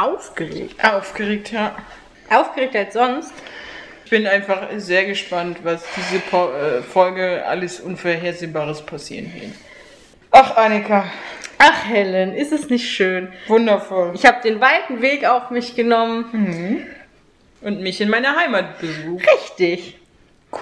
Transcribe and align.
aufgeregt. 0.00 0.82
Aufgeregt, 0.84 1.52
ja. 1.52 1.76
Aufgeregt 2.28 2.76
als 2.76 2.94
sonst. 2.94 3.32
Ich 4.04 4.10
bin 4.10 4.26
einfach 4.26 4.68
sehr 4.76 5.04
gespannt, 5.04 5.58
was 5.62 5.84
diese 5.96 6.20
po 6.20 6.50
äh, 6.50 6.82
Folge 6.82 7.44
alles 7.46 7.80
Unvorhersehbares 7.80 8.82
passieren 8.82 9.32
wird. 9.34 9.52
Ach, 10.32 10.56
Annika, 10.56 11.04
Ach, 11.62 11.84
Helen, 11.86 12.34
ist 12.34 12.52
es 12.52 12.70
nicht 12.70 12.90
schön? 12.90 13.32
wundervoll. 13.46 14.12
Ich 14.14 14.24
habe 14.24 14.40
den 14.42 14.60
weiten 14.60 15.02
Weg 15.02 15.26
auf 15.26 15.50
mich 15.50 15.76
genommen. 15.76 16.86
Und 17.60 17.82
mich 17.82 18.00
in 18.00 18.08
meiner 18.08 18.34
Heimat 18.34 18.78
besucht. 18.80 19.26
Richtig. 19.30 19.98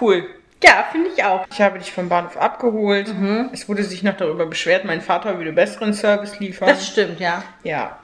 Cool. 0.00 0.27
Ja, 0.64 0.84
finde 0.91 1.11
ich 1.14 1.23
auch. 1.23 1.46
Ich 1.52 1.61
habe 1.61 1.79
dich 1.79 1.93
vom 1.93 2.09
Bahnhof 2.09 2.36
abgeholt. 2.36 3.14
Es 3.52 3.68
wurde 3.68 3.84
sich 3.84 4.02
noch 4.02 4.16
darüber 4.16 4.46
beschwert, 4.46 4.84
mein 4.84 5.00
Vater 5.00 5.39
würde 5.39 5.52
besseren 5.52 5.95
Service 5.95 6.41
liefern. 6.41 6.68
Das 6.68 6.89
stimmt, 6.89 7.20
ja. 7.20 7.45
ja. 7.62 7.96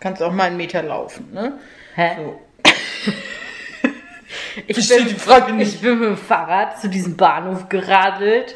Kannst 0.00 0.22
auch 0.22 0.32
mal 0.32 0.44
einen 0.44 0.56
Meter 0.56 0.82
laufen, 0.82 1.32
ne? 1.32 1.52
Hä? 1.94 2.16
So. 2.16 2.40
Ich 4.66 4.74
Verstehe 4.74 5.04
die 5.04 5.14
Frage 5.14 5.52
nicht. 5.52 5.74
Ich 5.76 5.80
bin 5.80 5.98
mit 6.00 6.08
dem 6.08 6.16
Fahrrad 6.16 6.80
zu 6.80 6.88
diesem 6.88 7.16
Bahnhof 7.16 7.68
geradelt. 7.68 8.54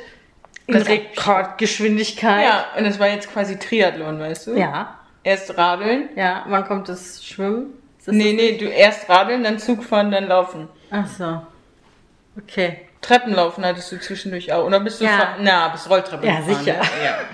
In 0.67 0.75
Das- 0.75 0.89
Rekordgeschwindigkeit. 0.89 2.45
Ja, 2.45 2.67
und 2.77 2.85
es 2.87 2.99
war 2.99 3.09
jetzt 3.09 3.33
quasi 3.33 3.59
Triathlon, 3.59 4.19
weißt 4.19 4.49
du? 4.49 4.57
Ja. 4.57 4.99
Erst 5.23 5.57
radeln. 5.57 6.09
Ja, 6.17 6.45
wann 6.49 6.65
kommt 6.67 6.89
das 6.89 7.25
Schwimmen? 7.25 7.75
Ist 7.99 8.09
das 8.09 8.15
Nee, 8.15 8.33
nee, 8.33 8.57
du 8.57 8.65
erst 8.67 9.09
radeln, 9.09 9.45
dann 9.45 9.59
Zug 9.59 9.85
fahren, 9.85 10.11
dann 10.11 10.27
laufen. 10.27 10.69
Ach 10.91 11.07
so. 11.07 11.43
Okay. 12.39 12.81
Treppenlaufen 13.01 13.65
hattest 13.65 13.93
du 13.93 14.01
zwischendurch 14.01 14.53
auch. 14.53 14.65
Oder 14.65 14.81
bist 14.81 15.01
du 15.01 15.05
Ja. 15.05 15.37
Na, 15.41 15.69
bist 15.69 15.89
Rolltreppe 15.89 16.27
Ja, 16.27 16.41
gefahren, 16.41 16.65
sicher. 16.65 16.79
Ne? 16.79 17.05
Ja. 17.05 17.19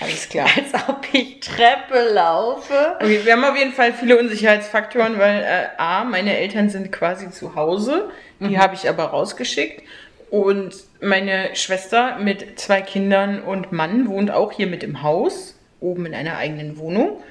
Alles 0.00 0.28
klar. 0.28 0.46
Als 0.56 0.88
ob 0.88 1.06
ich 1.12 1.40
Treppe 1.40 2.12
laufe. 2.12 2.96
Okay, 3.00 3.20
wir 3.24 3.32
haben 3.32 3.44
auf 3.44 3.56
jeden 3.56 3.72
Fall 3.72 3.92
viele 3.92 4.18
Unsicherheitsfaktoren, 4.18 5.18
weil 5.18 5.42
äh, 5.42 5.68
A, 5.78 6.04
meine 6.04 6.36
Eltern 6.36 6.68
sind 6.68 6.92
quasi 6.92 7.30
zu 7.30 7.54
Hause. 7.54 8.10
Die 8.40 8.58
habe 8.58 8.74
ich 8.74 8.88
aber 8.88 9.04
rausgeschickt. 9.04 9.82
Und 10.30 10.74
meine 11.00 11.54
Schwester 11.54 12.18
mit 12.18 12.58
zwei 12.58 12.82
Kindern 12.82 13.42
und 13.42 13.72
Mann 13.72 14.08
wohnt 14.08 14.30
auch 14.30 14.52
hier 14.52 14.66
mit 14.66 14.82
im 14.82 15.02
Haus, 15.02 15.58
oben 15.80 16.06
in 16.06 16.14
einer 16.14 16.36
eigenen 16.36 16.78
Wohnung. 16.78 17.22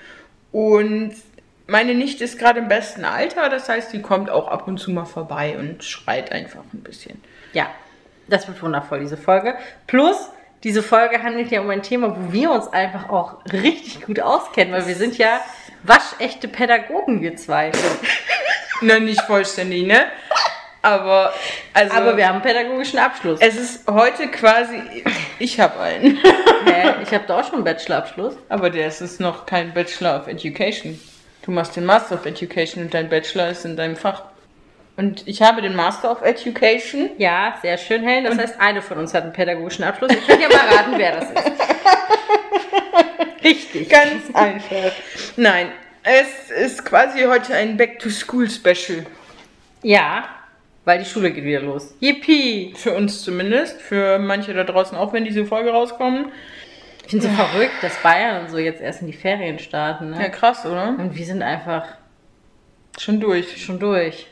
Und 0.51 1.13
meine 1.67 1.93
Nichte 1.93 2.23
ist 2.23 2.39
gerade 2.39 2.59
im 2.59 2.67
besten 2.67 3.03
Alter, 3.03 3.49
das 3.49 3.67
heißt, 3.67 3.91
sie 3.91 4.01
kommt 4.01 4.29
auch 4.29 4.47
ab 4.47 4.67
und 4.67 4.77
zu 4.77 4.91
mal 4.91 5.05
vorbei 5.05 5.57
und 5.57 5.83
schreit 5.83 6.31
einfach 6.31 6.63
ein 6.73 6.81
bisschen. 6.81 7.21
Ja, 7.53 7.67
das 8.27 8.47
wird 8.47 8.61
wundervoll, 8.61 8.99
diese 8.99 9.17
Folge. 9.17 9.55
Plus, 9.87 10.29
diese 10.65 10.81
Folge 10.81 11.21
handelt 11.21 11.51
ja 11.51 11.61
um 11.61 11.69
ein 11.69 11.83
Thema, 11.83 12.17
wo 12.17 12.33
wir 12.33 12.49
uns 12.49 12.67
einfach 12.67 13.07
auch 13.09 13.35
richtig 13.53 14.01
gut 14.01 14.19
auskennen, 14.19 14.73
weil 14.73 14.87
wir 14.87 14.95
sind 14.95 15.15
ja 15.19 15.39
waschechte 15.83 16.47
Pädagogen, 16.47 17.21
wir 17.21 17.35
zwei. 17.35 17.71
Na, 18.81 18.99
nicht 18.99 19.21
vollständig, 19.21 19.85
ne? 19.85 20.07
Aber, 20.81 21.31
also, 21.71 21.95
Aber 21.95 22.17
wir 22.17 22.27
haben 22.27 22.41
einen 22.41 22.43
pädagogischen 22.43 22.97
Abschluss. 22.97 23.39
es 23.41 23.55
ist 23.55 23.87
heute 23.87 24.27
quasi, 24.27 25.03
ich 25.37 25.59
habe 25.59 25.79
einen. 25.79 26.17
Hä? 26.65 26.95
Ich 27.03 27.13
habe 27.13 27.25
da 27.27 27.39
auch 27.39 27.43
schon 27.43 27.55
einen 27.55 27.63
Bachelorabschluss. 27.63 28.35
Aber 28.49 28.71
der 28.71 28.87
ist 28.87 29.01
es 29.01 29.19
noch 29.19 29.45
kein 29.45 29.71
Bachelor 29.71 30.19
of 30.19 30.27
Education. 30.27 30.99
Du 31.43 31.51
machst 31.51 31.75
den 31.75 31.85
Master 31.85 32.15
of 32.15 32.25
Education 32.25 32.85
und 32.85 32.93
dein 32.93 33.07
Bachelor 33.07 33.49
ist 33.49 33.65
in 33.65 33.77
deinem 33.77 33.95
Fach. 33.95 34.23
Und 34.97 35.27
ich 35.27 35.41
habe 35.41 35.61
den 35.61 35.75
Master 35.75 36.09
of 36.11 36.21
Education. 36.21 37.09
Ja, 37.17 37.57
sehr 37.61 37.77
schön, 37.77 38.01
Helen. 38.03 38.23
Das 38.23 38.37
heißt, 38.37 38.61
eine 38.61 38.81
von 38.81 38.97
uns 38.97 39.13
hat 39.13 39.23
einen 39.23 39.33
pädagogischen 39.33 39.83
Abschluss. 39.83 40.13
Ich 40.13 40.25
kann 40.25 40.39
ja 40.39 40.47
mal 40.47 40.73
raten, 40.73 40.93
wer 40.97 41.19
das 41.19 41.29
ist. 41.31 41.35
Richtig. 43.43 43.89
Ganz 43.89 44.33
einfach. 44.33 44.91
Nein, 45.35 45.71
es 46.03 46.49
ist 46.49 46.85
quasi 46.85 47.23
heute 47.23 47.53
ein 47.53 47.77
Back-to-School-Special. 47.77 49.05
Ja, 49.83 50.25
weil 50.85 50.99
die 50.99 51.05
Schule 51.05 51.31
geht 51.31 51.43
wieder 51.43 51.61
los. 51.61 51.93
Yippie! 51.99 52.73
Für 52.75 52.93
uns 52.93 53.23
zumindest. 53.23 53.81
Für 53.81 54.17
manche 54.19 54.53
da 54.53 54.63
draußen 54.63 54.97
auch, 54.97 55.13
wenn 55.13 55.25
diese 55.25 55.45
Folge 55.45 55.71
rauskommt. 55.71 56.31
Ich 57.03 57.11
finde 57.11 57.27
so 57.27 57.33
verrückt, 57.33 57.73
dass 57.81 57.95
Bayern 58.01 58.41
und 58.45 58.49
so 58.49 58.57
jetzt 58.57 58.81
erst 58.81 59.01
in 59.01 59.07
die 59.07 59.13
Ferien 59.13 59.59
starten. 59.59 60.13
Ja, 60.13 60.19
Ne? 60.19 60.31
krass, 60.31 60.65
oder? 60.65 60.89
Und 60.97 61.15
wir 61.15 61.25
sind 61.25 61.41
einfach 61.43 61.85
Schon 62.97 63.19
durch. 63.19 63.63
schon 63.63 63.77
durch. 63.79 64.27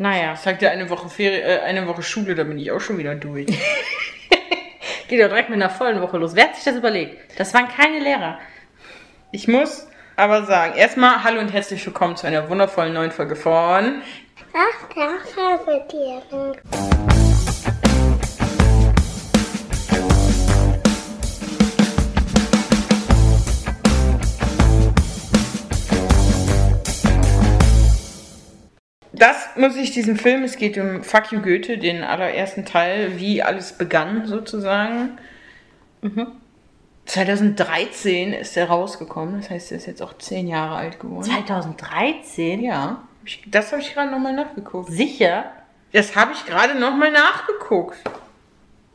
Naja, 0.00 0.34
Ich 0.34 0.40
sag 0.40 0.60
dir 0.60 0.70
eine 0.70 0.88
Woche 0.90 1.08
Ferie, 1.08 1.40
äh, 1.40 1.58
eine 1.62 1.88
Woche 1.88 2.04
Schule, 2.04 2.36
da 2.36 2.44
bin 2.44 2.56
ich 2.56 2.70
auch 2.70 2.80
schon 2.80 2.98
wieder 2.98 3.16
durch. 3.16 3.46
geht 5.08 5.18
ja 5.18 5.26
direkt 5.26 5.50
mit 5.50 5.60
einer 5.60 5.70
vollen 5.70 6.00
Woche 6.00 6.18
los. 6.18 6.36
Wer 6.36 6.44
hat 6.44 6.54
sich 6.54 6.64
das 6.64 6.76
überlegt? 6.76 7.16
Das 7.36 7.52
waren 7.52 7.66
keine 7.66 7.98
Lehrer. 7.98 8.38
Ich 9.32 9.48
muss 9.48 9.88
aber 10.14 10.44
sagen, 10.44 10.76
erstmal 10.76 11.24
hallo 11.24 11.40
und 11.40 11.52
herzlich 11.52 11.84
willkommen 11.84 12.14
zu 12.14 12.28
einer 12.28 12.48
wundervollen 12.48 12.94
neuen 12.94 13.10
Folge 13.10 13.34
von 13.34 14.02
Ach, 14.54 14.88
das 14.94 15.36
habe 15.36 15.84
dir. 15.90 17.27
Das 29.18 29.48
muss 29.56 29.76
ich 29.76 29.90
diesem 29.90 30.16
Film, 30.16 30.44
es 30.44 30.56
geht 30.56 30.78
um 30.78 31.02
Fuck 31.02 31.32
You 31.32 31.40
Goethe, 31.40 31.78
den 31.78 32.04
allerersten 32.04 32.64
Teil, 32.64 33.18
wie 33.18 33.42
alles 33.42 33.72
begann 33.72 34.26
sozusagen. 34.26 35.18
2013 37.06 38.32
ist 38.32 38.56
er 38.56 38.68
rausgekommen, 38.68 39.40
das 39.40 39.50
heißt, 39.50 39.72
er 39.72 39.78
ist 39.78 39.86
jetzt 39.86 40.02
auch 40.02 40.16
zehn 40.18 40.46
Jahre 40.46 40.76
alt 40.76 41.00
geworden. 41.00 41.24
2013? 41.24 42.62
Ja, 42.62 43.02
das 43.46 43.72
habe 43.72 43.82
ich 43.82 43.92
gerade 43.94 44.10
nochmal 44.10 44.34
nachgeguckt. 44.34 44.90
Sicher? 44.90 45.52
Das 45.92 46.14
habe 46.14 46.32
ich 46.32 46.44
gerade 46.44 46.78
nochmal 46.78 47.10
nachgeguckt. 47.10 47.96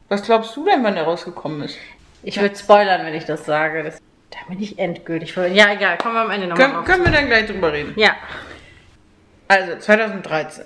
Was 0.09 0.23
glaubst 0.23 0.56
du 0.56 0.66
denn, 0.66 0.83
wann 0.83 0.95
er 0.95 1.03
rausgekommen 1.03 1.63
ist? 1.63 1.78
Ich 2.22 2.39
würde 2.39 2.56
spoilern, 2.56 3.06
wenn 3.06 3.16
ich 3.16 3.25
das 3.25 3.45
sage. 3.45 3.83
Das, 3.83 3.97
da 4.29 4.38
bin 4.47 4.62
ich 4.62 4.78
endgültig. 4.78 5.35
Ja, 5.35 5.73
egal. 5.73 5.97
Kommen 5.97 6.13
wir 6.13 6.22
am 6.22 6.31
Ende 6.31 6.47
nochmal 6.47 6.69
Können, 6.69 6.85
können 6.85 7.06
wir 7.06 7.12
dann 7.12 7.28
gleich 7.28 7.47
drüber 7.47 7.73
reden. 7.73 7.94
Ja, 7.95 8.16
Also, 9.48 9.78
2013. 9.78 10.66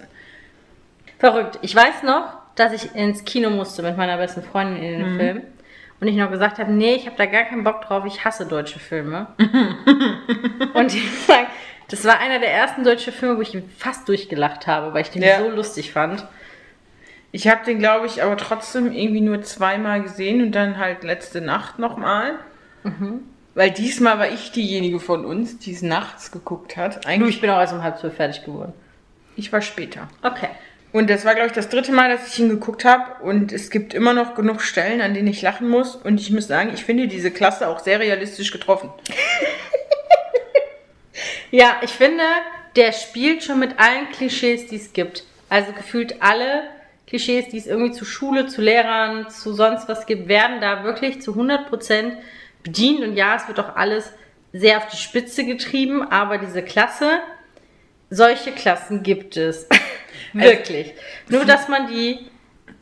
verrückt. 1.19 1.59
Ich 1.61 1.75
weiß 1.75 2.03
noch, 2.03 2.37
dass 2.55 2.73
ich 2.73 2.95
ins 2.95 3.25
Kino 3.25 3.49
musste 3.49 3.83
mit 3.83 3.97
meiner 3.97 4.17
besten 4.17 4.43
Freundin 4.43 4.81
in 4.81 4.99
den 4.99 5.17
Film. 5.17 5.41
Und 5.99 6.07
ich 6.07 6.15
noch 6.15 6.29
gesagt 6.29 6.59
habe, 6.59 6.71
nee, 6.71 6.93
ich 6.93 7.07
habe 7.07 7.15
da 7.17 7.25
gar 7.25 7.43
keinen 7.45 7.63
Bock 7.63 7.81
drauf, 7.81 8.05
ich 8.05 8.23
hasse 8.23 8.45
deutsche 8.45 8.79
Filme. 8.79 9.27
und 10.73 10.93
ich 10.93 11.11
sag, 11.25 11.47
das 11.89 12.05
war 12.05 12.19
einer 12.19 12.39
der 12.39 12.51
ersten 12.51 12.83
deutschen 12.83 13.13
Filme, 13.13 13.37
wo 13.37 13.41
ich 13.41 13.57
fast 13.77 14.07
durchgelacht 14.07 14.67
habe, 14.67 14.93
weil 14.93 15.01
ich 15.01 15.09
den 15.09 15.23
Ja. 15.23 15.39
so 15.39 15.49
lustig 15.49 15.91
fand. 15.91 16.25
Ich 17.31 17.47
habe 17.47 17.65
den, 17.65 17.79
glaube 17.79 18.05
ich, 18.05 18.21
aber 18.23 18.37
trotzdem 18.37 18.91
irgendwie 18.91 19.21
nur 19.21 19.41
zweimal 19.41 20.01
gesehen 20.01 20.41
und 20.41 20.51
dann 20.53 20.77
halt 20.77 21.03
letzte 21.03 21.41
Nacht 21.41 21.79
nochmal. 21.79 22.35
Weil 23.57 23.71
diesmal 23.71 24.19
war 24.19 24.29
ich 24.29 24.51
diejenige 24.51 24.99
von 24.99 25.25
uns, 25.25 25.57
die 25.57 25.71
es 25.71 25.81
nachts 25.81 26.31
geguckt 26.31 26.77
hat. 26.77 27.07
Eigentlich, 27.07 27.37
ich 27.37 27.41
bin 27.41 27.49
auch 27.49 27.59
erst 27.59 27.73
um 27.73 27.81
halb 27.81 27.97
zwölf 27.97 28.13
fertig 28.13 28.45
geworden. 28.45 28.71
ich 29.35 29.51
war 29.51 29.61
später. 29.61 30.09
Okay. 30.21 30.49
Und 30.91 31.09
das 31.09 31.25
war, 31.25 31.33
glaube 31.33 31.47
ich, 31.47 31.53
das 31.53 31.67
dritte 31.67 31.91
Mal, 31.91 32.07
dass 32.07 32.31
ich 32.31 32.37
ihn 32.37 32.49
geguckt 32.49 32.85
habe. 32.85 33.23
Und 33.23 33.51
es 33.51 33.71
gibt 33.71 33.95
immer 33.95 34.13
noch 34.13 34.35
genug 34.35 34.61
Stellen, 34.61 35.01
an 35.01 35.15
denen 35.15 35.27
ich 35.27 35.41
lachen 35.41 35.67
muss. 35.69 35.95
Und 35.95 36.21
ich 36.21 36.29
muss 36.29 36.45
sagen, 36.45 36.69
ich 36.71 36.85
finde 36.85 37.07
diese 37.07 37.31
Klasse 37.31 37.67
auch 37.67 37.79
sehr 37.79 37.99
realistisch 37.99 38.51
getroffen. 38.51 38.91
Ja, 41.49 41.77
ich 41.81 41.91
finde, 41.91 42.23
der 42.75 42.91
spielt 42.91 43.41
schon 43.41 43.59
mit 43.59 43.79
allen 43.79 44.09
Klischees, 44.11 44.67
die 44.67 44.75
es 44.75 44.91
gibt. 44.91 45.23
Also 45.47 45.71
gefühlt 45.71 46.21
alle 46.21 46.63
Klischees, 47.07 47.47
die 47.47 47.57
es 47.57 47.67
irgendwie 47.67 47.93
zu 47.93 48.03
Schule, 48.03 48.47
zu 48.47 48.61
Lehrern, 48.61 49.29
zu 49.29 49.53
sonst 49.53 49.87
was 49.87 50.05
gibt, 50.05 50.27
werden 50.27 50.59
da 50.59 50.83
wirklich 50.83 51.21
zu 51.21 51.31
100% 51.31 52.17
bedient. 52.67 53.01
Und 53.01 53.15
ja, 53.15 53.35
es 53.35 53.47
wird 53.47 53.59
auch 53.59 53.75
alles 53.75 54.11
sehr 54.53 54.77
auf 54.77 54.87
die 54.87 54.97
Spitze 54.97 55.45
getrieben, 55.45 56.03
aber 56.09 56.37
diese 56.37 56.61
Klasse, 56.63 57.19
solche 58.09 58.51
Klassen 58.51 59.03
gibt 59.03 59.37
es. 59.37 59.67
wirklich. 60.33 60.93
Nur, 61.29 61.45
dass 61.45 61.67
man 61.67 61.87
die 61.87 62.19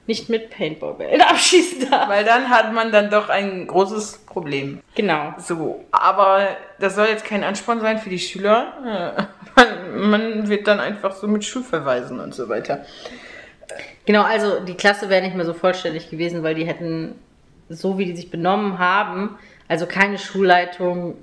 nicht 0.08 0.30
mit 0.30 0.52
Paintballbällen 0.52 1.22
abschießen 1.34 1.90
darf. 1.90 2.10
Weil 2.10 2.24
dann 2.24 2.50
hat 2.50 2.74
man 2.74 2.92
dann 2.92 3.10
doch 3.10 3.30
ein 3.30 3.66
großes 3.68 4.26
Problem. 4.26 4.82
Genau. 4.96 5.34
So, 5.40 5.84
aber 5.92 6.50
das 6.80 6.96
soll 6.96 7.08
jetzt 7.08 7.26
kein 7.26 7.44
Ansporn 7.44 7.82
sein 7.82 7.98
für 7.98 8.10
die 8.10 8.20
Schüler. 8.20 9.18
Äh, 9.18 9.24
Man, 9.56 10.10
man 10.10 10.50
wird 10.50 10.68
dann 10.68 10.82
einfach 10.82 11.16
so 11.16 11.28
mit 11.28 11.46
Schulverweisen 11.46 12.20
und 12.20 12.36
so 12.36 12.50
weiter. 12.50 12.86
Genau, 14.06 14.24
also 14.24 14.60
die 14.60 14.76
Klasse 14.76 15.10
wäre 15.10 15.24
nicht 15.24 15.36
mehr 15.36 15.46
so 15.46 15.54
vollständig 15.54 16.10
gewesen, 16.10 16.44
weil 16.44 16.56
die 16.56 16.66
hätten, 16.66 17.16
so 17.70 17.98
wie 17.98 18.06
die 18.06 18.16
sich 18.16 18.30
benommen 18.30 18.80
haben, 18.80 19.38
also 19.68 19.86
keine 19.86 20.18
Schulleitung, 20.18 21.16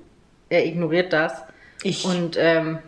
er 0.49 0.65
ignoriert 0.65 1.13
das. 1.13 1.43
Ich 1.83 2.05
Und 2.05 2.37
ähm, 2.37 2.79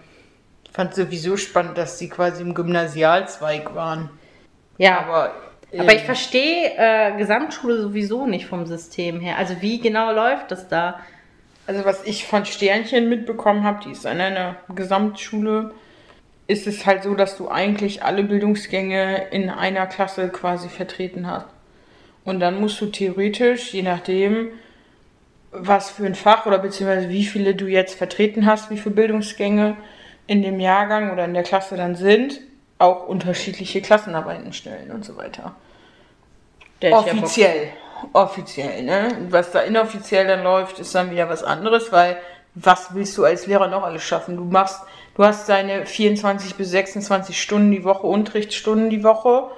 fand 0.72 0.96
sowieso 0.96 1.38
spannend, 1.38 1.78
dass 1.78 2.00
sie 2.00 2.10
quasi 2.10 2.42
im 2.42 2.54
Gymnasialzweig 2.54 3.76
waren. 3.76 4.10
ja, 4.78 5.00
Aber, 5.00 5.34
aber 5.78 5.92
äh, 5.92 5.96
ich 5.96 6.04
verstehe 6.04 6.74
äh, 6.78 7.18
Gesamtschule 7.18 7.82
sowieso 7.82 8.26
nicht 8.26 8.46
vom 8.46 8.66
System 8.66 9.20
her. 9.20 9.38
Also 9.38 9.62
wie 9.62 9.80
genau 9.80 10.12
läuft 10.12 10.52
das 10.52 10.68
da? 10.68 11.00
also 11.68 11.86
was 11.86 12.06
ich 12.06 12.26
von 12.26 12.46
Sternchen 12.46 13.10
mitbekommen 13.10 13.64
habe, 13.64 13.84
die 13.84 13.92
ist 13.92 14.06
an 14.06 14.22
einer 14.22 14.58
Gesamtschule, 14.74 15.74
ist 16.48 16.68
es 16.68 16.86
halt 16.86 17.04
so, 17.04 17.16
dass 17.16 17.38
du 17.38 17.50
eigentlich 17.50 18.04
alle 18.04 18.24
Bildungsgänge 18.24 19.30
in 19.32 19.50
einer 19.50 19.88
Klasse 19.88 20.30
quasi 20.30 20.70
vertreten 20.70 21.28
hast. 21.28 21.48
Und 22.24 22.40
dann 22.40 22.60
musst 22.60 22.80
du 22.82 22.88
theoretisch, 22.88 23.74
je 23.74 23.82
nachdem, 23.82 24.50
was 25.60 25.90
für 25.90 26.06
ein 26.06 26.16
Fach 26.16 26.46
oder 26.46 26.60
beziehungsweise 26.60 27.10
wie 27.10 27.26
viele 27.26 27.56
du 27.56 27.68
jetzt 27.68 27.96
vertreten 27.96 28.46
hast, 28.46 28.70
wie 28.70 28.78
viele 28.78 28.96
Bildungsgänge 28.96 29.78
in 30.28 30.42
dem 30.42 30.60
Jahrgang 30.60 31.12
oder 31.12 31.26
in 31.26 31.34
der 31.34 31.44
Klasse 31.44 31.78
dann 31.78 31.96
sind, 31.96 32.42
auch 32.80 33.08
unterschiedliche 33.08 33.82
Klassenarbeiten 33.82 34.54
stellen 34.54 34.92
und 34.92 35.06
so 35.06 35.18
weiter. 35.18 35.56
Ich 36.80 36.90
ja. 36.90 36.98
Offiziell. 36.98 37.70
Offiziell, 38.14 38.84
ne? 38.84 39.16
Und 39.18 39.32
Was 39.32 39.52
da 39.52 39.62
inoffiziell 39.62 40.28
dann 40.28 40.44
läuft, 40.44 40.80
ist 40.80 40.94
dann 40.94 41.12
wieder 41.12 41.30
was 41.30 41.44
anderes, 41.44 41.92
weil 41.92 42.18
was 42.54 42.94
willst 42.94 43.18
du 43.18 43.26
als 43.26 43.48
Lehrer 43.48 43.68
noch 43.68 43.84
alles 43.84 44.04
schaffen? 44.04 44.38
Du 44.38 44.44
machst, 44.44 44.82
du 45.16 45.24
hast 45.24 45.48
deine 45.50 45.86
24 45.86 46.56
bis 46.56 46.72
26 46.72 47.42
Stunden 47.42 47.72
die 47.72 47.84
Woche, 47.84 48.08
Unterrichtsstunden 48.08 48.90
die 48.90 49.04
Woche. 49.04 49.50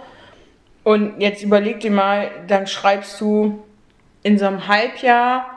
Und 0.83 1.19
jetzt 1.19 1.44
überleg 1.44 1.79
dir 1.79 1.91
mal, 1.91 2.31
dann 2.47 2.65
schreibst 2.65 3.19
du 3.19 3.63
in 4.23 4.39
so 4.39 4.45
einem 4.45 4.67
Halbjahr 4.67 5.56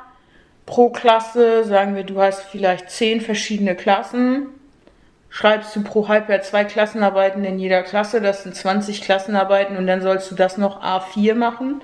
pro 0.71 0.91
Klasse, 0.91 1.65
sagen 1.65 1.97
wir, 1.97 2.05
du 2.05 2.21
hast 2.21 2.43
vielleicht 2.45 2.91
zehn 2.91 3.21
verschiedene 3.21 3.75
Klassen, 3.75 4.47
schreibst 5.29 5.75
du 5.75 5.83
pro 5.83 6.07
Halbjahr 6.07 6.43
zwei 6.43 6.65
Klassenarbeiten 6.65 7.45
in 7.45 7.59
jeder 7.59 7.83
Klasse, 7.83 8.21
das 8.21 8.45
sind 8.45 8.55
20 8.55 9.03
Klassenarbeiten 9.03 9.77
und 9.77 9.89
dann 9.89 10.01
sollst 10.01 10.31
du 10.31 10.37
das 10.37 10.59
noch 10.59 10.81
A4 10.83 11.35
machen, 11.35 11.81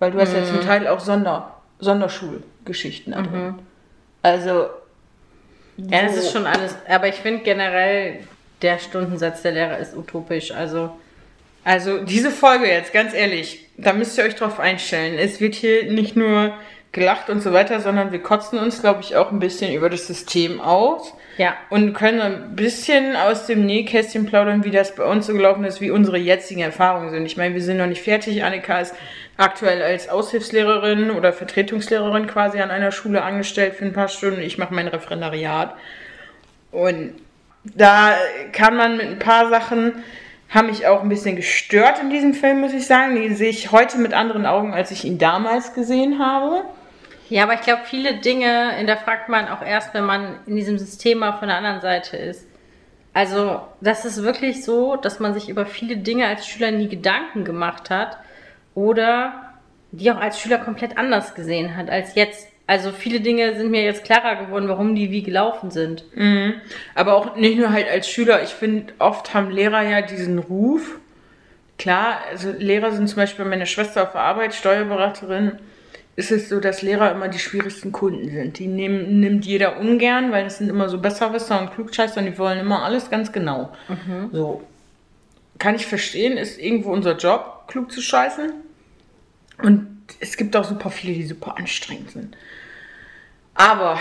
weil 0.00 0.10
du 0.10 0.20
hast 0.20 0.34
ja 0.34 0.44
zum 0.44 0.60
Teil 0.60 0.86
auch 0.86 1.00
Sonder, 1.00 1.54
Sonderschulgeschichten 1.78 3.12
da 3.14 3.22
drin. 3.22 3.54
Also, 4.22 4.66
Ja, 5.78 6.02
das 6.02 6.12
so- 6.14 6.20
ist 6.20 6.32
schon 6.32 6.46
alles. 6.46 6.76
Aber 6.88 7.08
ich 7.08 7.16
finde 7.16 7.42
generell, 7.42 8.18
der 8.62 8.78
Stundensatz 8.78 9.42
der 9.42 9.52
Lehrer 9.52 9.78
ist 9.78 9.96
utopisch. 9.96 10.52
Also, 10.52 10.90
Also 11.64 11.98
diese 12.04 12.30
Folge 12.30 12.66
jetzt, 12.66 12.92
ganz 12.92 13.12
ehrlich, 13.12 13.66
da 13.76 13.92
müsst 13.92 14.16
ihr 14.18 14.24
euch 14.24 14.36
drauf 14.36 14.60
einstellen. 14.60 15.18
Es 15.18 15.40
wird 15.40 15.54
hier 15.56 15.90
nicht 15.90 16.14
nur 16.16 16.54
gelacht 16.92 17.28
und 17.28 17.42
so 17.42 17.52
weiter, 17.52 17.80
sondern 17.80 18.10
wir 18.10 18.22
kotzen 18.22 18.58
uns, 18.58 18.80
glaube 18.80 19.02
ich, 19.02 19.16
auch 19.16 19.30
ein 19.30 19.38
bisschen 19.38 19.72
über 19.74 19.90
das 19.90 20.06
System 20.06 20.60
aus. 20.60 21.12
ja. 21.36 21.54
Und 21.68 21.92
können 21.92 22.20
ein 22.20 22.56
bisschen 22.56 23.16
aus 23.16 23.46
dem 23.46 23.66
Nähkästchen 23.66 24.24
plaudern, 24.24 24.64
wie 24.64 24.70
das 24.70 24.94
bei 24.94 25.04
uns 25.04 25.26
so 25.26 25.34
gelaufen 25.34 25.64
ist, 25.64 25.80
wie 25.80 25.90
unsere 25.90 26.16
jetzigen 26.16 26.60
Erfahrungen 26.60 27.10
sind. 27.10 27.26
Ich 27.26 27.36
meine, 27.36 27.54
wir 27.54 27.62
sind 27.62 27.76
noch 27.76 27.86
nicht 27.86 28.02
fertig. 28.02 28.42
Annika 28.42 28.80
ist 28.80 28.94
aktuell 29.36 29.82
als 29.82 30.08
Aushilfslehrerin 30.08 31.10
oder 31.10 31.32
Vertretungslehrerin 31.32 32.26
quasi 32.26 32.60
an 32.60 32.70
einer 32.70 32.92
Schule 32.92 33.22
angestellt 33.22 33.74
für 33.74 33.84
ein 33.84 33.92
paar 33.92 34.08
Stunden. 34.08 34.40
Ich 34.40 34.56
mache 34.56 34.72
mein 34.72 34.88
Referendariat. 34.88 35.74
Und 36.70 37.12
da 37.64 38.14
kann 38.52 38.76
man 38.76 38.96
mit 38.96 39.06
ein 39.06 39.18
paar 39.18 39.50
Sachen, 39.50 40.02
haben 40.48 40.68
mich 40.68 40.86
auch 40.86 41.02
ein 41.02 41.08
bisschen 41.08 41.36
gestört 41.36 42.00
in 42.00 42.10
diesem 42.10 42.32
Film, 42.32 42.60
muss 42.60 42.72
ich 42.72 42.86
sagen. 42.86 43.16
Die 43.16 43.34
sehe 43.34 43.50
ich 43.50 43.72
heute 43.72 43.98
mit 43.98 44.14
anderen 44.14 44.46
Augen, 44.46 44.72
als 44.72 44.90
ich 44.90 45.04
ihn 45.04 45.18
damals 45.18 45.74
gesehen 45.74 46.18
habe. 46.18 46.64
Ja, 47.28 47.42
aber 47.42 47.54
ich 47.54 47.62
glaube, 47.62 47.82
viele 47.84 48.18
Dinge 48.18 48.72
hinterfragt 48.76 49.28
man 49.28 49.48
auch 49.48 49.62
erst, 49.62 49.94
wenn 49.94 50.04
man 50.04 50.38
in 50.46 50.54
diesem 50.56 50.78
System 50.78 51.18
mal 51.18 51.32
von 51.32 51.48
der 51.48 51.56
anderen 51.56 51.80
Seite 51.80 52.16
ist. 52.16 52.46
Also, 53.12 53.62
das 53.80 54.04
ist 54.04 54.22
wirklich 54.22 54.64
so, 54.64 54.96
dass 54.96 55.20
man 55.20 55.34
sich 55.34 55.48
über 55.48 55.66
viele 55.66 55.96
Dinge 55.96 56.26
als 56.26 56.46
Schüler 56.46 56.70
nie 56.70 56.88
Gedanken 56.88 57.44
gemacht 57.44 57.90
hat 57.90 58.18
oder 58.74 59.54
die 59.90 60.10
auch 60.10 60.20
als 60.20 60.38
Schüler 60.38 60.58
komplett 60.58 60.98
anders 60.98 61.34
gesehen 61.34 61.76
hat 61.76 61.88
als 61.90 62.14
jetzt. 62.14 62.48
Also, 62.68 62.92
viele 62.92 63.20
Dinge 63.20 63.56
sind 63.56 63.70
mir 63.70 63.82
jetzt 63.82 64.04
klarer 64.04 64.36
geworden, 64.36 64.68
warum 64.68 64.94
die 64.94 65.10
wie 65.10 65.22
gelaufen 65.22 65.70
sind. 65.70 66.04
Aber 66.94 67.14
auch 67.14 67.36
nicht 67.36 67.58
nur 67.58 67.72
halt 67.72 67.88
als 67.88 68.08
Schüler. 68.08 68.42
Ich 68.42 68.50
finde, 68.50 68.92
oft 68.98 69.34
haben 69.34 69.50
Lehrer 69.50 69.82
ja 69.82 70.02
diesen 70.02 70.38
Ruf. 70.38 70.98
Klar, 71.78 72.18
also 72.30 72.52
Lehrer 72.52 72.92
sind 72.92 73.08
zum 73.08 73.16
Beispiel 73.16 73.44
meine 73.44 73.66
Schwester 73.66 74.02
auf 74.02 74.12
der 74.12 74.20
Arbeit, 74.20 74.54
Steuerberaterin. 74.54 75.58
Ist 76.16 76.30
es 76.30 76.48
so, 76.48 76.60
dass 76.60 76.80
Lehrer 76.80 77.12
immer 77.12 77.28
die 77.28 77.38
schwierigsten 77.38 77.92
Kunden 77.92 78.30
sind. 78.30 78.58
Die 78.58 78.66
nehmen, 78.66 79.20
nimmt 79.20 79.44
jeder 79.44 79.78
ungern, 79.78 80.32
weil 80.32 80.44
das 80.44 80.58
sind 80.58 80.70
immer 80.70 80.88
so 80.88 80.98
Besserwisser 80.98 81.60
und 81.60 81.74
Klugscheißer 81.74 82.20
und 82.20 82.26
die 82.26 82.38
wollen 82.38 82.58
immer 82.58 82.82
alles 82.82 83.10
ganz 83.10 83.32
genau. 83.32 83.70
So. 84.32 84.62
Kann 85.58 85.74
ich 85.74 85.86
verstehen, 85.86 86.38
ist 86.38 86.58
irgendwo 86.58 86.90
unser 86.90 87.16
Job, 87.16 87.64
klug 87.68 87.92
zu 87.92 88.00
scheißen. 88.00 88.50
Und 89.62 90.04
es 90.20 90.38
gibt 90.38 90.56
auch 90.56 90.64
super 90.64 90.90
viele, 90.90 91.14
die 91.14 91.26
super 91.26 91.58
anstrengend 91.58 92.10
sind. 92.10 92.36
Aber 93.52 93.98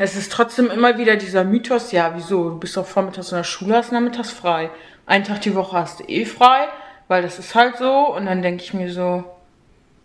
es 0.00 0.16
ist 0.16 0.32
trotzdem 0.32 0.70
immer 0.70 0.98
wieder 0.98 1.16
dieser 1.16 1.44
Mythos, 1.44 1.92
ja, 1.92 2.12
wieso? 2.14 2.50
Du 2.50 2.58
bist 2.58 2.76
doch 2.76 2.86
vormittags 2.86 3.30
in 3.32 3.38
der 3.38 3.44
Schule, 3.44 3.74
hast 3.74 3.92
nachmittags 3.92 4.30
frei. 4.30 4.70
Einen 5.06 5.24
Tag 5.24 5.40
die 5.40 5.54
Woche 5.54 5.76
hast 5.76 6.00
du 6.00 6.04
eh 6.04 6.24
frei, 6.24 6.68
weil 7.08 7.22
das 7.22 7.38
ist 7.38 7.54
halt 7.54 7.76
so. 7.76 8.14
Und 8.14 8.26
dann 8.26 8.42
denke 8.42 8.62
ich 8.62 8.74
mir 8.74 8.92
so, 8.92 9.24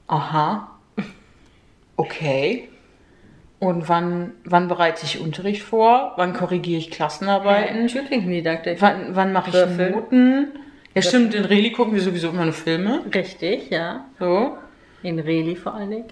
aha, 0.08 0.70
okay. 1.97 2.69
Und 3.59 3.88
wann, 3.89 4.33
wann 4.43 4.67
bereite 4.67 5.05
ich 5.05 5.19
Unterricht 5.19 5.61
vor? 5.61 6.13
Wann 6.17 6.33
korrigiere 6.33 6.79
ich 6.79 6.89
Klassenarbeiten? 6.89 7.88
Türklingendidaktik. 7.88 8.81
Wann, 8.81 9.15
wann 9.15 9.33
mache 9.33 9.49
ich 9.49 9.55
Würfel. 9.55 9.91
Noten? 9.91 10.47
Ja, 10.95 11.01
stimmt, 11.01 11.35
in 11.35 11.45
Reli 11.45 11.71
gucken 11.71 11.93
wir 11.93 12.01
sowieso 12.01 12.29
immer 12.29 12.43
nur 12.43 12.53
Filme. 12.53 13.05
Richtig, 13.13 13.69
ja. 13.69 14.05
So. 14.19 14.57
In 15.03 15.19
Reli 15.19 15.55
vor 15.55 15.75
allen 15.75 15.91
Dingen. 15.91 16.07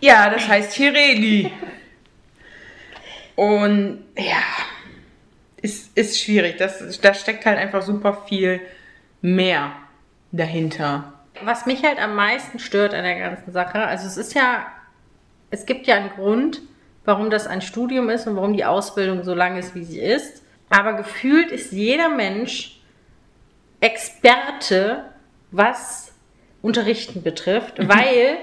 Ja, 0.00 0.30
das 0.30 0.46
heißt 0.46 0.74
hier 0.74 0.92
Reli. 0.92 1.50
Und 3.34 4.04
ja, 4.16 4.42
ist, 5.60 5.96
ist 5.96 6.20
schwierig. 6.20 6.56
Das, 6.58 7.00
da 7.00 7.14
steckt 7.14 7.46
halt 7.46 7.58
einfach 7.58 7.82
super 7.82 8.24
viel 8.28 8.60
mehr 9.20 9.72
dahinter. 10.32 11.12
Was 11.42 11.66
mich 11.66 11.84
halt 11.84 11.98
am 11.98 12.14
meisten 12.14 12.58
stört 12.58 12.94
an 12.94 13.04
der 13.04 13.18
ganzen 13.18 13.52
Sache, 13.52 13.78
also 13.78 14.06
es 14.06 14.16
ist 14.16 14.34
ja, 14.34 14.66
es 15.50 15.66
gibt 15.66 15.86
ja 15.86 15.96
einen 15.96 16.10
Grund, 16.10 16.60
warum 17.04 17.30
das 17.30 17.46
ein 17.46 17.62
Studium 17.62 18.10
ist 18.10 18.26
und 18.26 18.36
warum 18.36 18.52
die 18.52 18.64
Ausbildung 18.64 19.24
so 19.24 19.34
lang 19.34 19.56
ist, 19.56 19.74
wie 19.74 19.84
sie 19.84 20.00
ist. 20.00 20.42
Aber 20.68 20.94
gefühlt 20.94 21.50
ist 21.52 21.72
jeder 21.72 22.08
Mensch 22.08 22.80
Experte, 23.80 25.04
was 25.50 26.12
Unterrichten 26.62 27.22
betrifft, 27.22 27.86
weil 27.88 28.38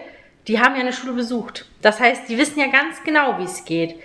die 0.48 0.60
haben 0.60 0.76
ja 0.76 0.82
eine 0.82 0.94
Schule 0.94 1.14
besucht. 1.14 1.66
Das 1.82 2.00
heißt, 2.00 2.30
die 2.30 2.38
wissen 2.38 2.60
ja 2.60 2.68
ganz 2.68 3.04
genau, 3.04 3.40
wie 3.40 3.44
es 3.44 3.66
geht. 3.66 3.96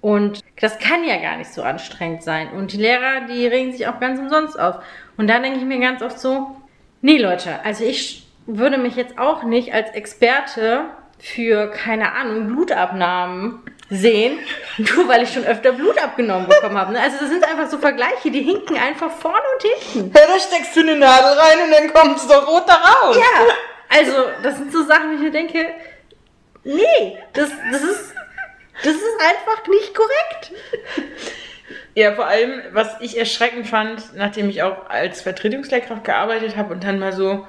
Und 0.00 0.40
das 0.60 0.78
kann 0.78 1.04
ja 1.04 1.20
gar 1.20 1.36
nicht 1.36 1.52
so 1.52 1.62
anstrengend 1.62 2.22
sein. 2.22 2.50
Und 2.52 2.72
die 2.72 2.76
Lehrer, 2.76 3.26
die 3.28 3.46
regen 3.46 3.72
sich 3.72 3.86
auch 3.86 4.00
ganz 4.00 4.18
umsonst 4.18 4.58
auf. 4.58 4.82
Und 5.16 5.28
da 5.28 5.40
denke 5.40 5.58
ich 5.58 5.64
mir 5.64 5.78
ganz 5.80 6.02
oft 6.02 6.18
so, 6.18 6.56
nee 7.02 7.18
Leute, 7.18 7.64
also 7.64 7.84
ich 7.84 8.26
würde 8.46 8.78
mich 8.78 8.96
jetzt 8.96 9.18
auch 9.18 9.42
nicht 9.42 9.74
als 9.74 9.90
Experte 9.90 10.84
für, 11.18 11.70
keine 11.70 12.12
Ahnung, 12.12 12.48
Blutabnahmen 12.48 13.62
sehen, 13.90 14.38
nur 14.78 15.08
weil 15.08 15.22
ich 15.22 15.32
schon 15.32 15.44
öfter 15.44 15.72
Blut 15.72 16.02
abgenommen 16.02 16.48
bekommen 16.48 16.76
habe. 16.76 16.92
ne? 16.92 17.00
Also 17.00 17.18
das 17.20 17.30
sind 17.30 17.44
einfach 17.44 17.68
so 17.68 17.78
Vergleiche, 17.78 18.30
die 18.30 18.42
hinken 18.42 18.76
einfach 18.76 19.10
vorne 19.10 19.42
und 19.54 19.62
hinten. 19.62 20.12
Ja, 20.16 20.26
da 20.26 20.38
steckst 20.38 20.76
du 20.76 20.80
eine 20.80 20.96
Nadel 20.96 21.38
rein 21.38 21.58
und 21.64 21.70
dann 21.72 21.92
kommt 21.92 22.18
es 22.18 22.26
doch 22.26 22.46
rot 22.46 22.64
da 22.66 22.74
raus. 22.74 23.16
Ja, 23.16 23.46
also 23.88 24.12
das 24.42 24.56
sind 24.56 24.72
so 24.72 24.84
Sachen, 24.84 25.10
wo 25.10 25.14
ich 25.14 25.20
mir 25.20 25.30
denke, 25.30 25.66
nee, 26.64 27.18
das, 27.32 27.50
das 27.72 27.82
ist 27.82 28.14
das 28.82 28.94
ist 28.94 29.20
einfach 29.20 29.66
nicht 29.66 29.94
korrekt. 29.94 30.52
Ja, 31.94 32.14
vor 32.14 32.26
allem, 32.26 32.62
was 32.72 32.94
ich 33.00 33.18
erschreckend 33.18 33.66
fand, 33.66 34.14
nachdem 34.14 34.48
ich 34.48 34.62
auch 34.62 34.88
als 34.88 35.22
Vertretungslehrkraft 35.22 36.04
gearbeitet 36.04 36.56
habe 36.56 36.72
und 36.72 36.84
dann 36.84 36.98
mal 36.98 37.12
so 37.12 37.46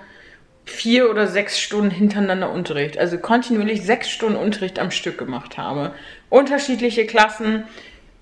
vier 0.69 1.09
oder 1.09 1.27
sechs 1.27 1.59
Stunden 1.59 1.91
hintereinander 1.91 2.51
Unterricht, 2.51 2.97
also 2.97 3.17
kontinuierlich 3.17 3.83
sechs 3.83 4.09
Stunden 4.09 4.37
Unterricht 4.37 4.79
am 4.79 4.91
Stück 4.91 5.17
gemacht 5.17 5.57
habe. 5.57 5.93
Unterschiedliche 6.29 7.05
Klassen, 7.05 7.65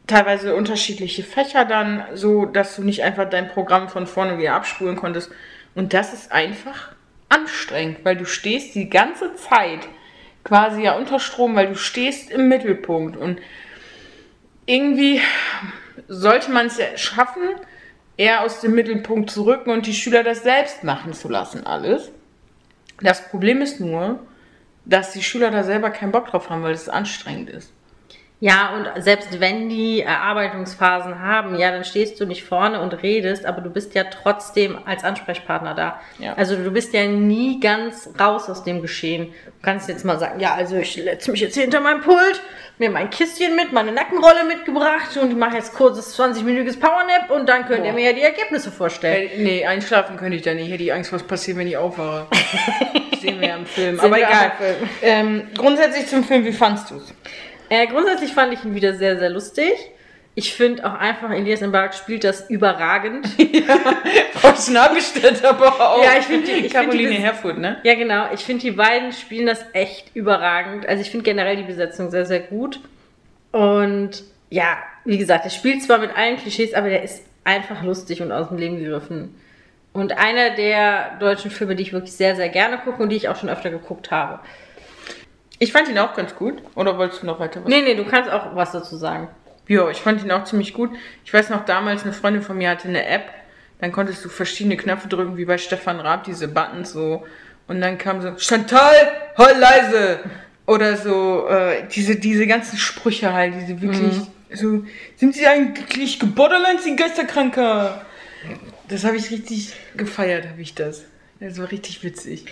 teilweise 0.07 0.55
unterschiedliche 0.55 1.23
Fächer 1.23 1.65
dann, 1.65 2.03
so 2.13 2.45
dass 2.45 2.75
du 2.75 2.83
nicht 2.83 3.03
einfach 3.03 3.29
dein 3.29 3.49
Programm 3.49 3.89
von 3.89 4.07
vorne 4.07 4.37
wieder 4.37 4.53
abspulen 4.53 4.95
konntest. 4.95 5.31
Und 5.75 5.93
das 5.93 6.13
ist 6.13 6.31
einfach 6.31 6.93
anstrengend, 7.29 7.99
weil 8.03 8.15
du 8.15 8.25
stehst 8.25 8.75
die 8.75 8.89
ganze 8.89 9.35
Zeit 9.35 9.87
quasi 10.43 10.83
ja 10.83 10.95
unter 10.97 11.19
Strom, 11.19 11.55
weil 11.55 11.67
du 11.67 11.75
stehst 11.75 12.31
im 12.31 12.47
Mittelpunkt 12.47 13.17
und 13.17 13.41
irgendwie 14.65 15.21
sollte 16.07 16.51
man 16.51 16.67
es 16.67 16.77
ja 16.77 16.97
schaffen, 16.97 17.43
eher 18.15 18.41
aus 18.41 18.61
dem 18.61 18.73
Mittelpunkt 18.73 19.29
zu 19.29 19.45
rücken 19.45 19.69
und 19.69 19.85
die 19.85 19.93
Schüler 19.93 20.23
das 20.23 20.43
selbst 20.43 20.83
machen 20.83 21.13
zu 21.13 21.29
lassen, 21.29 21.65
alles. 21.65 22.11
Das 22.99 23.29
Problem 23.29 23.61
ist 23.61 23.79
nur, 23.79 24.19
dass 24.85 25.11
die 25.11 25.23
Schüler 25.23 25.51
da 25.51 25.63
selber 25.63 25.89
keinen 25.89 26.11
Bock 26.11 26.27
drauf 26.27 26.49
haben, 26.49 26.63
weil 26.63 26.73
es 26.73 26.89
anstrengend 26.89 27.49
ist. 27.49 27.73
Ja, 28.39 28.75
und 28.75 29.03
selbst 29.03 29.39
wenn 29.39 29.67
die 29.67 30.01
Erarbeitungsphasen 30.01 31.23
haben, 31.23 31.57
ja, 31.57 31.71
dann 31.71 31.83
stehst 31.83 32.19
du 32.19 32.27
nicht 32.27 32.43
vorne 32.43 32.81
und 32.81 33.01
redest, 33.01 33.47
aber 33.47 33.61
du 33.61 33.71
bist 33.71 33.95
ja 33.95 34.03
trotzdem 34.03 34.77
als 34.85 35.03
Ansprechpartner 35.03 35.73
da. 35.73 35.99
Ja. 36.19 36.33
Also 36.35 36.55
du 36.55 36.69
bist 36.69 36.93
ja 36.93 37.07
nie 37.07 37.59
ganz 37.59 38.09
raus 38.19 38.47
aus 38.47 38.63
dem 38.63 38.83
Geschehen. 38.83 39.33
Du 39.45 39.51
kannst 39.63 39.89
jetzt 39.89 40.05
mal 40.05 40.19
sagen, 40.19 40.39
ja, 40.39 40.53
also 40.53 40.75
ich 40.75 40.93
setze 40.93 41.31
mich 41.31 41.41
jetzt 41.41 41.55
hier 41.55 41.63
hinter 41.63 41.79
mein 41.79 42.01
Pult, 42.01 42.39
mir 42.77 42.91
mein 42.91 43.09
Kistchen 43.09 43.55
mit, 43.55 43.71
meine 43.71 43.91
Nackenrolle 43.91 44.43
mitgebracht 44.45 45.17
und 45.17 45.31
ich 45.31 45.37
mache 45.37 45.55
jetzt 45.55 45.73
kurzes 45.73 46.15
20-minütiges 46.15 46.79
Powernap 46.79 47.31
und 47.31 47.49
dann 47.49 47.65
könnt 47.65 47.85
ihr 47.85 47.91
Boah. 47.91 47.95
mir 47.95 48.05
ja 48.05 48.13
die 48.13 48.21
Ergebnisse 48.21 48.71
vorstellen. 48.71 49.31
Äh, 49.31 49.41
nee, 49.41 49.65
einschlafen 49.65 50.15
könnte 50.15 50.35
ich 50.35 50.43
da 50.43 50.53
nicht. 50.53 50.65
Ich 50.65 50.73
hätte 50.73 50.83
die 50.83 50.91
Angst, 50.91 51.11
was 51.11 51.23
passiert, 51.23 51.57
wenn 51.57 51.67
ich 51.67 51.77
aufwache. 51.77 52.27
Sehen 53.19 53.41
wir 53.41 53.47
ja 53.47 53.55
im 53.55 53.65
Film. 53.65 53.99
Aber 53.99 54.15
egal. 54.15 54.51
Film. 54.59 54.89
Ähm, 55.01 55.47
grundsätzlich 55.57 56.05
zum 56.05 56.23
Film, 56.23 56.45
wie 56.45 56.53
fandst 56.53 56.91
du's? 56.91 57.11
Äh, 57.69 57.87
grundsätzlich 57.87 58.33
fand 58.33 58.53
ich 58.53 58.63
ihn 58.63 58.75
wieder 58.75 58.93
sehr, 58.93 59.17
sehr 59.19 59.29
lustig. 59.29 59.73
Ich 60.35 60.53
finde 60.53 60.85
auch 60.85 60.93
einfach, 60.93 61.31
Elias 61.31 61.61
Mbarek 61.61 61.95
spielt 61.95 62.23
das 62.23 62.47
überragend. 62.49 63.27
Frau 64.33 64.53
Schnabelstedt 64.55 65.43
aber 65.43 65.67
auch. 65.79 66.03
Ja, 66.03 66.11
ich 66.19 66.25
find 66.25 66.47
die- 66.47 66.51
ich 66.51 66.59
find 66.59 66.73
Caroline 66.73 67.09
die 67.09 67.59
ne? 67.59 67.77
Ja, 67.83 67.95
genau. 67.95 68.25
Ich 68.33 68.41
finde, 68.41 68.61
die 68.61 68.71
beiden 68.71 69.13
spielen 69.13 69.47
das 69.47 69.65
echt 69.73 70.15
überragend. 70.15 70.87
Also 70.87 71.01
ich 71.01 71.09
finde 71.09 71.23
generell 71.23 71.55
die 71.55 71.63
Besetzung 71.63 72.11
sehr, 72.11 72.25
sehr 72.25 72.41
gut. 72.41 72.79
Und 73.51 74.23
ja, 74.49 74.77
wie 75.05 75.17
gesagt, 75.17 75.45
er 75.45 75.49
spielt 75.49 75.81
zwar 75.83 75.97
mit 75.97 76.15
allen 76.15 76.37
Klischees, 76.37 76.73
aber 76.73 76.89
der 76.89 77.01
ist 77.03 77.23
einfach 77.43 77.81
lustig 77.83 78.21
und 78.21 78.31
aus 78.31 78.49
dem 78.49 78.57
Leben 78.57 78.77
gegriffen. 78.79 79.35
Und 79.93 80.17
einer 80.19 80.51
der 80.51 81.17
deutschen 81.19 81.49
Filme, 81.49 81.75
die 81.75 81.81
ich 81.83 81.93
wirklich 81.93 82.13
sehr, 82.13 82.35
sehr 82.35 82.49
gerne 82.49 82.77
gucke 82.77 83.01
und 83.01 83.09
die 83.09 83.15
ich 83.15 83.29
auch 83.29 83.35
schon 83.37 83.49
öfter 83.49 83.71
geguckt 83.71 84.11
habe. 84.11 84.39
Ich 85.59 85.71
fand 85.71 85.89
ihn 85.89 85.97
auch 85.97 86.13
ganz 86.13 86.35
gut. 86.35 86.61
Oder 86.75 86.97
wolltest 86.97 87.23
du 87.23 87.25
noch 87.25 87.39
weiter 87.39 87.63
was? 87.63 87.69
Nee, 87.69 87.81
nee, 87.81 87.95
du 87.95 88.05
kannst 88.05 88.29
auch 88.31 88.55
was 88.55 88.71
dazu 88.71 88.97
sagen. 88.97 89.27
Ja, 89.67 89.89
ich 89.89 89.97
fand 89.97 90.23
ihn 90.23 90.31
auch 90.31 90.43
ziemlich 90.45 90.73
gut. 90.73 90.91
Ich 91.25 91.33
weiß 91.33 91.49
noch, 91.49 91.65
damals 91.65 92.03
eine 92.03 92.13
Freundin 92.13 92.41
von 92.41 92.57
mir 92.57 92.69
hatte 92.69 92.87
eine 92.87 93.05
App. 93.05 93.29
Dann 93.79 93.91
konntest 93.91 94.23
du 94.23 94.29
verschiedene 94.29 94.77
Knöpfe 94.77 95.07
drücken, 95.07 95.37
wie 95.37 95.45
bei 95.45 95.57
Stefan 95.57 95.99
Raab, 95.99 96.23
diese 96.23 96.47
Buttons 96.47 96.91
so. 96.91 97.25
Und 97.67 97.81
dann 97.81 97.97
kam 97.97 98.21
so, 98.21 98.37
Chantal, 98.37 98.95
heul 99.37 99.57
leise! 99.57 100.19
Oder 100.65 100.97
so, 100.97 101.47
äh, 101.47 101.87
diese, 101.87 102.17
diese 102.17 102.45
ganzen 102.45 102.77
Sprüche 102.77 103.31
halt, 103.31 103.53
diese 103.55 103.81
wirklich, 103.81 104.15
so, 104.53 104.83
sind 105.15 105.33
sie 105.33 105.47
eigentlich 105.47 106.19
geborderline, 106.19 106.79
sind 106.79 106.97
Geisterkranker? 106.97 108.05
Das 108.89 109.05
habe 109.05 109.15
ich 109.15 109.31
richtig 109.31 109.73
gefeiert, 109.95 110.47
habe 110.49 110.61
ich 110.61 110.75
das. 110.75 111.05
Das 111.39 111.57
war 111.59 111.71
richtig 111.71 112.03
witzig. 112.03 112.45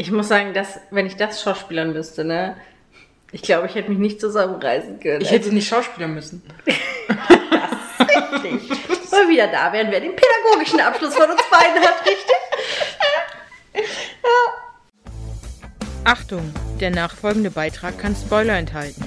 Ich 0.00 0.10
muss 0.10 0.28
sagen, 0.28 0.54
dass, 0.54 0.80
wenn 0.90 1.04
ich 1.04 1.16
das 1.16 1.42
schauspielern 1.42 1.92
müsste, 1.92 2.24
ne, 2.24 2.56
ich 3.32 3.42
glaube, 3.42 3.66
ich 3.66 3.74
hätte 3.74 3.90
mich 3.90 3.98
nicht 3.98 4.18
zusammenreißen 4.18 4.98
können. 4.98 5.20
Ich 5.20 5.30
hätte 5.30 5.52
nicht 5.52 5.68
schauspielern 5.68 6.14
müssen. 6.14 6.42
richtig. 6.64 6.80
Mal 9.12 9.28
wieder 9.28 9.48
da 9.48 9.70
wären, 9.74 9.90
wer 9.90 10.00
den 10.00 10.16
pädagogischen 10.16 10.80
Abschluss 10.80 11.14
von 11.14 11.30
uns 11.30 11.42
beiden 11.50 11.82
hat, 11.82 12.00
richtig? 12.06 12.34
Achtung, 16.04 16.50
der 16.80 16.92
nachfolgende 16.92 17.50
Beitrag 17.50 17.98
kann 17.98 18.16
Spoiler 18.16 18.56
enthalten. 18.56 19.04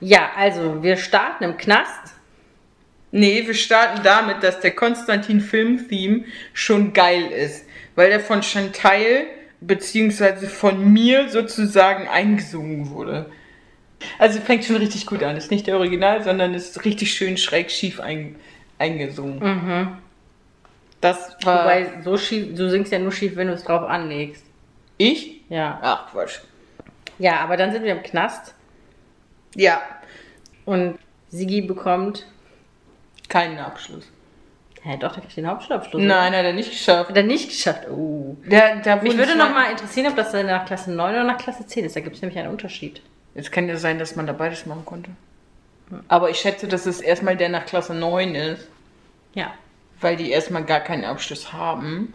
Ja, 0.00 0.30
also, 0.36 0.82
wir 0.82 0.96
starten 0.96 1.44
im 1.44 1.56
Knast. 1.56 2.12
Nee, 3.12 3.46
wir 3.46 3.54
starten 3.54 4.02
damit, 4.02 4.42
dass 4.42 4.58
der 4.58 4.74
Konstantin 4.74 5.40
Film-Theme 5.40 6.24
schon 6.52 6.92
geil 6.92 7.30
ist. 7.30 7.65
Weil 7.96 8.10
der 8.10 8.20
von 8.20 8.42
Chantal 8.42 9.24
beziehungsweise 9.60 10.46
von 10.48 10.92
mir 10.92 11.28
sozusagen 11.30 12.06
eingesungen 12.06 12.90
wurde. 12.90 13.26
Also 14.18 14.38
fängt 14.40 14.64
schon 14.64 14.76
richtig 14.76 15.06
gut 15.06 15.22
an. 15.22 15.36
Ist 15.36 15.50
nicht 15.50 15.66
der 15.66 15.76
Original, 15.78 16.22
sondern 16.22 16.54
ist 16.54 16.84
richtig 16.84 17.12
schön 17.14 17.36
schräg 17.38 17.70
schief 17.70 17.98
ein, 17.98 18.36
eingesungen. 18.78 19.98
Das 21.00 21.36
war 21.42 21.64
Wobei, 21.64 22.02
so 22.04 22.16
schief, 22.18 22.54
du 22.54 22.68
singst 22.70 22.92
ja 22.92 22.98
nur 22.98 23.12
schief, 23.12 23.36
wenn 23.36 23.48
du 23.48 23.54
es 23.54 23.64
drauf 23.64 23.82
anlegst. 23.88 24.44
ich. 24.98 25.40
Ja. 25.48 25.78
Ach 25.82 26.10
Quatsch. 26.12 26.40
Ja, 27.18 27.40
aber 27.40 27.56
dann 27.56 27.72
sind 27.72 27.84
wir 27.84 27.92
im 27.92 28.02
Knast 28.02 28.54
Ja, 29.54 29.80
und 30.66 30.98
Sigi 31.30 31.62
bekommt. 31.62 32.26
keinen 33.28 33.58
Abschluss. 33.58 34.04
Hä, 34.88 34.96
doch, 35.00 35.12
der 35.14 35.22
kriegt 35.22 35.36
den 35.36 35.48
Hauptschulabschluss. 35.48 36.00
Nein, 36.00 36.32
hat 36.32 36.44
er 36.44 36.52
nicht 36.52 36.70
geschafft. 36.70 37.10
Hat 37.10 37.16
er 37.16 37.24
nicht 37.24 37.48
geschafft. 37.48 37.88
Oh. 37.90 38.36
Der, 38.44 38.76
da 38.76 38.94
Mich 38.96 39.14
wurde 39.14 39.18
würde 39.18 39.36
noch 39.36 39.50
mal 39.50 39.68
interessieren, 39.68 40.06
ob 40.06 40.14
das 40.14 40.30
dann 40.30 40.46
nach 40.46 40.64
Klasse 40.64 40.92
9 40.92 41.12
oder 41.12 41.24
nach 41.24 41.38
Klasse 41.38 41.66
10 41.66 41.86
ist. 41.86 41.96
Da 41.96 42.00
gibt 42.00 42.14
es 42.14 42.22
nämlich 42.22 42.38
einen 42.38 42.50
Unterschied. 42.50 43.02
Es 43.34 43.50
kann 43.50 43.68
ja 43.68 43.76
sein, 43.78 43.98
dass 43.98 44.14
man 44.14 44.28
da 44.28 44.32
beides 44.32 44.64
machen 44.64 44.84
konnte. 44.84 45.10
Aber 46.06 46.30
ich 46.30 46.38
schätze, 46.38 46.68
dass 46.68 46.86
es 46.86 47.00
erstmal 47.00 47.36
der 47.36 47.48
nach 47.48 47.66
Klasse 47.66 47.94
9 47.94 48.36
ist, 48.36 48.68
Ja. 49.34 49.54
weil 50.00 50.14
die 50.16 50.30
erstmal 50.30 50.62
gar 50.64 50.80
keinen 50.80 51.04
Abschluss 51.04 51.52
haben. 51.52 52.14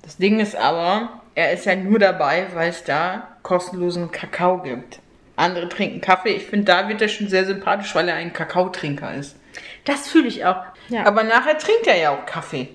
Das 0.00 0.16
Ding 0.16 0.40
ist 0.40 0.56
aber, 0.56 1.20
er 1.34 1.52
ist 1.52 1.66
ja 1.66 1.76
nur 1.76 1.98
dabei, 1.98 2.46
weil 2.54 2.70
es 2.70 2.82
da 2.82 3.28
kostenlosen 3.42 4.10
Kakao 4.10 4.62
gibt. 4.62 5.00
Andere 5.36 5.68
trinken 5.68 6.00
Kaffee. 6.00 6.30
Ich 6.30 6.44
finde, 6.46 6.64
da 6.64 6.88
wird 6.88 7.02
er 7.02 7.08
schon 7.08 7.28
sehr 7.28 7.44
sympathisch, 7.44 7.94
weil 7.94 8.08
er 8.08 8.14
ein 8.14 8.32
Kakaotrinker 8.32 9.12
ist. 9.14 9.36
Das 9.84 10.08
fühle 10.08 10.28
ich 10.28 10.46
auch. 10.46 10.62
Ja. 10.88 11.04
Aber 11.06 11.22
nachher 11.24 11.58
trinkt 11.58 11.86
er 11.86 11.96
ja 11.96 12.10
auch 12.10 12.26
Kaffee. 12.26 12.68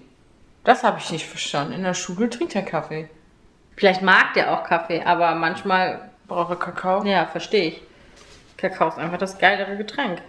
Das 0.63 0.83
habe 0.83 0.99
ich 0.99 1.11
nicht 1.11 1.25
verstanden. 1.25 1.73
In 1.73 1.83
der 1.83 1.93
Schule 1.93 2.29
trinkt 2.29 2.55
er 2.55 2.61
Kaffee. 2.61 3.09
Vielleicht 3.75 4.01
mag 4.01 4.33
der 4.35 4.53
auch 4.53 4.63
Kaffee, 4.63 5.01
aber 5.03 5.33
manchmal, 5.35 6.09
Braucht 6.27 6.51
er 6.51 6.55
Kakao? 6.57 7.03
ja, 7.03 7.25
verstehe 7.25 7.69
ich. 7.69 7.81
Kakao 8.57 8.89
ist 8.89 8.97
einfach 8.99 9.17
das 9.17 9.37
geilere 9.39 9.75
Getränk. 9.75 10.21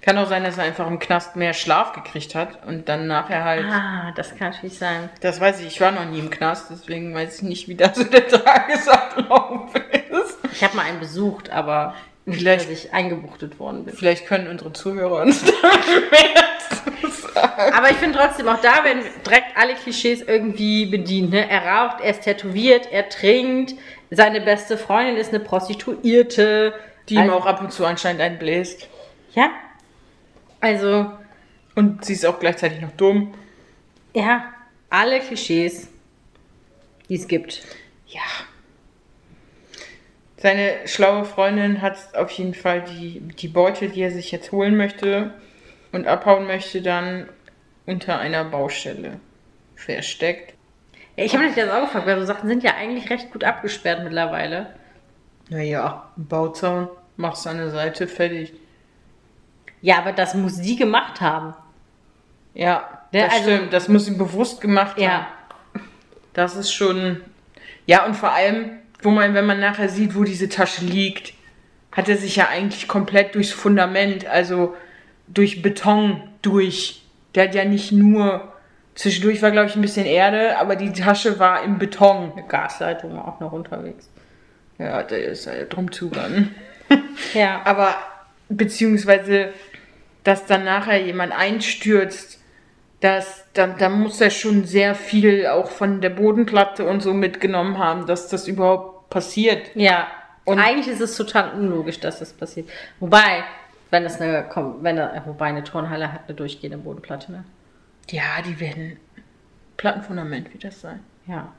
Kann 0.00 0.16
auch 0.18 0.28
sein, 0.28 0.44
dass 0.44 0.58
er 0.58 0.64
einfach 0.64 0.86
im 0.86 1.00
Knast 1.00 1.34
mehr 1.34 1.52
Schlaf 1.54 1.92
gekriegt 1.92 2.36
hat 2.36 2.64
und 2.66 2.88
dann 2.88 3.08
nachher 3.08 3.42
halt. 3.42 3.66
Ah, 3.68 4.12
das 4.14 4.36
kann 4.36 4.50
natürlich 4.52 4.78
sein. 4.78 5.08
Das 5.20 5.40
weiß 5.40 5.58
ich, 5.60 5.66
ich 5.66 5.80
war 5.80 5.90
noch 5.90 6.04
nie 6.04 6.20
im 6.20 6.30
Knast, 6.30 6.68
deswegen 6.70 7.12
weiß 7.14 7.38
ich 7.38 7.42
nicht, 7.42 7.66
wie 7.68 7.74
da 7.74 7.92
so 7.92 8.04
der 8.04 8.28
Tagesablauf 8.92 9.74
ist. 9.74 10.38
Ich 10.52 10.62
habe 10.62 10.76
mal 10.76 10.84
einen 10.86 11.00
besucht, 11.00 11.50
aber 11.50 11.94
nicht, 12.26 12.38
Vielleicht- 12.38 12.66
dass 12.70 12.84
ich 12.84 12.94
eingebuchtet 12.94 13.58
worden 13.58 13.84
bin. 13.84 13.94
Vielleicht 13.96 14.26
können 14.26 14.46
unsere 14.46 14.72
Zuhörer 14.72 15.22
uns 15.22 15.42
damit 15.62 17.11
sagen. 17.34 17.72
Aber 17.74 17.90
ich 17.90 17.96
finde 17.96 18.18
trotzdem, 18.18 18.48
auch 18.48 18.60
da 18.60 18.84
werden 18.84 19.02
direkt 19.26 19.56
alle 19.56 19.74
Klischees 19.74 20.22
irgendwie 20.22 20.86
bedient. 20.86 21.30
Ne? 21.30 21.48
Er 21.48 21.64
raucht, 21.66 22.00
er 22.02 22.10
ist 22.10 22.22
tätowiert, 22.22 22.88
er 22.90 23.08
trinkt, 23.08 23.74
seine 24.10 24.40
beste 24.40 24.76
Freundin 24.78 25.16
ist 25.16 25.30
eine 25.32 25.40
Prostituierte. 25.40 26.74
Die 27.08 27.14
ihm 27.14 27.20
Also- 27.22 27.34
auch 27.34 27.46
ab 27.46 27.60
und 27.60 27.72
zu 27.72 27.84
anscheinend 27.84 28.20
einbläst. 28.22 28.88
Ja. 29.34 29.50
Also, 30.60 31.10
Und 31.74 32.04
sie 32.04 32.12
ist 32.12 32.24
auch 32.26 32.38
gleichzeitig 32.38 32.80
noch 32.80 32.92
dumm. 32.92 33.34
ja, 34.14 34.44
alle 34.90 35.18
Klischees, 35.20 35.88
die 37.08 37.14
es 37.16 37.26
gibt. 37.26 37.62
Ja. 38.08 38.20
Seine 40.36 40.74
schlaue 40.86 41.24
Freundin 41.24 41.82
hat 41.82 41.96
auf 42.14 42.30
jeden 42.32 42.54
Fall 42.54 42.82
die, 42.82 43.20
die 43.20 43.48
Beute, 43.48 43.88
die 43.88 44.02
er 44.02 44.10
sich 44.10 44.30
jetzt 44.32 44.52
holen 44.52 44.76
möchte 44.76 45.32
und 45.92 46.06
abhauen 46.06 46.46
möchte, 46.46 46.82
dann 46.82 47.28
unter 47.86 48.18
einer 48.18 48.44
Baustelle 48.44 49.20
versteckt. 49.76 50.54
Ja, 51.16 51.24
ich 51.24 51.34
habe 51.34 51.44
mich 51.44 51.54
das 51.54 51.70
auch 51.70 51.82
gefragt, 51.82 52.06
weil 52.06 52.18
so 52.20 52.26
Sachen 52.26 52.48
sind 52.48 52.62
ja 52.62 52.74
eigentlich 52.74 53.10
recht 53.10 53.30
gut 53.32 53.44
abgesperrt 53.44 54.02
mittlerweile. 54.02 54.74
Naja, 55.50 56.10
ein 56.16 56.26
Bauzaun, 56.26 56.88
machst 57.16 57.46
an 57.46 57.58
der 57.58 57.70
Seite, 57.70 58.06
fertig. 58.08 58.54
Ja, 59.82 59.98
aber 59.98 60.12
das 60.12 60.34
muss 60.34 60.56
sie 60.56 60.76
gemacht 60.76 61.20
haben. 61.20 61.54
Ja, 62.54 62.88
Ja, 63.12 63.24
das 63.26 63.32
also- 63.34 63.50
stimmt. 63.50 63.72
Das 63.72 63.88
muss 63.88 64.06
sie 64.06 64.14
bewusst 64.14 64.60
gemacht 64.60 64.92
haben. 64.96 65.02
Ja. 65.02 65.26
Das 66.32 66.56
ist 66.56 66.72
schon. 66.72 67.20
Ja, 67.84 68.06
und 68.06 68.14
vor 68.14 68.30
allem, 68.32 68.78
wo 69.02 69.10
man, 69.10 69.34
wenn 69.34 69.44
man 69.44 69.60
nachher 69.60 69.88
sieht, 69.88 70.14
wo 70.14 70.24
diese 70.24 70.48
Tasche 70.48 70.84
liegt, 70.84 71.34
hat 71.90 72.08
er 72.08 72.16
sich 72.16 72.36
ja 72.36 72.48
eigentlich 72.48 72.88
komplett 72.88 73.34
durchs 73.34 73.50
Fundament, 73.52 74.24
also 74.24 74.74
durch 75.28 75.62
Beton 75.62 76.22
durch. 76.42 77.02
Der 77.34 77.44
hat 77.44 77.54
ja 77.54 77.64
nicht 77.64 77.92
nur. 77.92 78.48
Zwischendurch 78.94 79.40
war, 79.40 79.50
glaube 79.50 79.68
ich, 79.68 79.74
ein 79.74 79.80
bisschen 79.80 80.04
Erde, 80.04 80.58
aber 80.58 80.76
die 80.76 80.92
Tasche 80.92 81.38
war 81.38 81.64
im 81.64 81.78
Beton. 81.78 82.32
Eine 82.32 82.46
Gasleitung 82.46 83.16
war 83.16 83.26
auch 83.26 83.40
noch 83.40 83.52
unterwegs. 83.52 84.10
Ja, 84.78 85.02
der 85.02 85.24
ist 85.24 85.46
ja 85.46 85.64
drum 85.64 85.90
zugegangen. 85.90 86.54
Ja. 87.32 87.62
Aber 87.64 87.94
beziehungsweise, 88.50 89.54
dass 90.24 90.44
dann 90.44 90.64
nachher 90.64 91.00
jemand 91.00 91.32
einstürzt, 91.32 92.38
das, 93.00 93.44
da, 93.54 93.66
da 93.66 93.88
muss 93.88 94.20
er 94.20 94.30
schon 94.30 94.64
sehr 94.64 94.94
viel 94.94 95.46
auch 95.46 95.70
von 95.70 96.00
der 96.00 96.10
Bodenplatte 96.10 96.84
und 96.84 97.02
so 97.02 97.14
mitgenommen 97.14 97.78
haben, 97.78 98.06
dass 98.06 98.28
das 98.28 98.46
überhaupt 98.46 99.10
passiert. 99.10 99.70
Ja. 99.74 100.06
Und 100.44 100.58
eigentlich 100.58 100.88
ist 100.88 101.00
es 101.00 101.16
total 101.16 101.52
unlogisch, 101.54 102.00
dass 102.00 102.18
das 102.18 102.32
passiert. 102.32 102.68
Wobei, 103.00 103.44
wenn 103.92 104.02
das 104.04 104.20
eine, 104.20 104.46
wenn 104.80 104.96
da, 104.96 105.22
wobei 105.26 105.46
eine 105.46 105.62
Turnhalle 105.62 106.12
hat 106.12 106.22
eine 106.26 106.34
durchgehende 106.34 106.78
Bodenplatte, 106.78 107.30
ne? 107.30 107.44
Ja, 108.10 108.42
die 108.44 108.58
werden. 108.58 108.96
Plattenfundament 109.76 110.52
wird 110.52 110.64
das 110.64 110.80
sein. 110.80 111.00
Ja. 111.26 111.52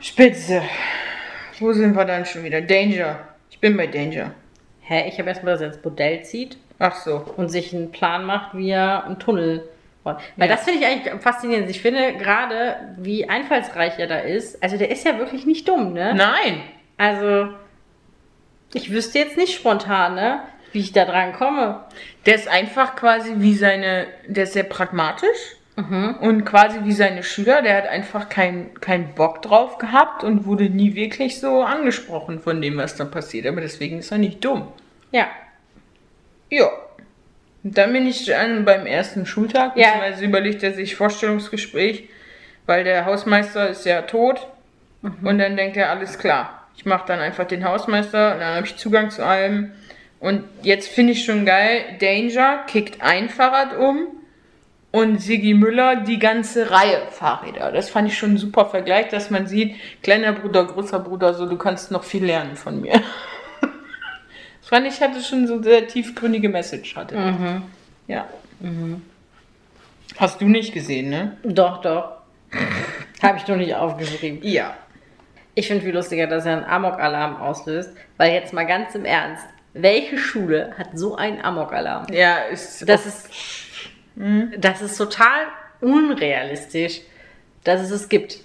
Spitze. 0.00 0.62
Wo 1.58 1.72
sind 1.72 1.94
wir 1.96 2.04
dann 2.04 2.24
schon 2.24 2.42
wieder? 2.44 2.60
Danger. 2.60 3.18
Ich 3.50 3.58
bin 3.60 3.76
bei 3.76 3.86
Danger. 3.86 4.32
Hä, 4.80 5.08
ich 5.08 5.18
habe 5.18 5.28
erstmal, 5.28 5.52
dass 5.54 5.60
er 5.60 5.68
ins 5.68 5.78
Bordell 5.78 6.22
zieht 6.24 6.56
Ach 6.78 6.94
so. 6.96 7.24
und 7.36 7.48
sich 7.48 7.74
einen 7.74 7.90
Plan 7.92 8.24
macht, 8.24 8.56
wie 8.56 8.70
er 8.70 9.04
einen 9.04 9.18
Tunnel. 9.18 9.68
Weil 10.04 10.16
Ja. 10.36 10.46
das 10.46 10.62
finde 10.64 10.80
ich 10.80 10.86
eigentlich 10.86 11.12
faszinierend. 11.22 11.68
Ich 11.68 11.82
finde 11.82 12.14
gerade, 12.14 12.76
wie 12.96 13.28
einfallsreich 13.28 13.98
er 13.98 14.06
da 14.06 14.18
ist. 14.18 14.62
Also 14.62 14.78
der 14.78 14.90
ist 14.90 15.04
ja 15.04 15.18
wirklich 15.18 15.44
nicht 15.46 15.68
dumm, 15.68 15.92
ne? 15.92 16.14
Nein. 16.14 16.62
Also, 16.96 17.48
ich 18.72 18.90
wüsste 18.90 19.18
jetzt 19.18 19.36
nicht 19.36 19.54
spontan, 19.54 20.14
ne? 20.14 20.40
Wie 20.72 20.80
ich 20.80 20.92
da 20.92 21.04
dran 21.04 21.32
komme. 21.32 21.80
Der 22.26 22.34
ist 22.36 22.48
einfach 22.48 22.94
quasi 22.96 23.32
wie 23.36 23.54
seine, 23.54 24.06
der 24.26 24.44
ist 24.44 24.52
sehr 24.52 24.64
pragmatisch 24.64 25.56
und 26.20 26.44
quasi 26.44 26.80
wie 26.84 26.92
seine 26.92 27.22
Schüler, 27.22 27.62
der 27.62 27.74
hat 27.78 27.86
einfach 27.88 28.28
keinen 28.28 28.74
keinen 28.80 29.14
Bock 29.14 29.40
drauf 29.40 29.78
gehabt 29.78 30.22
und 30.24 30.44
wurde 30.44 30.64
nie 30.68 30.94
wirklich 30.94 31.40
so 31.40 31.62
angesprochen 31.62 32.38
von 32.38 32.60
dem, 32.60 32.76
was 32.76 32.96
da 32.96 33.06
passiert. 33.06 33.46
Aber 33.46 33.62
deswegen 33.62 34.00
ist 34.00 34.12
er 34.12 34.18
nicht 34.18 34.44
dumm. 34.44 34.68
Ja. 35.10 35.28
Ja. 36.50 36.68
Und 37.64 37.78
dann 37.78 37.92
bin 37.94 38.06
ich 38.06 38.26
dann 38.26 38.66
beim 38.66 38.84
ersten 38.84 39.24
Schultag, 39.24 39.74
Ja. 39.76 39.86
beziehungsweise 39.92 40.24
überlegt 40.26 40.62
er 40.62 40.74
sich 40.74 40.96
Vorstellungsgespräch, 40.96 42.08
weil 42.66 42.84
der 42.84 43.06
Hausmeister 43.06 43.70
ist 43.70 43.86
ja 43.86 44.02
tot. 44.02 44.48
Und 45.02 45.38
dann 45.38 45.56
denkt 45.56 45.78
er, 45.78 45.88
alles 45.88 46.18
klar, 46.18 46.68
ich 46.76 46.84
mache 46.84 47.06
dann 47.06 47.20
einfach 47.20 47.46
den 47.46 47.64
Hausmeister 47.64 48.34
und 48.34 48.40
dann 48.40 48.54
habe 48.56 48.66
ich 48.66 48.76
Zugang 48.76 49.10
zu 49.10 49.24
allem. 49.24 49.72
Und 50.20 50.44
jetzt 50.62 50.88
finde 50.88 51.12
ich 51.12 51.24
schon 51.24 51.46
geil, 51.46 51.96
Danger 51.98 52.64
kickt 52.66 53.00
ein 53.00 53.30
Fahrrad 53.30 53.76
um 53.76 54.06
und 54.92 55.20
Sigi 55.20 55.54
Müller 55.54 55.96
die 55.96 56.18
ganze 56.18 56.70
Reihe 56.70 57.00
Fahrräder. 57.10 57.72
Das 57.72 57.88
fand 57.88 58.08
ich 58.08 58.18
schon 58.18 58.34
ein 58.34 58.38
super 58.38 58.66
Vergleich, 58.66 59.08
dass 59.08 59.30
man 59.30 59.46
sieht, 59.46 59.76
kleiner 60.02 60.32
Bruder, 60.32 60.66
großer 60.66 60.98
Bruder, 61.00 61.32
so 61.32 61.46
du 61.46 61.56
kannst 61.56 61.90
noch 61.90 62.04
viel 62.04 62.24
lernen 62.24 62.56
von 62.56 62.80
mir. 62.80 63.02
Das 64.60 64.78
fand 64.78 64.86
ich, 64.86 65.00
hatte 65.00 65.20
schon 65.20 65.48
so 65.48 65.60
sehr 65.60 65.88
tiefgründige 65.88 66.48
Message 66.48 66.94
hatte. 66.94 67.16
Ja. 68.06 68.28
Hast 70.16 70.40
du 70.40 70.46
nicht 70.46 70.72
gesehen, 70.72 71.08
ne? 71.08 71.36
Doch, 71.42 71.80
doch. 71.80 72.18
Habe 73.22 73.38
ich 73.38 73.48
nur 73.48 73.56
nicht 73.56 73.74
aufgeschrieben. 73.74 74.40
Ja. 74.42 74.76
Ich 75.56 75.66
finde 75.66 75.84
viel 75.84 75.94
lustiger, 75.94 76.28
dass 76.28 76.46
er 76.46 76.58
einen 76.58 76.64
Amok-Alarm 76.66 77.36
auslöst. 77.36 77.90
Weil 78.16 78.32
jetzt 78.32 78.52
mal 78.52 78.64
ganz 78.64 78.94
im 78.94 79.04
Ernst. 79.04 79.44
Welche 79.72 80.18
Schule 80.18 80.74
hat 80.76 80.98
so 80.98 81.16
einen 81.16 81.40
Amok-Alarm? 81.40 82.06
Ja, 82.12 82.38
ist. 82.38 82.88
Das 82.88 83.06
ist, 83.06 83.28
das 84.56 84.82
ist 84.82 84.96
total 84.96 85.46
unrealistisch, 85.80 87.02
dass 87.64 87.80
es 87.80 87.90
es 87.90 88.08
gibt. 88.08 88.40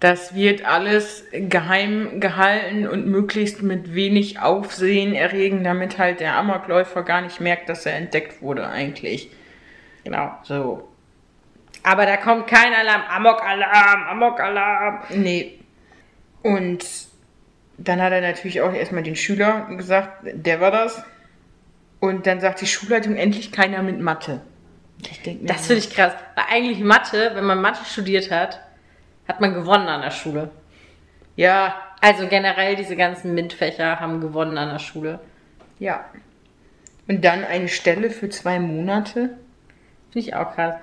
Das 0.00 0.34
wird 0.34 0.64
alles 0.64 1.24
geheim 1.30 2.18
gehalten 2.18 2.88
und 2.88 3.06
möglichst 3.06 3.62
mit 3.62 3.94
wenig 3.94 4.40
Aufsehen 4.40 5.14
erregen, 5.14 5.62
damit 5.62 5.98
halt 5.98 6.18
der 6.18 6.36
Amokläufer 6.36 7.04
gar 7.04 7.20
nicht 7.20 7.40
merkt, 7.40 7.68
dass 7.68 7.86
er 7.86 7.94
entdeckt 7.94 8.42
wurde 8.42 8.66
eigentlich. 8.66 9.30
Genau. 10.02 10.32
So. 10.42 10.88
Aber 11.84 12.06
da 12.06 12.16
kommt 12.16 12.48
kein 12.48 12.74
Alarm. 12.74 13.02
Amok-Alarm, 13.08 14.02
Amok-Alarm. 14.08 15.02
Nee. 15.10 15.60
Und 16.42 16.84
dann 17.88 18.00
hat 18.02 18.12
er 18.12 18.20
natürlich 18.20 18.60
auch 18.60 18.72
erstmal 18.72 19.02
den 19.02 19.16
Schüler 19.16 19.66
gesagt, 19.76 20.24
der 20.24 20.60
war 20.60 20.70
das. 20.70 21.02
Und 22.00 22.26
dann 22.26 22.40
sagt 22.40 22.60
die 22.60 22.66
Schulleitung 22.66 23.16
endlich 23.16 23.52
keiner 23.52 23.82
mit 23.82 24.00
Mathe. 24.00 24.40
Das 25.42 25.66
finde 25.66 25.78
ich 25.82 25.90
krass. 25.94 26.12
Weil 26.34 26.44
eigentlich 26.50 26.80
Mathe, 26.80 27.32
wenn 27.34 27.44
man 27.44 27.60
Mathe 27.60 27.84
studiert 27.84 28.30
hat, 28.30 28.60
hat 29.28 29.40
man 29.40 29.54
gewonnen 29.54 29.88
an 29.88 30.02
der 30.02 30.10
Schule. 30.10 30.50
Ja, 31.36 31.74
Also 32.00 32.26
generell 32.26 32.74
diese 32.74 32.96
ganzen 32.96 33.34
MINT-Fächer 33.34 34.00
haben 34.00 34.20
gewonnen 34.20 34.58
an 34.58 34.70
der 34.70 34.80
Schule. 34.80 35.20
ja. 35.78 36.04
Und 37.08 37.24
dann 37.24 37.44
eine 37.44 37.66
Stelle 37.68 38.10
für 38.10 38.28
zwei 38.28 38.60
Monate. 38.60 39.36
Finde 40.12 40.28
ich 40.28 40.34
auch 40.36 40.54
krass. 40.54 40.74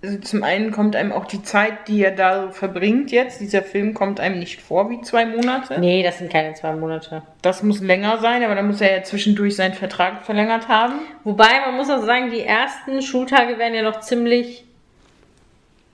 Also 0.00 0.18
zum 0.18 0.44
einen 0.44 0.70
kommt 0.70 0.94
einem 0.94 1.10
auch 1.10 1.24
die 1.24 1.42
Zeit, 1.42 1.88
die 1.88 2.02
er 2.04 2.12
da 2.12 2.46
so 2.46 2.50
verbringt 2.52 3.10
jetzt. 3.10 3.40
Dieser 3.40 3.62
Film 3.62 3.94
kommt 3.94 4.20
einem 4.20 4.38
nicht 4.38 4.62
vor 4.62 4.90
wie 4.90 5.00
zwei 5.00 5.26
Monate. 5.26 5.80
Nee, 5.80 6.04
das 6.04 6.18
sind 6.18 6.30
keine 6.30 6.54
zwei 6.54 6.72
Monate. 6.72 7.22
Das 7.42 7.64
muss 7.64 7.80
länger 7.80 8.18
sein, 8.18 8.44
aber 8.44 8.54
dann 8.54 8.68
muss 8.68 8.80
er 8.80 8.98
ja 8.98 9.02
zwischendurch 9.02 9.56
seinen 9.56 9.74
Vertrag 9.74 10.22
verlängert 10.24 10.68
haben. 10.68 11.00
Wobei, 11.24 11.60
man 11.66 11.76
muss 11.76 11.90
auch 11.90 12.04
sagen, 12.04 12.30
die 12.30 12.42
ersten 12.42 13.02
Schultage 13.02 13.58
werden 13.58 13.74
ja 13.74 13.82
noch 13.82 13.98
ziemlich 13.98 14.67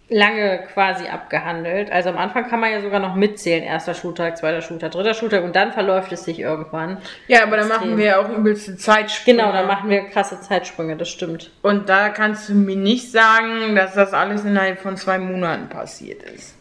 lange 0.09 0.65
quasi 0.73 1.07
abgehandelt. 1.07 1.91
Also 1.91 2.11
am 2.11 2.19
Anfang 2.19 2.49
kann 2.49 2.61
man 2.61 2.71
ja 2.71 2.81
sogar 2.83 3.01
noch 3.01 3.15
mitzählen. 3.15 3.63
Erster 3.63 3.95
Schultag, 3.95 4.37
zweiter 4.37 4.61
Schultag, 4.61 4.93
dritter 4.93 5.15
Schultag 5.15 5.45
und 5.45 5.57
dann 5.57 5.73
verläuft 5.73 6.13
es 6.13 6.25
sich 6.25 6.39
irgendwann. 6.39 6.99
Ja, 7.27 7.43
aber 7.43 7.57
dann 7.57 7.69
machen 7.69 7.97
wir 7.97 8.05
ja 8.05 8.19
auch 8.19 8.29
übelste 8.29 8.77
Zeitsprünge. 8.77 9.39
Genau, 9.39 9.53
dann 9.53 9.67
machen 9.67 9.89
wir 9.89 10.05
krasse 10.05 10.41
Zeitsprünge, 10.41 10.97
das 10.97 11.09
stimmt. 11.09 11.51
Und 11.63 11.89
da 11.89 12.11
kannst 12.11 12.49
du 12.49 12.55
mir 12.55 12.77
nicht 12.77 13.11
sagen, 13.11 13.75
dass 13.75 13.95
das 13.95 14.13
alles 14.13 14.45
innerhalb 14.45 14.79
von 14.79 14.97
zwei 14.97 15.19
Monaten 15.19 15.69
passiert 15.69 16.23
ist. 16.23 16.55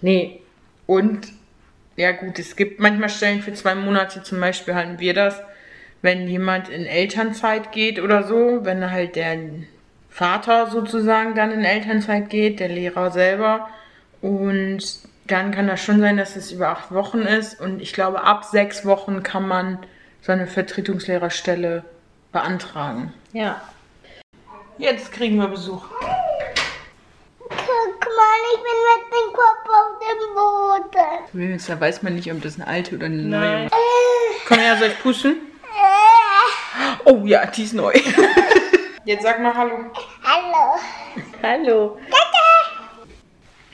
Nee, 0.00 0.40
Und, 0.88 1.28
ja 1.96 2.12
gut, 2.12 2.38
es 2.38 2.56
gibt 2.56 2.80
manchmal 2.80 3.10
Stellen 3.10 3.42
für 3.42 3.52
zwei 3.52 3.74
Monate, 3.74 4.22
zum 4.22 4.40
Beispiel 4.40 4.74
halten 4.74 4.98
wir 5.00 5.12
das, 5.12 5.38
wenn 6.00 6.26
jemand 6.28 6.70
in 6.70 6.86
Elternzeit 6.86 7.72
geht 7.72 8.00
oder 8.00 8.22
so, 8.22 8.64
wenn 8.64 8.90
halt 8.90 9.16
der 9.16 9.36
Vater 10.22 10.66
sozusagen 10.68 11.36
dann 11.36 11.52
in 11.52 11.64
Elternzeit 11.64 12.28
geht, 12.28 12.58
der 12.58 12.66
Lehrer 12.68 13.12
selber. 13.12 13.68
Und 14.20 14.80
dann 15.28 15.52
kann 15.52 15.68
das 15.68 15.80
schon 15.80 16.00
sein, 16.00 16.16
dass 16.16 16.34
es 16.34 16.50
über 16.50 16.70
acht 16.70 16.90
Wochen 16.92 17.20
ist. 17.20 17.60
Und 17.60 17.80
ich 17.80 17.92
glaube, 17.92 18.24
ab 18.24 18.44
sechs 18.44 18.84
Wochen 18.84 19.22
kann 19.22 19.46
man 19.46 19.78
so 20.20 20.32
eine 20.32 20.48
Vertretungslehrerstelle 20.48 21.84
beantragen. 22.32 23.14
ja. 23.32 23.60
Jetzt 24.80 25.10
kriegen 25.10 25.36
wir 25.38 25.48
Besuch. 25.48 25.82
Guck 27.40 27.50
mal, 27.50 28.40
ich 28.54 28.60
bin 28.62 28.78
mit 28.86 29.02
dem 29.12 29.32
Kopf 29.32 29.66
auf 29.66 29.98
dem 29.98 30.20
Boden. 30.36 31.08
Übrigens, 31.32 31.66
Da 31.66 31.80
weiß 31.80 32.02
man 32.04 32.14
nicht, 32.14 32.30
ob 32.32 32.40
das 32.42 32.56
eine 32.60 32.66
alte 32.68 32.94
oder 32.94 33.06
eine 33.06 33.22
neue. 33.22 33.68
Komm 34.46 34.58
her, 34.58 34.76
soll 34.78 34.88
ich 34.88 34.98
pusten? 35.00 35.32
Äh, 35.32 36.96
Oh 37.06 37.22
ja, 37.24 37.44
die 37.46 37.64
ist 37.64 37.74
neu. 37.74 37.92
Jetzt 39.08 39.22
sag 39.22 39.40
mal 39.40 39.54
Hallo. 39.56 39.76
hallo. 40.22 40.78
Hallo. 41.42 41.98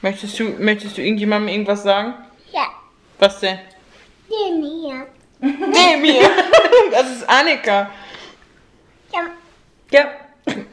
Möchtest 0.01 0.38
du, 0.38 0.44
möchtest 0.61 0.97
du 0.97 1.03
irgendjemandem 1.03 1.49
irgendwas 1.49 1.83
sagen? 1.83 2.14
Ja, 2.53 2.68
Was 3.18 3.40
denn? 3.40 3.59
den 4.31 4.62
hier. 4.62 5.07
Dem 5.40 6.05
hier. 6.05 6.31
Das 6.92 7.11
ist 7.11 7.29
Annika. 7.29 7.90
Ja, 9.12 9.27
Ja. 9.90 10.05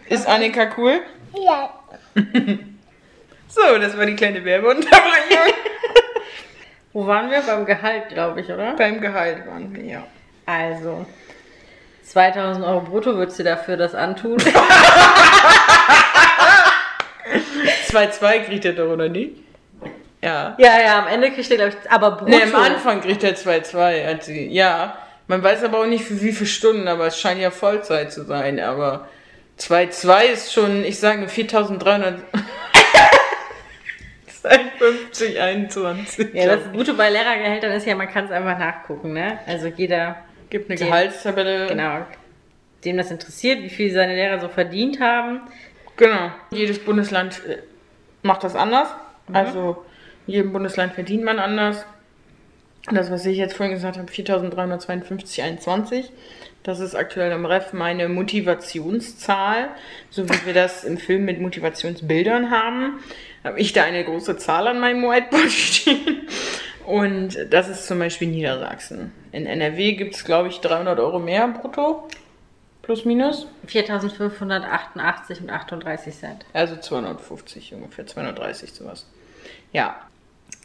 Ist 0.10 0.28
Annika 0.28 0.70
cool? 0.78 1.02
ja. 1.34 1.74
So, 3.48 3.80
das 3.80 3.98
war 3.98 4.06
die 4.06 4.16
kleine 4.16 4.46
Werbeunterbrechung. 4.46 5.54
Wo 6.94 7.08
waren 7.08 7.32
wir? 7.32 7.42
Beim 7.42 7.66
Gehalt, 7.66 8.10
glaube 8.10 8.42
ich, 8.42 8.48
oder? 8.52 8.76
Beim 8.76 9.02
Gehalt 9.02 9.48
waren 9.48 9.76
wir, 9.76 9.84
ja. 9.84 10.08
Also, 10.46 11.08
2000 12.12 12.66
Euro 12.66 12.82
brutto 12.82 13.16
würdest 13.16 13.40
du 13.40 13.44
dafür 13.44 13.78
das 13.78 13.96
antun? 13.96 14.38
2-2 17.88 18.44
kriegt 18.46 18.66
er 18.66 18.74
doch, 18.74 18.90
oder 18.92 19.08
nicht? 19.08 19.38
Ja. 20.22 20.56
ja, 20.58 20.80
ja, 20.82 21.00
am 21.00 21.08
Ende 21.08 21.32
kriegt 21.32 21.50
er, 21.52 21.58
glaube 21.58 21.72
ich, 21.72 21.92
aber 21.92 22.12
brutto. 22.12 22.30
Ne, 22.32 22.44
am 22.44 22.56
Anfang 22.56 23.02
kriegt 23.02 23.24
er 23.24 23.36
2-2. 23.36 24.06
hat 24.08 24.24
sie- 24.24 24.48
Ja. 24.48 24.98
Man 25.28 25.42
weiß 25.42 25.64
aber 25.64 25.80
auch 25.80 25.86
nicht 25.86 26.04
für 26.04 26.22
wie 26.22 26.34
viele 26.34 26.50
Stunden, 26.50 26.88
aber 26.90 27.08
es 27.08 27.18
scheint 27.18 27.40
ja 27.40 27.50
Vollzeit 27.52 28.12
zu 28.12 28.26
sein. 28.26 28.60
Aber 28.60 29.08
2-2 29.58 30.26
ist 30.26 30.52
schon, 30.54 30.84
ich 30.84 31.00
sage 31.00 31.30
4300. 31.30 32.16
52, 34.42 35.40
21. 35.40 36.34
Ja, 36.34 36.58
das 36.58 36.72
Gute 36.74 36.94
bei 36.96 37.10
Lehrergehältern 37.10 37.72
ist 37.72 37.86
ja, 37.86 37.96
man 37.96 38.10
kann 38.10 38.26
es 38.26 38.32
einfach 38.32 38.58
nachgucken, 38.60 39.14
ne? 39.14 39.40
Also 39.48 39.68
jeder, 39.68 40.18
gibt 40.52 40.70
eine 40.70 40.78
den- 40.78 40.88
Gehaltstabelle. 40.88 41.66
genau, 41.68 42.06
dem 42.86 42.98
das 42.98 43.10
interessiert, 43.10 43.64
wie 43.64 43.70
viel 43.70 43.92
seine 43.92 44.14
Lehrer 44.16 44.40
so 44.40 44.48
verdient 44.50 45.00
haben. 45.00 45.42
Genau. 45.98 46.32
Jedes 46.52 46.78
Bundesland 46.80 47.42
äh, 47.48 47.58
macht 48.22 48.44
das 48.44 48.56
anders. 48.56 48.88
Also 49.34 49.84
in 50.28 50.34
jedem 50.34 50.54
Bundesland 50.54 50.94
verdient 50.94 51.24
man 51.24 51.40
anders. 51.40 51.86
Das, 52.92 53.12
was 53.12 53.26
ich 53.26 53.38
jetzt 53.38 53.54
vorhin 53.56 53.74
gesagt 53.76 53.98
habe, 53.98 54.12
4.352,21. 54.12 56.06
Das 56.64 56.80
ist 56.80 56.96
aktuell 56.96 57.32
im 57.32 57.46
Ref 57.46 57.74
meine 57.74 58.10
Motivationszahl. 58.10 59.70
So 60.10 60.28
wie 60.30 60.46
wir 60.46 60.54
das 60.54 60.84
im 60.84 60.98
Film 60.98 61.26
mit 61.26 61.40
Motivationsbildern 61.40 62.52
haben, 62.52 63.00
habe 63.44 63.60
ich 63.60 63.74
da 63.74 63.84
eine 63.84 64.04
große 64.04 64.38
Zahl 64.38 64.68
an 64.68 64.80
meinem 64.80 65.04
Whiteboard 65.04 65.52
stehen. 65.52 66.28
Und 66.86 67.38
das 67.52 67.68
ist 67.70 67.88
zum 67.88 68.00
Beispiel 68.00 68.28
Niedersachsen. 68.28 69.12
In 69.32 69.46
NRW 69.46 69.94
gibt 69.94 70.16
es, 70.16 70.26
glaube 70.26 70.50
ich, 70.50 70.60
300 70.60 71.00
Euro 71.00 71.20
mehr 71.20 71.48
brutto. 71.48 72.08
Plus 72.82 73.06
minus. 73.06 73.48
4.588 73.68 75.42
und 75.42 75.50
38 75.50 76.16
Cent. 76.16 76.46
Also 76.54 76.76
250 76.76 77.74
ungefähr, 77.76 78.08
230 78.08 78.74
sowas. 78.74 79.06
Ja. 79.72 79.96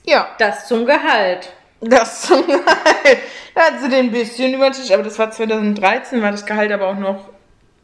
Ja. 0.05 0.29
Das 0.39 0.67
zum 0.67 0.87
Gehalt. 0.87 1.53
Das 1.81 2.29
da 2.29 3.61
hat 3.61 3.81
sie 3.81 3.91
den 3.91 4.07
ein 4.07 4.11
bisschen 4.11 4.55
über 4.55 4.71
den 4.71 4.73
Tisch, 4.73 4.91
aber 4.91 5.03
das 5.03 5.19
war 5.19 5.31
2013, 5.31 6.23
war 6.23 6.31
das 6.31 6.47
Gehalt 6.47 6.73
aber 6.73 6.89
auch 6.89 6.97
noch 6.97 7.29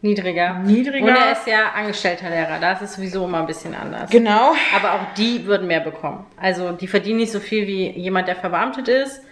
Niedriger. 0.00 0.54
Niedriger. 0.54 1.06
Und 1.06 1.14
er 1.14 1.32
ist 1.32 1.46
ja 1.46 1.70
angestellter 1.72 2.28
Lehrer, 2.28 2.58
da 2.58 2.72
ist 2.72 2.82
es 2.82 2.94
sowieso 2.94 3.24
immer 3.24 3.38
ein 3.38 3.46
bisschen 3.46 3.74
anders. 3.74 4.10
genau. 4.10 4.54
Aber 4.74 4.94
auch 4.94 5.14
die 5.16 5.46
würden 5.46 5.68
mehr 5.68 5.80
bekommen. 5.80 6.26
Also 6.36 6.72
die 6.72 6.88
verdienen 6.88 7.18
nicht 7.18 7.30
so 7.30 7.38
viel 7.38 7.68
wie 7.68 7.90
jemand, 7.90 8.26
der 8.26 8.34
verbeamtet 8.34 8.88
ist, 8.88 9.22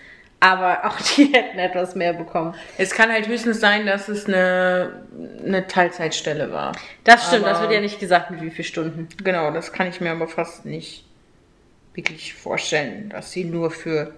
aber 0.40 0.84
auch 0.86 0.96
die 1.16 1.26
hätten 1.32 1.58
etwas 1.58 1.94
mehr 1.94 2.12
bekommen. 2.14 2.54
Es 2.78 2.90
kann 2.90 3.12
halt 3.12 3.28
höchstens 3.28 3.60
sein, 3.60 3.86
dass 3.86 4.08
es 4.08 4.26
eine, 4.26 5.04
eine 5.44 5.66
Teilzeitstelle 5.66 6.50
war. 6.50 6.72
Das 7.04 7.26
stimmt, 7.28 7.44
Aber- 7.44 7.52
das 7.52 7.60
wird 7.62 7.72
ja 7.72 7.80
nicht 7.80 8.00
gesagt, 8.00 8.30
mit 8.30 8.40
wie 8.40 8.50
vielen 8.50 8.64
Stunden. 8.66 9.08
Genau, 9.22 9.50
das 9.50 9.72
kann 9.72 9.86
ich 9.88 10.00
mir 10.00 10.10
aber 10.10 10.28
fast 10.28 10.64
nicht 10.64 11.04
wirklich 11.94 12.34
vorstellen, 12.34 13.10
dass 13.10 13.32
sie 13.32 13.44
nur 13.44 13.70
für 13.70 14.14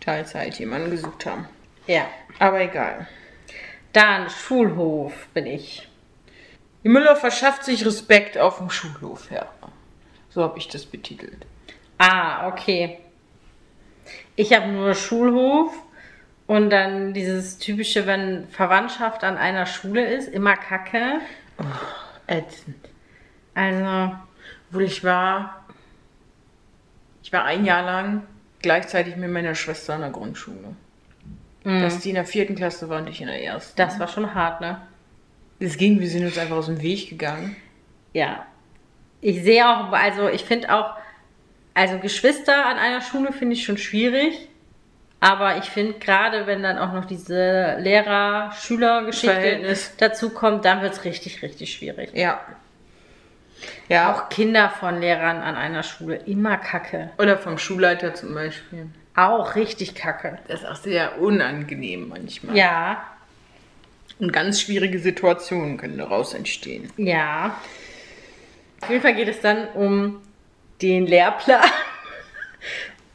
Teilzeit 0.00 0.58
jemanden 0.58 0.90
gesucht 0.90 1.26
haben. 1.26 1.46
Ja. 1.86 2.06
Aber 2.38 2.60
egal. 2.60 3.06
Dann 3.92 4.28
Schulhof 4.28 5.28
bin 5.34 5.46
ich. 5.46 5.88
Die 6.82 6.88
Müller 6.88 7.14
verschafft 7.16 7.64
sich 7.64 7.86
Respekt 7.86 8.36
auf 8.36 8.58
dem 8.58 8.70
Schulhof, 8.70 9.30
ja. 9.30 9.46
So 10.30 10.42
habe 10.42 10.58
ich 10.58 10.66
das 10.68 10.84
betitelt. 10.84 11.46
Ah, 11.98 12.48
okay. 12.48 12.98
Ich 14.36 14.52
habe 14.52 14.68
nur 14.68 14.94
Schulhof 14.94 15.72
und 16.46 16.70
dann 16.70 17.14
dieses 17.14 17.58
typische, 17.58 18.06
wenn 18.06 18.48
Verwandtschaft 18.48 19.24
an 19.24 19.36
einer 19.36 19.66
Schule 19.66 20.04
ist, 20.04 20.28
immer 20.28 20.56
Kacke. 20.56 21.20
Ätzend. 22.26 22.76
Also, 23.54 24.16
Obwohl 24.68 24.82
ich 24.82 25.04
war, 25.04 25.64
ich 27.22 27.32
war 27.32 27.44
ein 27.44 27.64
Jahr 27.64 27.82
lang 27.82 28.22
gleichzeitig 28.60 29.16
mit 29.16 29.30
meiner 29.30 29.54
Schwester 29.54 29.94
in 29.94 30.00
der 30.00 30.10
Grundschule. 30.10 30.74
Dass 31.62 32.00
die 32.00 32.10
in 32.10 32.16
der 32.16 32.26
vierten 32.26 32.56
Klasse 32.56 32.90
war 32.90 33.00
und 33.00 33.08
ich 33.08 33.22
in 33.22 33.26
der 33.26 33.42
ersten. 33.42 33.74
das 33.76 33.98
war 33.98 34.06
schon 34.06 34.34
hart, 34.34 34.60
ne? 34.60 34.82
Das 35.60 35.78
ging, 35.78 35.98
wir 35.98 36.08
sind 36.10 36.26
uns 36.26 36.36
einfach 36.36 36.56
aus 36.56 36.66
dem 36.66 36.82
Weg 36.82 37.08
gegangen. 37.08 37.56
Ja. 38.12 38.44
Ich 39.22 39.42
sehe 39.42 39.66
auch, 39.66 39.90
also 39.92 40.28
ich 40.28 40.44
finde 40.44 40.74
auch, 40.74 40.94
also 41.74 41.98
Geschwister 41.98 42.66
an 42.66 42.78
einer 42.78 43.00
Schule 43.00 43.32
finde 43.32 43.54
ich 43.54 43.64
schon 43.64 43.78
schwierig. 43.78 44.48
Aber 45.20 45.56
ich 45.56 45.64
finde 45.64 45.94
gerade, 45.94 46.46
wenn 46.46 46.62
dann 46.62 46.76
auch 46.78 46.92
noch 46.92 47.06
diese 47.06 47.76
Lehrer-Schüler-Geschichte 47.78 49.74
dazu 49.98 50.30
kommt, 50.30 50.64
dann 50.66 50.82
wird 50.82 50.92
es 50.92 51.04
richtig, 51.04 51.42
richtig 51.42 51.72
schwierig. 51.72 52.10
Ja. 52.14 52.40
Ja, 53.88 54.12
Auch 54.12 54.28
Kinder 54.28 54.68
von 54.68 55.00
Lehrern 55.00 55.38
an 55.38 55.56
einer 55.56 55.82
Schule, 55.82 56.16
immer 56.26 56.58
Kacke. 56.58 57.10
Oder 57.18 57.38
vom 57.38 57.56
Schulleiter 57.56 58.12
zum 58.14 58.34
Beispiel. 58.34 58.88
Auch 59.16 59.54
richtig 59.54 59.94
Kacke. 59.94 60.38
Das 60.48 60.60
ist 60.60 60.66
auch 60.66 60.76
sehr 60.76 61.18
unangenehm 61.20 62.08
manchmal. 62.08 62.54
Ja, 62.56 63.02
Und 64.18 64.32
ganz 64.32 64.60
schwierige 64.60 64.98
Situationen 64.98 65.78
können 65.78 65.96
daraus 65.98 66.34
entstehen. 66.34 66.90
ja. 66.96 67.56
Auf 68.82 68.90
jeden 68.90 69.00
Fall 69.00 69.14
geht 69.14 69.28
es 69.28 69.40
dann 69.40 69.68
um 69.68 70.20
den 70.84 71.06
Lehrplan. 71.06 71.62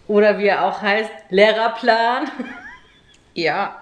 Oder 0.08 0.39
wie 0.39 0.47
er 0.47 0.65
auch 0.65 0.82
heißt, 0.82 1.12
Lehrerplan. 1.29 2.32
Ja, 3.36 3.75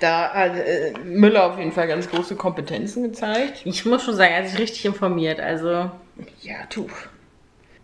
da 0.00 0.32
hat 0.32 0.56
äh, 0.56 0.92
Müller 1.04 1.46
auf 1.46 1.58
jeden 1.58 1.72
Fall 1.72 1.88
ganz 1.88 2.08
große 2.08 2.36
Kompetenzen 2.36 3.02
gezeigt. 3.02 3.62
Ich 3.64 3.84
muss 3.84 4.04
schon 4.04 4.14
sagen, 4.14 4.32
er 4.32 4.42
hat 4.42 4.48
sich 4.48 4.58
richtig 4.58 4.84
informiert. 4.84 5.40
Also, 5.40 5.90
Ja, 6.40 6.56
du. 6.72 6.88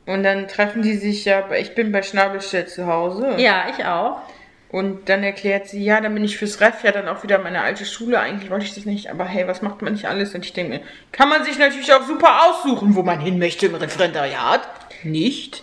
Und 0.06 0.22
dann 0.22 0.48
treffen 0.48 0.82
die 0.82 0.96
sich 0.96 1.24
ja, 1.24 1.50
ich 1.52 1.74
bin 1.74 1.92
bei 1.92 2.02
Schnabelstedt 2.02 2.70
zu 2.70 2.86
Hause. 2.86 3.34
ja, 3.38 3.64
ich 3.76 3.84
auch. 3.84 4.20
Und 4.72 5.08
dann 5.08 5.24
erklärt 5.24 5.66
sie, 5.66 5.82
ja, 5.84 6.00
dann 6.00 6.14
bin 6.14 6.22
ich 6.22 6.38
fürs 6.38 6.60
Ref 6.60 6.84
ja 6.84 6.92
dann 6.92 7.08
auch 7.08 7.24
wieder 7.24 7.38
meine 7.38 7.60
alte 7.62 7.84
Schule. 7.84 8.20
Eigentlich 8.20 8.50
wollte 8.50 8.64
ich 8.66 8.74
das 8.74 8.84
nicht, 8.84 9.10
aber 9.10 9.24
hey, 9.24 9.48
was 9.48 9.62
macht 9.62 9.82
man 9.82 9.94
nicht 9.94 10.06
alles? 10.06 10.32
Und 10.32 10.44
ich 10.44 10.52
denke 10.52 10.74
mir, 10.74 10.80
kann 11.10 11.28
man 11.28 11.42
sich 11.44 11.58
natürlich 11.58 11.92
auch 11.92 12.04
super 12.06 12.44
aussuchen, 12.48 12.94
wo 12.94 13.02
man 13.02 13.18
hin 13.18 13.40
möchte 13.40 13.66
im 13.66 13.74
Referendariat. 13.74 14.60
Nicht. 15.04 15.62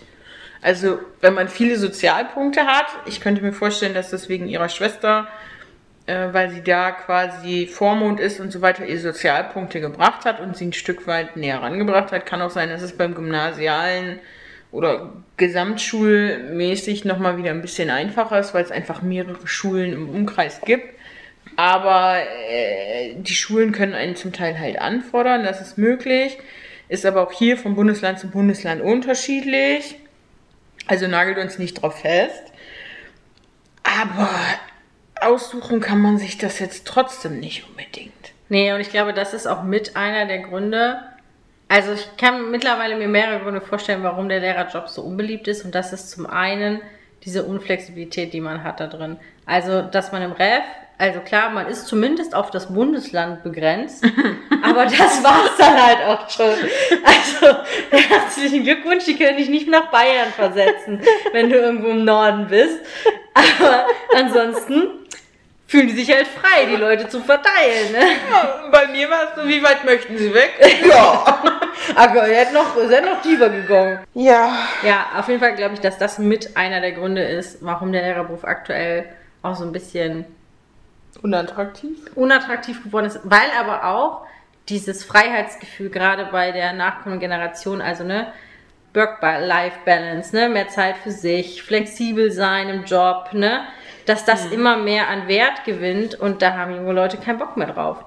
Also, 0.60 0.98
wenn 1.20 1.34
man 1.34 1.48
viele 1.48 1.76
Sozialpunkte 1.76 2.66
hat, 2.66 2.86
ich 3.06 3.20
könnte 3.20 3.42
mir 3.42 3.52
vorstellen, 3.52 3.94
dass 3.94 4.10
das 4.10 4.28
wegen 4.28 4.48
ihrer 4.48 4.68
Schwester, 4.68 5.28
äh, 6.06 6.28
weil 6.32 6.50
sie 6.50 6.62
da 6.62 6.90
quasi 6.90 7.66
Vormond 7.66 8.18
ist 8.18 8.40
und 8.40 8.50
so 8.50 8.60
weiter, 8.60 8.84
ihr 8.84 8.98
Sozialpunkte 8.98 9.80
gebracht 9.80 10.24
hat 10.24 10.40
und 10.40 10.56
sie 10.56 10.66
ein 10.66 10.72
Stück 10.72 11.06
weit 11.06 11.36
näher 11.36 11.62
rangebracht 11.62 12.12
hat. 12.12 12.26
Kann 12.26 12.42
auch 12.42 12.50
sein, 12.50 12.70
dass 12.70 12.82
es 12.82 12.96
beim 12.96 13.14
Gymnasialen 13.14 14.18
oder 14.72 15.12
gesamtschulmäßig 15.36 17.04
nochmal 17.04 17.38
wieder 17.38 17.50
ein 17.50 17.62
bisschen 17.62 17.90
einfacher 17.90 18.38
ist, 18.38 18.52
weil 18.52 18.64
es 18.64 18.70
einfach 18.70 19.02
mehrere 19.02 19.46
Schulen 19.46 19.92
im 19.92 20.08
Umkreis 20.08 20.60
gibt. 20.64 20.94
Aber 21.56 22.18
äh, 22.50 23.14
die 23.16 23.34
Schulen 23.34 23.72
können 23.72 23.94
einen 23.94 24.16
zum 24.16 24.32
Teil 24.32 24.58
halt 24.58 24.80
anfordern, 24.80 25.44
das 25.44 25.60
ist 25.60 25.78
möglich. 25.78 26.38
Ist 26.88 27.04
aber 27.04 27.22
auch 27.22 27.32
hier 27.32 27.56
von 27.56 27.74
Bundesland 27.74 28.18
zu 28.18 28.28
Bundesland 28.28 28.82
unterschiedlich. 28.82 29.96
Also 30.86 31.06
nagelt 31.06 31.38
uns 31.38 31.58
nicht 31.58 31.74
drauf 31.82 32.00
fest. 32.00 32.52
Aber 33.82 34.30
aussuchen 35.20 35.80
kann 35.80 36.00
man 36.00 36.18
sich 36.18 36.38
das 36.38 36.58
jetzt 36.58 36.86
trotzdem 36.86 37.40
nicht 37.40 37.68
unbedingt. 37.68 38.12
Nee, 38.48 38.72
und 38.72 38.80
ich 38.80 38.90
glaube, 38.90 39.12
das 39.12 39.34
ist 39.34 39.46
auch 39.46 39.62
mit 39.62 39.96
einer 39.96 40.26
der 40.26 40.38
Gründe. 40.38 41.02
Also 41.68 41.92
ich 41.92 42.16
kann 42.16 42.50
mittlerweile 42.50 42.96
mir 42.96 43.08
mehrere 43.08 43.40
Gründe 43.40 43.60
vorstellen, 43.60 44.02
warum 44.02 44.28
der 44.28 44.40
Lehrerjob 44.40 44.88
so 44.88 45.02
unbeliebt 45.02 45.48
ist. 45.48 45.64
Und 45.64 45.74
das 45.74 45.92
ist 45.92 46.10
zum 46.10 46.26
einen 46.26 46.80
diese 47.24 47.44
Unflexibilität, 47.44 48.32
die 48.32 48.40
man 48.40 48.64
hat 48.64 48.80
da 48.80 48.86
drin. 48.86 49.18
Also, 49.44 49.82
dass 49.82 50.12
man 50.12 50.22
im 50.22 50.32
Ref, 50.32 50.64
also 50.98 51.20
klar, 51.20 51.50
man 51.50 51.68
ist 51.68 51.86
zumindest 51.86 52.34
auf 52.34 52.50
das 52.50 52.72
Bundesland 52.74 53.44
begrenzt, 53.44 54.04
aber 54.64 54.84
das 54.84 55.22
war's 55.22 55.56
dann 55.56 55.80
halt 55.80 55.98
auch 56.06 56.28
schon. 56.28 56.50
Also, 57.04 57.56
herzlichen 57.90 58.64
Glückwunsch, 58.64 59.04
die 59.04 59.16
können 59.16 59.36
dich 59.36 59.48
nicht 59.48 59.68
nach 59.68 59.90
Bayern 59.92 60.32
versetzen, 60.34 61.00
wenn 61.32 61.50
du 61.50 61.56
irgendwo 61.56 61.88
im 61.88 62.04
Norden 62.04 62.48
bist. 62.48 62.80
Aber 63.34 63.86
ansonsten 64.16 64.88
fühlen 65.68 65.86
die 65.86 65.94
sich 65.94 66.10
halt 66.10 66.26
frei, 66.26 66.64
die 66.66 66.76
Leute 66.76 67.08
zu 67.08 67.20
verteilen, 67.20 67.92
ne? 67.92 68.00
Ja, 68.30 68.68
bei 68.72 68.88
mir 68.88 69.08
war 69.08 69.28
es 69.28 69.40
so, 69.40 69.48
wie 69.48 69.62
weit 69.62 69.84
möchten 69.84 70.18
Sie 70.18 70.34
weg? 70.34 70.54
Ja. 70.88 71.42
Aber 71.94 72.28
ihr 72.28 72.34
hättet 72.36 72.54
noch, 72.54 72.76
seid 72.88 73.04
noch 73.04 73.22
tiefer 73.22 73.48
gegangen. 73.48 74.00
ja. 74.14 74.52
Ja, 74.82 75.06
auf 75.16 75.28
jeden 75.28 75.40
Fall 75.40 75.54
glaube 75.54 75.74
ich, 75.74 75.80
dass 75.80 75.96
das 75.96 76.18
mit 76.18 76.56
einer 76.56 76.80
der 76.80 76.92
Gründe 76.92 77.22
ist, 77.22 77.58
warum 77.60 77.92
der 77.92 78.02
Lehrerberuf 78.02 78.44
aktuell 78.44 79.06
auch 79.42 79.54
so 79.54 79.64
ein 79.64 79.72
bisschen 79.72 80.26
Unattraktiv. 81.22 81.98
unattraktiv 82.14 82.82
geworden 82.84 83.06
ist, 83.06 83.20
weil 83.24 83.50
aber 83.58 83.84
auch 83.84 84.26
dieses 84.68 85.04
Freiheitsgefühl 85.04 85.90
gerade 85.90 86.28
bei 86.30 86.52
der 86.52 86.72
nachkommenden 86.72 87.20
Generation, 87.20 87.80
also 87.80 88.04
ne, 88.04 88.32
Work-Life-Balance, 88.94 90.34
ne, 90.34 90.48
mehr 90.48 90.68
Zeit 90.68 90.96
für 90.98 91.10
sich, 91.10 91.62
flexibel 91.62 92.30
sein 92.30 92.68
im 92.68 92.84
Job, 92.84 93.30
ne, 93.32 93.62
dass 94.06 94.24
das 94.24 94.46
immer 94.46 94.76
mehr 94.76 95.08
an 95.08 95.28
Wert 95.28 95.64
gewinnt 95.64 96.14
und 96.14 96.42
da 96.42 96.54
haben 96.54 96.74
junge 96.74 96.92
Leute 96.92 97.18
keinen 97.18 97.38
Bock 97.38 97.56
mehr 97.56 97.72
drauf. 97.72 98.04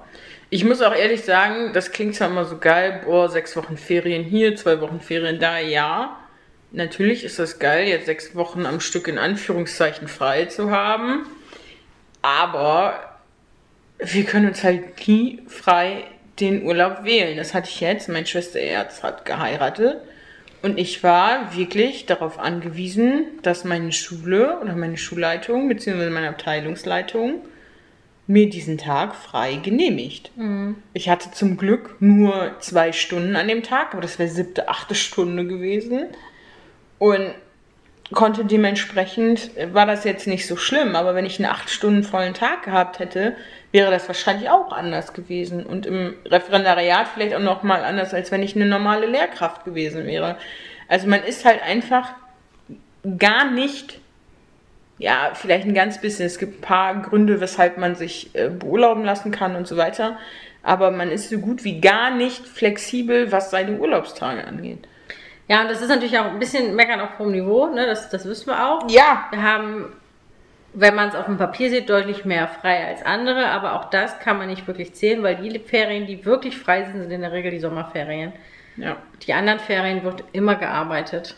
Ich 0.50 0.64
muss 0.64 0.82
auch 0.82 0.94
ehrlich 0.94 1.24
sagen, 1.24 1.72
das 1.72 1.92
klingt 1.92 2.14
zwar 2.14 2.28
immer 2.28 2.44
so 2.44 2.58
geil, 2.58 3.00
boah, 3.04 3.28
sechs 3.28 3.56
Wochen 3.56 3.76
Ferien 3.76 4.22
hier, 4.22 4.54
zwei 4.56 4.80
Wochen 4.80 5.00
Ferien 5.00 5.38
da, 5.38 5.58
ja. 5.58 6.18
Natürlich 6.72 7.24
ist 7.24 7.38
das 7.38 7.58
geil, 7.58 7.86
jetzt 7.86 8.06
sechs 8.06 8.34
Wochen 8.34 8.66
am 8.66 8.80
Stück 8.80 9.08
in 9.08 9.18
Anführungszeichen 9.18 10.08
frei 10.08 10.46
zu 10.46 10.70
haben. 10.70 11.26
Aber 12.22 13.18
wir 13.98 14.24
können 14.24 14.48
uns 14.48 14.64
halt 14.64 15.06
nie 15.06 15.42
frei 15.48 16.04
den 16.40 16.64
Urlaub 16.64 17.04
wählen. 17.04 17.36
Das 17.36 17.52
hatte 17.52 17.68
ich 17.68 17.80
jetzt. 17.80 18.08
Mein 18.08 18.26
Schwesterherz 18.26 19.02
hat 19.02 19.24
geheiratet. 19.24 19.98
Und 20.62 20.78
ich 20.78 21.02
war 21.02 21.56
wirklich 21.56 22.06
darauf 22.06 22.38
angewiesen, 22.38 23.26
dass 23.42 23.64
meine 23.64 23.90
Schule 23.92 24.60
oder 24.60 24.76
meine 24.76 24.96
Schulleitung 24.96 25.68
bzw. 25.68 26.08
meine 26.10 26.28
Abteilungsleitung 26.28 27.42
mir 28.28 28.48
diesen 28.48 28.78
Tag 28.78 29.16
frei 29.16 29.56
genehmigt. 29.56 30.30
Ich 30.94 31.08
hatte 31.08 31.32
zum 31.32 31.56
Glück 31.56 31.96
nur 31.98 32.52
zwei 32.60 32.92
Stunden 32.92 33.34
an 33.34 33.48
dem 33.48 33.64
Tag, 33.64 33.92
aber 33.92 34.02
das 34.02 34.20
wäre 34.20 34.28
siebte, 34.28 34.68
achte 34.68 34.94
Stunde 34.94 35.44
gewesen. 35.46 36.06
Und 36.98 37.34
konnte 38.12 38.44
dementsprechend, 38.44 39.50
war 39.72 39.86
das 39.86 40.04
jetzt 40.04 40.26
nicht 40.26 40.46
so 40.46 40.56
schlimm, 40.56 40.96
aber 40.96 41.14
wenn 41.14 41.26
ich 41.26 41.38
einen 41.38 41.50
acht 41.50 41.70
Stunden 41.70 42.04
vollen 42.04 42.34
Tag 42.34 42.64
gehabt 42.64 42.98
hätte, 42.98 43.36
wäre 43.72 43.90
das 43.90 44.08
wahrscheinlich 44.08 44.48
auch 44.50 44.72
anders 44.72 45.12
gewesen. 45.12 45.64
Und 45.64 45.86
im 45.86 46.14
Referendariat 46.26 47.08
vielleicht 47.08 47.34
auch 47.34 47.40
noch 47.40 47.62
mal 47.62 47.84
anders, 47.84 48.14
als 48.14 48.30
wenn 48.30 48.42
ich 48.42 48.54
eine 48.54 48.66
normale 48.66 49.06
Lehrkraft 49.06 49.64
gewesen 49.64 50.06
wäre. 50.06 50.36
Also 50.88 51.08
man 51.08 51.22
ist 51.22 51.44
halt 51.44 51.62
einfach 51.62 52.12
gar 53.18 53.50
nicht 53.50 53.98
ja, 55.02 55.32
vielleicht 55.34 55.66
ein 55.66 55.74
ganz 55.74 56.00
bisschen. 56.00 56.26
Es 56.26 56.38
gibt 56.38 56.58
ein 56.58 56.60
paar 56.60 57.02
Gründe, 57.02 57.40
weshalb 57.40 57.76
man 57.76 57.96
sich 57.96 58.30
äh, 58.34 58.48
beurlauben 58.48 59.04
lassen 59.04 59.32
kann 59.32 59.56
und 59.56 59.66
so 59.66 59.76
weiter. 59.76 60.16
Aber 60.62 60.92
man 60.92 61.10
ist 61.10 61.28
so 61.28 61.38
gut 61.38 61.64
wie 61.64 61.80
gar 61.80 62.14
nicht 62.14 62.46
flexibel, 62.46 63.32
was 63.32 63.50
seine 63.50 63.78
Urlaubstage 63.78 64.44
angeht. 64.44 64.86
Ja, 65.48 65.62
und 65.62 65.70
das 65.70 65.82
ist 65.82 65.88
natürlich 65.88 66.18
auch 66.18 66.26
ein 66.26 66.38
bisschen 66.38 66.74
meckern 66.74 67.00
auf 67.00 67.18
hohem 67.18 67.32
Niveau, 67.32 67.66
ne, 67.66 67.86
das, 67.86 68.08
das 68.10 68.24
wissen 68.24 68.46
wir 68.46 68.66
auch. 68.66 68.88
Ja, 68.88 69.26
Wir 69.30 69.42
haben 69.42 69.92
wenn 70.74 70.94
man 70.94 71.08
es 71.08 71.14
auf 71.14 71.26
dem 71.26 71.36
Papier 71.36 71.70
sieht, 71.70 71.90
deutlich 71.90 72.24
mehr 72.24 72.48
frei 72.48 72.86
als 72.86 73.04
andere, 73.04 73.48
aber 73.48 73.74
auch 73.74 73.90
das 73.90 74.18
kann 74.20 74.38
man 74.38 74.48
nicht 74.48 74.66
wirklich 74.66 74.94
zählen, 74.94 75.22
weil 75.22 75.36
die 75.36 75.58
Ferien, 75.58 76.06
die 76.06 76.24
wirklich 76.24 76.56
frei 76.56 76.84
sind, 76.84 77.00
sind 77.02 77.10
in 77.10 77.20
der 77.20 77.32
Regel 77.32 77.50
die 77.50 77.60
Sommerferien. 77.60 78.32
Ja. 78.76 78.96
Die 79.26 79.34
anderen 79.34 79.60
Ferien 79.60 80.02
wird 80.02 80.24
immer 80.32 80.56
gearbeitet. 80.56 81.36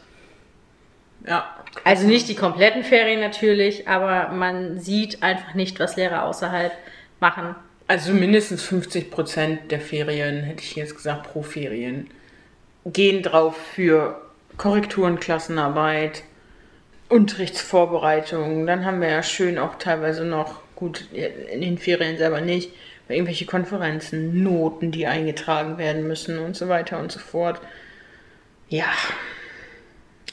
Ja. 1.27 1.53
Also 1.83 2.07
nicht 2.07 2.29
die 2.29 2.37
kompletten 2.37 2.85
Ferien 2.85 3.21
natürlich, 3.21 3.89
aber 3.89 4.29
man 4.29 4.79
sieht 4.79 5.23
einfach 5.23 5.55
nicht, 5.55 5.81
was 5.81 5.97
Lehrer 5.97 6.25
außerhalb 6.25 6.73
machen. 7.19 7.57
Also 7.89 8.13
mindestens 8.13 8.63
50 8.63 9.11
Prozent 9.11 9.73
der 9.73 9.81
Ferien, 9.81 10.45
hätte 10.45 10.63
ich 10.63 10.77
jetzt 10.77 10.95
gesagt, 10.95 11.25
pro 11.25 11.43
Ferien, 11.43 12.09
gehen 12.85 13.23
drauf 13.23 13.57
für 13.57 14.21
Korrekturen, 14.57 15.19
Klassenarbeit, 15.19 16.23
Unterrichtsvorbereitungen. 17.09 18.67
Dann 18.67 18.85
haben 18.85 19.01
wir 19.01 19.09
ja 19.09 19.23
schön 19.23 19.59
auch 19.59 19.77
teilweise 19.77 20.25
noch, 20.25 20.61
gut, 20.75 21.07
in 21.13 21.61
den 21.61 21.79
Ferien 21.79 22.19
selber 22.19 22.41
nicht, 22.41 22.73
irgendwelche 23.09 23.47
Konferenzen, 23.47 24.43
Noten, 24.43 24.91
die 24.91 25.07
eingetragen 25.07 25.79
werden 25.79 26.07
müssen 26.07 26.39
und 26.39 26.57
so 26.57 26.69
weiter 26.69 26.99
und 26.99 27.13
so 27.13 27.21
fort. 27.21 27.61
Ja, 28.69 28.87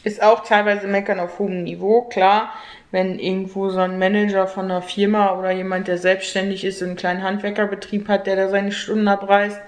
ist 0.04 0.24
auch 0.24 0.44
teilweise 0.44 0.88
meckern 0.88 1.20
auf 1.20 1.40
hohem 1.40 1.64
Niveau, 1.64 2.04
klar. 2.04 2.54
Wenn 2.92 3.20
irgendwo 3.20 3.70
so 3.70 3.80
ein 3.80 4.00
Manager 4.00 4.48
von 4.48 4.66
einer 4.66 4.82
Firma 4.82 5.38
oder 5.38 5.52
jemand, 5.52 5.88
der 5.88 5.98
selbstständig 5.98 6.66
ist 6.66 6.82
und 6.82 6.90
einen 6.90 6.98
kleinen 6.98 7.24
Handwerkerbetrieb 7.24 8.08
hat, 8.08 8.28
der 8.28 8.36
da 8.36 8.50
seine 8.50 8.72
Stunden 8.72 9.08
abreißt, 9.08 9.62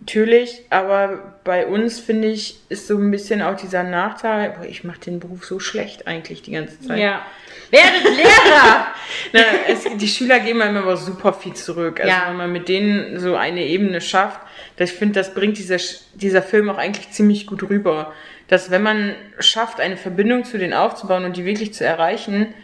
natürlich. 0.00 0.62
Aber 0.70 1.34
bei 1.44 1.66
uns, 1.66 1.98
finde 2.00 2.28
ich, 2.28 2.58
ist 2.68 2.86
so 2.86 2.96
ein 2.96 3.10
bisschen 3.10 3.42
auch 3.42 3.56
dieser 3.56 3.82
Nachteil, 3.82 4.50
boah, 4.50 4.64
ich 4.66 4.84
mache 4.84 5.00
den 5.00 5.20
Beruf 5.20 5.44
so 5.44 5.60
schlecht 5.60 6.06
eigentlich 6.06 6.42
die 6.42 6.52
ganze 6.52 6.80
Zeit. 6.80 6.98
Ja. 6.98 7.22
Werdet 7.70 8.04
Lehrer! 8.04 8.86
Na, 9.32 9.40
es, 9.68 9.84
die 9.96 10.08
Schüler 10.08 10.40
geben 10.40 10.62
einem 10.62 10.78
aber 10.78 10.96
super 10.96 11.32
viel 11.32 11.54
zurück. 11.54 12.00
Also 12.00 12.10
Ja. 12.10 12.24
wenn 12.28 12.36
man 12.36 12.52
mit 12.52 12.68
denen 12.68 13.18
so 13.20 13.36
eine 13.36 13.64
Ebene 13.64 14.00
schafft, 14.00 14.40
das, 14.76 14.90
ich 14.90 14.96
finde, 14.96 15.14
das 15.14 15.34
bringt 15.34 15.58
dieser, 15.58 15.76
dieser 16.14 16.42
Film 16.42 16.70
auch 16.70 16.78
eigentlich 16.78 17.10
ziemlich 17.10 17.46
gut 17.46 17.68
rüber. 17.68 18.12
Dass 18.46 18.70
wenn 18.70 18.82
man 18.82 19.14
schafft, 19.40 19.80
eine 19.80 19.96
Verbindung 19.98 20.44
zu 20.44 20.56
denen 20.56 20.72
aufzubauen 20.72 21.24
und 21.24 21.36
die 21.36 21.44
wirklich 21.44 21.74
zu 21.74 21.84
erreichen, 21.84 22.54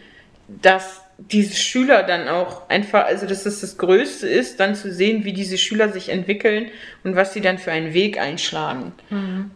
dass 0.48 1.02
diese 1.18 1.56
Schüler 1.56 2.02
dann 2.02 2.28
auch 2.28 2.68
einfach, 2.68 3.06
also 3.06 3.26
dass 3.26 3.44
das 3.44 3.60
das 3.60 3.78
Größte 3.78 4.28
ist, 4.28 4.60
dann 4.60 4.74
zu 4.74 4.92
sehen, 4.92 5.24
wie 5.24 5.32
diese 5.32 5.58
Schüler 5.58 5.90
sich 5.90 6.08
entwickeln 6.08 6.70
und 7.04 7.16
was 7.16 7.32
sie 7.32 7.40
dann 7.40 7.58
für 7.58 7.72
einen 7.72 7.94
Weg 7.94 8.18
einschlagen. 8.18 8.92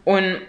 Und 0.05 0.41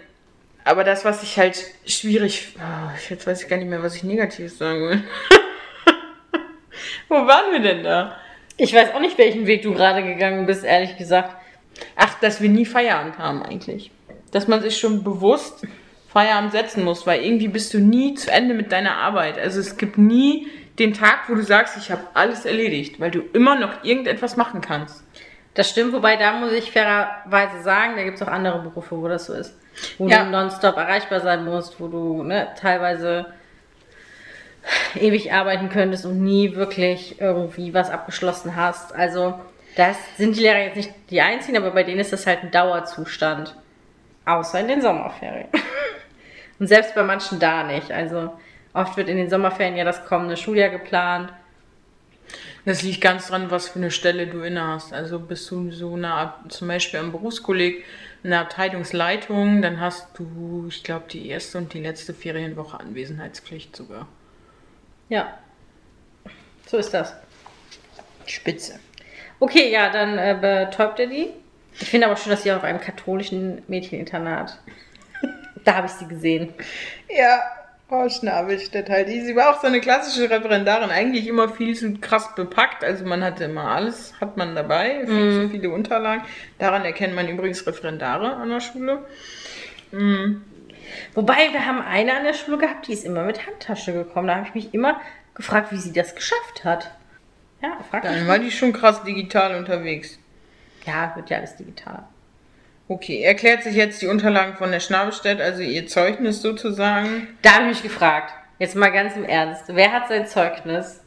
aber 0.63 0.83
das, 0.83 1.05
was 1.05 1.23
ich 1.23 1.37
halt 1.37 1.57
schwierig, 1.85 2.55
oh, 2.57 2.91
jetzt 3.09 3.25
weiß 3.25 3.41
ich 3.41 3.49
gar 3.49 3.57
nicht 3.57 3.67
mehr, 3.67 3.81
was 3.81 3.95
ich 3.95 4.03
Negatives 4.03 4.57
sagen 4.57 4.89
will. 4.89 5.03
Wo 7.09 7.15
waren 7.15 7.51
wir 7.51 7.59
denn 7.59 7.83
da? 7.83 8.17
Ich 8.57 8.73
weiß 8.73 8.93
auch 8.93 8.99
nicht, 8.99 9.17
welchen 9.17 9.47
Weg 9.47 9.63
du 9.63 9.73
gerade 9.73 10.03
gegangen 10.03 10.45
bist, 10.45 10.63
ehrlich 10.63 10.97
gesagt. 10.97 11.35
Ach, 11.95 12.19
dass 12.19 12.41
wir 12.41 12.49
nie 12.49 12.65
Feierabend 12.65 13.17
haben 13.17 13.41
eigentlich. 13.41 13.91
Dass 14.31 14.47
man 14.47 14.61
sich 14.61 14.77
schon 14.77 15.03
bewusst 15.03 15.65
Feierabend 16.09 16.51
setzen 16.51 16.83
muss, 16.83 17.07
weil 17.07 17.23
irgendwie 17.23 17.47
bist 17.47 17.73
du 17.73 17.79
nie 17.79 18.13
zu 18.13 18.31
Ende 18.31 18.53
mit 18.53 18.71
deiner 18.71 18.97
Arbeit. 18.97 19.39
Also 19.39 19.59
es 19.59 19.77
gibt 19.77 19.97
nie 19.97 20.47
den 20.79 20.93
Tag, 20.93 21.27
wo 21.27 21.35
du 21.35 21.43
sagst, 21.43 21.77
ich 21.77 21.91
habe 21.91 22.01
alles 22.13 22.45
erledigt, 22.45 22.99
weil 22.99 23.11
du 23.11 23.21
immer 23.33 23.55
noch 23.59 23.83
irgendetwas 23.83 24.37
machen 24.37 24.61
kannst. 24.61 25.03
Das 25.53 25.69
stimmt, 25.69 25.91
wobei 25.93 26.15
da 26.15 26.31
muss 26.33 26.53
ich 26.53 26.71
fairerweise 26.71 27.61
sagen, 27.61 27.93
da 27.97 28.03
gibt 28.03 28.15
es 28.15 28.23
auch 28.23 28.31
andere 28.31 28.59
Berufe, 28.59 28.97
wo 28.97 29.07
das 29.07 29.25
so 29.25 29.33
ist. 29.33 29.53
Wo 29.97 30.07
Ja. 30.07 30.23
du 30.23 30.29
nonstop 30.31 30.77
erreichbar 30.77 31.19
sein 31.19 31.43
musst, 31.45 31.79
wo 31.79 31.87
du 31.87 32.23
ne, 32.23 32.47
teilweise 32.59 33.25
ewig 34.95 35.33
arbeiten 35.33 35.69
könntest 35.69 36.05
und 36.05 36.21
nie 36.21 36.55
wirklich 36.55 37.19
irgendwie 37.19 37.73
was 37.73 37.89
abgeschlossen 37.89 38.55
hast. 38.55 38.93
Also 38.93 39.39
das 39.75 39.97
sind 40.17 40.35
die 40.35 40.41
Lehrer 40.41 40.59
jetzt 40.59 40.75
nicht 40.75 40.91
die 41.09 41.21
einzigen, 41.21 41.57
aber 41.57 41.71
bei 41.71 41.83
denen 41.83 41.99
ist 41.99 42.13
das 42.13 42.27
halt 42.27 42.43
ein 42.43 42.51
Dauerzustand. 42.51 43.55
Außer 44.25 44.59
in 44.59 44.67
den 44.67 44.81
Sommerferien. 44.81 45.47
Und 46.59 46.67
selbst 46.67 46.93
bei 46.93 47.01
manchen 47.03 47.39
da 47.39 47.63
nicht. 47.63 47.91
Also 47.91 48.31
oft 48.73 48.97
wird 48.97 49.09
in 49.09 49.17
den 49.17 49.29
Sommerferien 49.29 49.75
ja 49.75 49.83
das 49.83 50.05
kommende 50.05 50.37
Schuljahr 50.37 50.69
geplant. 50.69 51.31
Das 52.65 52.83
liegt 52.83 53.01
ganz 53.01 53.27
dran, 53.27 53.49
was 53.49 53.69
für 53.69 53.79
eine 53.79 53.91
Stelle 53.91 54.27
du 54.27 54.41
inne 54.41 54.65
hast. 54.65 54.93
Also 54.93 55.19
bist 55.19 55.49
du 55.49 55.71
so 55.71 55.95
eine 55.95 56.13
Art, 56.13 56.51
zum 56.51 56.67
Beispiel 56.67 56.99
am 56.99 57.11
Berufskolleg, 57.11 57.83
eine 58.23 58.39
Abteilungsleitung, 58.39 59.61
dann 59.63 59.79
hast 59.79 60.07
du, 60.17 60.67
ich 60.69 60.83
glaube, 60.83 61.05
die 61.09 61.27
erste 61.27 61.57
und 61.57 61.73
die 61.73 61.81
letzte 61.81 62.13
Ferienwoche 62.13 62.79
Anwesenheitspflicht 62.79 63.75
sogar. 63.75 64.07
Ja. 65.09 65.39
So 66.67 66.77
ist 66.77 66.93
das. 66.93 67.15
Spitze. 68.27 68.79
Okay, 69.39 69.71
ja, 69.71 69.89
dann 69.89 70.17
äh, 70.19 70.37
betäubt 70.39 70.99
er 70.99 71.07
die. 71.07 71.31
Ich 71.79 71.89
finde 71.89 72.05
aber 72.07 72.15
schon, 72.15 72.29
dass 72.29 72.43
sie 72.43 72.51
auf 72.51 72.63
einem 72.63 72.79
katholischen 72.79 73.63
Mädcheninternat. 73.67 74.59
Da 75.63 75.75
habe 75.75 75.85
ich 75.85 75.93
sie 75.93 76.07
gesehen. 76.07 76.55
Ja, 77.07 77.39
Frau 77.91 78.07
Schnabelstedt 78.07 78.89
halt. 78.89 79.09
Sie 79.09 79.35
war 79.35 79.53
auch 79.53 79.59
so 79.59 79.67
eine 79.67 79.81
klassische 79.81 80.29
Referendarin, 80.29 80.91
eigentlich 80.91 81.27
immer 81.27 81.49
viel 81.49 81.75
zu 81.75 81.91
krass 81.95 82.33
bepackt. 82.35 82.85
Also 82.85 83.03
man 83.03 83.21
hatte 83.21 83.43
immer 83.43 83.65
alles, 83.65 84.13
hat 84.21 84.37
man 84.37 84.55
dabei, 84.55 85.05
viel 85.05 85.33
zu 85.33 85.49
viele 85.49 85.71
Unterlagen. 85.71 86.23
Daran 86.57 86.85
erkennt 86.85 87.15
man 87.15 87.27
übrigens 87.27 87.67
Referendare 87.67 88.37
an 88.37 88.47
der 88.47 88.61
Schule. 88.61 89.05
Wobei, 91.13 91.51
wir 91.51 91.65
haben 91.65 91.81
eine 91.81 92.15
an 92.15 92.23
der 92.23 92.33
Schule 92.33 92.59
gehabt, 92.59 92.87
die 92.87 92.93
ist 92.93 93.03
immer 93.03 93.25
mit 93.25 93.45
Handtasche 93.45 93.91
gekommen. 93.91 94.29
Da 94.29 94.35
habe 94.35 94.47
ich 94.47 94.53
mich 94.53 94.73
immer 94.73 95.01
gefragt, 95.35 95.73
wie 95.73 95.77
sie 95.77 95.91
das 95.91 96.15
geschafft 96.15 96.63
hat. 96.63 96.91
Ja, 97.61 97.77
frag 97.89 98.05
mich. 98.05 98.13
Dann 98.13 98.25
war 98.25 98.39
die 98.39 98.51
schon 98.51 98.71
krass 98.71 99.03
digital 99.03 99.57
unterwegs. 99.57 100.17
Ja, 100.85 101.11
wird 101.17 101.29
ja 101.29 101.39
alles 101.39 101.57
digital. 101.57 102.05
Okay, 102.91 103.21
erklärt 103.21 103.63
sich 103.63 103.75
jetzt 103.75 104.01
die 104.01 104.07
Unterlagen 104.07 104.57
von 104.57 104.69
der 104.69 104.81
Schnabelstedt, 104.81 105.39
also 105.39 105.61
ihr 105.61 105.87
Zeugnis 105.87 106.41
sozusagen. 106.41 107.29
Da 107.41 107.53
habe 107.53 107.63
ich 107.63 107.69
mich 107.69 107.83
gefragt, 107.83 108.33
jetzt 108.59 108.75
mal 108.75 108.89
ganz 108.89 109.15
im 109.15 109.23
Ernst, 109.23 109.63
wer 109.67 109.93
hat 109.93 110.09
sein 110.09 110.27
Zeugnis 110.27 110.99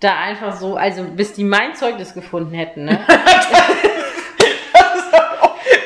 da 0.00 0.14
einfach 0.20 0.54
so, 0.54 0.76
also 0.76 1.04
bis 1.04 1.32
die 1.32 1.44
mein 1.44 1.74
Zeugnis 1.74 2.12
gefunden 2.12 2.54
hätten, 2.54 2.84
ne? 2.84 3.00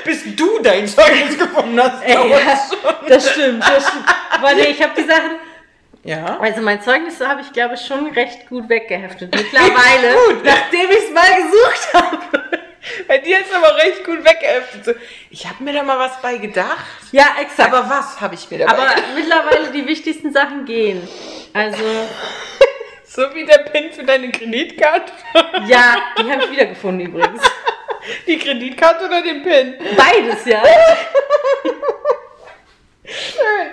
Bis 0.04 0.34
du 0.34 0.58
dein 0.64 0.88
Zeugnis 0.88 1.38
gefunden 1.38 1.80
hast. 1.80 2.02
Ey, 2.02 2.30
ja, 2.30 2.38
das 3.06 3.30
stimmt, 3.30 3.62
das 3.62 3.86
stimmt. 3.86 4.04
Nee, 4.56 4.70
ich 4.70 4.82
habe 4.82 4.94
die 5.00 5.04
Sachen, 5.04 5.36
Ja. 6.02 6.40
Also 6.40 6.60
mein 6.60 6.82
Zeugnis 6.82 7.20
habe 7.20 7.42
ich, 7.42 7.52
glaube 7.52 7.74
ich, 7.74 7.82
schon 7.82 8.08
recht 8.14 8.48
gut 8.48 8.68
weggeheftet. 8.68 9.32
Mittlerweile, 9.36 10.42
nachdem 10.42 10.90
ich 10.90 11.04
es 11.04 11.12
mal 11.12 11.36
gesucht 11.36 11.94
habe. 11.94 12.67
Bei 13.06 13.18
dir 13.18 13.38
ist 13.40 13.52
aber 13.54 13.76
recht 13.76 14.04
gut 14.04 14.24
weggeheftet. 14.24 14.84
So, 14.84 14.92
ich 15.30 15.46
habe 15.46 15.62
mir 15.64 15.72
da 15.72 15.82
mal 15.82 15.98
was 15.98 16.20
bei 16.22 16.36
gedacht. 16.36 16.84
Ja, 17.12 17.36
exakt. 17.40 17.72
Aber 17.72 17.88
was 17.88 18.20
habe 18.20 18.34
ich 18.34 18.50
mir 18.50 18.58
dabei 18.58 18.72
Aber 18.72 18.88
gedacht? 18.94 19.04
mittlerweile 19.14 19.70
die 19.72 19.86
wichtigsten 19.86 20.32
Sachen 20.32 20.64
gehen. 20.64 21.06
Also, 21.52 21.82
So 23.04 23.22
wie 23.34 23.44
der 23.46 23.58
PIN 23.58 23.90
für 23.92 24.04
deine 24.04 24.30
Kreditkarte. 24.30 25.12
ja, 25.66 25.96
die 26.18 26.30
habe 26.30 26.44
ich 26.44 26.50
wiedergefunden 26.50 27.06
übrigens. 27.08 27.42
Die 28.26 28.38
Kreditkarte 28.38 29.06
oder 29.06 29.22
den 29.22 29.42
PIN? 29.42 29.74
Beides, 29.96 30.44
ja. 30.44 30.62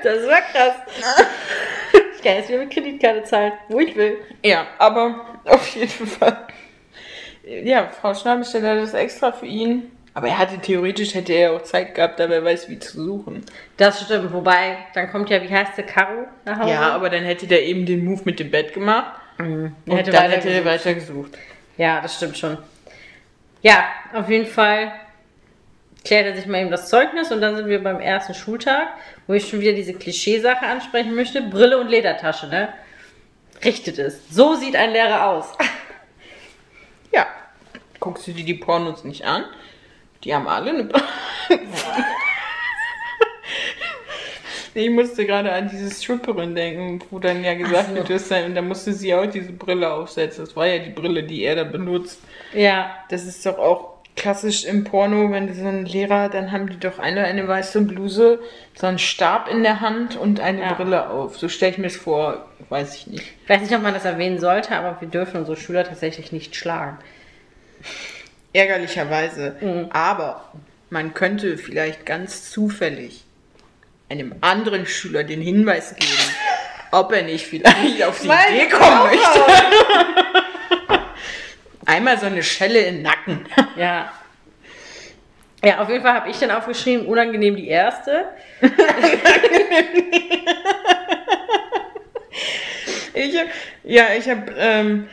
Das 0.04 0.26
war 0.28 0.42
krass. 0.42 0.76
Ich 2.16 2.24
kann 2.24 2.36
jetzt 2.38 2.50
wieder 2.50 2.60
mit 2.60 2.72
Kreditkarte 2.72 3.24
zahlen, 3.24 3.54
wo 3.68 3.80
ich 3.80 3.96
will. 3.96 4.20
Ja, 4.44 4.68
aber 4.78 5.40
auf 5.46 5.68
jeden 5.76 6.08
Fall. 6.08 6.48
Ja, 7.46 7.90
Frau 7.90 8.14
Schnabelstedt 8.14 8.64
hat 8.64 8.80
das 8.80 8.94
extra 8.94 9.32
für 9.32 9.46
ihn. 9.46 9.92
Aber 10.14 10.30
er 10.30 10.38
hatte 10.38 10.58
theoretisch 10.60 11.14
hätte 11.14 11.34
er 11.34 11.52
auch 11.52 11.64
Zeit 11.64 11.94
gehabt, 11.94 12.20
da 12.20 12.30
wer 12.30 12.44
weiß 12.44 12.70
wie 12.70 12.80
zu 12.80 13.04
suchen. 13.04 13.44
Das 13.76 14.02
stimmt. 14.02 14.32
Wobei, 14.32 14.78
dann 14.94 15.12
kommt 15.12 15.30
ja, 15.30 15.44
wie 15.44 15.50
heißt 15.50 15.78
der, 15.78 15.86
Caro 15.86 16.26
nach 16.46 16.60
Hause? 16.60 16.72
Ja, 16.72 16.94
aber 16.94 17.10
dann 17.10 17.26
hätte 17.26 17.48
der 17.48 17.66
eben 17.66 17.86
den 17.86 18.06
Move 18.06 18.22
mit 18.24 18.40
dem 18.40 18.50
Bett 18.50 18.74
gemacht. 18.74 19.20
Und 19.38 19.76
Er 19.86 19.98
hätte 19.98 20.12
dann 20.12 20.32
hätte 20.32 20.50
er 20.50 20.64
weiter 20.64 20.94
gesucht. 20.94 21.38
Ja, 21.78 22.00
das 22.00 22.16
stimmt 22.16 22.38
schon. 22.38 22.58
Ja, 23.62 23.84
auf 24.14 24.30
jeden 24.30 24.46
Fall 24.46 24.94
klärt 26.06 26.28
er 26.28 26.36
sich 26.36 26.46
mal 26.46 26.62
eben 26.62 26.72
das 26.72 26.88
Zeugnis 26.88 27.32
und 27.32 27.42
dann 27.42 27.58
sind 27.58 27.68
wir 27.68 27.84
beim 27.84 28.00
ersten 28.00 28.34
Schultag, 28.34 28.88
wo 29.28 29.34
ich 29.34 29.50
schon 29.50 29.60
wieder 29.60 29.74
diese 29.74 29.94
Klischeesache 29.94 30.66
ansprechen 30.66 31.14
möchte. 31.16 31.42
Brille 31.42 31.78
und 31.78 31.90
Ledertasche, 31.90 32.48
ne? 32.48 32.70
Richtet 33.66 34.00
es. 34.00 34.22
So 34.30 34.56
sieht 34.56 34.78
ein 34.78 34.92
Lehrer 34.92 35.28
aus. 35.28 35.52
Guckst 38.00 38.28
du 38.28 38.32
dir 38.32 38.46
die 38.46 38.54
Pornos 38.56 39.04
nicht 39.04 39.26
an? 39.26 39.46
Die 40.24 40.34
haben 40.34 40.48
alle 40.48 40.70
eine. 40.72 40.90
ich 44.74 44.90
musste 44.90 45.26
gerade 45.26 45.52
an 45.54 45.70
diese 45.70 45.90
Stripperin 45.90 46.56
denken, 46.56 47.00
wo 47.12 47.20
dann 47.20 47.44
ja 47.44 47.54
gesagt 47.54 47.90
so. 47.90 47.96
wird, 47.96 48.10
du 48.10 48.14
hast 48.16 48.30
dann, 48.32 48.46
und 48.46 48.56
da 48.56 48.62
musste 48.62 48.92
sie 48.94 49.14
auch 49.14 49.26
diese 49.26 49.52
Brille 49.54 49.92
aufsetzen. 49.92 50.44
Das 50.46 50.56
war 50.56 50.68
ja 50.68 50.80
die 50.80 50.90
Brille, 50.90 51.24
die 51.24 51.44
er 51.44 51.56
da 51.56 51.64
benutzt. 51.64 52.20
Ja, 52.54 52.92
Das 53.10 53.26
ist 53.26 53.46
doch 53.46 53.58
auch 53.58 53.96
klassisch 54.16 54.64
im 54.66 54.84
Porno, 54.86 55.30
wenn 55.32 55.48
du 55.48 55.54
so 55.54 55.68
einen 55.68 55.86
Lehrer, 55.86 56.30
dann 56.30 56.52
haben 56.54 56.70
die 56.70 56.80
doch 56.80 57.00
eine 57.00 57.26
eine 57.26 57.48
weiße 57.50 57.82
Bluse, 57.82 58.40
so 58.74 58.88
einen 58.88 58.98
Stab 58.98 59.50
in 59.50 59.62
der 59.62 59.82
Hand 59.82 60.16
und 60.16 60.40
eine 60.40 60.62
Ja. 60.62 60.74
Brille 60.74 61.10
auf. 61.10 61.38
So 61.38 61.50
stelle 61.50 61.74
ich 61.74 61.78
mir 61.78 61.88
das 61.88 61.98
vor, 61.98 62.46
weiß 62.70 62.96
ich 62.96 63.08
nicht. 63.08 63.26
Ich 63.44 63.50
weiß 63.50 63.62
nicht, 63.62 63.76
ob 63.76 63.82
man 63.82 63.94
das 63.94 64.06
erwähnen 64.06 64.40
sollte, 64.40 64.74
aber 64.76 65.00
wir 65.02 65.10
dürfen 65.10 65.38
unsere 65.42 65.58
Schüler 65.58 65.84
tatsächlich 65.84 66.32
nicht 66.32 66.56
schlagen. 66.56 66.98
Ärgerlicherweise. 68.54 69.56
Mhm. 69.60 69.88
Aber 69.92 70.52
man 70.90 71.14
könnte 71.14 71.58
vielleicht 71.58 72.06
ganz 72.06 72.50
zufällig 72.50 73.24
einem 74.10 74.36
anderen 74.42 74.86
Schüler 74.86 75.24
den 75.24 75.42
Hinweis 75.42 75.96
geben, 75.96 76.12
ob 76.92 77.12
er 77.12 77.24
nicht 77.24 77.48
vielleicht 77.48 78.04
auf 78.04 78.22
die 78.22 78.28
Meine 78.28 78.56
Idee 78.56 78.70
kommen 78.70 79.04
möchte. 79.04 79.46
Einmal 81.86 82.18
so 82.20 82.26
eine 82.28 82.44
Schelle 82.44 82.80
im 82.80 83.02
Nacken. 83.02 83.46
Ja. 83.76 84.14
Ja, 85.64 85.80
auf 85.80 85.90
jeden 85.90 86.04
Fall 86.04 86.14
habe 86.14 86.30
ich 86.30 86.38
dann 86.38 86.52
aufgeschrieben, 86.52 87.08
unangenehm 87.08 87.56
die 87.56 87.68
erste. 87.68 88.26
Ich 93.16 93.38
hab, 93.38 93.48
ja, 93.84 94.04
ich 94.18 94.30
habe. 94.30 94.54
Ähm, 94.58 95.10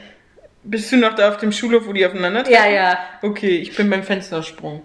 bist 0.64 0.90
du 0.92 0.96
noch 0.96 1.14
da 1.14 1.29
auf 1.29 1.37
dem 1.38 1.53
Schulhof, 1.53 1.87
wo 1.87 1.92
die 1.92 2.05
aufeinander 2.07 2.48
Ja, 2.51 2.66
ja. 2.66 2.98
Okay, 3.22 3.59
ich 3.59 3.75
bin 3.77 3.88
beim 3.90 4.03
Fenstersprung. 4.03 4.83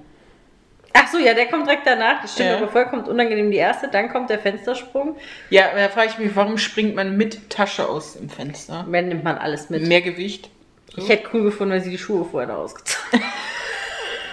Ach 0.93 1.07
so, 1.11 1.19
ja, 1.19 1.33
der 1.35 1.45
kommt 1.47 1.67
direkt 1.67 1.85
danach. 1.85 2.21
Das 2.21 2.33
stimmt, 2.33 2.49
Ja. 2.49 2.57
aber 2.57 2.67
vorher 2.69 2.89
kommt 2.89 3.07
unangenehm 3.07 3.51
die 3.51 3.57
erste, 3.57 3.87
dann 3.87 4.09
kommt 4.09 4.29
der 4.31 4.39
Fenstersprung. 4.39 5.15
Ja, 5.51 5.65
da 5.75 5.89
frage 5.89 6.09
ich 6.09 6.17
mich, 6.17 6.35
warum 6.35 6.57
springt 6.57 6.95
man 6.95 7.17
mit 7.17 7.49
Tasche 7.51 7.87
aus 7.87 8.13
dem 8.13 8.29
Fenster? 8.29 8.85
Wenn 8.89 9.09
nimmt 9.09 9.23
man 9.23 9.37
alles 9.37 9.69
mit. 9.69 9.83
Mehr 9.87 10.01
Gewicht. 10.01 10.49
Ich 10.95 11.07
hätte 11.09 11.29
cool 11.33 11.43
gefunden, 11.43 11.73
wenn 11.73 11.83
sie 11.83 11.91
die 11.91 11.97
Schuhe 11.99 12.25
vorher 12.25 12.47
noch 12.49 12.57
ausgezogen 12.57 13.21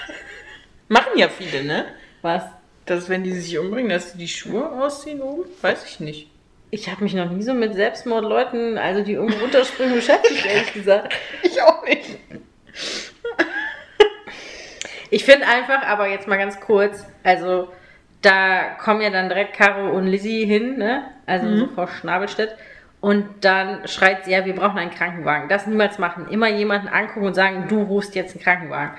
Machen 0.88 1.12
ja 1.16 1.28
viele, 1.28 1.64
ne? 1.64 1.86
Was? 2.22 2.42
Dass 2.86 3.08
wenn 3.08 3.24
die 3.24 3.32
sich 3.32 3.58
umbringen, 3.58 3.90
dass 3.90 4.12
sie 4.12 4.18
die 4.18 4.28
Schuhe 4.28 4.70
ausziehen 4.70 5.20
oben? 5.20 5.44
Weiß 5.62 5.84
ich 5.86 6.00
nicht. 6.00 6.28
Ich 6.74 6.90
habe 6.90 7.04
mich 7.04 7.14
noch 7.14 7.30
nie 7.30 7.42
so 7.42 7.54
mit 7.54 7.72
Selbstmordleuten, 7.74 8.78
also 8.78 9.04
die 9.04 9.12
irgendwo 9.12 9.38
runterspringen, 9.38 9.94
beschäftigt, 9.94 10.44
ehrlich 10.44 10.72
gesagt. 10.72 11.14
Ich 11.44 11.62
auch 11.62 11.84
nicht. 11.84 12.18
Ich 15.08 15.24
finde 15.24 15.46
einfach, 15.46 15.86
aber 15.86 16.08
jetzt 16.08 16.26
mal 16.26 16.36
ganz 16.36 16.58
kurz, 16.58 17.06
also 17.22 17.68
da 18.22 18.70
kommen 18.70 19.02
ja 19.02 19.10
dann 19.10 19.28
direkt 19.28 19.54
Caro 19.54 19.96
und 19.96 20.08
Lizzie 20.08 20.46
hin, 20.46 20.76
ne? 20.76 21.04
Also 21.26 21.46
so 21.56 21.68
Frau 21.68 21.86
Schnabelstedt. 21.86 22.56
Und 23.00 23.44
dann 23.44 23.86
schreit 23.86 24.24
sie, 24.24 24.32
ja, 24.32 24.44
wir 24.44 24.56
brauchen 24.56 24.78
einen 24.78 24.90
Krankenwagen. 24.90 25.48
Das 25.48 25.68
niemals 25.68 26.00
machen. 26.00 26.26
Immer 26.28 26.48
jemanden 26.48 26.88
angucken 26.88 27.26
und 27.26 27.34
sagen, 27.34 27.66
du 27.68 27.82
rufst 27.82 28.16
jetzt 28.16 28.34
einen 28.34 28.42
Krankenwagen. 28.42 28.98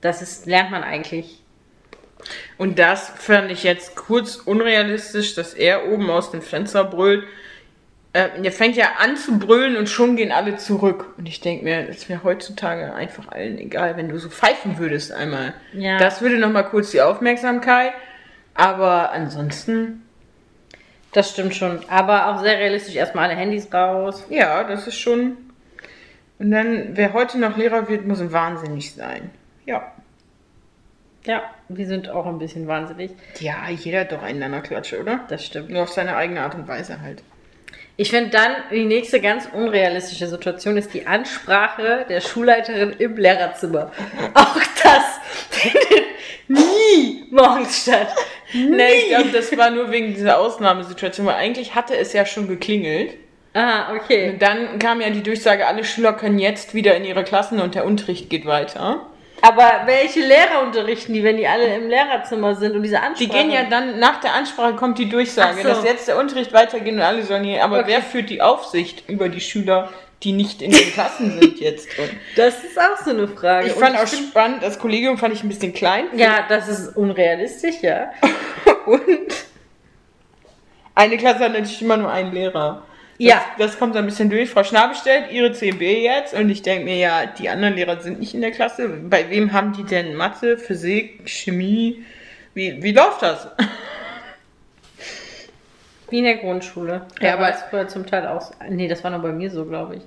Das 0.00 0.22
ist, 0.22 0.46
lernt 0.46 0.70
man 0.70 0.82
eigentlich. 0.82 1.43
Und 2.58 2.78
das 2.78 3.10
fand 3.10 3.50
ich 3.50 3.64
jetzt 3.64 3.96
kurz 3.96 4.36
unrealistisch, 4.36 5.34
dass 5.34 5.54
er 5.54 5.88
oben 5.88 6.08
aus 6.10 6.30
dem 6.30 6.42
Fenster 6.42 6.84
brüllt. 6.84 7.24
Äh, 8.12 8.28
er 8.42 8.52
fängt 8.52 8.76
ja 8.76 8.92
an 8.98 9.16
zu 9.16 9.38
brüllen 9.38 9.76
und 9.76 9.88
schon 9.88 10.16
gehen 10.16 10.32
alle 10.32 10.56
zurück. 10.56 11.14
Und 11.18 11.26
ich 11.26 11.40
denke 11.40 11.64
mir, 11.64 11.82
das 11.82 12.08
wäre 12.08 12.22
heutzutage 12.22 12.94
einfach 12.94 13.28
allen 13.28 13.58
egal, 13.58 13.96
wenn 13.96 14.08
du 14.08 14.18
so 14.18 14.28
pfeifen 14.30 14.78
würdest 14.78 15.12
einmal. 15.12 15.52
Ja. 15.72 15.98
Das 15.98 16.22
würde 16.22 16.38
nochmal 16.38 16.64
kurz 16.68 16.92
die 16.92 17.02
Aufmerksamkeit. 17.02 17.92
Aber 18.54 19.10
ansonsten, 19.10 20.02
Das 21.12 21.30
stimmt 21.30 21.54
schon. 21.54 21.80
Aber 21.88 22.28
auch 22.28 22.40
sehr 22.40 22.58
realistisch, 22.58 22.94
erstmal 22.96 23.28
alle 23.28 23.38
Handys 23.38 23.72
raus. 23.72 24.24
ja, 24.30 24.64
das 24.64 24.86
ist 24.86 24.98
schon. 24.98 25.36
Und 26.38 26.50
dann, 26.50 26.90
wer 26.96 27.12
heute 27.12 27.38
noch 27.38 27.56
Lehrer 27.56 27.88
wird, 27.88 28.06
muss 28.06 28.32
wahnsinnig 28.32 28.94
sein. 28.94 29.30
Ja. 29.66 29.92
Ja, 31.24 31.42
wir 31.68 31.86
sind 31.86 32.08
auch 32.08 32.26
ein 32.26 32.38
bisschen 32.38 32.66
wahnsinnig. 32.66 33.12
Ja, 33.40 33.68
jeder 33.70 34.00
hat 34.00 34.12
doch 34.12 34.22
einen 34.22 34.38
in 34.38 34.44
einer 34.44 34.60
Klatsche, 34.60 35.00
oder? 35.00 35.20
Das 35.28 35.44
stimmt. 35.44 35.70
Nur 35.70 35.82
auf 35.82 35.90
seine 35.90 36.16
eigene 36.16 36.42
Art 36.42 36.54
und 36.54 36.68
Weise 36.68 37.00
halt. 37.00 37.22
Ich 37.96 38.10
finde 38.10 38.30
dann, 38.30 38.52
die 38.72 38.84
nächste 38.84 39.20
ganz 39.20 39.48
unrealistische 39.52 40.26
Situation 40.26 40.76
ist 40.76 40.92
die 40.94 41.06
Ansprache 41.06 42.04
der 42.08 42.20
Schulleiterin 42.20 42.94
im 42.98 43.16
Lehrerzimmer. 43.16 43.92
Auch 44.34 44.60
das 44.82 45.20
findet 45.50 46.04
nie 46.48 47.28
morgens 47.30 47.82
statt. 47.82 48.08
Nee, 48.52 48.94
ich 48.98 49.08
glaube, 49.08 49.30
das 49.30 49.56
war 49.56 49.70
nur 49.70 49.90
wegen 49.90 50.14
dieser 50.14 50.38
Ausnahmesituation, 50.38 51.26
weil 51.26 51.36
eigentlich 51.36 51.74
hatte 51.74 51.96
es 51.96 52.12
ja 52.12 52.26
schon 52.26 52.48
geklingelt. 52.48 53.14
Ah, 53.52 53.94
okay. 53.94 54.30
Und 54.30 54.42
dann 54.42 54.80
kam 54.80 55.00
ja 55.00 55.10
die 55.10 55.22
Durchsage, 55.22 55.66
alle 55.66 55.84
Schüler 55.84 56.12
können 56.12 56.40
jetzt 56.40 56.74
wieder 56.74 56.96
in 56.96 57.04
ihre 57.04 57.22
Klassen 57.22 57.60
und 57.60 57.76
der 57.76 57.84
Unterricht 57.84 58.28
geht 58.28 58.46
weiter. 58.46 59.06
Aber 59.46 59.82
welche 59.84 60.20
Lehrer 60.20 60.62
unterrichten 60.62 61.12
die, 61.12 61.22
wenn 61.22 61.36
die 61.36 61.46
alle 61.46 61.74
im 61.76 61.88
Lehrerzimmer 61.88 62.54
sind 62.54 62.74
und 62.76 62.82
diese 62.82 63.00
Ansprache? 63.00 63.18
Die 63.24 63.28
gehen 63.28 63.50
ja 63.50 63.64
dann, 63.64 63.98
nach 63.98 64.18
der 64.20 64.32
Ansprache 64.32 64.74
kommt 64.74 64.98
die 64.98 65.08
Durchsage, 65.08 65.60
so. 65.60 65.68
dass 65.68 65.84
jetzt 65.84 66.08
der 66.08 66.16
Unterricht 66.18 66.52
weitergeht 66.54 66.94
und 66.94 67.02
alle 67.02 67.22
sollen 67.24 67.44
hier. 67.44 67.62
Aber 67.62 67.80
Okay. 67.80 67.88
wer 67.88 68.02
führt 68.02 68.30
die 68.30 68.40
Aufsicht 68.40 69.06
über 69.06 69.28
die 69.28 69.42
Schüler, 69.42 69.90
die 70.22 70.32
nicht 70.32 70.62
in 70.62 70.70
den 70.70 70.90
Klassen 70.92 71.38
sind 71.38 71.60
jetzt? 71.60 71.88
Und 71.98 72.10
Das 72.36 72.64
ist 72.64 72.78
auch 72.80 72.96
so 73.04 73.10
eine 73.10 73.28
Frage. 73.28 73.66
ich 73.66 73.74
Und 73.76 73.80
fand 73.82 73.96
auch 73.98 74.06
find- 74.08 74.28
spannend, 74.30 74.62
das 74.62 74.78
Kollegium 74.78 75.18
fand 75.18 75.34
ich 75.34 75.42
ein 75.42 75.48
bisschen 75.50 75.74
klein. 75.74 76.06
Ja, 76.16 76.46
das 76.48 76.66
ist 76.68 76.96
unrealistisch, 76.96 77.82
ja. 77.82 78.12
Und 78.86 79.02
eine 80.94 81.16
Klasse 81.18 81.40
hat 81.40 81.52
natürlich 81.52 81.82
immer 81.82 81.96
nur 81.98 82.10
einen 82.10 82.32
Lehrer. 82.32 82.82
Das, 83.18 83.26
Ja. 83.26 83.44
Das 83.58 83.78
kommt 83.78 83.94
so 83.94 83.98
ein 84.00 84.06
bisschen 84.06 84.28
durch. 84.30 84.50
Frau 84.50 84.64
Schnabel 84.64 84.96
stellt 84.96 85.30
ihre 85.30 85.52
CB 85.52 86.02
jetzt 86.02 86.34
und 86.34 86.50
ich 86.50 86.62
denke 86.62 86.84
mir, 86.84 86.96
ja, 86.96 87.26
die 87.26 87.48
anderen 87.48 87.74
Lehrer 87.74 88.00
sind 88.00 88.18
nicht 88.20 88.34
in 88.34 88.40
der 88.40 88.50
Klasse. 88.50 88.88
Bei 88.88 89.30
wem 89.30 89.52
haben 89.52 89.72
die 89.72 89.84
denn 89.84 90.14
Mathe, 90.14 90.58
Physik, 90.58 91.28
Chemie? 91.28 92.04
Wie, 92.54 92.82
wie 92.82 92.92
läuft 92.92 93.22
das? 93.22 93.48
Wie 96.10 96.18
in 96.18 96.24
der 96.24 96.36
Grundschule. 96.36 97.06
Ja, 97.20 97.28
Ja, 97.28 97.34
aber 97.34 97.50
es 97.50 97.62
früher 97.62 97.88
zum 97.88 98.06
Teil 98.06 98.26
auch. 98.26 98.52
Nee, 98.68 98.88
das 98.88 99.02
war 99.02 99.10
noch 99.10 99.22
bei 99.22 99.32
mir 99.32 99.50
so, 99.50 99.64
glaube 99.64 99.96
ich. 99.96 100.02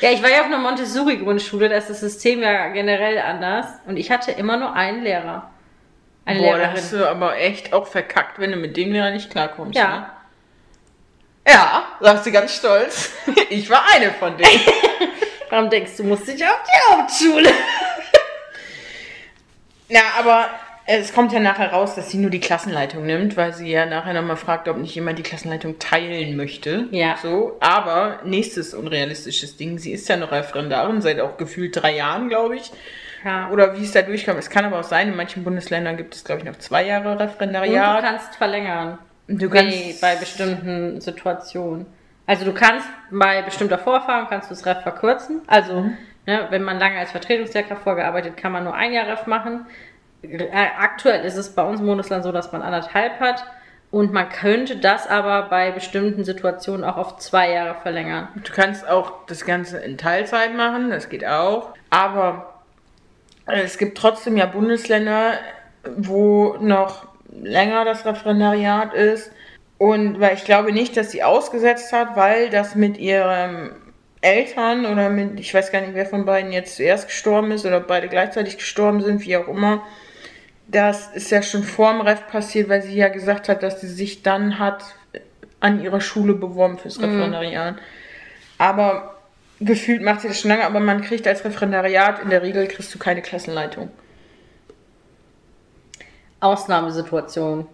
Ja, 0.00 0.10
ich 0.10 0.22
war 0.22 0.30
ja 0.30 0.40
auf 0.40 0.46
einer 0.46 0.58
Montessori-Grundschule, 0.58 1.68
da 1.68 1.76
ist 1.76 1.90
das 1.90 2.00
System 2.00 2.40
ja 2.42 2.68
generell 2.68 3.18
anders. 3.18 3.66
Und 3.86 3.98
ich 3.98 4.10
hatte 4.10 4.32
immer 4.32 4.56
nur 4.56 4.72
einen 4.74 5.02
Lehrer. 5.04 5.50
Eine 6.24 6.40
Boah, 6.40 6.52
da 6.52 6.56
Lehrerin. 6.56 6.76
hast 6.76 6.92
du 6.92 7.06
aber 7.08 7.36
echt 7.36 7.72
auch 7.74 7.86
verkackt, 7.86 8.38
wenn 8.38 8.50
du 8.50 8.56
mit 8.56 8.76
dem 8.76 8.92
Lehrer 8.92 9.10
nicht 9.10 9.30
klarkommst. 9.30 9.76
Ja. 9.78 9.88
Ne? 10.00 10.06
Ja, 11.50 11.84
sagst 12.00 12.26
du 12.26 12.32
ganz 12.32 12.54
stolz. 12.54 13.10
Ich 13.50 13.68
war 13.68 13.82
eine 13.92 14.12
von 14.12 14.36
denen. 14.36 14.60
Warum 15.50 15.68
denkst 15.70 15.92
du, 15.96 16.04
musst 16.04 16.28
dich 16.28 16.44
auf 16.44 16.60
die 16.64 16.92
Hauptschule? 16.92 17.50
Ja, 19.88 20.02
aber 20.20 20.46
es 20.86 21.12
kommt 21.12 21.32
ja 21.32 21.40
nachher 21.40 21.72
raus, 21.72 21.96
dass 21.96 22.10
sie 22.10 22.18
nur 22.18 22.30
die 22.30 22.38
Klassenleitung 22.38 23.04
nimmt, 23.04 23.36
weil 23.36 23.52
sie 23.52 23.68
ja 23.68 23.86
nachher 23.86 24.14
nochmal 24.14 24.36
fragt, 24.36 24.68
ob 24.68 24.76
nicht 24.76 24.94
jemand 24.94 25.18
die 25.18 25.24
Klassenleitung 25.24 25.80
teilen 25.80 26.36
möchte. 26.36 26.86
Ja. 26.92 27.16
So, 27.20 27.56
aber 27.58 28.20
nächstes 28.24 28.72
unrealistisches 28.72 29.56
Ding, 29.56 29.78
sie 29.78 29.90
ist 29.92 30.08
ja 30.08 30.16
noch 30.16 30.30
Referendarin, 30.30 31.02
seit 31.02 31.18
auch 31.18 31.36
gefühlt 31.36 31.74
drei 31.80 31.96
Jahren, 31.96 32.28
glaube 32.28 32.54
ich. 32.54 32.70
Ja. 33.24 33.50
Oder 33.50 33.76
wie 33.76 33.84
es 33.84 33.90
da 33.90 34.02
durchkommt. 34.02 34.38
Es 34.38 34.48
kann 34.48 34.64
aber 34.64 34.78
auch 34.78 34.84
sein, 34.84 35.08
in 35.08 35.16
manchen 35.16 35.42
Bundesländern 35.42 35.96
gibt 35.96 36.14
es, 36.14 36.22
glaube 36.22 36.40
ich, 36.42 36.46
noch 36.46 36.58
zwei 36.58 36.86
Jahre 36.86 37.10
Und 37.10 37.18
du 37.18 37.24
Referendariat. 37.24 38.00
kannst 38.02 38.36
verlängern. 38.36 38.98
Du 39.38 39.48
bei, 39.48 39.62
kannst- 39.62 40.00
bei 40.00 40.16
bestimmten 40.16 41.00
Situationen. 41.00 41.86
Also 42.26 42.44
du 42.44 42.52
kannst 42.52 42.86
bei 43.10 43.42
bestimmter 43.42 43.78
Vorerfahrung 43.78 44.28
kannst 44.28 44.50
du 44.50 44.54
das 44.54 44.64
Ref 44.66 44.82
verkürzen. 44.82 45.40
Also 45.46 45.80
Mhm. 45.80 45.96
ne, 46.26 46.46
wenn 46.50 46.62
man 46.62 46.78
lange 46.78 46.98
als 46.98 47.10
Vertretungslehrkraft 47.10 47.82
vorgearbeitet, 47.82 48.36
kann 48.36 48.52
man 48.52 48.64
nur 48.64 48.74
ein 48.74 48.92
Jahr 48.92 49.06
Ref 49.06 49.26
machen. 49.26 49.66
Äh, 50.22 50.48
Aktuell 50.78 51.24
ist 51.24 51.36
es 51.36 51.54
bei 51.54 51.62
uns 51.62 51.80
im 51.80 51.86
Bundesland 51.86 52.24
so, 52.24 52.32
dass 52.32 52.52
man 52.52 52.62
anderthalb 52.62 53.18
hat. 53.20 53.44
Und 53.90 54.12
man 54.12 54.28
könnte 54.28 54.76
das 54.76 55.08
aber 55.08 55.48
bei 55.48 55.72
bestimmten 55.72 56.22
Situationen 56.24 56.84
auch 56.84 56.96
auf 56.96 57.16
zwei 57.18 57.50
Jahre 57.50 57.74
verlängern. 57.82 58.28
Du 58.36 58.52
kannst 58.52 58.88
auch 58.88 59.26
das 59.26 59.44
Ganze 59.44 59.78
in 59.78 59.98
Teilzeit 59.98 60.54
machen, 60.54 60.90
das 60.90 61.08
geht 61.08 61.26
auch. 61.26 61.70
Aber 61.90 62.60
es 63.46 63.78
gibt 63.78 63.98
trotzdem 63.98 64.36
ja 64.36 64.46
Bundesländer, 64.46 65.32
wo 65.96 66.56
noch 66.60 67.08
länger 67.32 67.84
das 67.84 68.04
Referendariat 68.04 68.94
ist. 68.94 69.30
Und 69.78 70.20
weil 70.20 70.34
ich 70.34 70.44
glaube 70.44 70.72
nicht, 70.72 70.96
dass 70.96 71.10
sie 71.10 71.22
ausgesetzt 71.22 71.92
hat, 71.92 72.16
weil 72.16 72.50
das 72.50 72.74
mit 72.74 72.98
ihren 72.98 73.70
Eltern 74.20 74.84
oder 74.84 75.08
mit, 75.08 75.40
ich 75.40 75.54
weiß 75.54 75.72
gar 75.72 75.80
nicht, 75.80 75.94
wer 75.94 76.04
von 76.04 76.26
beiden 76.26 76.52
jetzt 76.52 76.76
zuerst 76.76 77.08
gestorben 77.08 77.50
ist 77.52 77.64
oder 77.64 77.80
beide 77.80 78.08
gleichzeitig 78.08 78.58
gestorben 78.58 79.00
sind, 79.00 79.24
wie 79.24 79.36
auch 79.36 79.48
immer. 79.48 79.82
Das 80.68 81.08
ist 81.14 81.30
ja 81.30 81.42
schon 81.42 81.62
vor 81.62 81.92
dem 81.92 82.02
Ref 82.02 82.26
passiert, 82.28 82.68
weil 82.68 82.82
sie 82.82 82.94
ja 82.94 83.08
gesagt 83.08 83.48
hat, 83.48 83.62
dass 83.62 83.80
sie 83.80 83.88
sich 83.88 84.22
dann 84.22 84.58
hat 84.58 84.84
an 85.60 85.82
ihrer 85.82 86.00
Schule 86.00 86.34
beworben 86.34 86.78
fürs 86.78 87.00
Referendariat. 87.00 87.76
Aber 88.58 89.16
gefühlt 89.60 90.02
macht 90.02 90.20
sie 90.20 90.28
das 90.28 90.40
schon 90.40 90.50
lange, 90.50 90.64
aber 90.64 90.80
man 90.80 91.00
kriegt 91.00 91.26
als 91.26 91.44
Referendariat 91.44 92.22
in 92.22 92.30
der 92.30 92.42
Regel 92.42 92.66
kriegst 92.66 92.94
du 92.94 92.98
keine 92.98 93.22
Klassenleitung. 93.22 93.90
Ausnahmesituation. 96.40 97.66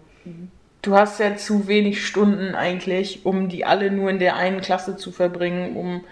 Du 0.81 0.95
hast 0.95 1.19
ja 1.19 1.35
zu 1.35 1.67
wenig 1.67 2.05
Stunden 2.05 2.55
eigentlich, 2.55 3.25
um 3.25 3.49
die 3.49 3.65
alle 3.65 3.91
nur 3.91 4.09
in 4.09 4.19
der 4.19 4.35
einen 4.35 4.61
Klasse 4.61 4.95
zu 4.97 5.11
verbringen, 5.11 5.75
um 5.75 6.03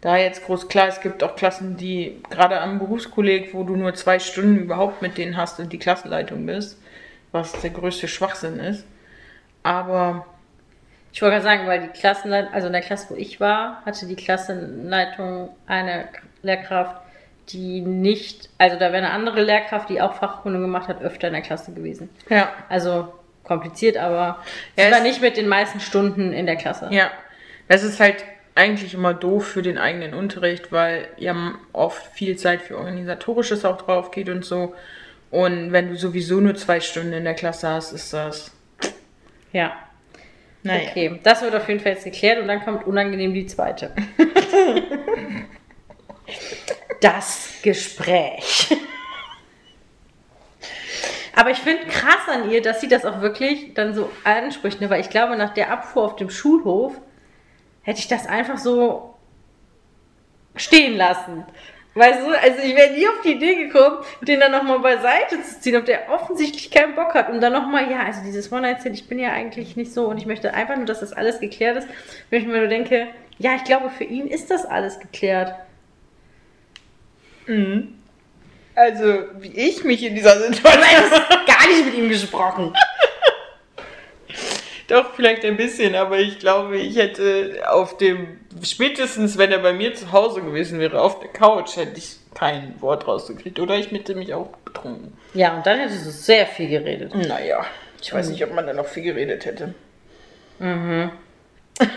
da 0.00 0.16
jetzt 0.16 0.44
groß 0.44 0.68
klar, 0.68 0.88
es 0.88 1.00
gibt 1.00 1.22
auch 1.24 1.36
Klassen, 1.36 1.76
die 1.76 2.22
gerade 2.30 2.60
am 2.60 2.78
Berufskolleg, 2.78 3.54
wo 3.54 3.64
du 3.64 3.76
nur 3.76 3.94
zwei 3.94 4.18
Stunden 4.18 4.56
überhaupt 4.58 5.02
mit 5.02 5.18
denen 5.18 5.36
hast 5.36 5.58
und 5.60 5.72
die 5.72 5.78
Klassenleitung 5.78 6.46
bist, 6.46 6.80
was 7.32 7.52
der 7.60 7.70
größte 7.70 8.08
Schwachsinn 8.08 8.58
ist. 8.60 8.86
Aber 9.62 10.26
Ich 11.12 11.22
wollte 11.22 11.36
gerade 11.36 11.44
sagen, 11.44 11.66
weil 11.66 11.80
die 11.80 11.98
Klassenleitung, 11.98 12.52
also 12.52 12.66
in 12.66 12.74
der 12.74 12.82
Klasse, 12.82 13.06
wo 13.10 13.14
ich 13.16 13.40
war, 13.40 13.82
hatte 13.86 14.06
die 14.06 14.16
Klassenleitung 14.16 15.48
eine 15.66 16.08
Lehrkraft, 16.42 17.00
die 17.50 17.80
nicht, 17.80 18.48
also 18.58 18.76
da 18.78 18.86
wäre 18.92 18.98
eine 18.98 19.10
andere 19.10 19.42
Lehrkraft, 19.42 19.88
die 19.88 20.00
auch 20.00 20.14
Fachkunde 20.14 20.58
gemacht 20.60 20.88
hat, 20.88 21.00
öfter 21.02 21.28
in 21.28 21.32
der 21.34 21.42
Klasse 21.42 21.72
gewesen. 21.72 22.08
ja, 22.28 22.50
Also 22.68 23.12
kompliziert, 23.44 23.96
aber 23.96 24.38
Ja, 24.76 24.86
sie 24.86 24.92
war 24.92 25.00
nicht 25.00 25.20
mit 25.20 25.36
den 25.36 25.46
meisten 25.48 25.78
Stunden 25.80 26.32
in 26.32 26.46
der 26.46 26.56
Klasse. 26.56 26.88
ja, 26.90 27.10
das 27.68 27.82
ist 27.84 28.00
halt 28.00 28.24
eigentlich 28.56 28.94
immer 28.94 29.12
doof 29.14 29.46
für 29.46 29.62
den 29.62 29.76
eigenen 29.78 30.14
Unterricht, 30.14 30.72
weil 30.72 31.08
ja 31.18 31.34
oft 31.72 32.06
viel 32.14 32.36
Zeit 32.36 32.62
für 32.62 32.78
Organisatorisches 32.78 33.64
auch 33.64 33.76
drauf 33.82 34.10
geht 34.10 34.28
und 34.28 34.44
so. 34.44 34.74
Und 35.30 35.72
wenn 35.72 35.88
du 35.90 35.96
sowieso 35.96 36.40
nur 36.40 36.54
zwei 36.54 36.80
Stunden 36.80 37.12
in 37.12 37.24
der 37.24 37.34
Klasse 37.34 37.68
hast, 37.68 37.92
ist 37.92 38.12
das. 38.12 38.50
Ja. 39.52 39.72
Naja. 40.62 40.88
Okay, 40.88 41.20
das 41.22 41.42
wird 41.42 41.54
auf 41.54 41.68
jeden 41.68 41.80
Fall 41.80 41.92
jetzt 41.92 42.04
geklärt 42.04 42.40
und 42.40 42.48
dann 42.48 42.64
kommt 42.64 42.86
unangenehm 42.86 43.34
die 43.34 43.46
zweite. 43.46 43.92
das 47.06 47.60
Gespräch. 47.62 48.76
Aber 51.36 51.50
ich 51.50 51.58
finde 51.58 51.86
krass 51.86 52.28
an 52.28 52.50
ihr, 52.50 52.62
dass 52.62 52.80
sie 52.80 52.88
das 52.88 53.04
auch 53.04 53.20
wirklich 53.20 53.74
dann 53.74 53.94
so 53.94 54.10
anspricht, 54.24 54.80
ne? 54.80 54.90
weil 54.90 55.00
ich 55.00 55.10
glaube, 55.10 55.36
nach 55.36 55.54
der 55.54 55.70
Abfuhr 55.70 56.04
auf 56.04 56.16
dem 56.16 56.30
Schulhof 56.30 56.94
hätte 57.82 58.00
ich 58.00 58.08
das 58.08 58.26
einfach 58.26 58.58
so 58.58 59.14
stehen 60.56 60.96
lassen. 60.96 61.44
Weißt 61.94 62.20
du, 62.20 62.30
also 62.30 62.62
ich 62.62 62.74
wäre 62.74 62.92
nie 62.92 63.06
auf 63.06 63.20
die 63.22 63.32
Idee 63.32 63.54
gekommen, 63.54 63.98
den 64.22 64.40
dann 64.40 64.52
nochmal 64.52 64.80
beiseite 64.80 65.40
zu 65.42 65.60
ziehen, 65.60 65.76
ob 65.76 65.84
der 65.84 66.10
offensichtlich 66.10 66.70
keinen 66.70 66.94
Bock 66.94 67.14
hat. 67.14 67.30
Und 67.30 67.40
dann 67.40 67.52
nochmal, 67.52 67.90
ja, 67.90 68.00
also 68.00 68.20
dieses 68.24 68.50
One-Night-Stand, 68.50 68.96
ich 68.96 69.08
bin 69.08 69.18
ja 69.18 69.30
eigentlich 69.32 69.76
nicht 69.76 69.92
so 69.94 70.06
und 70.08 70.18
ich 70.18 70.26
möchte 70.26 70.52
einfach 70.52 70.76
nur, 70.76 70.86
dass 70.86 71.00
das 71.00 71.12
alles 71.12 71.38
geklärt 71.38 71.76
ist. 71.76 71.88
Wenn 72.30 72.42
ich 72.42 72.48
mir 72.48 72.58
nur 72.58 72.68
denke, 72.68 73.08
ja, 73.38 73.54
ich 73.54 73.64
glaube, 73.64 73.90
für 73.90 74.04
ihn 74.04 74.26
ist 74.26 74.50
das 74.50 74.66
alles 74.66 74.98
geklärt. 74.98 75.54
Also, 78.74 79.24
wie 79.40 79.52
ich 79.56 79.84
mich 79.84 80.02
in 80.02 80.14
dieser 80.14 80.38
Situation. 80.38 81.10
Gar 81.46 81.68
nicht 81.68 81.86
mit 81.86 81.94
ihm 81.94 82.08
gesprochen. 82.08 82.74
Doch, 84.88 85.14
vielleicht 85.14 85.44
ein 85.44 85.56
bisschen, 85.56 85.94
aber 85.96 86.18
ich 86.18 86.38
glaube, 86.38 86.76
ich 86.76 86.96
hätte 86.96 87.62
auf 87.68 87.96
dem, 87.96 88.38
spätestens 88.62 89.36
wenn 89.36 89.50
er 89.50 89.58
bei 89.58 89.72
mir 89.72 89.94
zu 89.94 90.12
Hause 90.12 90.42
gewesen 90.42 90.78
wäre, 90.78 91.00
auf 91.00 91.18
der 91.18 91.30
Couch, 91.30 91.76
hätte 91.76 91.98
ich 91.98 92.16
kein 92.34 92.80
Wort 92.80 93.08
rausgekriegt. 93.08 93.58
Oder 93.58 93.76
ich 93.76 93.90
hätte 93.90 94.14
mich 94.14 94.32
auch 94.34 94.48
betrunken. 94.64 95.16
Ja, 95.34 95.56
und 95.56 95.66
dann 95.66 95.80
hättest 95.80 96.06
du 96.06 96.10
sehr 96.10 96.46
viel 96.46 96.68
geredet. 96.68 97.14
Naja, 97.14 97.64
ich 98.00 98.12
weiß 98.12 98.28
nicht, 98.28 98.44
ob 98.44 98.52
man 98.52 98.66
da 98.66 98.72
noch 98.72 98.86
viel 98.86 99.02
geredet 99.02 99.44
hätte. 99.44 99.74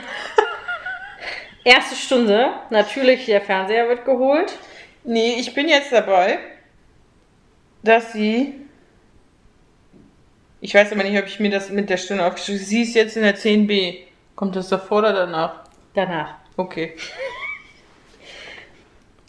Erste 1.63 1.95
Stunde, 1.95 2.53
natürlich, 2.69 3.25
der 3.25 3.41
Fernseher 3.41 3.89
wird 3.89 4.05
geholt. 4.05 4.53
Nee, 5.09 5.37
ich 5.39 5.55
bin 5.55 5.67
jetzt 5.67 5.91
dabei, 5.91 6.37
dass 7.81 8.13
sie. 8.13 8.53
Ich 10.61 10.75
weiß 10.75 10.91
aber 10.91 11.03
nicht, 11.03 11.17
ob 11.17 11.25
ich 11.25 11.39
mir 11.39 11.49
das 11.49 11.71
mit 11.71 11.89
der 11.89 11.97
Stunde 11.97 12.23
aufgeschrieben 12.23 12.59
habe. 12.59 12.69
Sie 12.69 12.83
ist 12.83 12.93
jetzt 12.93 13.17
in 13.17 13.23
der 13.23 13.35
10b. 13.35 14.03
Kommt 14.35 14.55
das 14.55 14.69
davor 14.69 14.99
oder 14.99 15.13
danach? 15.13 15.63
Danach. 15.93 16.35
Okay. 16.55 16.95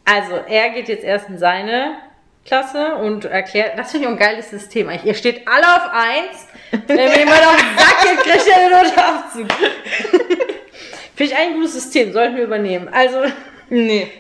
Also, 0.02 0.34
er 0.34 0.70
geht 0.70 0.88
jetzt 0.88 1.04
erst 1.04 1.28
in 1.28 1.38
seine 1.38 1.98
Klasse 2.44 2.96
und 2.96 3.26
erklärt, 3.26 3.78
das 3.78 3.92
finde 3.92 4.08
ich 4.08 4.12
ein 4.12 4.18
geiles 4.18 4.50
System. 4.50 4.88
eigentlich. 4.88 5.04
Ihr 5.04 5.14
steht 5.14 5.46
alle 5.46 5.62
auf 5.62 5.88
1. 5.92 6.82
Wenn 6.88 6.96
mir 6.96 7.18
jemand 7.18 7.46
auf 7.46 7.56
den 7.56 7.78
Sack 7.78 8.02
geht, 8.02 8.18
kriegt 8.24 8.46
ihr 8.48 8.56
eine 8.56 8.70
Notabzug. 8.70 9.46
finde 11.14 11.32
ich 11.32 11.36
ein 11.36 11.54
gutes 11.54 11.74
System, 11.74 12.12
sollten 12.12 12.34
wir 12.34 12.42
übernehmen. 12.42 12.88
Also, 12.88 13.22
Nee. 13.68 14.10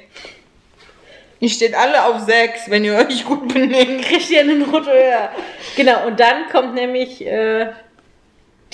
Ihr 1.40 1.48
steht 1.48 1.74
alle 1.74 2.04
auf 2.04 2.20
6, 2.20 2.68
wenn 2.68 2.84
ihr 2.84 2.94
euch 2.94 3.24
gut 3.24 3.52
benehmt. 3.52 4.02
kriegt 4.02 4.30
ihr 4.30 4.40
eine 4.40 4.56
Note 4.56 4.90
höher. 4.90 5.30
Genau, 5.74 6.06
und 6.06 6.20
dann 6.20 6.48
kommt 6.50 6.74
nämlich 6.74 7.26
äh, 7.26 7.72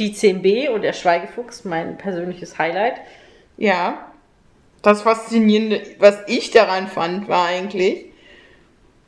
die 0.00 0.12
10b 0.12 0.70
und 0.70 0.82
der 0.82 0.92
Schweigefuchs, 0.92 1.64
mein 1.64 1.96
persönliches 1.96 2.58
Highlight. 2.58 3.00
Ja. 3.56 4.12
Das 4.82 5.02
Faszinierende, 5.02 5.82
was 5.98 6.18
ich 6.26 6.50
daran 6.50 6.88
fand, 6.88 7.28
war 7.28 7.46
eigentlich, 7.46 8.06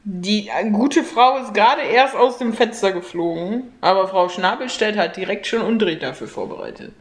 die 0.05 0.49
äh, 0.49 0.71
gute 0.71 1.03
Frau 1.05 1.39
ist 1.39 1.53
gerade 1.53 1.83
erst 1.83 2.17
aus 2.17 2.39
dem 2.39 2.55
Fenster 2.55 2.93
geflogen, 2.93 3.73
aber 3.81 4.09
Frau 4.09 4.29
Schnabelstedt 4.29 4.97
hat 4.97 5.17
direkt 5.17 5.47
schon 5.47 5.63
Unterricht 5.63 6.03
dafür 6.03 6.29
vorbereitet. 6.29 6.93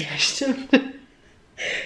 Ja, 0.00 0.08
stimmt. 0.16 0.68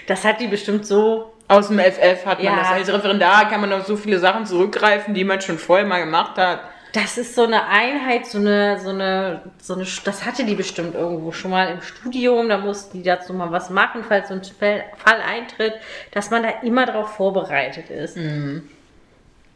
Das 0.06 0.24
hat 0.24 0.40
die 0.40 0.48
bestimmt 0.48 0.86
so 0.86 1.31
Aus 1.52 1.68
dem 1.68 1.78
FF 1.78 2.26
hat 2.26 2.38
man 2.38 2.46
Ja. 2.46 2.56
das. 2.56 2.68
Als 2.70 2.88
Referendar 2.92 3.48
kann 3.48 3.60
man 3.60 3.72
auf 3.72 3.86
so 3.86 3.96
viele 3.96 4.18
Sachen 4.18 4.46
zurückgreifen, 4.46 5.14
die 5.14 5.24
man 5.24 5.40
schon 5.40 5.58
vorher 5.58 5.86
mal 5.86 6.00
gemacht 6.00 6.36
hat. 6.36 6.60
Das 6.92 7.16
ist 7.16 7.34
so 7.34 7.44
eine 7.44 7.66
Einheit, 7.68 8.26
so 8.26 8.36
eine, 8.38 8.78
so 8.78 8.90
eine, 8.90 9.40
so 9.60 9.74
eine, 9.74 9.86
das 10.04 10.26
hatte 10.26 10.44
die 10.44 10.54
bestimmt 10.54 10.94
irgendwo 10.94 11.32
schon 11.32 11.50
mal 11.50 11.68
im 11.70 11.80
Studium, 11.80 12.50
da 12.50 12.58
mussten 12.58 12.98
die 12.98 13.02
dazu 13.02 13.32
mal 13.32 13.50
was 13.50 13.70
machen, 13.70 14.04
falls 14.06 14.28
so 14.28 14.34
ein 14.34 14.42
Fall, 14.44 14.84
eintritt, 15.26 15.72
dass 16.10 16.30
man 16.30 16.42
da 16.42 16.50
immer 16.62 16.84
darauf 16.84 17.14
vorbereitet 17.16 17.88
ist. 17.88 18.18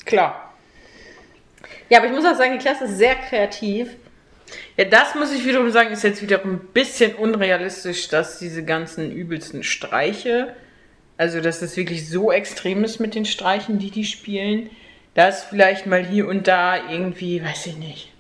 Klar. 0.07 0.51
Ja, 1.91 1.99
aber 1.99 2.07
ich 2.07 2.13
muss 2.15 2.25
auch 2.25 2.35
sagen, 2.37 2.53
die 2.53 2.59
Klasse 2.59 2.85
ist 2.85 2.97
sehr 2.97 3.15
kreativ. 3.17 3.91
Ja, 4.79 4.85
das 4.85 5.15
muss 5.15 5.33
ich 5.33 5.45
wiederum 5.45 5.71
sagen, 5.71 5.91
ist 5.91 6.05
jetzt 6.05 6.23
wiederum 6.23 6.53
ein 6.55 6.69
bisschen 6.73 7.15
unrealistisch, 7.17 8.09
dass 8.09 8.39
diese 8.39 8.65
ganzen 8.65 9.11
übelsten 9.13 9.63
Streiche, 9.63 10.55
also 11.19 11.41
dass 11.41 11.61
das 11.61 11.77
wirklich 11.77 12.09
so 12.09 12.31
extrem 12.31 12.85
ist 12.85 13.01
mit 13.01 13.15
den 13.15 13.25
Streichen, 13.25 13.79
die 13.79 13.91
die 13.91 14.05
spielen, 14.05 14.71
dass 15.15 15.45
vielleicht 15.45 15.87
mal 15.87 16.05
hier 16.05 16.29
und 16.29 16.47
da 16.47 16.77
irgendwie, 16.91 17.43
weiß 17.43 17.67
ich 17.67 17.77
nicht, 17.77 18.13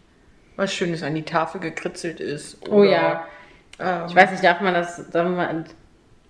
was 0.57 0.73
Schönes 0.73 1.03
an 1.03 1.15
die 1.15 1.25
Tafel 1.25 1.61
gekritzelt 1.61 2.21
ist. 2.21 2.59
Oh 2.71 2.83
ja. 2.83 3.27
Ähm, 3.79 4.05
Ich 4.09 4.15
weiß 4.15 4.31
nicht, 4.31 4.43
darf 4.43 4.61
man 4.61 4.73
das, 4.73 5.11
darf 5.11 5.29
man, 5.29 5.67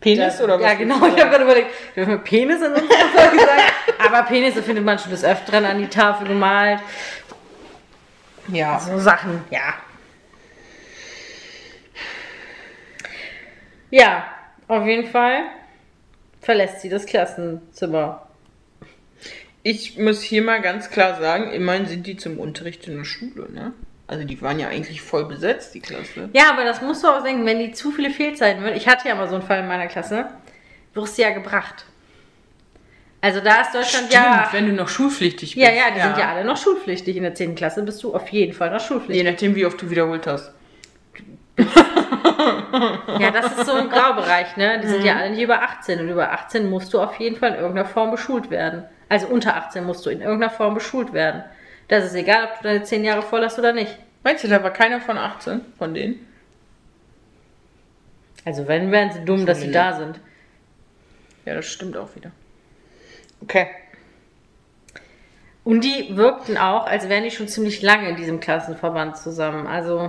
Penis 0.01 0.39
da, 0.39 0.45
oder 0.45 0.55
was? 0.57 0.63
Ja, 0.63 0.75
genau, 0.75 0.97
ich 0.97 1.21
habe 1.21 1.31
gerade 1.31 1.45
überlegt, 1.45 1.71
wir 1.95 2.19
Penis 2.19 2.61
in 2.61 2.73
unserer 2.73 3.09
Folge 3.15 3.39
sagen? 3.39 3.63
Aber 4.05 4.23
Penisse 4.25 4.63
findet 4.63 4.85
man 4.85 4.99
schon 4.99 5.11
des 5.11 5.25
Öfteren 5.25 5.65
an 5.65 5.79
die 5.79 5.87
Tafel 5.87 6.27
gemalt. 6.27 6.81
Ja. 8.49 8.79
So 8.79 8.99
Sachen, 8.99 9.43
ja. 9.51 9.75
Ja, 13.91 14.27
auf 14.69 14.85
jeden 14.85 15.09
Fall 15.09 15.45
verlässt 16.47 16.81
sie 16.81 16.89
das 16.89 17.07
Klassenzimmer. 17.07 18.25
Ich 19.65 19.99
muss 19.99 20.23
hier 20.23 20.43
mal 20.43 20.63
ganz 20.63 20.91
klar 20.91 21.19
sagen, 21.21 21.51
immerhin 21.51 21.87
sind 21.87 22.07
die 22.07 22.17
zum 22.17 22.39
Unterricht 22.39 22.87
in 22.87 22.97
der 22.97 23.05
Schule, 23.05 23.51
ne? 23.53 23.73
Also 24.07 24.23
die 24.23 24.41
waren 24.41 24.61
ja 24.61 24.69
eigentlich 24.69 25.03
voll 25.03 25.25
besetzt, 25.25 25.75
die 25.75 25.81
Klasse. 25.81 26.31
Ja, 26.33 26.53
aber 26.53 26.63
das 26.63 26.81
musst 26.81 27.03
du 27.03 27.09
auch 27.09 27.25
denken, 27.25 27.45
wenn 27.45 27.59
die 27.59 27.73
zu 27.73 27.91
viele 27.91 28.11
Fehlzeiten 28.11 28.63
würden. 28.63 28.77
Ich 28.77 28.87
hatte 28.87 29.09
ja 29.09 29.17
mal 29.17 29.29
so 29.29 29.35
einen 29.35 29.43
Fall 29.43 29.59
in 29.59 29.67
meiner 29.67 29.89
Klasse. 29.89 30.27
Wirst 30.95 31.19
du 31.19 31.23
ja 31.23 31.31
gebracht. 31.31 31.85
Also 33.21 33.41
da 33.41 33.63
ist 33.63 33.75
Deutschland 33.75 34.13
ja. 34.13 34.49
wenn 34.53 34.69
du 34.69 34.73
noch 34.73 34.89
schulpflichtig 34.89 35.57
bist. 35.57 35.67
Ja, 35.67 35.73
ja, 35.73 35.91
die 35.93 36.01
sind 36.01 36.17
ja 36.17 36.31
alle 36.33 36.45
noch 36.45 36.57
schulpflichtig. 36.57 37.17
In 37.17 37.25
der 37.25 37.35
10. 37.35 37.57
Klasse 37.57 37.83
bist 37.83 38.01
du 38.05 38.15
auf 38.15 38.29
jeden 38.29 38.53
Fall 38.53 38.71
noch 38.71 38.81
Je 38.81 38.87
schulpflichtig. 38.87 39.27
nachdem, 39.29 39.57
wie 39.57 39.67
oft 39.67 39.83
du 39.83 39.91
wiederholt 39.91 40.29
hast. 40.29 40.53
Ja, 43.19 43.31
das 43.31 43.47
ist 43.57 43.67
so 43.67 43.73
ein 43.73 43.89
Graubereich, 43.89 44.57
ne? 44.57 44.81
Die 44.83 44.89
sind 44.89 45.05
ja 45.05 45.17
alle 45.17 45.31
nicht 45.31 45.43
über 45.43 45.63
18. 45.63 46.01
Und 46.01 46.09
über 46.09 46.33
18 46.33 46.69
musst 46.69 46.93
du 46.93 47.01
auf 47.01 47.19
jeden 47.19 47.37
Fall 47.37 47.51
in 47.51 47.57
irgendeiner 47.57 47.89
Form 47.89 48.11
beschult 48.11 48.51
werden. 48.51 48.85
Also 49.09 49.29
unter 49.29 49.57
18 49.57 49.85
musst 49.85 50.05
du 50.05 50.11
in 50.11 50.21
irgendeiner 50.21 50.51
Form 50.51 50.75
beschult 50.75 51.13
werden. 51.13 51.45
Das 51.89 52.05
ist 52.05 52.15
egal, 52.15 52.45
ob 52.45 52.59
du 52.59 52.65
deine 52.65 52.83
10 52.83 53.05
Jahre 53.05 53.23
voll 53.23 53.43
hast 53.43 53.59
oder 53.59 53.73
nicht. 53.73 53.97
Meinst 54.23 54.45
du, 54.45 54.49
da 54.49 54.63
war 54.63 54.73
keiner 54.73 55.01
von 55.01 55.17
18 55.19 55.61
von 55.79 55.95
denen? 55.95 56.27
Also 58.45 58.69
wenn, 58.69 58.93
wären 58.93 59.13
sie 59.13 59.25
dumm, 59.25 59.47
dass 59.47 59.61
sie 59.61 59.71
da 59.73 59.95
sind. 59.95 60.21
Ja, 61.45 61.55
das 61.55 61.67
stimmt 61.67 61.97
auch 61.97 62.15
wieder. 62.15 62.31
Okay. 63.41 63.69
Und 65.65 65.83
die 65.83 66.17
wirkten 66.17 66.57
auch, 66.57 66.87
als 66.87 67.09
wären 67.09 67.25
die 67.25 67.31
schon 67.31 67.49
ziemlich 67.49 67.83
lange 67.83 68.09
in 68.09 68.17
diesem 68.17 68.41
Klassenverband 68.41 69.17
zusammen. 69.17 69.67
Also. 69.67 70.09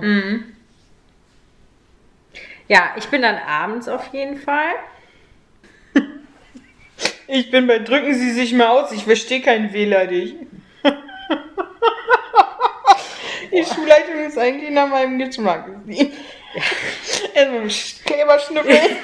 Ja, 2.68 2.92
ich 2.96 3.06
bin 3.08 3.22
dann 3.22 3.36
abends 3.36 3.88
auf 3.88 4.12
jeden 4.12 4.38
Fall. 4.38 4.72
Ich 7.30 7.50
bin 7.50 7.66
bei 7.66 7.78
Drücken 7.78 8.14
Sie 8.14 8.30
sich 8.30 8.54
mal 8.54 8.68
aus, 8.68 8.90
ich 8.90 9.04
verstehe 9.04 9.42
kein 9.42 9.70
Wähler 9.74 10.06
dich. 10.06 10.34
Die 13.52 13.62
Schulleitung 13.64 14.24
ist 14.26 14.38
eigentlich 14.38 14.70
nach 14.70 14.88
meinem 14.88 15.18
Geschmack. 15.18 15.68
Erstmal 17.34 17.60
mit 17.60 17.94
Kleber 18.06 18.38
schnüffeln. 18.38 18.96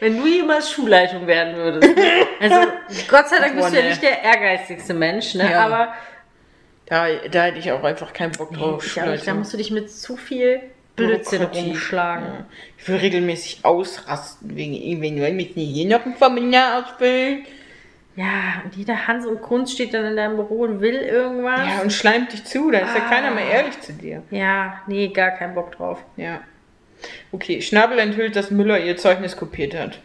wenn 0.00 0.16
du 0.16 0.26
jemals 0.26 0.70
Schulleitung 0.72 1.26
werden 1.26 1.54
würdest. 1.56 1.94
Also, 2.40 2.66
Gott 3.08 3.28
sei 3.28 3.40
Dank 3.40 3.56
bist 3.56 3.72
du 3.72 3.76
ja 3.76 3.82
nee. 3.82 3.88
nicht 3.90 4.02
der 4.02 4.22
ehrgeizigste 4.22 4.94
Mensch, 4.94 5.34
ne? 5.34 5.50
Ja. 5.50 5.66
Aber 5.66 5.94
Da, 6.86 7.08
da 7.30 7.44
hätte 7.44 7.58
ich 7.58 7.70
auch 7.72 7.84
einfach 7.84 8.10
keinen 8.14 8.32
Bock 8.32 8.54
drauf. 8.54 8.86
ich 8.86 8.94
glaube, 8.94 9.18
da 9.18 9.34
musst 9.34 9.52
du 9.52 9.58
dich 9.58 9.70
mit 9.70 9.90
zu 9.90 10.16
viel 10.16 10.62
Blödsinn 10.96 11.42
rumschlagen. 11.42 12.26
Ich 12.78 12.88
will 12.88 12.96
regelmäßig 12.96 13.60
ausrasten 13.64 14.56
wegen 14.56 14.72
irgendwen. 14.74 15.16
Wir 15.16 15.30
müssen 15.32 15.60
hier 15.60 15.86
noch 15.86 16.04
ein 16.06 16.14
Formular 16.14 16.78
ausfüllen. 16.84 17.44
Ja, 18.16 18.62
und 18.64 18.74
jeder 18.74 19.06
Hans 19.06 19.26
und 19.26 19.42
Kunst 19.42 19.74
steht 19.74 19.92
dann 19.92 20.06
in 20.06 20.16
deinem 20.16 20.36
Büro 20.36 20.62
und 20.62 20.80
will 20.80 20.94
irgendwas. 20.94 21.60
Ja, 21.68 21.82
und 21.82 21.92
schleimt 21.92 22.32
dich 22.32 22.44
zu. 22.44 22.70
Dann 22.70 22.84
ist 22.84 22.94
ja 22.96 23.02
Ah. 23.06 23.10
keiner 23.10 23.30
mehr 23.30 23.44
ehrlich 23.46 23.78
zu 23.82 23.92
dir. 23.92 24.22
Ja, 24.30 24.80
nee, 24.86 25.08
gar 25.08 25.32
keinen 25.32 25.54
Bock 25.54 25.72
drauf. 25.76 26.02
Ja. 26.16 26.40
Okay, 27.30 27.60
Schnabel 27.60 27.98
enthüllt, 27.98 28.34
dass 28.34 28.50
Müller 28.50 28.78
ihr 28.80 28.96
Zeugnis 28.96 29.36
kopiert 29.36 29.74
hat. 29.78 29.98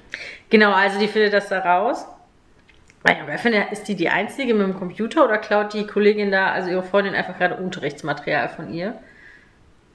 Genau, 0.49 0.73
also 0.73 0.99
die 0.99 1.07
findet 1.07 1.31
das 1.31 1.47
da 1.47 1.59
raus. 1.59 2.05
Ah 3.03 3.11
Ja, 3.13 3.17
wer 3.25 3.37
findet, 3.39 3.71
ist 3.71 3.87
die 3.87 3.95
die 3.95 4.09
Einzige 4.09 4.53
mit 4.53 4.67
dem 4.67 4.77
Computer 4.77 5.23
oder 5.23 5.37
klaut 5.37 5.73
die 5.73 5.87
Kollegin 5.87 6.31
da, 6.31 6.51
also 6.51 6.69
ihre 6.69 6.83
Freundin, 6.83 7.15
einfach 7.15 7.37
gerade 7.37 7.55
Unterrichtsmaterial 7.55 8.49
von 8.49 8.73
ihr? 8.73 8.95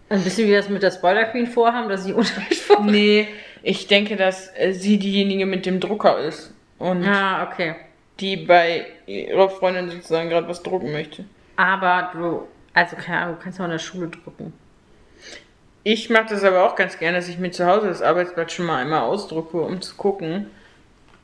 Ein 0.08 0.22
bisschen 0.22 0.46
wie 0.46 0.50
wir 0.52 0.58
das 0.58 0.68
mit 0.68 0.82
der 0.82 0.90
Spoiler 0.92 1.24
Queen 1.24 1.46
vorhaben, 1.46 1.88
dass 1.88 2.04
sie 2.04 2.12
Unterricht 2.14 2.62
vorbereitet. 2.62 2.92
Nee, 2.92 3.28
ich 3.62 3.86
denke, 3.88 4.16
dass 4.16 4.50
äh, 4.56 4.72
sie 4.72 4.98
diejenige 4.98 5.46
mit 5.46 5.66
dem 5.66 5.80
Drucker 5.80 6.18
ist. 6.18 6.52
Und 6.78 7.04
Ah, 7.06 7.48
okay. 7.50 7.74
die 8.20 8.36
bei 8.36 8.86
ihrer 9.06 9.48
Freundin 9.48 9.90
sozusagen 9.90 10.28
gerade 10.28 10.46
was 10.48 10.62
drucken 10.62 10.92
möchte. 10.92 11.24
Aber 11.56 12.10
du, 12.12 12.42
also 12.74 12.96
keine 12.96 13.18
Ahnung, 13.18 13.36
du 13.38 13.42
kannst 13.42 13.58
auch 13.60 13.64
in 13.64 13.70
der 13.70 13.78
Schule 13.78 14.08
drucken. 14.08 14.52
Ich 15.82 16.10
mache 16.10 16.26
das 16.30 16.44
aber 16.44 16.64
auch 16.66 16.74
ganz 16.76 16.98
gerne, 16.98 17.16
dass 17.18 17.28
ich 17.28 17.38
mir 17.38 17.50
zu 17.50 17.66
Hause 17.66 17.86
das 17.88 18.02
Arbeitsblatt 18.02 18.52
schon 18.52 18.66
mal 18.66 18.78
einmal 18.82 19.02
ausdrucke, 19.02 19.60
um 19.60 19.80
zu 19.80 19.94
gucken, 19.96 20.50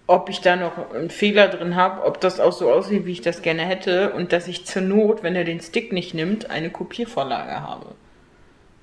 ob 0.07 0.29
ich 0.29 0.41
da 0.41 0.57
noch 0.57 0.93
einen 0.95 1.11
Fehler 1.11 1.49
drin 1.49 1.77
habe, 1.77 2.05
ob 2.05 2.21
das 2.21 2.41
auch 2.41 2.53
so 2.53 2.73
aussieht, 2.73 3.05
wie 3.05 3.13
ich 3.13 3.21
das 3.21 3.43
gerne 3.43 3.63
hätte 3.63 4.13
und 4.13 4.33
dass 4.33 4.49
ich 4.49 4.65
zur 4.65 4.83
Not, 4.83 5.23
wenn 5.23 5.37
er 5.37 5.45
den 5.45 5.61
Stick 5.61 5.93
nicht 5.93 6.15
nimmt, 6.15 6.51
eine 6.51 6.71
Kopiervorlage 6.71 7.61
habe. 7.61 7.87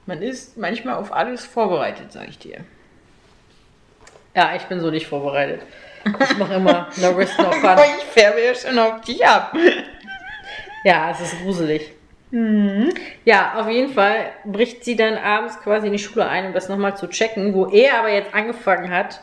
Man 0.10 0.24
ist 0.24 0.57
manchmal 0.57 0.95
auf 0.95 1.14
alles 1.14 1.45
vorbereitet, 1.45 2.12
sage 2.12 2.30
ich 2.30 2.39
dir. 2.39 2.62
Ja, 4.36 4.55
ich 4.55 4.64
bin 4.64 4.80
so 4.80 4.89
nicht 4.89 5.05
vorbereitet. 5.05 5.62
Ich 6.03 6.38
mache 6.39 6.55
immer 6.55 6.88
no 6.97 7.12
risk, 7.12 7.38
no 7.38 7.51
fun. 7.51 7.70
Aber 7.70 7.86
ich 7.86 8.05
färbe 8.05 8.43
ja 8.43 8.55
schon 8.55 8.80
auf 8.80 9.01
dich 9.01 9.24
ab. 9.24 9.55
Ja, 10.84 11.12
es 11.12 11.22
ist 11.22 11.39
gruselig. 11.43 11.91
Ja, 13.24 13.60
auf 13.60 13.70
jeden 13.70 13.93
Fall 13.93 14.32
bricht 14.45 14.84
sie 14.84 14.95
dann 14.95 15.16
abends 15.16 15.60
quasi 15.60 15.86
in 15.86 15.93
die 15.93 15.99
Schule 15.99 16.28
ein, 16.28 16.47
um 16.47 16.53
das 16.53 16.70
nochmal 16.70 16.97
zu 16.97 17.05
checken, 17.07 17.53
wo 17.53 17.68
er 17.68 17.99
aber 17.99 18.10
jetzt 18.10 18.34
angefangen 18.34 18.89
hat, 18.89 19.22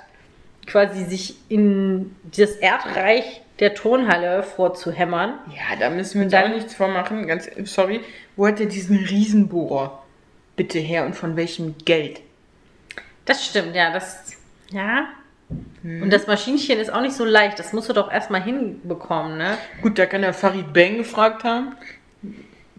quasi 0.68 1.04
sich 1.04 1.34
in 1.48 2.14
das 2.36 2.52
Erdreich 2.52 3.42
der 3.58 3.74
Turnhalle 3.74 4.44
vorzuhämmern. 4.44 5.34
Ja, 5.48 5.76
da 5.80 5.90
müssen 5.90 6.20
wir 6.20 6.26
uns 6.26 6.34
auch 6.34 6.48
nichts 6.48 6.76
vormachen. 6.76 7.26
Ganz 7.26 7.50
sorry. 7.64 8.02
Wo 8.36 8.46
hat 8.46 8.60
er 8.60 8.66
diesen 8.66 8.98
Riesenbohrer 8.98 10.05
bitte 10.56 10.78
her 10.78 11.04
und 11.06 11.14
von 11.14 11.36
welchem 11.36 11.74
Geld? 11.84 12.20
Das 13.24 13.44
stimmt, 13.44 13.74
ja, 13.74 13.92
das. 13.92 14.36
Ja. 14.70 15.08
Und 15.82 16.10
das 16.10 16.26
Maschinchen 16.26 16.78
ist 16.80 16.92
auch 16.92 17.00
nicht 17.02 17.14
so 17.14 17.24
leicht. 17.24 17.58
Das 17.58 17.72
musst 17.72 17.88
du 17.88 17.92
doch 17.92 18.10
erstmal 18.10 18.42
hinbekommen, 18.42 19.38
ne? 19.38 19.56
Gut, 19.82 19.98
da 19.98 20.06
kann 20.06 20.22
er 20.24 20.32
Farid 20.34 20.72
Bang 20.72 20.96
gefragt 20.98 21.44
haben. 21.44 21.76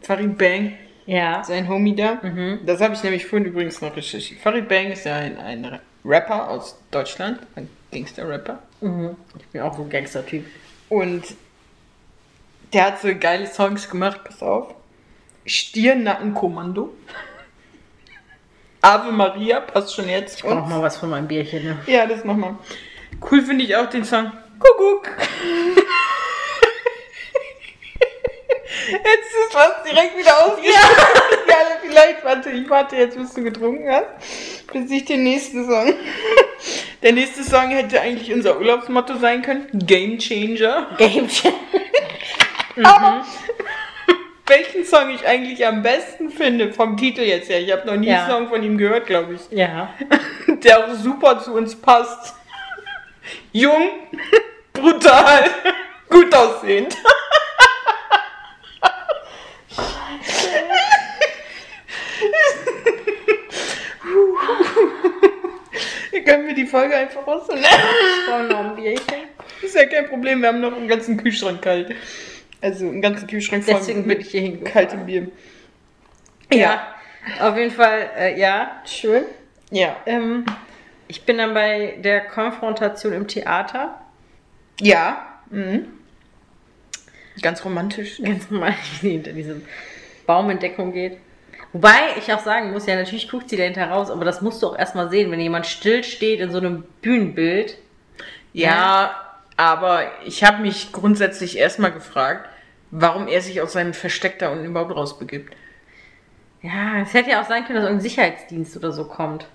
Farid 0.02 0.38
Bang, 0.38 0.74
Ja. 1.06 1.44
sein 1.44 1.70
Homie 1.70 1.96
da. 1.96 2.20
Das 2.66 2.82
habe 2.82 2.94
ich 2.94 3.04
nämlich 3.04 3.26
vorhin 3.26 3.48
übrigens 3.48 3.80
noch 3.82 3.96
recherchiert. 3.96 4.42
Farid 4.42 4.68
Bang 4.68 4.92
ist 4.92 5.06
ja 5.06 5.16
ein, 5.16 5.38
ein 5.38 5.80
Rapper 6.04 6.50
aus 6.50 6.78
Deutschland, 6.92 7.40
ein 7.56 7.70
Gangster-Rapper. 7.92 8.62
Ich 9.40 9.48
bin 9.48 9.62
auch 9.62 9.76
so 9.76 9.84
ein 9.84 9.90
Gangster-Typ. 9.90 10.46
Und 10.90 11.24
der 12.74 12.86
hat 12.88 13.00
so 13.02 13.08
geile 13.18 13.48
Songs 13.48 13.90
gemacht, 13.90 14.22
pass 14.26 14.42
auf. 14.42 14.74
Stirnackenkommando. 15.46 16.94
Ave 18.82 19.12
Maria, 19.12 19.60
passt 19.60 19.96
schon 19.96 20.08
jetzt. 20.08 20.38
Ich 20.38 20.44
brauch 20.44 20.66
mal 20.66 20.82
was 20.82 20.98
von 20.98 21.10
meinem 21.10 21.28
Bierchen, 21.28 21.64
ne? 21.64 21.80
Ja, 21.88 22.06
das 22.06 22.24
nochmal. 22.24 22.56
Cool 23.30 23.42
finde 23.42 23.64
ich 23.64 23.76
auch 23.76 23.90
den 23.90 24.06
Song. 24.06 24.32
Kuckuck. 24.60 25.10
Jetzt 28.88 29.32
ist 29.48 29.54
was 29.54 29.84
direkt 29.84 30.18
wieder 30.18 30.46
ausgesprochen. 30.46 31.34
Ja. 31.48 31.78
vielleicht, 31.82 32.24
warte, 32.24 32.50
ich 32.52 32.70
warte 32.70 32.96
jetzt, 32.96 33.18
bis 33.18 33.34
du 33.34 33.44
getrunken 33.44 33.90
hast, 33.90 34.68
bis 34.72 34.90
ich 34.92 35.06
den 35.06 35.24
nächsten 35.24 35.68
Song. 35.68 35.94
Der 37.04 37.14
nächste 37.14 37.44
Song 37.44 37.70
hätte 37.70 38.02
eigentlich 38.02 38.34
unser 38.34 38.58
Urlaubsmotto 38.58 39.18
sein 39.18 39.42
können. 39.42 39.68
Game 39.74 40.18
Changer. 40.18 40.88
Game 40.98 41.28
Changer. 41.28 41.56
Aber 42.84 43.26
welchen 44.48 44.86
Song 44.86 45.10
ich 45.10 45.26
eigentlich 45.28 45.66
am 45.66 45.82
besten 45.82 46.30
finde, 46.30 46.72
vom 46.74 46.98
Titel 46.98 47.22
jetzt 47.22 47.50
her. 47.50 47.60
Ich 47.60 47.72
habe 47.72 47.86
noch 47.86 47.96
nie 47.96 48.08
Ja. 48.08 48.24
einen 48.26 48.32
Song 48.32 48.48
von 48.50 48.64
ihm 48.64 48.78
gehört, 48.78 49.06
glaube 49.08 49.36
ich. 49.36 49.42
Ja. 49.58 49.94
der 50.64 50.80
auch 50.80 50.94
super 50.94 51.40
zu 51.40 51.54
uns 51.54 51.76
passt. 51.76 52.36
Jung, 53.52 53.90
brutal, 54.74 55.46
gut 56.10 56.34
aussehend. 56.34 56.96
Ihr 66.12 66.24
könnt 66.24 66.46
mir 66.48 66.54
die 66.56 66.66
Folge 66.66 66.96
einfach 66.96 67.26
rausnehmen. 67.28 67.64
Ich 67.64 68.26
brauche 68.30 68.44
noch 68.44 68.60
ein 68.60 68.76
Bierchen. 68.76 69.28
Ist 69.62 69.76
ja 69.76 69.86
kein 69.86 70.08
Problem, 70.10 70.42
wir 70.42 70.50
haben 70.50 70.62
noch 70.62 70.76
einen 70.76 70.88
ganzen 70.88 71.18
Kühlschrank 71.18 71.62
kalt. 71.62 71.94
Also 72.62 72.88
einen 72.88 73.02
ganzen 73.02 73.28
Kühlschrank 73.28 73.64
voll 73.64 73.76
Deswegen 73.76 74.08
bin 74.08 74.20
ich 74.20 74.32
hier 74.32 74.42
hingefahren. 74.42 74.74
kaltem 74.74 75.06
Bier. 75.06 75.28
Ja. 76.52 76.88
Auf 77.40 77.58
jeden 77.58 77.72
Fall, 77.72 78.10
äh, 78.18 78.40
ja, 78.40 78.82
schön. 78.86 79.24
Ja. 79.70 79.98
Ähm, 80.06 80.46
ich 81.08 81.26
bin 81.26 81.38
dann 81.38 81.54
bei 81.54 81.98
der 82.00 82.22
Konfrontation 82.22 83.14
im 83.14 83.28
Theater. 83.28 84.02
Ja. 84.80 85.40
Mhm. 85.50 85.88
Ganz 87.42 87.64
romantisch. 87.64 88.22
Ganz 88.24 88.50
normal, 88.50 88.74
wie 89.02 89.08
sie 89.08 89.12
hinter 89.12 89.34
diesem 89.34 89.64
Baumentdeckung 90.26 90.94
geht. 90.94 91.18
Wobei 91.74 92.00
ich 92.18 92.32
auch 92.34 92.40
sagen 92.40 92.72
muss, 92.72 92.88
ja, 92.88 92.96
natürlich 92.96 93.30
guckt 93.30 93.50
sie 93.50 93.58
dahinter 93.58 93.90
raus, 93.90 94.10
aber 94.10 94.26
das 94.26 94.42
musst 94.42 94.64
du 94.64 94.68
auch 94.68 94.80
erstmal 94.80 95.10
sehen, 95.10 95.30
wenn 95.32 95.40
jemand 95.40 95.68
still 95.68 96.04
steht 96.04 96.40
in 96.40 96.50
so 96.52 96.58
einem 96.58 96.84
Bühnenbild. 97.02 97.78
Ja, 98.54 99.27
aber 99.58 100.06
ich 100.26 100.44
habe 100.44 100.62
mich 100.62 100.92
grundsätzlich 100.92 101.58
erstmal 101.58 101.92
gefragt, 101.92 102.50
warum 102.92 103.28
er 103.28 103.42
sich 103.42 103.62
aus 103.62 103.74
seinem 103.74 103.94
Versteck 103.94 104.40
da 104.40 104.50
unten 104.50 104.66
überhaupt 104.66 104.96
rausbegibt. 104.96 105.54
Ja, 106.62 107.02
es 107.02 107.14
hätte 107.14 107.32
ja 107.32 107.42
auch 107.42 107.48
sein 107.48 107.66
können, 107.66 107.76
dass 107.76 107.86
irgendein 107.86 108.10
Sicherheitsdienst 108.10 108.78
oder 108.78 108.92
so 108.92 109.06
kommt. 109.06 109.48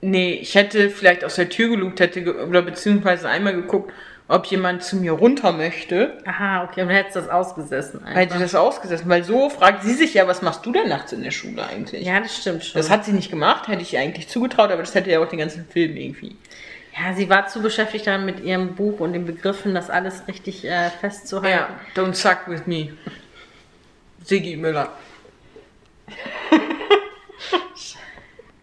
Nee, 0.00 0.32
ich 0.34 0.54
hätte 0.54 0.88
vielleicht 0.88 1.24
aus 1.24 1.34
der 1.34 1.48
Tür 1.48 1.68
gelugt, 1.68 2.00
hätte 2.00 2.22
ge 2.22 2.32
oder 2.32 2.62
beziehungsweise 2.62 3.28
einmal 3.28 3.54
geguckt, 3.54 3.92
ob 4.28 4.46
jemand 4.46 4.82
zu 4.82 4.96
mir 4.96 5.12
runter 5.12 5.52
möchte. 5.52 6.18
Aha, 6.24 6.64
okay, 6.64 6.82
und 6.82 6.88
du 6.88 6.94
hättest 6.94 7.16
das 7.16 7.28
ausgesessen. 7.28 8.02
Einfach. 8.04 8.20
Hätte 8.20 8.38
das 8.38 8.54
ausgesessen, 8.54 9.08
weil 9.08 9.24
so 9.24 9.50
fragt 9.50 9.82
sie 9.82 9.92
sich 9.92 10.14
ja, 10.14 10.26
was 10.26 10.40
machst 10.40 10.64
du 10.64 10.72
denn 10.72 10.88
nachts 10.88 11.12
in 11.12 11.22
der 11.22 11.32
Schule 11.32 11.66
eigentlich? 11.66 12.06
ja, 12.06 12.20
das 12.20 12.36
stimmt 12.36 12.64
schon. 12.64 12.80
Das 12.80 12.88
hat 12.88 13.04
sie 13.04 13.12
nicht 13.12 13.30
gemacht, 13.30 13.68
hätte 13.68 13.82
ich 13.82 13.92
ihr 13.92 14.00
eigentlich 14.00 14.28
zugetraut, 14.28 14.70
aber 14.70 14.82
das 14.82 14.94
hätte 14.94 15.10
ja 15.10 15.20
auch 15.20 15.28
den 15.28 15.40
ganzen 15.40 15.66
Film 15.66 15.96
irgendwie. 15.96 16.36
Ja, 17.02 17.14
sie 17.14 17.30
war 17.30 17.46
zu 17.46 17.62
beschäftigt 17.62 18.06
dann 18.06 18.26
mit 18.26 18.40
ihrem 18.40 18.74
Buch 18.74 19.00
und 19.00 19.12
den 19.12 19.24
Begriffen, 19.24 19.74
das 19.74 19.90
alles 19.90 20.26
richtig 20.28 20.64
äh, 20.64 20.90
festzuhalten. 20.90 21.74
Ja, 21.94 22.02
don't 22.02 22.14
suck 22.14 22.46
with 22.46 22.66
me. 22.66 22.92
Siggi 24.24 24.56
Müller. 24.56 24.90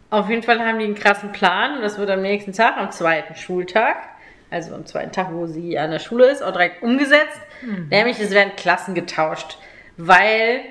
Auf 0.10 0.30
jeden 0.30 0.44
Fall 0.44 0.60
haben 0.60 0.80
die 0.80 0.86
einen 0.86 0.96
krassen 0.96 1.32
Plan 1.32 1.78
und 1.78 1.82
das 1.82 1.98
wird 1.98 2.10
am 2.10 2.22
nächsten 2.22 2.54
Tag, 2.54 2.78
am 2.78 2.92
zweiten 2.92 3.36
Schultag, 3.36 3.98
also 4.50 4.74
am 4.74 4.86
zweiten 4.86 5.12
Tag, 5.12 5.34
wo 5.34 5.48
sie 5.48 5.78
an 5.78 5.92
der 5.92 6.00
Schule 6.00 6.30
ist, 6.30 6.42
auch 6.42 6.52
direkt 6.52 6.82
umgesetzt. 6.82 7.42
Nämlich, 7.90 8.20
es 8.20 8.32
werden 8.32 8.56
Klassen 8.56 8.96
getauscht, 8.96 9.58
weil 9.98 10.62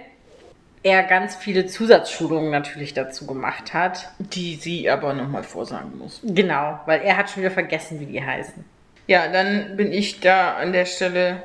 er 0.87 1.03
ganz 1.03 1.35
viele 1.35 1.67
Zusatzschulungen 1.67 2.53
natürlich 2.53 2.95
dazu 2.95 3.27
gemacht 3.27 3.75
hat. 3.75 4.09
Die 4.21 4.55
sie 4.55 4.89
aber 4.89 5.15
nochmal 5.15 5.43
vorsagen 5.43 5.99
muss. 5.99 6.21
Genau, 6.23 6.79
weil 6.87 7.03
er 7.03 7.17
hat 7.17 7.29
schon 7.29 7.43
wieder 7.43 7.51
vergessen, 7.51 7.99
wie 7.99 8.07
die 8.07 8.25
heißen. 8.25 8.65
Ja, 9.09 9.27
dann 9.27 9.77
bin 9.77 9.93
ich 9.93 10.21
da 10.21 10.55
an 10.55 10.73
der 10.73 10.85
Stelle, 10.85 11.43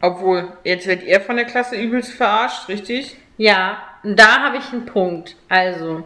obwohl, 0.00 0.52
jetzt 0.62 0.86
wird 0.86 1.02
er 1.02 1.20
von 1.20 1.36
der 1.36 1.44
Klasse 1.44 1.74
übelst 1.74 2.12
verarscht, 2.12 2.68
richtig? 2.68 3.16
Ja, 3.36 3.78
da 4.04 4.42
habe 4.42 4.58
ich 4.58 4.72
einen 4.72 4.86
Punkt. 4.86 5.34
Also, 5.48 6.04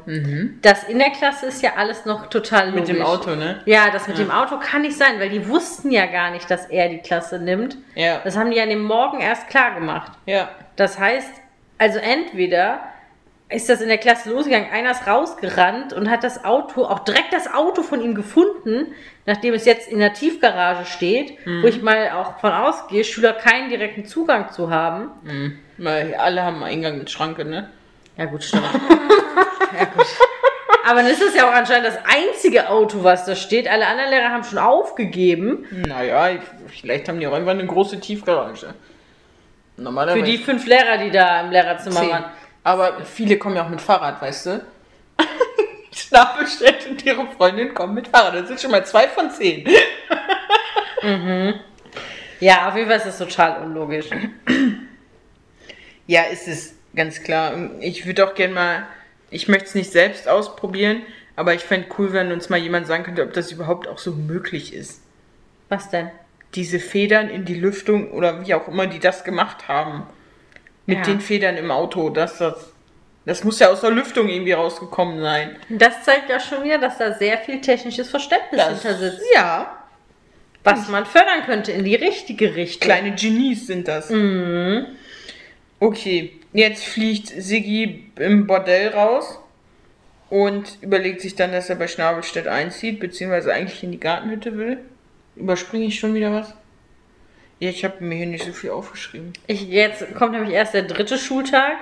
das 0.62 0.84
in 0.84 0.98
der 0.98 1.10
Klasse 1.10 1.46
ist 1.46 1.62
ja 1.62 1.72
alles 1.76 2.06
noch 2.06 2.28
total 2.28 2.70
logisch. 2.70 2.88
Mit 2.88 2.96
dem 2.96 3.02
Auto, 3.02 3.34
ne? 3.34 3.60
Ja, 3.66 3.90
das 3.90 4.08
mit 4.08 4.16
dem 4.16 4.30
Auto 4.30 4.58
kann 4.58 4.80
nicht 4.80 4.96
sein, 4.96 5.18
weil 5.18 5.28
die 5.28 5.46
wussten 5.46 5.90
ja 5.90 6.06
gar 6.06 6.30
nicht, 6.30 6.50
dass 6.50 6.66
er 6.66 6.88
die 6.88 6.98
Klasse 6.98 7.38
nimmt. 7.38 7.76
Ja. 7.94 8.20
Das 8.24 8.34
haben 8.36 8.50
die 8.50 8.60
an 8.60 8.70
dem 8.70 8.82
Morgen 8.82 9.20
erst 9.20 9.48
klar 9.48 9.74
gemacht. 9.74 10.12
Ja. 10.24 10.48
Das 10.76 10.98
heißt, 10.98 11.30
also 11.78 11.98
entweder 11.98 12.80
ist 13.48 13.68
das 13.68 13.80
in 13.80 13.88
der 13.88 13.98
Klasse 13.98 14.30
losgegangen. 14.30 14.70
Einer 14.70 14.90
ist 14.90 15.06
rausgerannt 15.06 15.92
und 15.92 16.10
hat 16.10 16.24
das 16.24 16.44
Auto, 16.44 16.84
auch 16.84 17.00
direkt 17.00 17.32
das 17.32 17.52
Auto 17.52 17.82
von 17.82 18.00
ihm 18.00 18.14
gefunden, 18.14 18.92
nachdem 19.24 19.54
es 19.54 19.64
jetzt 19.64 19.88
in 19.88 20.00
der 20.00 20.12
Tiefgarage 20.14 20.84
steht, 20.84 21.38
wo 21.44 21.66
ich 21.68 21.80
mal 21.80 22.10
auch 22.10 22.40
von 22.40 22.50
ausgehe, 22.50 23.04
Schüler 23.04 23.34
keinen 23.34 23.70
direkten 23.70 24.04
Zugang 24.04 24.50
zu 24.50 24.70
haben. 24.70 25.10
Mhm. 25.22 25.58
Weil 25.78 26.14
alle 26.14 26.42
haben 26.42 26.62
Eingang 26.64 26.98
mit 26.98 27.10
Schranke, 27.10 27.44
ne? 27.44 27.70
Ja, 28.16 28.24
gut, 28.24 28.42
stimmt. 28.42 28.64
ja, 29.78 29.84
gut. 29.84 30.06
Aber 30.88 31.02
dann 31.02 31.10
ist 31.10 31.22
es 31.22 31.34
ja 31.34 31.48
auch 31.48 31.52
anscheinend 31.54 31.86
das 31.86 31.98
einzige 32.04 32.68
Auto, 32.68 33.02
was 33.02 33.26
da 33.26 33.34
steht. 33.34 33.68
Alle 33.68 33.86
anderen 33.86 34.10
Lehrer 34.10 34.30
haben 34.30 34.44
schon 34.44 34.58
aufgegeben. 34.58 35.66
Naja, 35.70 36.38
vielleicht 36.68 37.08
haben 37.08 37.18
die 37.18 37.26
auch 37.26 37.32
einfach 37.32 37.50
eine 37.50 37.66
große 37.66 38.00
Tiefgarage. 38.00 38.74
Normalerweise. 39.76 40.24
Für 40.24 40.30
die 40.30 40.38
fünf 40.38 40.66
Lehrer, 40.66 40.98
die 40.98 41.10
da 41.10 41.42
im 41.42 41.50
Lehrerzimmer 41.50 42.00
zehn. 42.00 42.10
waren. 42.10 42.24
Aber 42.64 43.04
viele 43.04 43.38
kommen 43.38 43.56
ja 43.56 43.64
auch 43.64 43.68
mit 43.68 43.80
Fahrrad, 43.80 44.20
weißt 44.20 44.46
du? 44.46 44.64
Nachbestellt 46.10 46.86
und 46.88 47.04
ihre 47.04 47.26
Freundin 47.26 47.74
kommen 47.74 47.94
mit 47.94 48.08
Fahrrad. 48.08 48.34
Das 48.34 48.48
sind 48.48 48.60
schon 48.60 48.70
mal 48.70 48.84
zwei 48.86 49.08
von 49.08 49.30
zehn. 49.30 49.68
Ja, 52.40 52.68
auf 52.68 52.76
jeden 52.76 52.88
Fall 52.88 52.98
ist 52.98 53.06
das 53.06 53.18
total 53.18 53.62
unlogisch. 53.62 54.06
Ja, 56.06 56.22
ist 56.24 56.48
es 56.48 56.74
ganz 56.94 57.22
klar. 57.22 57.52
Ich 57.80 58.06
würde 58.06 58.26
auch 58.26 58.34
gerne 58.34 58.54
mal, 58.54 58.86
ich 59.30 59.48
möchte 59.48 59.66
es 59.66 59.74
nicht 59.74 59.92
selbst 59.92 60.28
ausprobieren, 60.28 61.02
aber 61.34 61.54
ich 61.54 61.62
fände 61.62 61.88
cool, 61.98 62.12
wenn 62.12 62.32
uns 62.32 62.48
mal 62.48 62.58
jemand 62.58 62.86
sagen 62.86 63.04
könnte, 63.04 63.22
ob 63.22 63.32
das 63.32 63.52
überhaupt 63.52 63.88
auch 63.88 63.98
so 63.98 64.12
möglich 64.12 64.74
ist. 64.74 65.02
Was 65.68 65.90
denn? 65.90 66.10
Diese 66.56 66.80
Federn 66.80 67.28
in 67.28 67.44
die 67.44 67.54
Lüftung 67.54 68.10
oder 68.10 68.44
wie 68.46 68.54
auch 68.54 68.66
immer 68.68 68.86
die 68.86 68.98
das 68.98 69.22
gemacht 69.24 69.68
haben. 69.68 70.04
Mit 70.86 70.98
Ja. 70.98 71.04
den 71.04 71.20
Federn 71.20 71.56
im 71.56 71.70
Auto, 71.70 72.10
dass 72.10 72.38
das. 72.38 72.72
Das 73.24 73.42
muss 73.42 73.58
ja 73.58 73.68
aus 73.70 73.80
der 73.80 73.90
Lüftung 73.90 74.28
irgendwie 74.28 74.52
rausgekommen 74.52 75.20
sein. 75.20 75.56
Das 75.68 76.04
zeigt 76.04 76.30
ja 76.30 76.38
schon 76.38 76.62
wieder, 76.62 76.78
dass 76.78 76.98
da 76.98 77.12
sehr 77.12 77.38
viel 77.38 77.60
technisches 77.60 78.08
Verständnis 78.08 78.62
hinter 78.68 78.94
sitzt. 78.96 79.20
ja, 79.34 79.82
Was 80.62 80.88
man 80.88 81.04
fördern 81.06 81.42
könnte 81.44 81.72
in 81.72 81.84
die 81.84 81.96
richtige 81.96 82.54
Richtung. 82.54 82.82
kleine 82.88 83.14
Genies 83.16 83.66
sind 83.66 83.88
das. 83.88 84.10
Okay, 85.80 86.32
jetzt 86.52 86.84
fliegt 86.84 87.26
Siggi 87.28 88.10
im 88.18 88.46
Bordell 88.46 88.88
raus 88.90 89.40
und 90.30 90.78
überlegt 90.80 91.20
sich 91.20 91.34
dann, 91.34 91.52
dass 91.52 91.68
er 91.68 91.76
bei 91.76 91.88
Schnabelstedt 91.88 92.46
einzieht, 92.48 92.98
beziehungsweise 93.00 93.52
eigentlich 93.52 93.82
in 93.82 93.90
die 93.92 94.00
Gartenhütte 94.00 94.56
will. 94.56 94.78
Überspringe 95.36 95.84
ich 95.84 95.98
schon 95.98 96.14
wieder 96.14 96.32
was? 96.32 96.54
Ja, 97.58 97.70
ich 97.70 97.84
habe 97.84 98.02
mir 98.04 98.16
hier 98.16 98.26
nicht 98.26 98.44
so 98.44 98.52
viel 98.52 98.70
aufgeschrieben. 98.70 99.32
Ich, 99.46 99.68
jetzt 99.68 100.14
kommt 100.14 100.32
nämlich 100.32 100.52
erst 100.52 100.74
der 100.74 100.82
dritte 100.82 101.16
Schultag. 101.16 101.76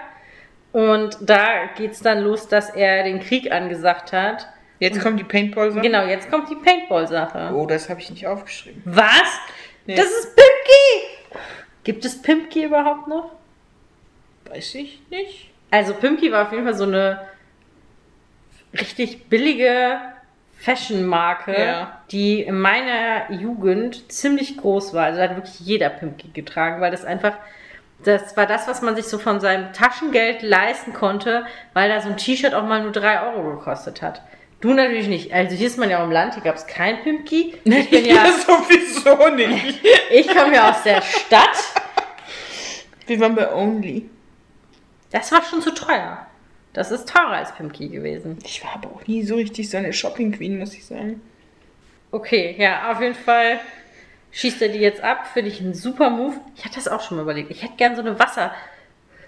Und 0.72 1.16
da 1.20 1.66
geht's 1.76 2.00
dann 2.00 2.20
los, 2.20 2.48
dass 2.48 2.70
er 2.70 3.04
den 3.04 3.20
Krieg 3.20 3.52
angesagt 3.52 4.12
hat. 4.12 4.48
Jetzt 4.80 5.00
kommt 5.00 5.20
die 5.20 5.24
Paintball-Sache. 5.24 5.82
Genau, 5.82 6.04
jetzt 6.04 6.30
kommt 6.30 6.50
die 6.50 6.56
Paintball-Sache. 6.56 7.52
Oh, 7.54 7.66
das 7.66 7.88
habe 7.88 8.00
ich 8.00 8.10
nicht 8.10 8.26
aufgeschrieben. 8.26 8.82
Was? 8.84 9.22
Nee. 9.86 9.94
Das 9.94 10.06
ist 10.06 10.34
Pimki! 10.34 11.40
Gibt 11.84 12.04
es 12.04 12.20
Pimki 12.20 12.64
überhaupt 12.64 13.06
noch? 13.06 13.32
Weiß 14.50 14.74
ich 14.74 15.00
nicht. 15.10 15.50
Also 15.70 15.94
Pimki 15.94 16.32
war 16.32 16.46
auf 16.46 16.52
jeden 16.52 16.64
Fall 16.64 16.74
so 16.74 16.84
eine 16.84 17.20
richtig 18.72 19.28
billige 19.28 20.00
Fashion-Marke, 20.64 21.54
Ja. 21.58 22.00
die 22.10 22.40
in 22.42 22.58
meiner 22.58 23.30
Jugend 23.30 24.10
ziemlich 24.10 24.56
groß 24.56 24.94
war. 24.94 25.04
Also 25.04 25.18
da 25.20 25.28
hat 25.28 25.36
wirklich 25.36 25.60
jeder 25.60 25.90
Pimki 25.90 26.28
getragen, 26.28 26.80
weil 26.80 26.90
das 26.90 27.04
einfach, 27.04 27.34
das 28.04 28.36
war 28.36 28.46
das, 28.46 28.66
was 28.66 28.80
man 28.82 28.96
sich 28.96 29.04
so 29.06 29.18
von 29.18 29.40
seinem 29.40 29.72
Taschengeld 29.72 30.42
leisten 30.42 30.92
konnte, 30.94 31.44
weil 31.74 31.88
da 31.88 32.00
so 32.00 32.08
ein 32.08 32.16
T-Shirt 32.16 32.54
auch 32.54 32.64
mal 32.64 32.82
nur 32.82 32.92
3 32.92 33.34
Euro 33.34 33.50
gekostet 33.56 34.00
hat. 34.02 34.22
Du 34.60 34.72
natürlich 34.72 35.08
nicht. 35.08 35.32
Also 35.34 35.54
hier 35.54 35.66
ist 35.66 35.78
man 35.78 35.90
ja 35.90 36.00
auch 36.00 36.04
im 36.04 36.12
Land, 36.12 36.34
hier 36.34 36.42
gab 36.42 36.56
es 36.56 36.66
kein 36.66 37.02
Pimki. 37.02 37.54
Ich 37.64 37.90
bin 37.90 38.04
ja, 38.06 38.24
sowieso 38.46 39.28
nicht. 39.34 39.80
ich 40.10 40.26
komme 40.28 40.54
ja 40.54 40.70
aus 40.70 40.82
der 40.82 41.02
Stadt. 41.02 41.58
Wir 43.06 43.20
waren 43.20 43.34
bei 43.34 43.52
Only. 43.52 44.08
Das 45.12 45.30
war 45.30 45.42
schon 45.42 45.60
zu 45.60 45.72
teuer. 45.74 46.26
Das 46.74 46.90
ist 46.90 47.08
teurer 47.08 47.30
als 47.30 47.54
Pimki 47.54 47.88
gewesen. 47.88 48.36
Ich 48.44 48.62
war 48.64 48.74
aber 48.74 48.90
auch 48.90 49.06
nie 49.06 49.22
so 49.22 49.36
richtig 49.36 49.70
so 49.70 49.76
eine 49.78 49.92
Shopping 49.92 50.32
Queen, 50.32 50.58
muss 50.58 50.74
ich 50.74 50.84
sagen. 50.84 51.22
Okay, 52.10 52.54
ja, 52.58 52.92
auf 52.92 53.00
jeden 53.00 53.14
Fall 53.14 53.60
schießt 54.32 54.60
er 54.62 54.68
die 54.68 54.80
jetzt 54.80 55.00
ab. 55.02 55.28
Finde 55.32 55.50
ich 55.50 55.60
einen 55.60 55.72
super 55.74 56.10
Move. 56.10 56.34
Ich 56.56 56.64
hatte 56.64 56.74
das 56.74 56.88
auch 56.88 57.00
schon 57.00 57.16
mal 57.16 57.22
überlegt. 57.22 57.50
Ich 57.50 57.62
hätte 57.62 57.74
gern 57.76 57.94
so 57.96 58.02
eine 58.02 58.18
Wasser. 58.18 58.52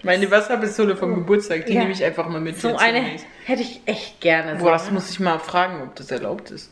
Meine 0.03 0.29
Wasserpistole 0.29 0.95
vom 0.95 1.15
Geburtstag, 1.15 1.65
die 1.65 1.73
Ja. 1.73 1.79
nehme 1.81 1.93
ich 1.93 2.03
einfach 2.03 2.27
mal 2.29 2.39
mit. 2.41 2.59
So 2.59 2.75
eine 2.75 3.01
hätte 3.45 3.61
ich 3.61 3.81
echt 3.85 4.21
gerne. 4.21 4.55
Boah, 4.59 4.71
das 4.71 4.91
muss 4.91 5.09
ich 5.09 5.19
mal 5.19 5.39
fragen, 5.39 5.81
ob 5.81 5.95
das 5.95 6.11
erlaubt 6.11 6.51
ist. 6.51 6.71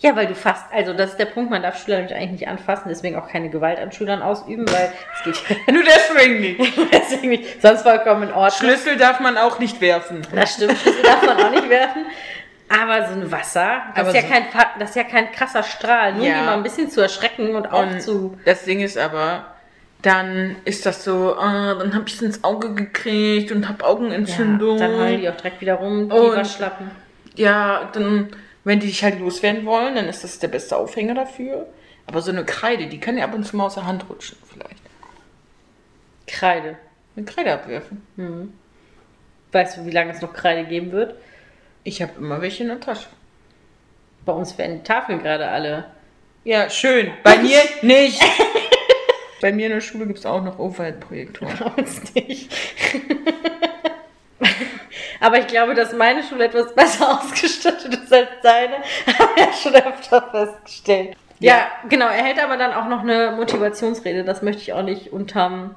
Ja, 0.00 0.16
weil 0.16 0.26
du 0.26 0.34
fast, 0.34 0.64
also 0.72 0.94
das 0.94 1.10
ist 1.10 1.18
der 1.18 1.26
Punkt, 1.26 1.50
man 1.50 1.62
darf 1.62 1.78
Schüler 1.82 1.98
nämlich 1.98 2.14
eigentlich 2.14 2.30
nicht 2.40 2.48
anfassen, 2.48 2.88
deswegen 2.88 3.16
auch 3.16 3.28
keine 3.28 3.50
Gewalt 3.50 3.78
an 3.78 3.92
Schülern 3.92 4.22
ausüben, 4.22 4.64
weil 4.72 4.90
es 5.14 5.22
geht 5.24 5.66
Nur 5.72 5.82
deswegen 5.84 6.40
nicht. 6.40 6.58
deswegen 6.92 7.28
nicht. 7.28 7.60
Sonst 7.60 7.82
vollkommen 7.82 8.22
in 8.24 8.28
Ordnung. 8.32 8.50
Schlüssel 8.50 8.96
darf 8.96 9.20
man 9.20 9.36
auch 9.36 9.58
nicht 9.58 9.80
werfen. 9.82 10.22
Das 10.34 10.54
stimmt, 10.54 10.78
Schlüssel 10.78 11.02
darf 11.02 11.22
man 11.26 11.36
auch 11.38 11.50
nicht 11.50 11.68
werfen. 11.68 12.06
Aber 12.68 13.08
so 13.08 13.12
ein 13.14 13.30
Wasser, 13.30 13.82
das, 13.94 13.98
Aber 14.06 14.08
ist 14.10 14.14
ja 14.14 14.22
so- 14.22 14.28
kein, 14.28 14.44
das 14.78 14.90
ist 14.90 14.96
ja 14.96 15.04
kein 15.04 15.32
krasser 15.32 15.62
Strahl, 15.64 16.14
nur 16.14 16.24
Ja. 16.24 16.34
die 16.38 16.46
mal 16.46 16.54
ein 16.54 16.62
bisschen 16.62 16.88
zu 16.88 17.00
erschrecken 17.02 17.54
und 17.54 17.70
auch 17.70 17.82
Und 17.82 18.00
zu. 18.00 18.38
das 18.46 18.64
Ding 18.64 18.80
ist 18.80 18.96
aber, 18.96 19.44
dann 20.02 20.56
ist 20.64 20.86
das 20.86 21.04
so, 21.04 21.36
ah, 21.36 21.74
dann 21.74 21.94
hab 21.94 22.06
ich 22.08 22.14
es 22.14 22.22
ins 22.22 22.42
Auge 22.44 22.72
gekriegt 22.72 23.52
und 23.52 23.68
hab 23.68 23.82
Ja, 23.82 23.88
Augenentzündung. 23.88 24.78
dann 24.78 24.92
heulen 24.96 25.20
die 25.20 25.28
auch 25.28 25.36
direkt 25.36 25.60
wieder 25.60 25.74
rum, 25.74 26.08
die 26.08 26.16
Und- 26.16 26.36
Waschlappen. 26.36 26.90
Ja, 27.34 27.90
dann, 27.92 28.28
wenn 28.70 28.78
die 28.78 28.86
dich 28.86 29.02
halt 29.02 29.18
loswerden 29.18 29.66
wollen, 29.66 29.96
dann 29.96 30.08
ist 30.08 30.22
das 30.22 30.38
der 30.38 30.46
beste 30.46 30.76
Aufhänger 30.76 31.14
dafür. 31.14 31.66
Aber 32.06 32.22
so 32.22 32.30
eine 32.30 32.44
Kreide, 32.44 32.86
die 32.86 33.00
kann 33.00 33.18
ja 33.18 33.24
ab 33.24 33.34
und 33.34 33.44
zu 33.44 33.56
mal 33.56 33.66
aus 33.66 33.74
der 33.74 33.84
Hand 33.84 34.08
rutschen, 34.08 34.38
vielleicht. 34.48 34.80
Kreide. 36.28 36.78
Eine 37.16 37.26
Kreide 37.26 37.52
abwerfen. 37.52 38.56
Weißt 39.50 39.76
du, 39.76 39.86
wie 39.86 39.90
lange 39.90 40.12
es 40.12 40.20
noch 40.20 40.32
Kreide 40.32 40.68
geben 40.68 40.92
wird? 40.92 41.16
Ich 41.82 42.00
habe 42.00 42.12
immer 42.16 42.40
welche 42.40 42.62
in 42.62 42.68
der 42.68 42.78
Tasche. 42.78 43.08
Bei 44.24 44.32
uns 44.32 44.56
werden 44.56 44.78
die 44.78 44.84
Tafeln 44.84 45.20
gerade 45.20 45.48
alle. 45.48 45.86
Ja, 46.44 46.70
schön. 46.70 47.10
Bei 47.24 47.38
mir 47.42 47.58
nicht. 47.82 48.22
Bei 49.40 49.50
mir 49.50 49.66
in 49.66 49.72
der 49.72 49.80
Schule 49.80 50.06
gibt 50.06 50.20
es 50.20 50.26
auch 50.26 50.44
noch 50.44 50.60
Overhead-Projektoren. 50.60 51.58
Bei 51.58 51.82
uns 51.82 52.14
nicht. 52.14 52.54
Aber 55.20 55.38
ich 55.38 55.46
glaube, 55.46 55.74
dass 55.74 55.92
meine 55.92 56.22
Schule 56.22 56.44
etwas 56.46 56.74
besser 56.74 57.18
ausgestattet 57.20 57.94
ist 57.94 58.12
als 58.12 58.28
deine. 58.42 58.76
Haben 59.18 59.28
wir 59.36 59.44
ja 59.44 59.52
schon 59.52 59.74
öfter 59.74 60.22
festgestellt. 60.30 61.16
Ja, 61.38 61.54
Ja. 61.54 61.66
genau. 61.88 62.06
Er 62.06 62.24
hält 62.24 62.42
aber 62.42 62.56
dann 62.56 62.72
auch 62.72 62.88
noch 62.88 63.00
eine 63.00 63.32
Motivationsrede. 63.36 64.24
Das 64.24 64.42
möchte 64.42 64.62
ich 64.62 64.72
auch 64.72 64.82
nicht 64.82 65.12
unterm, 65.12 65.74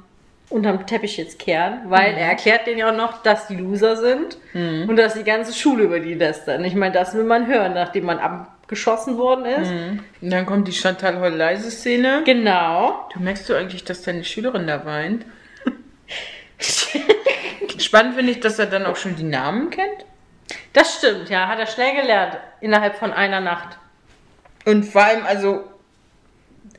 unterm 0.50 0.86
Teppich 0.88 1.18
jetzt 1.18 1.40
kehren, 1.40 1.82
weil 1.86 2.14
er 2.16 2.28
erklärt 2.30 2.68
denen 2.68 2.80
ja 2.80 2.90
auch 2.92 2.96
noch, 2.96 3.22
dass 3.24 3.48
die 3.48 3.56
Loser 3.56 3.96
sind 3.98 4.38
und 4.54 4.96
dass 4.98 5.14
die 5.16 5.24
ganze 5.24 5.54
Schule 5.54 5.84
über 5.86 6.00
die 6.00 6.14
lästern. 6.14 6.64
Ich 6.66 6.76
meine, 6.76 6.94
das 6.94 7.14
will 7.16 7.24
man 7.24 7.48
hören, 7.48 7.74
nachdem 7.74 8.06
man 8.06 8.20
abgeschossen 8.20 9.18
worden 9.18 9.46
ist. 9.46 9.72
Und 10.22 10.30
dann 10.30 10.46
kommt 10.46 10.68
die 10.68 10.74
Chantal 10.74 11.20
heul 11.20 11.34
leise 11.34 11.72
Szene. 11.72 12.22
Genau. 12.26 13.08
Du 13.14 13.20
merkst 13.22 13.48
du 13.50 13.54
eigentlich, 13.56 13.84
dass 13.84 14.02
deine 14.04 14.24
Schülerin 14.24 14.68
da 14.68 14.86
weint? 14.86 15.26
Spannend 17.78 18.16
finde 18.16 18.32
ich, 18.32 18.40
dass 18.40 18.60
er 18.60 18.68
dann 18.68 18.86
auch 18.86 18.96
schon 18.96 19.16
die 19.16 19.24
Namen 19.24 19.70
kennt. 19.70 20.06
Das 20.74 20.96
stimmt, 20.96 21.30
ja. 21.30 21.48
Hat 21.48 21.60
er 21.60 21.68
schnell 21.68 21.96
gelernt. 21.96 22.38
Innerhalb 22.62 22.96
von 22.96 23.12
einer 23.14 23.40
Nacht. 23.40 23.78
Und 24.66 24.84
vor 24.84 25.04
allem, 25.04 25.26
also, 25.26 25.64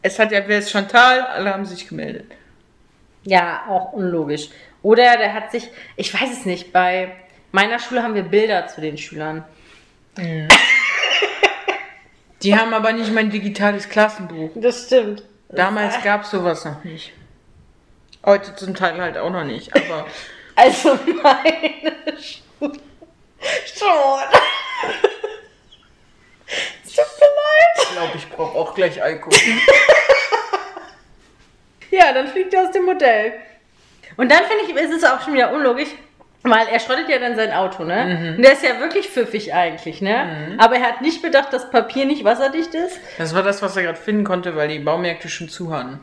es 0.03 0.18
hat 0.18 0.33
ja, 0.33 0.43
wer 0.47 0.59
ist 0.59 0.70
Chantal? 0.70 1.20
Alle 1.20 1.53
haben 1.53 1.64
sich 1.64 1.89
gemeldet. 1.89 2.31
Ja, 3.25 3.64
auch 3.68 3.93
unlogisch. 3.93 4.49
Oder 4.83 5.16
der 5.16 5.33
hat 5.33 5.51
sich, 5.51 5.70
ich 5.97 6.12
weiß 6.12 6.31
es 6.31 6.45
nicht, 6.45 6.72
bei 6.72 7.12
meiner 7.53 7.79
Schule 7.79 8.03
haben 8.03 8.14
wir 8.14 8.22
Bilder 8.22 8.66
zu 8.66 8.81
den 8.81 8.99
Schülern. 8.99 9.45
Die 12.43 12.57
haben 12.57 12.75
aber 12.75 12.93
nicht 12.93 13.12
mein 13.12 13.31
digitales 13.31 13.89
Klassenbuch. 13.89 14.51
Das 14.55 14.87
stimmt. 14.87 15.22
Damals 15.49 16.03
gab 16.03 16.22
es 16.22 16.31
sowas 16.31 16.64
noch 16.64 16.85
nicht. 16.85 17.12
Heute 18.25 18.55
zum 18.57 18.75
Teil 18.75 19.01
halt 19.01 19.18
auch 19.18 19.31
noch 19.31 19.45
nicht, 19.45 19.75
aber 19.75 20.07
Also 20.57 20.99
meine 21.22 21.93
Schule. 22.20 22.79
Schon. 23.66 24.20
Tut 26.85 26.97
mir 26.97 27.31
leid. 27.37 27.77
ich 27.83 27.91
glaube, 27.91 28.12
ich 28.16 28.31
brauche 28.31 28.57
auch 28.59 28.75
gleich 28.75 29.03
Alkohol. 29.03 29.39
Ja, 31.91 32.12
dann 32.12 32.27
fliegt 32.27 32.53
er 32.53 32.62
aus 32.64 32.72
dem 32.72 32.87
Modell. 32.87 33.35
Und 34.16 34.29
dann 34.33 34.41
finde 34.45 34.64
ich, 34.64 34.75
ist 34.75 34.93
es 34.97 35.05
auch 35.09 35.22
schon 35.22 35.35
wieder 35.35 35.53
unlogisch, 35.53 35.91
weil 36.43 36.66
er 36.66 36.81
schrottet 36.81 37.09
ja 37.09 37.20
dann 37.20 37.37
sein 37.37 37.53
Auto, 37.53 37.85
ne? 37.85 38.35
Und 38.37 38.43
der 38.43 38.55
ist 38.55 38.64
ja 38.64 38.81
wirklich 38.81 39.09
pfiffig 39.09 39.55
eigentlich, 39.55 40.01
ne? 40.01 40.57
Aber 40.59 40.75
er 40.75 40.83
hat 40.83 41.03
nicht 41.03 41.22
bedacht, 41.22 41.53
dass 41.53 41.70
Papier 41.70 42.05
nicht 42.05 42.25
wasserdicht 42.25 42.75
ist. 42.75 42.99
Das 43.16 43.33
war 43.33 43.45
das, 43.45 43.62
was 43.62 43.77
er 43.77 43.85
gerade 43.85 43.99
finden 43.99 44.25
konnte, 44.25 44.57
weil 44.57 44.66
die 44.68 44.81
Baumärkte 44.81 45.29
schon 45.29 45.49
zu 45.49 45.72
hatten. 45.72 46.01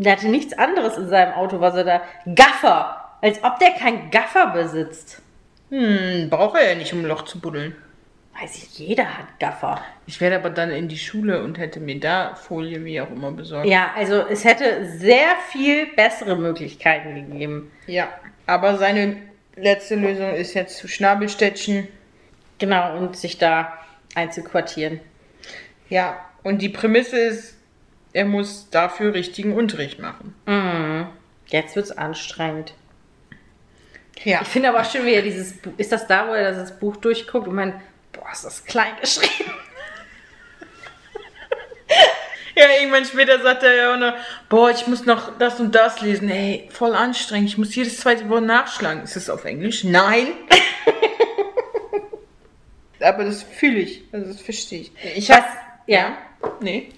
Der 0.00 0.12
hatte 0.12 0.28
nichts 0.28 0.56
anderes 0.56 0.96
in 0.96 1.08
seinem 1.08 1.32
Auto, 1.32 1.60
was 1.60 1.74
er 1.74 1.82
da. 1.82 2.02
Gaffer! 2.32 3.04
Als 3.20 3.42
ob 3.42 3.58
der 3.58 3.72
kein 3.72 4.12
Gaffer 4.12 4.46
besitzt. 4.52 5.20
Hm, 5.70 6.30
braucht 6.30 6.56
er 6.56 6.68
ja 6.68 6.74
nicht, 6.76 6.92
um 6.92 7.00
ein 7.00 7.06
Loch 7.06 7.22
zu 7.22 7.40
buddeln. 7.40 7.74
Weiß 8.40 8.54
ich, 8.56 8.78
jeder 8.78 9.18
hat 9.18 9.26
Gaffer. 9.40 9.82
Ich 10.06 10.20
werde 10.20 10.36
aber 10.36 10.50
dann 10.50 10.70
in 10.70 10.86
die 10.86 10.98
Schule 10.98 11.42
und 11.42 11.58
hätte 11.58 11.80
mir 11.80 11.98
da 11.98 12.36
Folie 12.36 12.84
wie 12.84 13.00
auch 13.00 13.10
immer 13.10 13.32
besorgt. 13.32 13.66
Ja, 13.66 13.90
also 13.96 14.20
es 14.20 14.44
hätte 14.44 14.86
sehr 14.86 15.30
viel 15.50 15.86
bessere 15.96 16.36
Möglichkeiten 16.36 17.16
gegeben. 17.16 17.72
Ja. 17.88 18.08
Aber 18.46 18.78
seine 18.78 19.16
letzte 19.56 19.96
Lösung 19.96 20.32
ist 20.32 20.54
jetzt 20.54 20.76
zu 20.76 20.86
Schnabelstädtchen. 20.86 21.88
Genau, 22.58 22.96
und 22.96 23.16
sich 23.16 23.38
da 23.38 23.72
einzuquartieren. 24.14 25.00
Ja. 25.88 26.24
Und 26.44 26.62
die 26.62 26.68
Prämisse 26.68 27.18
ist, 27.18 27.57
er 28.12 28.24
muss 28.24 28.70
dafür 28.70 29.14
richtigen 29.14 29.54
Unterricht 29.54 29.98
machen. 29.98 30.34
Mhm. 30.46 31.06
Jetzt 31.46 31.76
wird's 31.76 31.90
anstrengend. 31.90 32.74
Ja. 34.24 34.40
Ich 34.42 34.48
finde 34.48 34.70
aber 34.70 34.84
schön, 34.84 35.06
wie 35.06 35.14
er 35.14 35.22
dieses 35.22 35.56
Buch. 35.58 35.72
Ist 35.76 35.92
das 35.92 36.06
da, 36.06 36.28
wo 36.28 36.32
er 36.32 36.52
das 36.52 36.78
Buch 36.78 36.96
durchguckt 36.96 37.46
und 37.46 37.54
meint, 37.54 37.74
boah, 38.12 38.26
ist 38.32 38.44
das 38.44 38.64
klein 38.64 38.92
geschrieben? 39.00 39.52
Ja, 42.56 42.64
irgendwann 42.80 43.04
später 43.04 43.40
sagt 43.40 43.62
er 43.62 43.74
ja 43.74 43.94
auch 43.94 43.98
noch, 43.98 44.14
boah, 44.48 44.70
ich 44.70 44.88
muss 44.88 45.06
noch 45.06 45.38
das 45.38 45.60
und 45.60 45.72
das 45.76 46.00
lesen. 46.00 46.28
Ey, 46.28 46.68
voll 46.72 46.92
anstrengend. 46.92 47.50
Ich 47.50 47.58
muss 47.58 47.72
jedes 47.76 48.00
zweite 48.00 48.28
Wort 48.28 48.42
nachschlagen. 48.42 49.04
Ist 49.04 49.16
es 49.16 49.30
auf 49.30 49.44
Englisch? 49.44 49.84
Nein. 49.84 50.26
Aber 53.00 53.24
das 53.24 53.44
fühle 53.44 53.78
ich. 53.78 54.02
Also 54.10 54.26
das 54.32 54.40
verstehe 54.40 54.80
ich. 54.80 54.92
Ich 55.14 55.28
Was? 55.28 55.36
hab, 55.36 55.44
Ja. 55.86 56.18
Nee. 56.60 56.88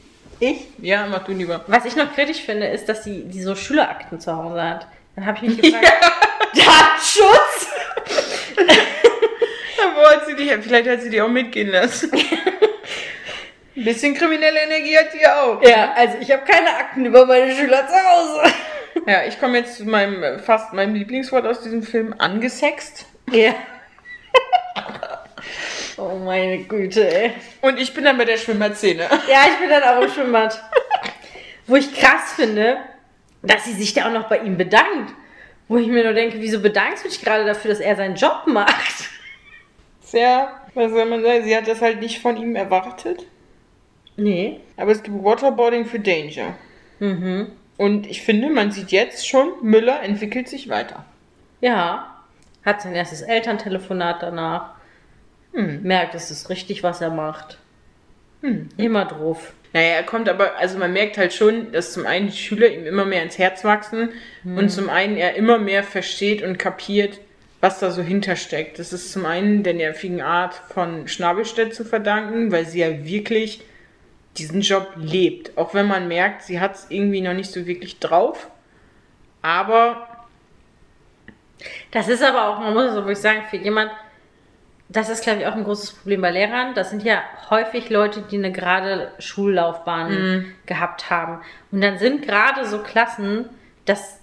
Ich? 0.40 0.66
Ja, 0.78 1.06
mach 1.06 1.24
du 1.24 1.32
lieber. 1.32 1.64
Was 1.66 1.84
ich 1.84 1.96
noch 1.96 2.14
kritisch 2.14 2.40
finde, 2.40 2.66
ist, 2.66 2.88
dass 2.88 3.04
sie 3.04 3.24
die 3.24 3.42
so 3.42 3.54
Schülerakten 3.54 4.18
zu 4.20 4.34
Hause 4.34 4.62
hat. 4.62 4.86
Dann 5.14 5.26
habe 5.26 5.38
ich 5.42 5.56
mich 5.56 5.62
gefragt, 5.62 5.92
Datenschutz? 6.54 7.68
Aber 9.82 10.10
hat 10.10 10.26
sie 10.26 10.34
die, 10.36 10.48
vielleicht 10.62 10.88
hat 10.88 11.02
sie 11.02 11.10
die 11.10 11.20
auch 11.20 11.28
mitgehen 11.28 11.68
lassen. 11.68 12.10
Ein 13.76 13.84
bisschen 13.84 14.14
kriminelle 14.14 14.60
Energie 14.60 14.96
hat 14.96 15.12
sie 15.12 15.20
ja 15.20 15.42
auch. 15.42 15.62
Ja, 15.62 15.92
also 15.94 16.16
ich 16.20 16.30
habe 16.30 16.42
keine 16.44 16.74
Akten 16.74 17.04
über 17.04 17.26
meine 17.26 17.54
Schüler 17.54 17.86
zu 17.86 17.94
Hause. 17.94 18.54
Ja, 19.06 19.24
ich 19.24 19.38
komme 19.38 19.58
jetzt 19.58 19.76
zu 19.76 19.84
meinem 19.84 20.22
äh, 20.22 20.38
fast 20.38 20.72
meinem 20.72 20.94
Lieblingswort 20.94 21.46
aus 21.46 21.60
diesem 21.60 21.82
Film, 21.82 22.14
angesext. 22.18 23.06
Ja. 23.30 23.54
Oh 26.00 26.16
meine 26.16 26.64
Güte, 26.64 27.12
ey. 27.12 27.32
Und 27.60 27.78
ich 27.78 27.94
bin 27.94 28.04
dann 28.04 28.18
bei 28.18 28.24
der 28.24 28.36
Schwimmerszene. 28.36 29.02
Ja, 29.02 29.46
ich 29.52 29.58
bin 29.60 29.68
dann 29.68 29.82
auch 29.82 30.02
im 30.02 30.10
Schwimmbad. 30.10 30.60
Wo 31.66 31.76
ich 31.76 31.94
krass 31.94 32.32
finde, 32.34 32.78
dass 33.42 33.64
sie 33.64 33.74
sich 33.74 33.92
da 33.92 34.08
auch 34.08 34.12
noch 34.12 34.28
bei 34.28 34.38
ihm 34.38 34.56
bedankt. 34.56 35.14
Wo 35.68 35.76
ich 35.76 35.86
mir 35.86 36.02
nur 36.02 36.14
denke, 36.14 36.40
wieso 36.40 36.60
bedankst 36.60 37.04
du 37.04 37.08
dich 37.08 37.22
gerade 37.22 37.44
dafür, 37.44 37.70
dass 37.70 37.80
er 37.80 37.94
seinen 37.94 38.16
Job 38.16 38.42
macht? 38.46 39.08
Sehr, 40.00 40.50
was 40.74 40.90
soll 40.90 41.04
man 41.04 41.22
sagen, 41.22 41.44
sie 41.44 41.56
hat 41.56 41.68
das 41.68 41.80
halt 41.80 42.00
nicht 42.00 42.20
von 42.20 42.36
ihm 42.36 42.56
erwartet. 42.56 43.26
Nee. 44.16 44.60
Aber 44.76 44.90
es 44.90 45.02
gibt 45.02 45.22
Waterboarding 45.22 45.86
für 45.86 46.00
Danger. 46.00 46.56
Mhm. 46.98 47.52
Und 47.76 48.06
ich 48.06 48.22
finde, 48.22 48.50
man 48.50 48.72
sieht 48.72 48.90
jetzt 48.90 49.28
schon, 49.28 49.52
Müller 49.62 50.02
entwickelt 50.02 50.48
sich 50.48 50.68
weiter. 50.68 51.04
Ja. 51.60 52.16
Hat 52.64 52.82
sein 52.82 52.94
erstes 52.94 53.22
Elterntelefonat 53.22 54.22
danach. 54.22 54.74
Hm. 55.52 55.82
Merkt, 55.82 56.14
es 56.14 56.30
ist 56.30 56.48
richtig, 56.48 56.82
was 56.82 57.00
er 57.00 57.10
macht. 57.10 57.58
Hm. 58.42 58.68
Immer 58.76 59.04
drauf. 59.04 59.52
Naja, 59.72 59.94
er 59.96 60.02
kommt 60.02 60.28
aber, 60.28 60.56
also 60.56 60.78
man 60.78 60.92
merkt 60.92 61.16
halt 61.16 61.32
schon, 61.32 61.70
dass 61.72 61.92
zum 61.92 62.06
einen 62.06 62.26
die 62.28 62.36
Schüler 62.36 62.68
ihm 62.68 62.86
immer 62.86 63.04
mehr 63.04 63.22
ins 63.22 63.38
Herz 63.38 63.64
wachsen 63.64 64.10
und 64.44 64.68
zum 64.68 64.90
einen 64.90 65.16
er 65.16 65.34
immer 65.36 65.58
mehr 65.58 65.84
versteht 65.84 66.42
und 66.42 66.58
kapiert, 66.58 67.20
was 67.60 67.78
da 67.78 67.92
so 67.92 68.02
hintersteckt. 68.02 68.80
Das 68.80 68.92
ist 68.92 69.12
zum 69.12 69.26
einen 69.26 69.62
der 69.62 69.74
nervigen 69.74 70.22
Art 70.22 70.54
von 70.54 71.06
Schnabelstedt 71.06 71.72
zu 71.72 71.84
verdanken, 71.84 72.50
weil 72.50 72.66
sie 72.66 72.80
ja 72.80 73.04
wirklich 73.04 73.62
diesen 74.38 74.62
Job 74.62 74.88
lebt. 74.96 75.56
Auch 75.56 75.72
wenn 75.72 75.86
man 75.86 76.08
merkt, 76.08 76.42
sie 76.42 76.58
hat 76.58 76.74
es 76.74 76.86
irgendwie 76.88 77.20
noch 77.20 77.34
nicht 77.34 77.52
so 77.52 77.66
wirklich 77.66 78.00
drauf. 78.00 78.50
Aber 79.42 80.08
Das 81.90 82.08
ist 82.08 82.22
aber 82.22 82.48
auch, 82.48 82.58
man 82.60 82.72
muss 82.74 82.84
es 82.84 82.94
wirklich 82.94 83.18
sagen, 83.18 83.42
für 83.50 83.56
jemand, 83.56 83.90
das 84.92 85.08
ist, 85.08 85.22
glaube 85.22 85.40
ich, 85.40 85.46
auch 85.46 85.54
ein 85.54 85.64
großes 85.64 85.92
Problem 85.92 86.20
bei 86.20 86.32
Lehrern. 86.32 86.74
Das 86.74 86.90
sind 86.90 87.04
ja 87.04 87.22
häufig 87.48 87.90
Leute, 87.90 88.22
die 88.22 88.36
eine 88.36 88.50
gerade 88.50 89.12
Schullaufbahn 89.20 90.52
gehabt 90.66 91.10
haben. 91.10 91.40
Und 91.70 91.80
dann 91.80 91.98
sind 91.98 92.22
gerade 92.22 92.66
so 92.66 92.82
Klassen, 92.82 93.48
das, 93.84 94.18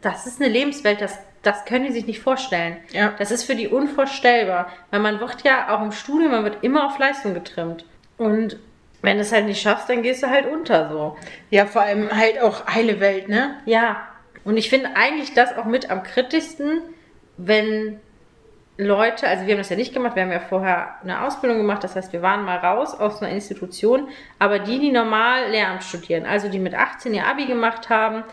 das 0.00 0.26
ist 0.28 0.40
eine 0.40 0.48
Lebenswelt, 0.48 1.00
das, 1.00 1.18
das 1.42 1.64
können 1.64 1.86
die 1.86 1.92
sich 1.92 2.06
nicht 2.06 2.20
vorstellen. 2.20 2.76
Ja. 2.92 3.14
Das 3.18 3.32
ist 3.32 3.42
für 3.42 3.56
die 3.56 3.66
unvorstellbar. 3.66 4.68
Weil 4.90 5.00
man 5.00 5.18
wird 5.18 5.42
ja 5.42 5.74
auch 5.74 5.82
im 5.82 5.90
Studium, 5.90 6.30
man 6.30 6.44
wird 6.44 6.62
immer 6.62 6.86
auf 6.86 7.00
Leistung 7.00 7.34
getrimmt. 7.34 7.84
Und 8.16 8.58
wenn 9.02 9.16
du 9.16 9.22
es 9.22 9.32
halt 9.32 9.46
nicht 9.46 9.60
schaffst, 9.60 9.88
dann 9.88 10.02
gehst 10.02 10.22
du 10.22 10.30
halt 10.30 10.46
unter 10.46 10.88
so. 10.88 11.16
ja, 11.50 11.66
vor 11.66 11.82
allem 11.82 12.16
halt 12.16 12.40
auch 12.40 12.68
heile 12.68 13.00
Welt, 13.00 13.28
ne? 13.28 13.56
Ja, 13.64 14.06
und 14.44 14.56
ich 14.56 14.70
finde 14.70 14.94
eigentlich 14.94 15.34
das 15.34 15.56
auch 15.56 15.64
mit 15.64 15.90
am 15.90 16.04
kritischsten, 16.04 16.82
wenn 17.36 17.98
Leute, 18.78 19.28
also 19.28 19.44
wir 19.46 19.52
haben 19.52 19.58
das 19.58 19.68
ja 19.68 19.76
nicht 19.76 19.92
gemacht, 19.92 20.16
wir 20.16 20.22
haben 20.22 20.32
ja 20.32 20.40
vorher 20.40 20.96
eine 21.02 21.22
Ausbildung 21.22 21.58
gemacht, 21.58 21.84
das 21.84 21.94
heißt, 21.94 22.12
wir 22.12 22.22
waren 22.22 22.44
mal 22.44 22.56
raus 22.56 22.98
aus 22.98 23.20
einer 23.22 23.30
Institution, 23.30 24.08
aber 24.38 24.58
die, 24.60 24.78
die 24.78 24.90
normal 24.90 25.50
Lehramt 25.50 25.84
studieren, 25.84 26.24
also 26.24 26.48
die 26.48 26.58
mit 26.58 26.74
18 26.74 27.12
ihr 27.12 27.26
Abi 27.26 27.44
gemacht 27.46 27.90
haben, 27.90 28.24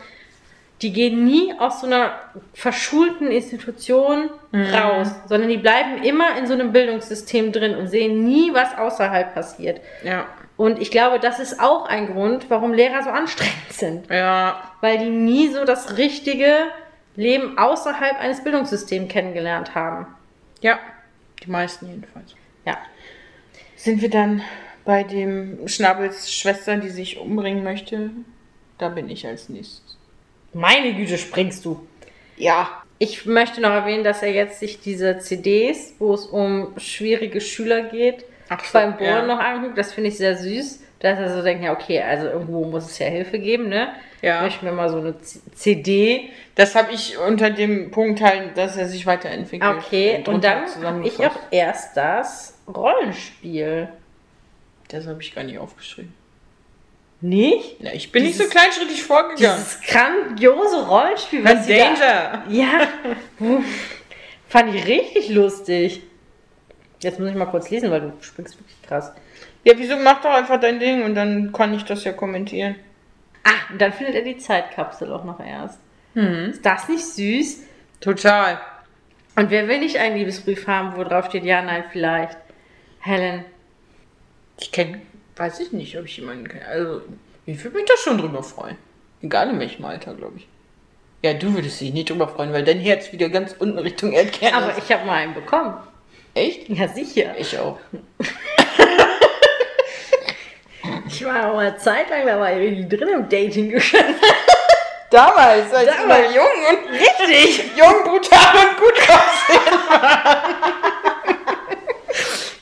die 0.80 0.94
gehen 0.94 1.24
nie 1.26 1.52
aus 1.58 1.82
so 1.82 1.86
einer 1.86 2.12
verschulten 2.54 3.30
Institution 3.30 4.30
raus, 4.54 5.08
sondern 5.26 5.50
die 5.50 5.58
bleiben 5.58 6.02
immer 6.02 6.38
in 6.38 6.46
so 6.46 6.54
einem 6.54 6.72
Bildungssystem 6.72 7.52
drin 7.52 7.76
und 7.76 7.88
sehen 7.88 8.24
nie, 8.24 8.54
was 8.54 8.78
außerhalb 8.78 9.34
passiert. 9.34 9.82
Ja. 10.02 10.24
Und 10.56 10.80
ich 10.80 10.90
glaube, 10.90 11.18
das 11.20 11.38
ist 11.38 11.60
auch 11.60 11.86
ein 11.86 12.06
Grund, 12.06 12.46
warum 12.48 12.72
Lehrer 12.72 13.02
so 13.02 13.10
anstrengend 13.10 13.72
sind 13.72 14.10
Ja. 14.10 14.60
weil 14.80 14.98
die 14.98 15.10
nie 15.10 15.48
so 15.48 15.66
das 15.66 15.98
richtige 15.98 16.50
Leben 17.14 17.58
außerhalb 17.58 18.18
eines 18.18 18.42
Bildungssystems 18.42 19.12
kennengelernt 19.12 19.74
haben. 19.74 20.06
Ja. 20.60 20.78
Die 21.42 21.50
meisten 21.50 21.88
jedenfalls. 21.88 22.34
Ja. 22.64 22.78
Sind 23.76 24.02
wir 24.02 24.10
dann 24.10 24.42
bei 24.84 25.04
dem 25.04 25.66
Schnabels 25.68 26.32
Schwester, 26.32 26.76
die 26.76 26.90
sich 26.90 27.18
umbringen 27.18 27.64
möchte? 27.64 28.10
Da 28.78 28.88
bin 28.88 29.08
ich 29.08 29.26
als 29.26 29.48
nächstes. 29.48 29.96
Meine 30.52 30.94
Güte, 30.94 31.18
springst 31.18 31.64
du. 31.64 31.86
Ja. 32.36 32.82
Ich 32.98 33.24
möchte 33.24 33.60
noch 33.60 33.70
erwähnen, 33.70 34.04
dass 34.04 34.22
er 34.22 34.32
jetzt 34.32 34.60
sich 34.60 34.80
diese 34.80 35.18
CDs, 35.18 35.94
wo 35.98 36.12
es 36.12 36.26
um 36.26 36.78
schwierige 36.78 37.40
Schüler 37.40 37.82
geht, 37.82 38.24
Ach 38.50 38.62
so, 38.64 38.72
beim 38.72 38.96
Bohren 38.96 39.08
ja. 39.08 39.26
noch 39.26 39.38
anguckt. 39.38 39.78
Das 39.78 39.92
finde 39.92 40.10
ich 40.10 40.18
sehr 40.18 40.36
süß. 40.36 40.82
Dass 40.98 41.18
er 41.18 41.34
so 41.34 41.42
denkt, 41.42 41.64
ja, 41.64 41.72
okay, 41.72 42.02
also 42.02 42.26
irgendwo 42.26 42.66
muss 42.66 42.90
es 42.90 42.98
ja 42.98 43.06
Hilfe 43.06 43.38
geben, 43.38 43.70
ne? 43.70 43.94
Ja. 44.22 44.46
Ich 44.46 44.54
möchte 44.54 44.64
mir 44.66 44.72
mal 44.72 44.88
so 44.90 44.98
eine 44.98 45.14
CD. 45.54 46.30
Das 46.54 46.74
habe 46.74 46.92
ich 46.92 47.16
unter 47.18 47.50
dem 47.50 47.90
Punkt 47.90 48.20
halt, 48.20 48.56
dass 48.56 48.76
er 48.76 48.86
sich 48.88 49.06
weiterentwickelt. 49.06 49.76
Okay, 49.78 50.16
und 50.18 50.26
drunter 50.26 50.64
dann 50.80 50.84
habe 50.84 51.08
ich 51.08 51.18
auch 51.26 51.36
erst 51.50 51.96
das 51.96 52.58
Rollenspiel. 52.68 53.88
Das 54.88 55.06
habe 55.06 55.22
ich 55.22 55.34
gar 55.34 55.44
nicht 55.44 55.58
aufgeschrieben. 55.58 56.12
Nicht? 57.22 57.80
Ja, 57.80 57.92
ich 57.92 58.10
bin 58.12 58.22
nicht 58.24 58.36
so 58.36 58.44
Dieses- 58.44 58.52
kleinschrittig 58.54 59.02
vorgegangen. 59.02 59.58
Dieses 59.58 59.80
grandiose 59.82 60.86
Rollenspiel, 60.86 61.44
was 61.44 61.66
sie 61.66 61.76
da 61.76 61.84
Danger. 61.94 62.44
Ja, 62.48 62.88
fand 64.48 64.74
ich 64.74 64.86
richtig 64.86 65.28
lustig. 65.30 66.02
Jetzt 67.02 67.18
muss 67.18 67.28
ich 67.30 67.34
mal 67.34 67.46
kurz 67.46 67.70
lesen, 67.70 67.90
weil 67.90 68.00
du 68.00 68.12
springst 68.20 68.58
wirklich 68.58 68.80
krass. 68.82 69.12
Ja, 69.64 69.74
wieso 69.76 69.96
mach 69.96 70.20
doch 70.22 70.30
einfach 70.30 70.58
dein 70.60 70.80
Ding 70.80 71.02
und 71.02 71.14
dann 71.14 71.52
kann 71.52 71.74
ich 71.74 71.84
das 71.84 72.04
ja 72.04 72.12
kommentieren. 72.12 72.76
Ah, 73.44 73.72
und 73.72 73.80
dann 73.80 73.92
findet 73.92 74.14
er 74.16 74.22
die 74.22 74.36
Zeitkapsel 74.38 75.12
auch 75.12 75.24
noch 75.24 75.40
erst. 75.40 75.78
Ist 76.14 76.64
das 76.66 76.88
nicht 76.88 77.04
süß? 77.04 77.62
Total. 78.00 78.60
Und 79.36 79.50
wer 79.50 79.68
will 79.68 79.78
nicht 79.78 79.96
einen 79.98 80.16
Liebesbrief 80.16 80.66
haben, 80.66 80.96
wo 80.96 81.04
drauf 81.04 81.26
steht, 81.26 81.44
ja, 81.44 81.62
nein, 81.62 81.84
vielleicht. 81.90 82.36
Helen. 83.00 83.44
Ich 84.58 84.72
kenne, 84.72 85.00
weiß 85.36 85.60
ich 85.60 85.72
nicht, 85.72 85.96
ob 85.98 86.04
ich 86.04 86.16
jemanden 86.16 86.48
kenne. 86.48 86.66
Also, 86.66 87.02
ich 87.46 87.62
würde 87.62 87.76
mich 87.78 87.86
da 87.86 87.94
schon 87.96 88.18
drüber 88.18 88.42
freuen. 88.42 88.76
Egal 89.22 89.50
in 89.50 89.60
welchem 89.60 89.84
Alter, 89.84 90.14
glaube 90.14 90.38
ich. 90.38 90.48
Ja, 91.22 91.34
du 91.34 91.54
würdest 91.54 91.80
dich 91.80 91.92
nicht 91.92 92.10
drüber 92.10 92.28
freuen, 92.28 92.52
weil 92.52 92.64
dein 92.64 92.80
Herz 92.80 93.12
wieder 93.12 93.28
ganz 93.28 93.54
unten 93.58 93.78
Richtung 93.78 94.12
Erdkern 94.12 94.54
Aber 94.54 94.70
ist. 94.72 94.78
ich 94.78 94.92
habe 94.92 95.06
mal 95.06 95.14
einen 95.14 95.34
bekommen. 95.34 95.74
Echt? 96.34 96.68
Ja, 96.68 96.88
sicher. 96.88 97.34
Ich 97.38 97.58
auch. 97.58 97.78
Ich 101.12 101.24
war 101.24 101.50
auch 101.50 101.54
mal 101.56 101.76
Zeit 101.76 102.08
lang, 102.08 102.24
da 102.24 102.38
war 102.38 102.52
ich 102.52 102.58
richtig 102.58 102.88
drin 102.88 103.08
im 103.08 103.28
Dating-Geschäft. 103.28 104.04
Damals, 105.10 105.72
als 105.74 105.86
Damals. 105.90 106.06
mal 106.06 106.24
jung 106.32 106.44
und 106.70 106.90
Richtig. 106.92 107.70
jung, 107.76 108.04
brutal 108.04 108.54
und 108.54 108.76
gut 108.78 108.94
aussehen. 109.08 109.74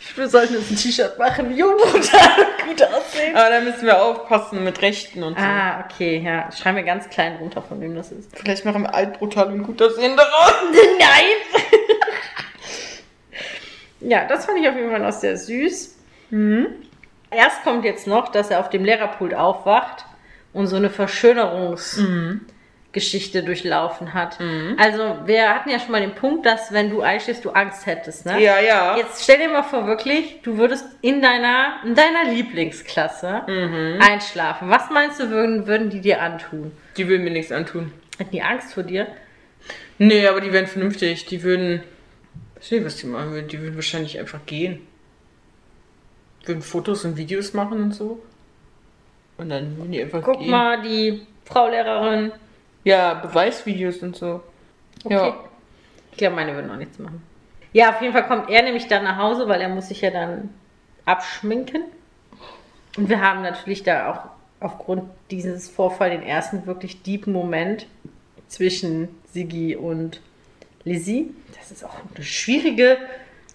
Ich 0.01 0.15
bin 0.15 0.25
wir 0.25 0.29
sollten 0.31 0.57
uns 0.57 0.71
ein 0.71 0.77
T-Shirt 0.77 1.19
machen. 1.19 1.55
Jung, 1.57 1.77
brutal 1.77 2.31
und 2.39 2.67
gut 2.69 2.83
aussehen. 2.83 3.37
Aber 3.37 3.51
da 3.51 3.61
müssen 3.61 3.85
wir 3.85 4.03
aufpassen 4.03 4.65
mit 4.65 4.81
Rechten 4.81 5.23
und 5.23 5.39
so. 5.39 5.45
Ah, 5.45 5.85
okay, 5.85 6.23
ja. 6.25 6.51
Schreiben 6.51 6.77
wir 6.79 6.85
ganz 6.85 7.09
klein 7.11 7.37
runter, 7.37 7.61
von 7.63 7.81
wem 7.83 7.95
das 7.95 8.13
ist. 8.13 8.31
Vielleicht 8.35 8.65
machen 8.65 8.83
wir 8.83 8.95
alt, 8.95 9.19
brutal 9.19 9.53
und 9.53 9.63
gut 9.63 9.83
aussehen 9.83 10.17
daraus. 10.17 10.55
Nein! 10.99 11.69
ja, 14.01 14.25
das 14.25 14.47
fand 14.47 14.59
ich 14.59 14.69
auf 14.69 14.75
jeden 14.75 14.91
Fall 14.91 15.01
noch 15.01 15.13
sehr 15.13 15.37
süß. 15.37 15.97
Erst 17.31 17.63
kommt 17.63 17.85
jetzt 17.85 18.07
noch, 18.07 18.29
dass 18.29 18.51
er 18.51 18.61
auf 18.61 18.71
dem 18.71 18.85
Lehrerpult 18.85 19.35
aufwacht 19.35 20.05
und 20.53 20.67
so 20.67 20.77
eine 20.77 20.91
Verschönerungsgeschichte 20.91 23.43
durchlaufen 23.43 24.15
hat. 24.15 24.39
Also, 24.79 25.19
wir 25.27 25.55
hatten 25.55 25.71
ja 25.71 25.79
schon 25.79 25.93
mal 25.93 26.01
den 26.01 26.15
Punkt, 26.15 26.47
dass 26.47 26.73
wenn 26.73 26.91
du 26.91 27.03
einschläfst, 27.03 27.45
du 27.45 27.51
Angst 27.51 27.85
hättest, 27.87 28.25
ne? 28.25 28.43
Ja, 28.43 28.59
ja. 28.59 28.97
Jetzt 28.97 29.25
stell 29.25 29.39
dir 29.39 29.51
mal 29.51 29.63
vor, 29.63 29.87
wirklich, 29.87 30.41
du 30.43 30.57
würdest 30.57 30.87
in 31.03 31.21
deiner, 31.21 31.77
in 31.85 31.95
deiner 31.95 32.25
Lieblingsklasse 32.33 33.43
einschlafen. 34.01 34.71
Was 34.71 34.89
meinst 34.91 35.21
du, 35.21 35.29
würden, 35.29 35.67
würden 35.67 35.91
die 35.91 36.01
dir 36.01 36.23
antun? 36.23 36.73
Die 36.97 37.07
will 37.09 37.19
mir 37.19 37.31
nichts 37.31 37.53
antun. 37.53 37.93
Hätten 38.17 38.33
die 38.33 38.43
Angst 38.43 38.73
vor 38.75 38.83
dir? 38.83 39.07
Nee, 39.99 40.27
aber 40.27 40.41
die 40.41 40.53
wären 40.53 40.67
vernünftig. 40.67 41.27
Die 41.27 41.43
würden. 41.43 41.83
Ich 42.61 42.67
weiß 42.67 42.71
nicht, 42.73 42.87
was 42.87 42.97
die 42.97 43.07
machen 43.07 43.33
würden. 43.33 43.49
Die 43.49 43.61
würden 43.61 43.77
wahrscheinlich 43.77 44.19
einfach 44.19 44.41
gehen. 44.47 44.88
Würden 46.49 46.63
Fotos 46.63 47.05
und 47.05 47.17
Videos 47.17 47.53
machen 47.53 47.83
und 47.83 47.95
so. 47.95 48.21
Und 49.37 49.51
dann 49.51 49.77
würden 49.77 49.93
die 49.93 50.03
einfach 50.03 50.23
Guck 50.23 50.41
gehen. 50.41 50.51
mal, 50.51 50.83
die 50.83 51.27
Frau 51.45 51.69
Lehrerin. 51.69 52.33
Ja, 52.85 53.15
Beweisvideos 53.15 53.99
und 53.99 54.17
so. 54.17 54.41
Okay. 55.05 55.15
Ja. 55.15 55.37
Ich 56.11 56.19
glaube, 56.19 56.37
meine 56.37 56.55
würden 56.55 56.71
auch 56.71 56.77
nichts 56.77 56.99
machen. 56.99 57.23
Ja, 57.73 57.91
auf 57.91 58.01
jeden 58.01 58.13
Fall 58.13 58.27
kommt 58.27 58.51
er 58.51 58.63
nämlich 58.63 58.89
dann 58.89 59.05
nach 59.05 59.19
Hause, 59.19 59.47
weil 59.47 59.61
er 59.61 59.69
muss 59.69 59.89
sich 59.89 60.01
ja 60.01 60.11
dann 60.11 60.49
abschminken. 61.05 61.83
Und 62.97 63.09
wir 63.09 63.21
haben 63.21 63.43
natürlich 63.43 63.83
da 63.83 64.11
auch 64.11 64.21
aufgrund 64.61 65.05
dieses 65.31 65.69
Vorfall 65.69 66.11
den 66.11 66.23
ersten 66.23 66.67
wirklich 66.67 67.03
deepen 67.03 67.33
Moment 67.33 67.87
zwischen 68.49 69.09
Sigi 69.33 69.77
und 69.77 70.21
Lizzie. 70.85 71.31
Das 71.57 71.71
ist 71.71 71.85
auch 71.85 71.95
eine 72.15 72.25
schwierige 72.25 72.97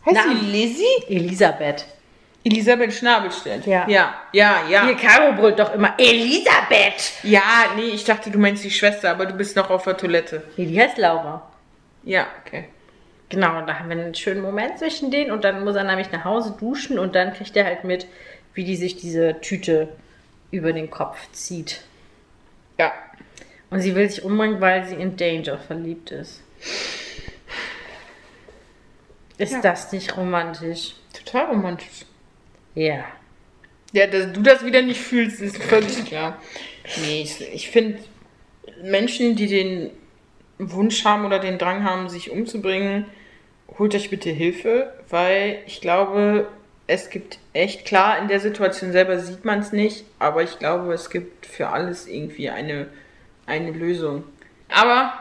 Heißt 0.05 0.19
sie 0.23 0.45
Lizzie? 0.45 0.85
Elisabeth. 1.07 1.85
Elisabeth 2.45 2.93
Schnabelstedt. 2.93 3.65
Ja. 3.65 3.87
Ja, 3.87 4.13
ja, 4.33 4.65
ja. 4.69 4.85
Hier, 4.85 4.95
Caro 4.95 5.33
brüllt 5.33 5.59
doch 5.59 5.73
immer 5.73 5.93
Elisabeth. 5.97 7.13
Ja, 7.23 7.41
nee, 7.75 7.83
ich 7.83 8.03
dachte, 8.03 8.29
du 8.31 8.37
meinst 8.39 8.63
die 8.63 8.71
Schwester, 8.71 9.11
aber 9.11 9.25
du 9.25 9.33
bist 9.33 9.55
noch 9.55 9.69
auf 9.69 9.83
der 9.85 9.95
Toilette. 9.95 10.43
Nee, 10.57 10.65
die 10.65 10.79
heißt 10.79 10.97
Laura. 10.97 11.49
Ja, 12.03 12.27
okay. 12.45 12.65
Genau, 13.29 13.57
und 13.59 13.67
da 13.67 13.79
haben 13.79 13.89
wir 13.89 13.97
einen 13.97 14.13
schönen 14.13 14.41
Moment 14.41 14.77
zwischen 14.77 15.09
denen 15.09 15.31
und 15.31 15.43
dann 15.43 15.63
muss 15.63 15.75
er 15.75 15.85
nämlich 15.85 16.11
nach 16.11 16.25
Hause 16.25 16.55
duschen 16.59 16.99
und 16.99 17.15
dann 17.15 17.33
kriegt 17.33 17.55
er 17.55 17.65
halt 17.65 17.83
mit, 17.85 18.05
wie 18.53 18.65
die 18.65 18.75
sich 18.75 18.97
diese 18.97 19.39
Tüte 19.41 19.87
über 20.51 20.73
den 20.73 20.89
Kopf 20.91 21.17
zieht. 21.31 21.81
Ja. 22.77 22.91
Und 23.69 23.79
sie 23.79 23.95
will 23.95 24.07
sich 24.09 24.23
umbringen, 24.23 24.59
weil 24.61 24.85
sie 24.85 24.95
in 24.95 25.15
Danger 25.17 25.57
verliebt 25.57 26.11
ist. 26.11 26.41
Ist 29.37 29.53
Ja. 29.53 29.61
das 29.61 29.91
nicht 29.91 30.15
romantisch? 30.15 30.93
Total 31.13 31.45
romantisch. 31.45 32.05
Ja. 32.75 33.05
Ja, 33.91 34.07
dass 34.07 34.33
du 34.33 34.41
das 34.41 34.65
wieder 34.65 34.81
nicht 34.81 34.99
fühlst, 34.99 35.41
ist 35.41 35.61
völlig 35.61 36.05
klar. 36.05 36.41
Nee, 37.05 37.21
ich, 37.21 37.41
ich 37.53 37.69
finde, 37.69 37.99
Menschen, 38.81 39.35
die 39.35 39.47
den 39.47 39.91
Wunsch 40.57 41.05
haben 41.05 41.25
oder 41.25 41.39
den 41.39 41.57
Drang 41.57 41.83
haben, 41.83 42.09
sich 42.09 42.31
umzubringen, 42.31 43.05
holt 43.77 43.93
euch 43.95 44.09
bitte 44.09 44.29
Hilfe, 44.29 44.93
weil 45.09 45.59
ich 45.67 45.81
glaube, 45.81 46.47
es 46.87 47.09
gibt 47.09 47.39
echt, 47.53 47.85
klar, 47.85 48.19
in 48.19 48.27
der 48.27 48.39
Situation 48.39 48.91
selber 48.91 49.19
sieht 49.19 49.45
man 49.45 49.59
es 49.59 49.71
nicht, 49.71 50.05
aber 50.19 50.43
ich 50.43 50.59
glaube, 50.59 50.93
es 50.93 51.09
gibt 51.09 51.45
für 51.45 51.69
alles 51.69 52.07
irgendwie 52.07 52.49
eine, 52.49 52.87
eine 53.45 53.71
Lösung. 53.71 54.23
Aber 54.69 55.13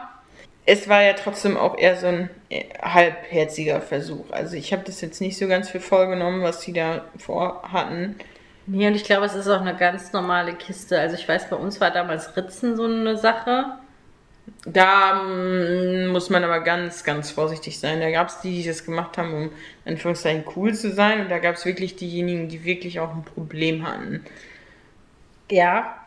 es 0.65 0.87
war 0.87 1.01
ja 1.01 1.13
trotzdem 1.13 1.57
auch 1.57 1.77
eher 1.77 1.97
so 1.97 2.07
ein 2.07 2.29
äh, 2.49 2.63
halbherziger 2.81 3.81
Versuch. 3.81 4.31
Also 4.31 4.55
ich 4.55 4.71
habe 4.71 4.83
das 4.85 5.01
jetzt 5.01 5.19
nicht 5.19 5.37
so 5.37 5.47
ganz 5.47 5.69
für 5.69 5.79
voll 5.79 6.07
genommen, 6.07 6.41
was 6.41 6.61
die 6.61 6.73
da 6.73 7.05
vorhatten. 7.17 8.15
Nee, 8.65 8.87
und 8.87 8.95
ich 8.95 9.03
glaube, 9.03 9.25
es 9.25 9.35
ist 9.35 9.49
auch 9.49 9.59
eine 9.59 9.75
ganz 9.75 10.13
normale 10.13 10.53
Kiste. 10.53 10.97
Also 10.99 11.15
ich 11.15 11.27
weiß, 11.27 11.49
bei 11.49 11.57
uns 11.57 11.81
war 11.81 11.91
damals 11.91 12.35
Ritzen 12.37 12.77
so 12.77 12.85
eine 12.85 13.17
Sache. 13.17 13.77
Da 14.65 15.23
mm, 15.23 16.07
muss 16.07 16.29
man 16.29 16.43
aber 16.45 16.61
ganz, 16.61 17.03
ganz 17.03 17.31
vorsichtig 17.31 17.79
sein. 17.79 17.99
Da 17.99 18.09
gab 18.11 18.29
es 18.29 18.39
die, 18.39 18.61
die 18.61 18.67
das 18.67 18.85
gemacht 18.85 19.17
haben, 19.17 19.33
um 19.33 19.43
in 19.83 19.93
Anführungszeichen 19.93 20.45
cool 20.55 20.73
zu 20.73 20.91
sein. 20.91 21.21
Und 21.21 21.29
da 21.29 21.39
gab 21.39 21.55
es 21.55 21.65
wirklich 21.65 21.97
diejenigen, 21.97 22.47
die 22.47 22.63
wirklich 22.63 23.01
auch 23.01 23.13
ein 23.13 23.23
Problem 23.23 23.85
hatten. 23.85 24.23
Ja. 25.51 25.97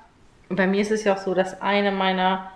Und 0.49 0.57
bei 0.57 0.67
mir 0.67 0.81
ist 0.81 0.93
es 0.93 1.05
ja 1.05 1.15
auch 1.15 1.19
so, 1.19 1.35
dass 1.35 1.61
eine 1.61 1.93
meiner 1.93 2.51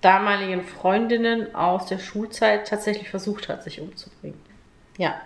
damaligen 0.00 0.64
Freundinnen 0.64 1.54
aus 1.54 1.86
der 1.86 1.98
Schulzeit 1.98 2.68
tatsächlich 2.68 3.10
versucht 3.10 3.48
hat, 3.48 3.62
sich 3.64 3.80
umzubringen. 3.80 4.40
Ja. 4.96 5.20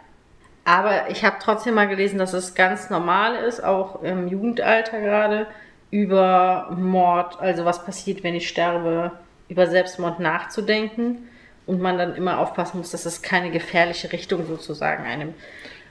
Aber 0.65 1.11
ich 1.11 1.25
habe 1.25 1.37
trotzdem 1.41 1.75
mal 1.75 1.89
gelesen, 1.89 2.19
dass 2.19 2.33
es 2.33 2.55
ganz 2.55 2.89
normal 2.89 3.35
ist, 3.35 3.63
auch 3.63 4.03
im 4.03 4.29
Jugendalter 4.29 5.01
gerade, 5.01 5.47
über 5.91 6.75
Mord, 6.79 7.41
also 7.41 7.65
was 7.65 7.85
passiert, 7.85 8.23
wenn 8.23 8.35
ich 8.35 8.49
sterbe, 8.49 9.13
über 9.49 9.67
Selbstmord 9.67 10.21
nachzudenken. 10.21 11.29
Und 11.65 11.81
man 11.81 11.97
dann 11.97 12.17
immer 12.17 12.39
aufpassen 12.39 12.79
muss, 12.79 12.91
dass 12.91 13.07
es 13.07 13.23
keine 13.23 13.53
gefährliche 13.53 14.11
Richtung 14.13 14.47
sozusagen 14.47 15.05
einem. 15.05 15.33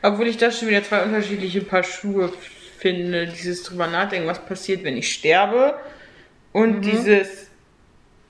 Obwohl 0.01 0.27
ich 0.27 0.35
da 0.35 0.51
schon 0.51 0.67
wieder 0.67 0.83
zwei 0.83 1.03
unterschiedliche 1.03 1.61
Paar 1.61 1.83
Schuhe 1.83 2.29
finde. 2.77 3.27
Dieses 3.27 3.63
drüber 3.63 3.87
nachdenken, 3.87 4.27
was 4.27 4.43
passiert, 4.43 4.83
wenn 4.83 4.97
ich 4.97 5.13
sterbe. 5.13 5.79
Und 6.51 6.81
dieses 6.81 7.50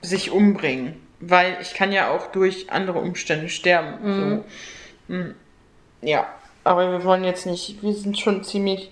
sich 0.02 0.30
umbringen. 0.30 1.00
Weil 1.20 1.56
ich 1.60 1.74
kann 1.74 1.92
ja 1.92 2.10
auch 2.10 2.32
durch 2.32 2.70
andere 2.70 2.98
Umstände 2.98 3.48
sterben. 3.48 4.44
So. 5.08 5.14
Mm. 5.14 5.34
Ja. 6.02 6.26
Aber 6.64 6.90
wir 6.90 7.04
wollen 7.04 7.24
jetzt 7.24 7.46
nicht, 7.46 7.82
wir 7.82 7.92
sind 7.94 8.18
schon 8.18 8.44
ziemlich. 8.44 8.90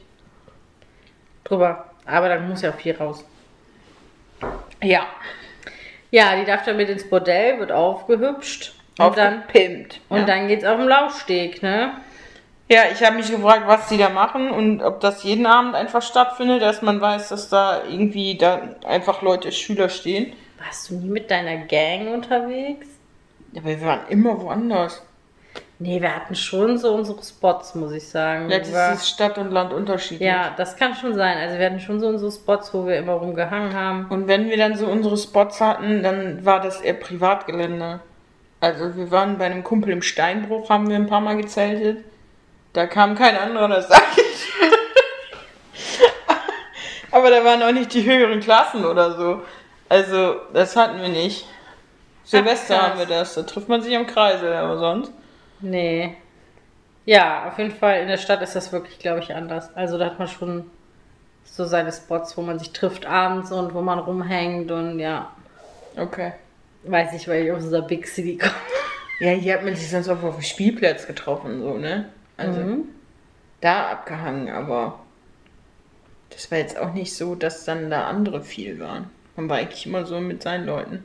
drüber. 1.45 1.87
Aber 2.07 2.29
dann 2.29 2.49
muss 2.49 2.63
ja 2.63 2.71
auch 2.71 2.77
viel 2.77 2.97
raus. 2.97 3.25
Ja. 4.83 5.07
Ja, 6.11 6.37
die 6.37 6.45
darf 6.45 6.65
dann 6.65 6.77
mit 6.77 6.89
ins 6.89 7.09
Bordell, 7.09 7.59
wird 7.59 7.73
aufgehübscht. 7.73 8.75
Und 8.99 9.17
dann, 9.17 9.41
Aufgepimpt. 9.41 10.01
und 10.09 10.19
ja. 10.19 10.25
dann 10.25 10.49
geht's 10.49 10.65
auf 10.65 10.77
den 10.77 10.89
Laufsteg, 10.89 11.63
ne? 11.63 11.95
Ja, 12.69 12.83
ich 12.93 13.03
habe 13.03 13.17
mich 13.17 13.31
gefragt, 13.31 13.63
was 13.67 13.89
die 13.89 13.97
da 13.97 14.11
machen 14.11 14.51
und 14.51 14.83
ob 14.83 15.01
das 15.01 15.25
jeden 15.25 15.47
Abend 15.47 15.75
einfach 15.75 16.03
stattfindet, 16.03 16.63
dass 16.63 16.83
man 16.83 17.01
weiß, 17.01 17.31
dass 17.31 17.49
da 17.49 17.83
irgendwie 17.89 18.37
da 18.37 18.61
einfach 18.85 19.23
Leute, 19.23 19.51
Schüler 19.53 19.89
stehen. 19.89 20.35
Warst 20.65 20.91
du 20.91 20.95
nie 20.95 21.09
mit 21.09 21.31
deiner 21.31 21.57
Gang 21.67 22.09
unterwegs? 22.13 22.87
Aber 23.57 23.67
wir 23.67 23.81
waren 23.83 24.01
immer 24.09 24.41
woanders. 24.41 25.03
Nee, 25.79 26.01
wir 26.03 26.15
hatten 26.15 26.35
schon 26.35 26.77
so 26.77 26.93
unsere 26.95 27.23
Spots, 27.23 27.75
muss 27.75 27.93
ich 27.93 28.07
sagen. 28.07 28.51
Ja, 28.51 28.59
das 28.59 28.73
war- 28.73 28.93
ist 28.93 29.09
Stadt 29.09 29.39
und 29.39 29.51
Land 29.51 29.73
unterschiedlich. 29.73 30.29
ja, 30.29 30.53
das 30.57 30.77
kann 30.77 30.95
schon 30.95 31.15
sein. 31.15 31.39
Also 31.39 31.59
wir 31.59 31.65
hatten 31.67 31.81
schon 31.81 31.99
so 32.01 32.09
unsere 32.09 32.31
Spots, 32.31 32.73
wo 32.75 32.87
wir 32.87 32.97
immer 32.99 33.15
rumgehangen 33.15 33.75
haben. 33.75 34.07
Und 34.11 34.29
wenn 34.29 34.51
wir 34.51 34.59
dann 34.59 34.77
so 34.77 34.87
unsere 34.87 35.17
Spots 35.17 35.61
hatten, 35.61 36.03
dann 36.03 36.45
war 36.45 36.61
das 36.61 36.81
eher 36.83 36.93
Privatgelände. 36.95 38.01
Also 38.61 38.95
wir 38.95 39.11
waren 39.11 39.39
bei 39.39 39.47
einem 39.47 39.65
Kumpel 39.65 39.91
im 39.91 40.03
Steinbruch, 40.03 40.69
haben 40.69 40.89
wir 40.91 40.97
ein 40.97 41.07
paar 41.07 41.23
Mal 41.23 41.39
gezeltet. 41.39 42.05
Da 42.75 42.87
kam 42.87 43.15
kein 43.15 43.37
anderer, 43.37 43.69
das 43.69 43.89
sag 43.89 44.03
ich. 44.19 44.53
Aber 47.11 47.31
da 47.31 47.43
waren 47.45 47.63
auch 47.63 47.73
nicht 47.73 47.93
die 47.95 48.05
höheren 48.05 48.41
Klassen 48.41 48.85
oder 48.85 49.17
so. 49.17 49.43
Also, 49.91 50.36
das 50.55 50.76
hatten 50.76 51.01
wir 51.03 51.09
nicht. 51.09 51.45
Silvester 52.24 52.76
krass. 52.78 52.88
haben 52.91 52.99
wir 53.01 53.07
das, 53.07 53.34
da 53.34 53.43
trifft 53.43 53.68
man 53.68 53.82
sich 53.82 53.95
am 53.97 54.07
Kreisel, 54.07 54.53
aber 54.53 54.78
sonst. 54.78 55.12
Nee. 55.61 56.16
Ja, 57.07 57.49
auf 57.49 57.59
jeden 57.59 57.72
Fall 57.72 58.01
in 58.01 58.09
der 58.09 58.18
Stadt 58.18 58.41
ist 58.41 58.55
das 58.55 58.72
wirklich, 58.72 58.99
glaube 59.01 59.18
ich, 59.18 59.34
anders. 59.34 59.74
Also 59.74 59.99
da 59.99 60.07
hat 60.07 60.18
man 60.20 60.28
schon 60.28 60.70
so 61.45 61.64
seine 61.64 61.91
Spots, 61.93 62.36
wo 62.36 62.43
man 62.43 62.59
sich 62.61 62.72
trifft 62.72 63.05
abends 63.05 63.51
und 63.51 63.74
wo 63.74 63.80
man 63.80 63.99
rumhängt 63.99 64.70
und 64.70 65.01
ja, 65.01 65.32
Okay. 65.99 66.34
weiß 66.84 67.14
ich, 67.14 67.26
weil 67.26 67.45
ich 67.47 67.53
aus 67.53 67.62
dieser 67.64 67.82
Big 67.82 68.07
City 68.07 68.38
komme. 68.38 68.53
Ja, 69.18 69.30
hier 69.32 69.55
hat 69.55 69.64
man 69.64 69.74
sich 69.74 69.91
sonst 69.91 70.09
auch 70.09 70.22
auf 70.22 70.36
dem 70.36 70.43
Spielplatz 70.45 71.07
getroffen, 71.09 71.61
so, 71.62 71.74
ne? 71.78 72.11
Also, 72.36 72.61
Mhm. 72.61 72.84
da 73.61 73.88
abgehangen, 73.91 74.51
aber 74.51 75.01
das 76.30 76.49
war 76.53 76.59
jetzt 76.59 76.78
auch 76.78 76.93
nicht 76.93 77.14
so, 77.16 77.34
dass 77.34 77.64
dann 77.64 77.91
da 77.91 78.07
andere 78.07 78.41
viel 78.43 78.78
waren. 78.78 79.11
Man 79.41 79.49
war 79.49 79.57
eigentlich 79.57 79.86
immer 79.86 80.05
so 80.05 80.20
mit 80.20 80.43
seinen 80.43 80.66
Leuten. 80.66 81.03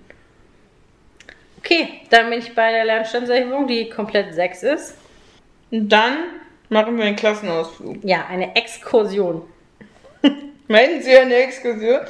Okay, 1.60 2.02
dann 2.10 2.30
bin 2.30 2.40
ich 2.40 2.54
bei 2.54 2.70
der 2.70 2.84
Lernstandserhebung, 2.84 3.66
die 3.66 3.90
komplett 3.90 4.36
6 4.36 4.64
ist. 4.64 4.98
Und 5.72 5.88
dann 5.88 6.18
machen 6.68 6.98
wir 6.98 7.06
einen 7.06 7.16
Klassenausflug. 7.16 8.04
Ja, 8.04 8.26
eine 8.28 8.54
Exkursion. 8.58 9.44
Melden 10.68 11.02
Sie 11.02 11.18
eine 11.18 11.34
Exkursion 11.36 12.02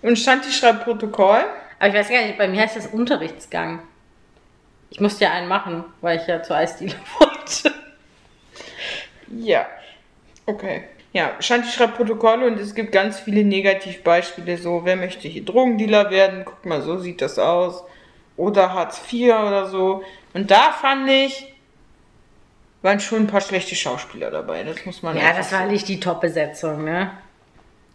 und 0.00 0.18
Shanti 0.18 0.50
schreibt 0.50 0.84
Protokoll. 0.84 1.44
Aber 1.78 1.88
ich 1.88 1.94
weiß 1.94 2.08
gar 2.08 2.22
nicht, 2.22 2.38
bei 2.38 2.48
mir 2.48 2.62
heißt 2.62 2.76
das 2.76 2.86
Unterrichtsgang. 2.86 3.82
Ich 4.88 5.00
musste 5.00 5.24
ja 5.24 5.32
einen 5.32 5.48
machen, 5.48 5.84
weil 6.00 6.18
ich 6.18 6.26
ja 6.26 6.42
zur 6.42 6.56
Eisdiele 6.56 6.94
wollte. 7.18 7.74
Ja. 9.28 9.66
Okay. 10.46 10.84
Ja, 11.14 11.36
Shanti 11.38 11.68
schreibt 11.68 11.94
Protokolle 11.94 12.48
und 12.48 12.58
es 12.58 12.74
gibt 12.74 12.90
ganz 12.90 13.20
viele 13.20 13.44
Negativbeispiele. 13.44 14.58
So, 14.58 14.84
wer 14.84 14.96
möchte 14.96 15.28
hier 15.28 15.44
Drogendealer 15.44 16.10
werden? 16.10 16.42
Guck 16.44 16.66
mal, 16.66 16.82
so 16.82 16.98
sieht 16.98 17.22
das 17.22 17.38
aus. 17.38 17.84
Oder 18.36 18.74
Hartz 18.74 19.00
IV 19.12 19.26
oder 19.26 19.66
so. 19.66 20.02
Und 20.32 20.50
da 20.50 20.72
fand 20.72 21.08
ich, 21.08 21.54
waren 22.82 22.98
schon 22.98 23.20
ein 23.20 23.26
paar 23.28 23.40
schlechte 23.40 23.76
Schauspieler 23.76 24.32
dabei. 24.32 24.64
Das 24.64 24.84
muss 24.84 25.04
man 25.04 25.16
Ja, 25.16 25.32
das 25.32 25.52
war 25.52 25.66
nicht 25.66 25.86
die 25.86 26.00
Top-Besetzung, 26.00 26.82
ne? 26.82 27.12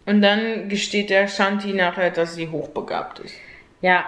Und 0.06 0.22
dann 0.22 0.70
gesteht 0.70 1.10
der 1.10 1.28
Shanti 1.28 1.74
nachher, 1.74 2.10
dass 2.10 2.34
sie 2.34 2.48
hochbegabt 2.48 3.18
ist. 3.18 3.34
Ja. 3.82 4.06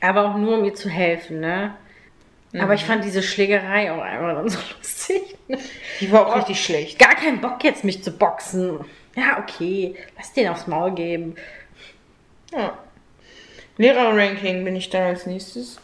Aber 0.00 0.30
auch 0.30 0.36
nur, 0.38 0.56
um 0.58 0.64
ihr 0.64 0.74
zu 0.74 0.88
helfen, 0.88 1.40
ne? 1.40 1.74
Aber 2.56 2.74
ich 2.74 2.84
fand 2.84 3.04
diese 3.04 3.22
Schlägerei 3.22 3.92
auch 3.92 4.00
einfach 4.00 4.34
dann 4.34 4.48
so 4.48 4.58
lustig. 4.78 5.36
Die 6.00 6.10
war 6.10 6.26
auch 6.26 6.36
richtig 6.36 6.64
schlecht. 6.64 6.98
Gar 6.98 7.14
keinen 7.14 7.40
Bock 7.40 7.62
jetzt, 7.62 7.84
mich 7.84 8.02
zu 8.02 8.10
boxen. 8.10 8.80
Ja, 9.16 9.38
okay. 9.38 9.94
Lass 10.16 10.32
den 10.32 10.48
aufs 10.48 10.66
Maul 10.66 10.92
geben. 10.92 11.34
Ja. 12.52 12.78
Lehrer-Ranking 13.76 14.64
bin 14.64 14.76
ich 14.76 14.90
dann 14.90 15.02
als 15.02 15.26
nächstes. 15.26 15.78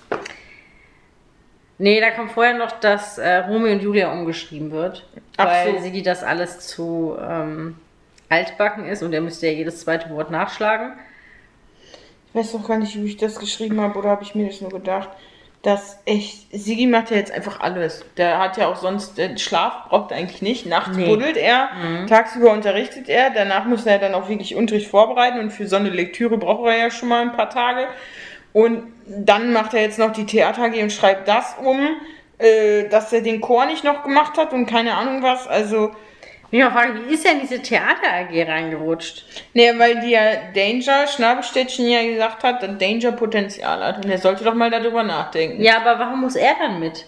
Nee, 1.79 2.01
da 2.01 2.11
kommt 2.11 2.33
vorher 2.33 2.55
noch, 2.55 2.73
dass 2.73 3.19
äh, 3.19 3.39
Romeo 3.39 3.73
und 3.73 3.83
Julia 3.83 4.13
umgeschrieben 4.13 4.71
wird. 4.71 5.07
Ach 5.37 5.47
weil 5.47 5.77
so. 5.77 5.83
Sigi 5.83 6.03
das 6.03 6.23
alles 6.23 6.61
zu 6.61 7.17
ähm, 7.21 7.77
altbacken 8.29 8.87
ist 8.87 9.03
und 9.03 9.13
er 9.13 9.21
müsste 9.21 9.47
ja 9.47 9.53
jedes 9.53 9.81
zweite 9.81 10.11
Wort 10.11 10.31
nachschlagen. 10.31 10.93
Ich 12.29 12.35
weiß 12.35 12.55
noch 12.55 12.67
gar 12.67 12.79
nicht, 12.79 12.97
wie 12.97 13.07
ich 13.07 13.17
das 13.17 13.39
geschrieben 13.39 13.81
habe 13.81 13.99
oder 13.99 14.11
habe 14.11 14.23
ich 14.23 14.35
mir 14.35 14.47
das 14.47 14.61
nur 14.61 14.71
gedacht, 14.71 15.09
dass 15.65 15.99
echt, 16.05 16.47
Sigi 16.53 16.87
macht 16.87 17.11
ja 17.11 17.17
jetzt 17.17 17.33
einfach 17.33 17.61
alles. 17.61 18.05
Der 18.19 18.39
hat 18.39 18.59
ja 18.59 18.69
auch 18.69 18.77
sonst, 18.77 19.17
den 19.17 19.39
Schlaf 19.39 19.89
braucht 19.89 20.11
er 20.11 20.19
eigentlich 20.19 20.43
nicht. 20.43 20.67
Nachts 20.67 20.97
Nee. 20.97 21.07
buddelt 21.07 21.37
er, 21.39 21.71
tagsüber 22.07 22.53
unterrichtet 22.53 23.09
er, 23.09 23.31
danach 23.31 23.65
muss 23.65 23.87
er 23.87 23.99
dann 23.99 24.15
auch 24.15 24.29
wirklich 24.29 24.55
Unterricht 24.55 24.89
vorbereiten 24.89 25.39
und 25.41 25.51
für 25.51 25.67
so 25.67 25.77
eine 25.77 25.89
Lektüre 25.89 26.37
braucht 26.37 26.69
er 26.69 26.77
ja 26.77 26.91
schon 26.91 27.09
mal 27.09 27.23
ein 27.23 27.33
paar 27.33 27.49
Tage. 27.49 27.87
Und 28.53 28.83
dann 29.07 29.53
macht 29.53 29.75
er 29.75 29.81
jetzt 29.81 29.99
noch 29.99 30.13
die 30.13 30.27
Theater 30.27 30.65
AG 30.65 30.81
und 30.83 30.93
schreibt 30.93 31.27
das 31.29 31.57
um, 31.65 31.79
äh, 32.39 32.89
dass 32.89 33.13
er 33.13 33.23
den 33.23 33.41
Chor 33.41 33.65
nicht 33.67 33.85
noch 33.85 34.03
gemacht 34.05 34.37
hat 34.37 34.53
und 34.53 34.67
keine 34.67 34.95
Ahnung 34.97 35.23
was. 35.23 35.49
Also, 35.49 35.91
Ich 36.51 36.61
mal 36.61 36.71
fragen, 36.71 37.09
wie 37.09 37.15
ist 37.15 37.29
in 37.29 37.41
diese 37.41 37.61
Theater 37.61 38.13
AG 38.13 38.49
reingerutscht? 38.49 39.25
Nee, 39.55 39.73
weil 39.77 40.01
die 40.01 40.11
ja 40.11 40.53
Danger, 40.55 41.07
Schnabelstädtchen 41.07 41.89
ja 41.89 42.03
gesagt 42.05 42.45
hat, 42.45 42.63
dass 42.63 42.79
Danger 42.79 43.13
Potenzial 43.13 43.83
hat. 43.83 44.05
Und 44.05 44.11
er 44.11 44.19
sollte 44.19 44.45
doch 44.45 44.55
mal 44.55 44.71
darüber 44.71 45.03
nachdenken. 45.03 45.63
Ja, 45.63 45.79
aber 45.81 45.99
warum 45.99 46.21
muss 46.21 46.37
er 46.37 46.55
dann 46.59 46.79
mit? 46.79 47.07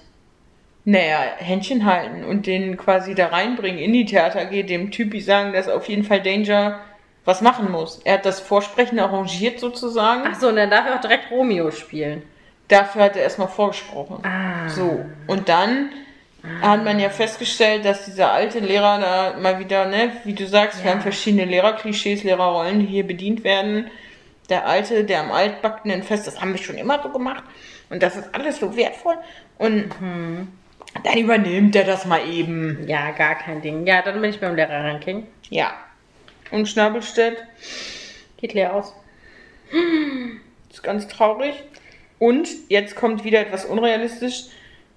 Naja, 0.84 1.18
Händchen 1.38 1.84
halten 1.84 2.24
und 2.24 2.46
den 2.46 2.76
quasi 2.76 3.14
da 3.14 3.26
reinbringen 3.26 3.80
in 3.80 3.92
die 3.92 4.04
Theater 4.04 4.42
AG, 4.42 4.66
dem 4.66 4.90
Typi 4.90 5.20
sagen, 5.20 5.52
dass 5.52 5.68
auf 5.68 5.88
jeden 5.88 6.04
Fall 6.04 6.22
Danger 6.22 6.80
was 7.24 7.40
machen 7.40 7.70
muss. 7.72 8.00
Er 8.04 8.14
hat 8.14 8.26
das 8.26 8.40
Vorsprechen 8.40 8.98
arrangiert 9.00 9.58
sozusagen. 9.58 10.22
Ach 10.26 10.38
so, 10.38 10.48
und 10.48 10.56
dann 10.56 10.70
darf 10.70 10.86
er 10.86 10.94
auch 10.94 11.00
direkt 11.00 11.30
Romeo 11.30 11.72
spielen. 11.72 12.22
Dafür 12.68 13.02
hat 13.02 13.16
er 13.16 13.22
erstmal 13.22 13.48
vorgesprochen. 13.48 14.24
Ah. 14.24 14.68
So, 14.68 15.04
und 15.26 15.48
dann 15.48 15.90
hat 16.62 16.84
man 16.84 16.98
ja 16.98 17.10
festgestellt, 17.10 17.84
dass 17.84 18.04
dieser 18.04 18.32
alte 18.32 18.58
Lehrer 18.60 18.98
da 19.00 19.38
mal 19.40 19.58
wieder, 19.58 19.86
ne, 19.86 20.12
wie 20.24 20.34
du 20.34 20.46
sagst, 20.46 20.78
wir 20.82 20.86
Ja. 20.86 20.92
haben 20.96 21.02
verschiedene 21.02 21.44
Lehrerklischees, 21.44 22.22
Lehrerrollen, 22.24 22.80
die 22.80 22.86
hier 22.86 23.06
bedient 23.06 23.44
werden. 23.44 23.90
Der 24.48 24.66
Alte, 24.66 25.04
der 25.04 25.20
am 25.20 25.32
Altbackenen 25.32 26.02
fest, 26.02 26.26
das 26.26 26.40
haben 26.40 26.52
wir 26.52 26.62
schon 26.62 26.76
immer 26.76 27.02
so 27.02 27.08
gemacht. 27.08 27.42
Und 27.90 28.02
das 28.02 28.16
ist 28.16 28.34
alles 28.34 28.58
so 28.60 28.76
wertvoll. 28.76 29.16
Und 29.58 29.90
dann 31.04 31.18
übernimmt 31.18 31.74
er 31.76 31.84
das 31.84 32.04
mal 32.06 32.26
eben. 32.28 32.86
Ja, 32.86 33.10
gar 33.10 33.34
kein 33.36 33.60
Ding. 33.60 33.86
Ja, 33.86 34.02
dann 34.02 34.20
bin 34.20 34.30
ich 34.30 34.40
beim 34.40 34.54
Lehrer-Ranking. 34.54 35.26
Ja. 35.50 35.72
Und 36.50 36.68
Schnabelstedt 36.68 37.38
Geht 38.38 38.52
leer 38.54 38.74
aus. 38.74 38.92
ist 40.70 40.82
ganz 40.82 41.08
traurig. 41.08 41.54
Und 42.18 42.48
jetzt 42.68 42.94
kommt 42.96 43.24
wieder 43.24 43.40
etwas 43.40 43.64
unrealistisch. 43.64 44.44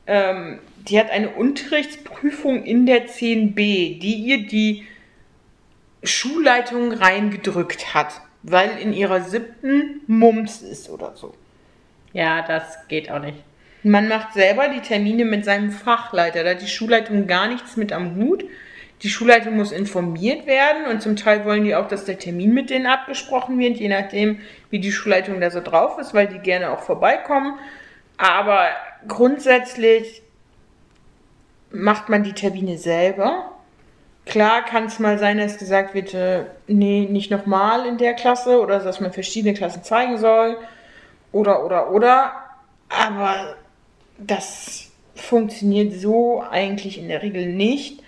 Ähm, 0.07 0.59
die 0.89 0.99
hat 0.99 1.11
eine 1.11 1.29
Unterrichtsprüfung 1.29 2.63
in 2.63 2.85
der 2.85 3.07
10b, 3.07 3.99
die 3.99 4.15
ihr 4.25 4.47
die 4.47 4.85
Schulleitung 6.03 6.91
reingedrückt 6.91 7.93
hat, 7.93 8.21
weil 8.43 8.77
in 8.79 8.93
ihrer 8.93 9.21
siebten 9.21 10.01
Mumps 10.07 10.61
ist 10.61 10.89
oder 10.89 11.15
so. 11.15 11.33
Ja, 12.13 12.41
das 12.41 12.87
geht 12.87 13.11
auch 13.11 13.19
nicht. 13.19 13.37
Man 13.83 14.09
macht 14.09 14.33
selber 14.33 14.67
die 14.67 14.81
Termine 14.81 15.25
mit 15.25 15.45
seinem 15.45 15.71
Fachleiter. 15.71 16.43
Da 16.43 16.51
hat 16.51 16.61
die 16.61 16.67
Schulleitung 16.67 17.27
gar 17.27 17.47
nichts 17.47 17.77
mit 17.77 17.93
am 17.93 18.15
Hut. 18.15 18.43
Die 19.03 19.09
Schulleitung 19.09 19.55
muss 19.55 19.71
informiert 19.71 20.45
werden 20.45 20.85
und 20.87 21.01
zum 21.01 21.15
Teil 21.15 21.45
wollen 21.45 21.63
die 21.63 21.75
auch, 21.75 21.87
dass 21.87 22.03
der 22.03 22.19
Termin 22.19 22.53
mit 22.53 22.69
denen 22.69 22.85
abgesprochen 22.85 23.57
wird, 23.57 23.77
je 23.77 23.87
nachdem, 23.87 24.41
wie 24.69 24.79
die 24.79 24.91
Schulleitung 24.91 25.39
da 25.39 25.49
so 25.51 25.61
drauf 25.61 25.97
ist, 25.99 26.13
weil 26.13 26.27
die 26.27 26.39
gerne 26.39 26.71
auch 26.71 26.81
vorbeikommen. 26.81 27.57
Aber 28.17 28.67
grundsätzlich 29.07 30.21
macht 31.71 32.09
man 32.09 32.23
die 32.23 32.33
Termine 32.33 32.77
selber. 32.77 33.51
Klar 34.25 34.63
kann 34.63 34.85
es 34.85 34.99
mal 34.99 35.17
sein, 35.17 35.37
dass 35.37 35.57
gesagt 35.57 35.93
wird, 35.93 36.13
äh, 36.13 36.45
nee, 36.67 37.07
nicht 37.09 37.31
nochmal 37.31 37.85
in 37.85 37.97
der 37.97 38.13
Klasse 38.13 38.61
oder 38.61 38.79
dass 38.79 38.99
man 38.99 39.11
verschiedene 39.11 39.53
Klassen 39.53 39.83
zeigen 39.83 40.17
soll 40.17 40.57
oder, 41.31 41.65
oder, 41.65 41.91
oder. 41.91 42.33
Aber 42.89 43.55
das 44.17 44.91
funktioniert 45.15 45.93
so 45.93 46.43
eigentlich 46.49 46.99
in 46.99 47.07
der 47.07 47.21
Regel 47.21 47.47
nicht. 47.47 48.01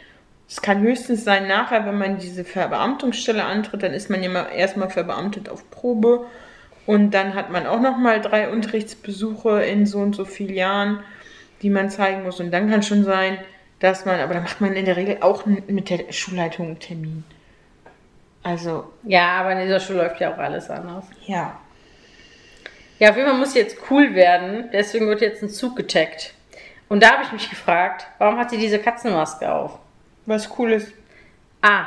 Es 0.48 0.62
kann 0.62 0.82
höchstens 0.82 1.24
sein, 1.24 1.48
nachher, 1.48 1.86
wenn 1.86 1.98
man 1.98 2.18
diese 2.18 2.44
Verbeamtungsstelle 2.44 3.44
antritt, 3.44 3.84
dann 3.84 3.94
ist 3.94 4.10
man 4.10 4.22
ja 4.22 4.30
mal 4.30 4.48
erstmal 4.54 4.90
verbeamtet 4.90 5.50
auf 5.50 5.72
Probe. 5.72 6.26
Und 6.86 7.12
dann 7.12 7.36
hat 7.36 7.52
man 7.52 7.68
auch 7.68 7.80
nochmal 7.80 8.22
drei 8.22 8.50
Unterrichtsbesuche 8.50 9.64
in 9.64 9.86
so 9.86 10.00
und 10.00 10.16
so 10.16 10.26
vielen 10.26 10.56
Jahren, 10.56 11.00
die 11.62 11.70
man 11.70 11.90
zeigen 11.90 12.24
muss. 12.24 12.40
Und 12.40 12.52
dann 12.52 12.70
kann 12.70 12.84
schon 12.84 13.04
sein, 13.04 13.38
dass 13.80 14.06
man, 14.06 14.20
aber 14.20 14.34
da 14.36 14.42
macht 14.42 14.62
man 14.62 14.74
in 14.74 14.86
der 14.86 14.96
Regel 14.98 15.18
auch 15.22 15.46
mit 15.46 15.90
der 15.90 16.12
Schulleitung 16.12 16.68
einen 16.68 16.80
Termin. 16.80 17.24
Also, 18.44 18.92
Ja, 19.04 19.40
aber 19.40 19.52
in 19.54 19.60
dieser 19.64 19.80
Schule 19.80 20.00
läuft 20.00 20.20
ja 20.20 20.34
auch 20.34 20.38
alles 20.38 20.70
anders. 20.70 21.06
ja. 21.26 21.60
Ja, 23.00 23.10
auf 23.10 23.16
jeden 23.18 23.28
Fall 23.28 23.40
muss 23.40 23.54
sie 23.54 23.60
jetzt 23.60 23.78
cool 23.90 24.14
werden. 24.14 24.70
Deswegen 24.72 25.08
wird 25.08 25.22
jetzt 25.22 25.42
ein 25.42 25.50
Zug 25.50 25.76
getaggt. 25.76 26.36
Und 26.88 27.02
da 27.02 27.14
habe 27.14 27.24
ich 27.24 27.32
mich 27.32 27.50
gefragt, 27.50 28.06
warum 28.20 28.38
hat 28.38 28.52
sie 28.52 28.60
diese 28.60 28.78
Katzenmaske 28.78 29.52
auf? 29.52 29.80
Was 30.28 30.48
cool 30.60 30.74
ist, 30.74 30.94
Ah, 31.64 31.86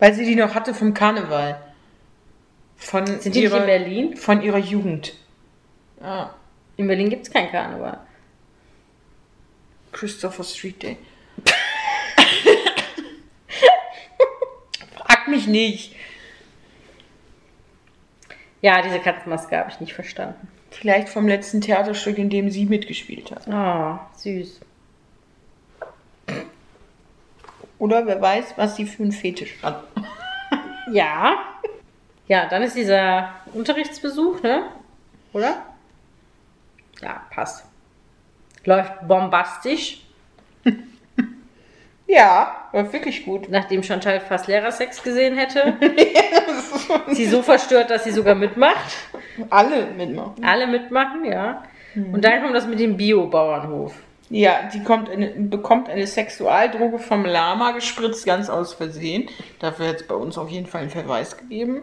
weil 0.00 0.12
sie 0.12 0.24
die 0.24 0.34
noch 0.34 0.52
hatte 0.56 0.74
vom 0.74 0.92
Karneval. 0.92 1.60
Von 2.76 3.06
sind 3.06 3.24
die 3.26 3.28
nicht 3.28 3.42
ihrer, 3.42 3.58
in 3.60 3.66
Berlin? 3.66 4.16
Von 4.16 4.42
ihrer 4.42 4.58
Jugend. 4.58 5.12
Ja. 6.02 6.34
In 6.76 6.88
Berlin 6.88 7.10
gibt 7.10 7.28
es 7.28 7.32
keinen 7.32 7.52
Karneval. 7.52 7.98
Christopher 9.92 10.44
Street 10.44 10.82
Day. 10.82 10.96
Frag 14.96 15.28
mich 15.28 15.46
nicht. 15.46 15.94
Ja, 18.62 18.82
diese 18.82 19.00
Katzenmaske 19.00 19.56
habe 19.56 19.70
ich 19.70 19.80
nicht 19.80 19.94
verstanden. 19.94 20.48
Vielleicht 20.70 21.08
vom 21.08 21.26
letzten 21.26 21.60
Theaterstück, 21.60 22.18
in 22.18 22.30
dem 22.30 22.50
sie 22.50 22.66
mitgespielt 22.66 23.30
hat. 23.30 23.48
Oh, 23.48 23.98
süß. 24.18 24.60
Oder 27.78 28.06
wer 28.06 28.20
weiß, 28.20 28.54
was 28.56 28.76
sie 28.76 28.86
für 28.86 29.02
einen 29.02 29.12
Fetisch 29.12 29.56
hat. 29.62 29.84
Ja. 30.92 31.38
Ja, 32.26 32.48
dann 32.48 32.62
ist 32.62 32.74
dieser 32.74 33.32
Unterrichtsbesuch, 33.52 34.42
ne? 34.42 34.64
Oder? 35.32 35.62
Ja, 37.00 37.26
passt. 37.30 37.64
Läuft 38.64 39.06
bombastisch, 39.06 40.02
Ja, 42.06 42.68
war 42.72 42.92
wirklich 42.92 43.24
gut. 43.24 43.48
nachdem 43.50 43.84
Chantal 43.84 44.20
fast 44.20 44.48
Lehrersex 44.48 45.00
gesehen 45.02 45.36
hätte. 45.36 45.74
sie 47.12 47.26
so 47.26 47.40
verstört, 47.40 47.90
dass 47.90 48.02
sie 48.02 48.10
sogar 48.10 48.34
mitmacht. 48.34 48.96
Alle 49.48 49.86
mitmachen. 49.96 50.44
Alle 50.44 50.66
mitmachen, 50.66 51.24
ja. 51.24 51.62
Und 51.94 52.24
dann 52.24 52.42
kommt 52.42 52.54
das 52.56 52.66
mit 52.66 52.80
dem 52.80 52.96
Bio-Bauernhof. 52.96 53.94
Ja, 54.28 54.68
die 54.72 54.82
kommt 54.82 55.08
eine, 55.08 55.28
bekommt 55.28 55.88
eine 55.88 56.06
Sexualdroge 56.06 56.98
vom 56.98 57.24
Lama 57.24 57.72
gespritzt, 57.72 58.26
ganz 58.26 58.50
aus 58.50 58.74
Versehen. 58.74 59.28
Dafür 59.60 59.88
hat 59.88 59.96
es 59.96 60.06
bei 60.06 60.14
uns 60.16 60.36
auf 60.36 60.48
jeden 60.48 60.66
Fall 60.66 60.82
einen 60.82 60.90
Verweis 60.90 61.36
gegeben. 61.36 61.82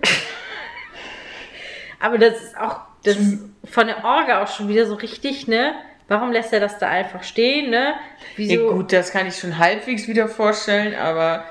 Aber 2.02 2.18
das 2.18 2.42
ist 2.42 2.58
auch 2.58 2.82
das 3.04 3.18
ist 3.18 3.40
von 3.64 3.88
der 3.88 4.04
Orga 4.04 4.44
auch 4.44 4.48
schon 4.48 4.68
wieder 4.68 4.86
so 4.86 4.96
richtig, 4.96 5.48
ne? 5.48 5.74
Warum 6.08 6.32
lässt 6.32 6.54
er 6.54 6.60
das 6.62 6.78
da 6.80 6.88
einfach 6.88 7.24
stehen, 7.24 7.70
ne? 7.70 7.96
Wieso? 8.38 8.54
Ja, 8.68 8.72
gut, 8.72 8.94
das 8.94 9.12
kann 9.12 9.28
ich 9.28 9.36
schon 9.38 9.58
halbwegs 9.58 10.08
wieder 10.08 10.28
vorstellen, 10.30 10.96
aber 10.96 11.44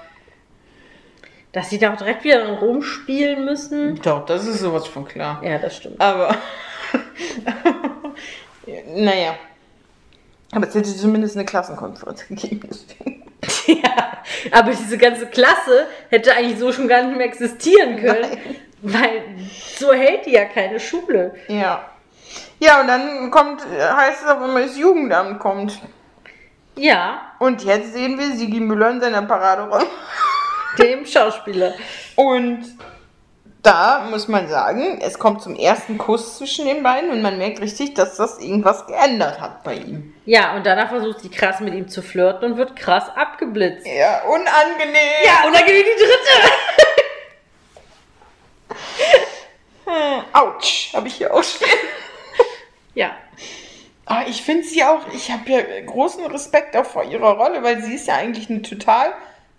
Dass 1.52 1.68
sie 1.70 1.78
da 1.78 1.92
auch 1.92 1.96
direkt 1.96 2.24
wieder 2.24 2.46
rumspielen 2.48 3.44
müssen. 3.44 4.00
doch, 4.02 4.24
das 4.26 4.46
ist 4.46 4.60
sowas 4.60 4.86
von 4.86 5.06
klar. 5.06 5.42
Ja, 5.44 5.58
das 5.58 5.76
stimmt. 5.76 6.00
Aber, 6.00 6.34
naja. 8.94 9.34
Aber 10.52 10.66
es 10.68 10.74
hätte 10.74 10.94
zumindest 10.94 11.36
eine 11.36 11.44
Klassenkonferenz 11.44 12.26
gegeben. 12.28 12.68
Ja, 13.66 14.22
Aber 14.52 14.70
diese 14.70 14.96
ganze 14.96 15.26
Klasse 15.26 15.86
hätte 16.08 16.32
eigentlich 16.34 16.58
so 16.58 16.72
schon 16.72 16.86
gar 16.88 17.02
nicht 17.02 17.16
mehr 17.16 17.26
existieren 17.26 17.96
können. 17.96 18.38
Weil 18.80 19.22
so 19.76 19.92
hält 19.92 20.24
die 20.26 20.32
ja 20.32 20.44
keine 20.44 20.78
Schule. 20.78 21.34
Ja. 21.48 21.90
Ja, 22.58 22.80
und 22.80 22.88
dann 22.88 23.30
kommt, 23.30 23.62
heißt 23.66 24.22
es 24.24 24.28
auch 24.28 24.42
immer, 24.42 24.60
das 24.60 24.76
Jugendamt 24.76 25.38
kommt. 25.38 25.78
Ja, 26.74 27.32
Und 27.38 27.64
jetzt 27.64 27.92
sehen 27.94 28.18
wir 28.18 28.36
Sigi 28.36 28.60
Müller 28.60 28.90
in 28.90 29.00
seiner 29.00 29.22
Paraderolle. 29.22 29.86
dem 30.78 31.06
Schauspieler. 31.06 31.74
Und 32.16 32.64
da 33.62 34.06
muss 34.10 34.28
man 34.28 34.48
sagen, 34.48 35.00
es 35.00 35.18
kommt 35.18 35.42
zum 35.42 35.56
ersten 35.56 35.98
Kuss 35.98 36.38
zwischen 36.38 36.66
den 36.66 36.82
beiden 36.82 37.10
und 37.10 37.20
man 37.22 37.36
merkt 37.38 37.60
richtig, 37.60 37.94
dass 37.94 38.16
das 38.16 38.38
irgendwas 38.38 38.86
geändert 38.86 39.40
hat 39.40 39.64
bei 39.64 39.74
ihm. 39.74 40.14
Ja, 40.24 40.54
und 40.54 40.64
danach 40.64 40.90
versucht 40.90 41.20
sie 41.20 41.30
krass 41.30 41.60
mit 41.60 41.74
ihm 41.74 41.88
zu 41.88 42.02
flirten 42.02 42.52
und 42.52 42.58
wird 42.58 42.76
krass 42.76 43.04
abgeblitzt. 43.16 43.86
Ja, 43.86 44.22
unangenehm. 44.22 45.24
Ja, 45.24 45.46
und 45.46 45.54
dann 45.54 45.64
geht 45.64 45.84
die 45.86 46.04
dritte. 46.04 46.52
Hm, 49.88 50.24
Autsch, 50.32 50.92
habe 50.94 51.06
ich 51.06 51.14
hier 51.14 51.32
auch 51.32 51.44
stehen. 51.44 51.68
Ja. 52.96 53.14
Aber 54.06 54.28
ich 54.28 54.42
finde 54.42 54.64
sie 54.64 54.82
auch, 54.82 55.00
ich 55.12 55.30
habe 55.30 55.50
ja 55.50 55.60
großen 55.84 56.24
Respekt 56.26 56.76
auch 56.76 56.86
vor 56.86 57.04
ihrer 57.04 57.36
Rolle, 57.36 57.62
weil 57.62 57.82
sie 57.82 57.94
ist 57.94 58.08
ja 58.08 58.14
eigentlich 58.14 58.50
eine 58.50 58.62
total 58.62 59.12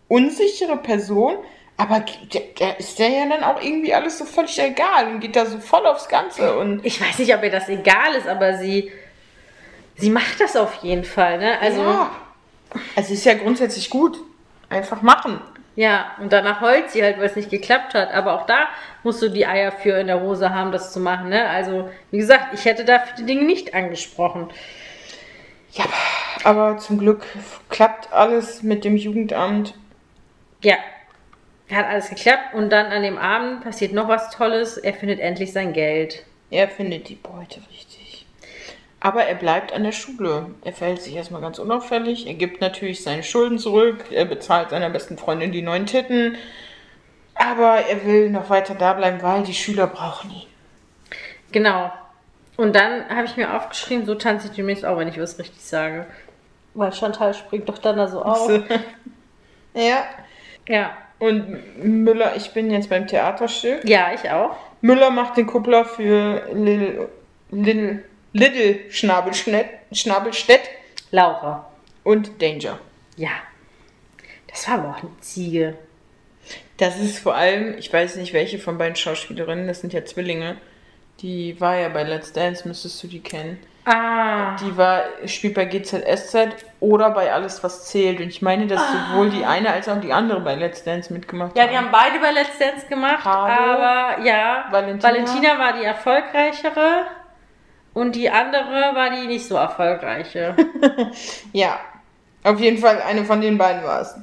unsichere 0.08 0.78
Person. 0.78 1.36
Aber 1.78 2.04
der 2.34 2.80
ist 2.80 2.98
der 2.98 3.10
ja 3.10 3.30
dann 3.30 3.44
auch 3.44 3.62
irgendwie 3.62 3.94
alles 3.94 4.18
so 4.18 4.26
völlig 4.26 4.58
egal 4.60 5.08
und 5.08 5.20
geht 5.20 5.36
da 5.36 5.46
so 5.46 5.60
voll 5.60 5.86
aufs 5.86 6.10
Ganze. 6.10 6.58
Und 6.58 6.84
Ich 6.84 7.00
weiß 7.00 7.20
nicht, 7.20 7.36
ob 7.36 7.44
ihr 7.44 7.52
das 7.52 7.70
egal 7.70 8.16
ist, 8.16 8.28
aber 8.28 8.58
sie, 8.58 8.92
sie 9.96 10.10
macht 10.10 10.40
das 10.40 10.56
auf 10.56 10.74
jeden 10.82 11.04
Fall, 11.04 11.38
ne? 11.38 11.60
Also, 11.60 11.82
ja. 11.82 12.12
ja, 12.74 12.82
es 12.96 13.12
ist 13.12 13.26
ja 13.26 13.36
grundsätzlich 13.36 13.92
gut. 13.92 14.18
Einfach 14.70 15.04
machen. 15.04 15.40
Und 16.20 16.34
danach 16.34 16.62
heult 16.62 16.90
sie 16.90 17.04
halt, 17.04 17.20
weil 17.20 17.26
es 17.26 17.36
nicht 17.36 17.52
geklappt 17.52 17.94
hat. 17.94 18.12
Aber 18.12 18.34
auch 18.34 18.48
da 18.48 18.68
musst 19.04 19.22
du 19.22 19.30
die 19.30 19.46
Eier 19.46 19.72
für 19.72 20.00
in 20.00 20.08
der 20.08 20.22
Hose 20.22 20.54
haben, 20.54 20.72
das 20.72 20.92
zu 20.92 21.00
machen, 21.00 21.30
ne? 21.30 21.48
Also, 21.48 21.90
wie 22.10 22.18
gesagt, 22.18 22.54
ich 22.54 22.66
hätte 22.66 22.84
da 22.84 23.04
die 23.18 23.26
Dinge 23.26 23.44
nicht 23.44 23.76
angesprochen. 23.76 24.50
Ja, 25.74 25.86
aber 26.44 26.78
zum 26.80 26.98
Glück 26.98 27.26
klappt 27.70 28.12
alles 28.12 28.64
mit 28.64 28.86
dem 28.86 28.98
Jugendamt. 28.98 29.76
Ja, 30.64 30.78
hat 31.72 31.86
alles 31.86 32.10
geklappt 32.10 32.56
und 32.56 32.72
dann 32.72 32.88
an 32.88 33.04
dem 33.04 33.20
Abend 33.20 33.64
passiert 33.64 33.94
noch 33.94 34.08
was 34.08 34.32
Tolles. 34.32 34.78
Er 34.78 34.96
findet 34.96 35.20
endlich 35.20 35.54
sein 35.54 35.74
Geld. 35.74 36.26
Er 36.50 36.70
findet 36.70 37.10
die 37.10 37.16
Beute 37.16 37.62
richtig. 37.70 37.97
Aber 39.00 39.24
er 39.24 39.36
bleibt 39.36 39.74
an 39.74 39.84
der 39.84 39.92
Schule. 39.92 40.48
Er 40.64 40.74
verhält 40.74 41.02
sich 41.02 41.16
erstmal 41.16 41.42
ganz 41.42 41.60
unauffällig. 41.60 42.26
Er 42.26 42.34
gibt 42.34 42.62
natürlich 42.62 43.04
seine 43.04 43.24
Schulden 43.24 43.60
zurück. 43.60 44.06
Er 44.12 44.26
bezahlt 44.26 44.72
seiner 44.72 44.90
besten 44.90 45.18
Freundin 45.18 45.52
die 45.52 45.62
neuen 45.62 45.86
Titten. 45.86 46.36
Aber 47.36 47.78
er 47.88 48.06
will 48.06 48.32
noch 48.32 48.50
weiter 48.50 48.74
da 48.74 48.94
bleiben, 48.94 49.22
weil 49.22 49.44
die 49.44 49.54
Schüler 49.54 49.86
brauchen 49.86 50.32
ihn. 50.32 50.48
Genau. 51.52 51.92
Und 52.56 52.76
dann 52.76 53.08
habe 53.10 53.26
ich 53.26 53.38
mir 53.38 53.56
aufgeschrieben, 53.56 54.08
so 54.08 54.16
tanze 54.16 54.48
ich 54.48 54.54
demnächst 54.54 54.84
auch, 54.84 54.98
wenn 54.98 55.08
ich 55.08 55.20
was 55.20 55.38
richtig 55.38 55.62
sage. 55.62 56.08
Weil 56.74 56.92
Chantal 56.92 57.36
springt 57.36 57.70
doch 57.70 57.78
dann 57.78 57.98
da 57.98 58.08
so 58.08 58.24
auf. 58.24 58.50
ja. 59.76 60.06
Ja. 60.68 60.98
Und 61.20 61.84
Müller, 61.84 62.36
ich 62.36 62.52
bin 62.52 62.72
jetzt 62.72 62.90
beim 62.90 63.08
Theaterstück. 63.08 63.88
Ja, 63.88 64.12
ich 64.14 64.30
auch. 64.30 64.56
Müller 64.82 65.12
macht 65.12 65.38
den 65.38 65.48
Kuppler 65.48 65.86
für 65.86 66.44
Little, 66.54 67.10
Little, 67.52 68.04
Little 68.38 68.92
Schnabelstedt 68.92 70.62
Laura. 71.12 71.70
und 72.04 72.42
Danger. 72.42 72.80
Ja. 73.16 73.30
Das 74.48 74.68
war 74.68 74.76
aber 74.80 74.90
auch 74.90 75.00
eine 75.02 75.18
Ziege. 75.22 75.78
Das 76.78 76.98
ist 77.00 77.20
vor 77.20 77.36
allem, 77.36 77.78
ich 77.78 77.92
weiß 77.92 78.16
nicht 78.18 78.34
welche 78.34 78.60
von 78.60 78.78
beiden 78.78 78.96
Schauspielerinnen, 78.96 79.68
das 79.68 79.82
sind 79.82 79.94
ja 79.94 80.06
Zwillinge. 80.06 80.58
Die 81.22 81.60
war 81.60 81.76
ja 81.76 81.90
bei 81.90 82.04
Let's 82.04 82.32
Dance, 82.32 82.68
müsstest 82.68 83.02
du 83.02 83.08
die 83.08 83.22
kennen. 83.22 83.60
Ah. 83.86 84.56
Die 84.58 84.76
war, 84.78 85.04
spielt 85.26 85.56
bei 85.56 85.66
GZSZ 85.66 86.36
oder 86.80 87.10
bei 87.12 87.34
Alles, 87.34 87.64
was 87.64 87.88
zählt. 87.88 88.20
Und 88.20 88.28
ich 88.28 88.42
meine, 88.42 88.68
dass 88.68 88.82
sowohl 88.92 89.30
die 89.30 89.46
eine 89.46 89.72
als 89.72 89.88
auch 89.90 90.00
die 90.00 90.12
andere 90.14 90.42
bei 90.42 90.56
Let's 90.56 90.84
Dance 90.84 91.12
mitgemacht 91.12 91.56
Ja, 91.58 91.64
haben. 91.64 91.72
die 91.72 91.78
haben 91.78 91.90
beide 91.92 92.20
bei 92.20 92.32
Let's 92.32 92.58
Dance 92.60 92.86
gemacht, 92.88 93.24
Hallo. 93.26 93.48
aber 93.82 94.22
ja, 94.24 94.66
Valentina. 94.70 95.10
Valentina 95.12 95.58
war 95.58 95.74
die 95.74 95.86
erfolgreichere 95.86 97.06
und 97.98 98.16
die 98.16 98.30
andere 98.30 98.94
war 98.96 99.10
die 99.10 99.28
nicht 99.28 99.46
so 99.48 99.56
erfolgreiche. 99.56 100.56
Ja, 101.54 101.80
auf 102.44 102.60
jeden 102.60 102.78
Fall 102.78 103.02
eine 103.02 103.26
von 103.26 103.42
den 103.42 103.58
beiden 103.58 103.84
war 103.84 104.02
es. 104.02 104.16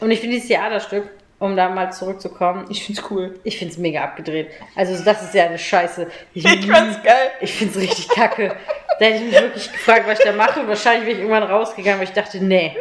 und 0.00 0.10
ich 0.10 0.20
finde 0.20 0.34
dieses 0.36 0.48
Theaterstück, 0.48 1.08
um 1.38 1.56
da 1.56 1.68
mal 1.68 1.92
zurückzukommen, 1.92 2.64
Ich 2.68 2.84
find's 2.84 3.02
cool. 3.10 3.38
ich 3.44 3.58
finde 3.58 3.72
es 3.72 3.78
mega 3.78 4.02
abgedreht. 4.02 4.50
Also 4.74 5.02
das 5.04 5.22
ist 5.22 5.34
ja 5.34 5.44
eine 5.44 5.58
Scheiße. 5.58 6.06
Ich, 6.34 6.44
Ich 6.44 6.66
fand's 6.70 7.00
geil. 7.02 7.30
ich 7.40 7.52
finde 7.54 7.74
es 7.74 7.80
richtig 7.80 8.08
kacke. 8.08 8.56
Da 8.98 9.04
hätte 9.06 9.18
ich 9.18 9.30
mich 9.30 9.40
wirklich 9.40 9.72
gefragt, 9.72 10.04
was 10.08 10.18
ich 10.18 10.24
da 10.24 10.32
mache. 10.32 10.58
Und 10.60 10.66
wahrscheinlich 10.68 11.02
wäre 11.06 11.12
ich 11.12 11.18
irgendwann 11.22 11.44
rausgegangen, 11.44 12.00
weil 12.00 12.08
ich 12.08 12.12
dachte, 12.14 12.42
nee. 12.42 12.74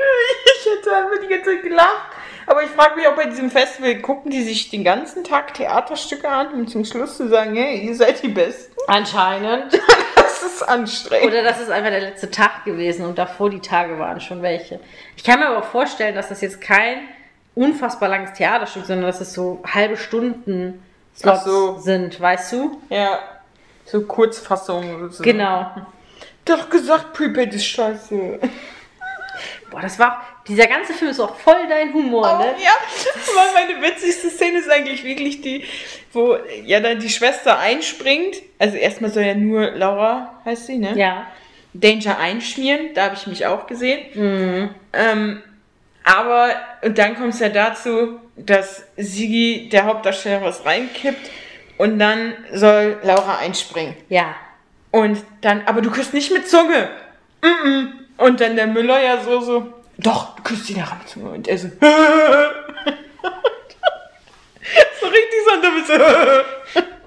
Ich 0.59 0.65
hätte 0.71 0.95
einfach 0.95 1.19
die 1.21 1.27
ganze 1.27 1.51
Zeit 1.51 1.61
gelacht. 1.61 2.09
Aber 2.47 2.63
ich 2.63 2.69
frage 2.69 2.95
mich 2.95 3.07
auch 3.07 3.15
bei 3.15 3.25
diesem 3.25 3.51
Festival, 3.51 3.95
gucken 3.99 4.31
die 4.31 4.41
sich 4.41 4.69
den 4.71 4.83
ganzen 4.83 5.23
Tag 5.23 5.53
Theaterstücke 5.53 6.27
an, 6.27 6.47
um 6.53 6.67
zum 6.67 6.83
Schluss 6.85 7.17
zu 7.17 7.27
sagen, 7.27 7.55
hey, 7.55 7.81
ihr 7.85 7.93
seid 7.93 8.23
die 8.23 8.29
Besten? 8.29 8.73
Anscheinend. 8.87 9.79
Das 10.41 10.53
ist 10.53 10.63
anstrengend. 10.63 11.27
Oder 11.27 11.43
das 11.43 11.59
ist 11.59 11.69
einfach 11.69 11.89
der 11.89 12.01
letzte 12.01 12.29
Tag 12.29 12.65
gewesen 12.65 13.05
und 13.05 13.17
davor 13.17 13.49
die 13.49 13.59
Tage 13.59 13.97
waren 13.97 14.21
schon 14.21 14.41
welche. 14.41 14.79
Ich 15.15 15.23
kann 15.23 15.39
mir 15.39 15.47
aber 15.47 15.59
auch 15.59 15.69
vorstellen, 15.71 16.15
dass 16.15 16.29
das 16.29 16.41
jetzt 16.41 16.61
kein 16.61 17.07
unfassbar 17.55 18.09
langes 18.09 18.33
Theaterstück, 18.33 18.85
sondern 18.85 19.07
dass 19.07 19.19
es 19.19 19.33
so 19.33 19.63
halbe 19.65 19.97
Stunden 19.97 20.83
Slots 21.15 21.45
so. 21.45 21.77
sind, 21.79 22.19
weißt 22.21 22.53
du? 22.53 22.81
Ja, 22.89 23.19
so 23.85 24.01
Kurzfassungen. 24.01 25.11
Genau. 25.21 25.71
Doch 26.45 26.69
gesagt, 26.69 27.13
Prepaid 27.13 27.53
ist 27.53 27.65
scheiße. 27.65 28.39
Boah, 29.69 29.81
das 29.81 29.99
war. 29.99 30.25
Dieser 30.47 30.67
ganze 30.67 30.93
Film 30.93 31.11
ist 31.11 31.19
auch 31.19 31.35
voll 31.35 31.67
dein 31.67 31.93
Humor, 31.93 32.39
Oh, 32.39 32.43
ne? 32.43 32.55
ja, 32.63 32.71
weil 33.35 33.65
meine 33.65 33.81
witzigste 33.81 34.29
Szene 34.29 34.59
ist 34.59 34.69
eigentlich 34.69 35.03
wirklich 35.03 35.41
die, 35.41 35.65
wo 36.13 36.37
ja 36.63 36.79
dann 36.79 36.99
die 36.99 37.09
Schwester 37.09 37.59
einspringt. 37.59 38.37
Also 38.59 38.77
erstmal 38.77 39.11
soll 39.11 39.23
ja 39.23 39.35
nur 39.35 39.71
Laura, 39.71 40.39
heißt 40.45 40.67
sie, 40.67 40.77
ne? 40.77 40.97
Ja. 40.97 41.27
Danger 41.73 42.17
einschmieren, 42.17 42.93
da 42.95 43.03
habe 43.05 43.15
ich 43.15 43.27
mich 43.27 43.45
auch 43.45 43.67
gesehen. 43.67 44.71
Ähm, 44.93 45.43
aber, 46.03 46.55
und 46.81 46.97
dann 46.97 47.15
kommt 47.15 47.33
es 47.33 47.39
ja 47.39 47.49
dazu, 47.49 48.19
dass 48.37 48.83
Sigi, 48.95 49.67
der 49.69 49.83
Hauptdarsteller, 49.83 50.41
was 50.41 50.65
reinkippt 50.65 51.29
und 51.77 51.99
dann 51.99 52.33
soll 52.53 52.97
Laura 53.03 53.37
einspringen. 53.39 53.95
Ja. 54.09 54.35
Und 54.91 55.21
dann, 55.41 55.63
aber 55.65 55.81
du 55.81 55.91
küsst 55.91 56.13
nicht 56.13 56.31
mit 56.31 56.47
Zunge. 56.47 56.89
Mm 57.41 57.67
-mm. 57.67 57.87
Und 58.17 58.41
dann 58.41 58.55
der 58.55 58.67
Müller 58.67 59.01
ja 59.01 59.21
so, 59.21 59.41
so, 59.41 59.73
doch, 59.97 60.35
du 60.35 60.43
küsst 60.43 60.69
ihn 60.69 60.77
nachher 60.77 60.97
mit 60.97 61.07
Zunge. 61.09 61.29
Und 61.31 61.47
er 61.47 61.57
so, 61.57 61.67
so 64.99 65.07
richtig 65.07 65.39
so, 65.45 65.51
bist 65.75 65.87
so, 65.87 65.93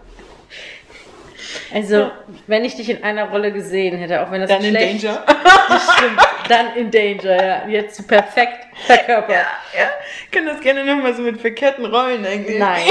Also, 1.73 2.11
wenn 2.49 2.65
ich 2.65 2.75
dich 2.75 2.91
in 2.91 3.05
einer 3.05 3.29
Rolle 3.31 3.53
gesehen 3.53 3.97
hätte, 3.97 4.23
auch 4.23 4.31
wenn 4.33 4.41
das 4.41 4.51
dann 4.51 4.65
in 4.65 4.71
schlecht 4.71 5.05
Danger. 5.05 5.25
stimmt, 5.97 6.21
dann 6.49 6.75
in 6.75 6.91
Danger, 6.91 7.45
ja. 7.45 7.69
Jetzt 7.69 8.09
perfekt 8.09 8.67
verkörpert. 8.87 9.31
ja, 9.31 9.47
ja. 9.79 9.91
Kann 10.33 10.47
das 10.47 10.61
gerne 10.61 10.85
nochmal 10.85 11.15
so 11.15 11.23
mit 11.23 11.41
verkehrten 11.41 11.85
Rollen 11.85 12.27
eigentlich. 12.27 12.59
Nein. 12.59 12.83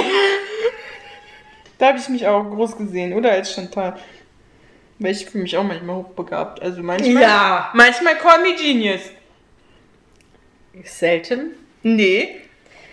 Da 1.78 1.88
habe 1.88 1.98
ich 1.98 2.08
mich 2.10 2.26
auch 2.26 2.44
groß 2.44 2.78
gesehen, 2.78 3.14
oder 3.14 3.32
als 3.32 3.54
Chantal. 3.54 3.98
Weil 5.00 5.12
ich 5.12 5.26
fühle 5.26 5.44
mich 5.44 5.58
auch 5.58 5.64
manchmal 5.64 5.96
hochbegabt. 5.96 6.62
Also 6.62 6.84
manchmal. 6.84 7.22
Ja. 7.22 7.70
Manchmal 7.74 8.16
Call 8.18 8.42
Me 8.42 8.54
Genius. 8.56 9.02
Selten. 10.84 11.52
Nee. 11.84 12.42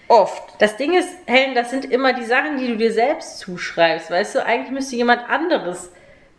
Oft. 0.09 0.43
Das 0.61 0.77
Ding 0.77 0.97
ist, 0.97 1.09
Helen, 1.27 1.55
das 1.55 1.71
sind 1.71 1.85
immer 1.85 2.13
die 2.13 2.25
Sachen, 2.25 2.59
die 2.59 2.69
du 2.69 2.77
dir 2.77 2.93
selbst 2.93 3.39
zuschreibst. 3.41 4.11
Weißt 4.11 4.37
du, 4.37 4.45
eigentlich 4.45 4.71
müsste 4.71 4.95
jemand 4.95 5.29
anderes 5.29 5.91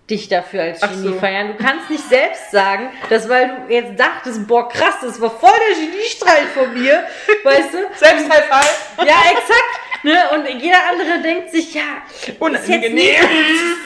dich 0.10 0.30
dafür 0.30 0.62
als 0.64 0.80
Genie 0.80 1.10
so. 1.10 1.14
feiern. 1.16 1.50
Du 1.50 1.62
kannst 1.62 1.90
nicht 1.90 2.08
selbst 2.08 2.52
sagen, 2.52 2.90
dass 3.10 3.28
weil 3.28 3.50
du 3.68 3.74
jetzt 3.74 4.00
dachtest, 4.00 4.48
boah, 4.48 4.70
krass, 4.70 4.96
das 5.02 5.20
war 5.20 5.32
voll 5.32 5.52
der 5.70 5.86
Geniestreich 5.86 6.48
von 6.54 6.74
mir. 6.74 7.04
Weißt 7.44 7.74
du? 7.74 7.78
Selbst 7.96 8.30
High 8.30 8.46
Five. 8.46 8.92
Ja, 9.00 9.16
exakt. 9.32 9.80
Ne? 10.08 10.30
Und 10.32 10.48
jeder 10.62 10.88
andere 10.88 11.20
denkt 11.22 11.52
sich, 11.52 11.74
ja, 11.74 12.02
ist 12.08 12.28
jetzt 12.30 12.40
Unangenehm. 12.40 12.96
nicht 12.96 13.20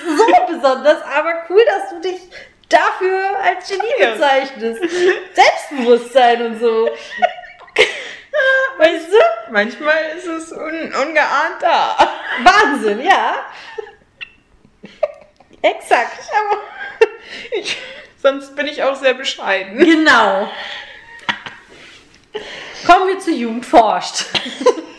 so 0.06 0.53
besonders, 0.53 1.02
aber 1.02 1.45
cool, 1.49 1.65
dass 1.65 1.89
du 1.89 1.99
dich 1.99 2.22
dafür 2.69 3.39
als 3.43 3.68
Genie 3.68 4.14
bezeichnest. 4.14 4.81
Selbstbewusstsein 5.34 6.45
und 6.45 6.60
so. 6.60 6.91
Weißt 8.77 9.11
du? 9.11 9.52
Manchmal 9.52 10.15
ist 10.15 10.27
es 10.27 10.52
un 10.52 10.93
ungeahnt 10.93 11.57
da. 11.60 11.98
Wahnsinn, 12.43 13.02
ja. 13.02 13.38
Exakt. 15.64 16.19
Aber 16.38 16.61
ich, 17.52 17.77
sonst 18.22 18.56
bin 18.56 18.68
ich 18.68 18.84
auch 18.84 18.95
sehr 18.95 19.15
bescheiden. 19.15 19.80
Genau. 19.80 20.52
Kommen 22.85 23.07
wir 23.07 23.18
zu 23.18 23.31
Jugend 23.31 23.65
forscht. 23.65 24.26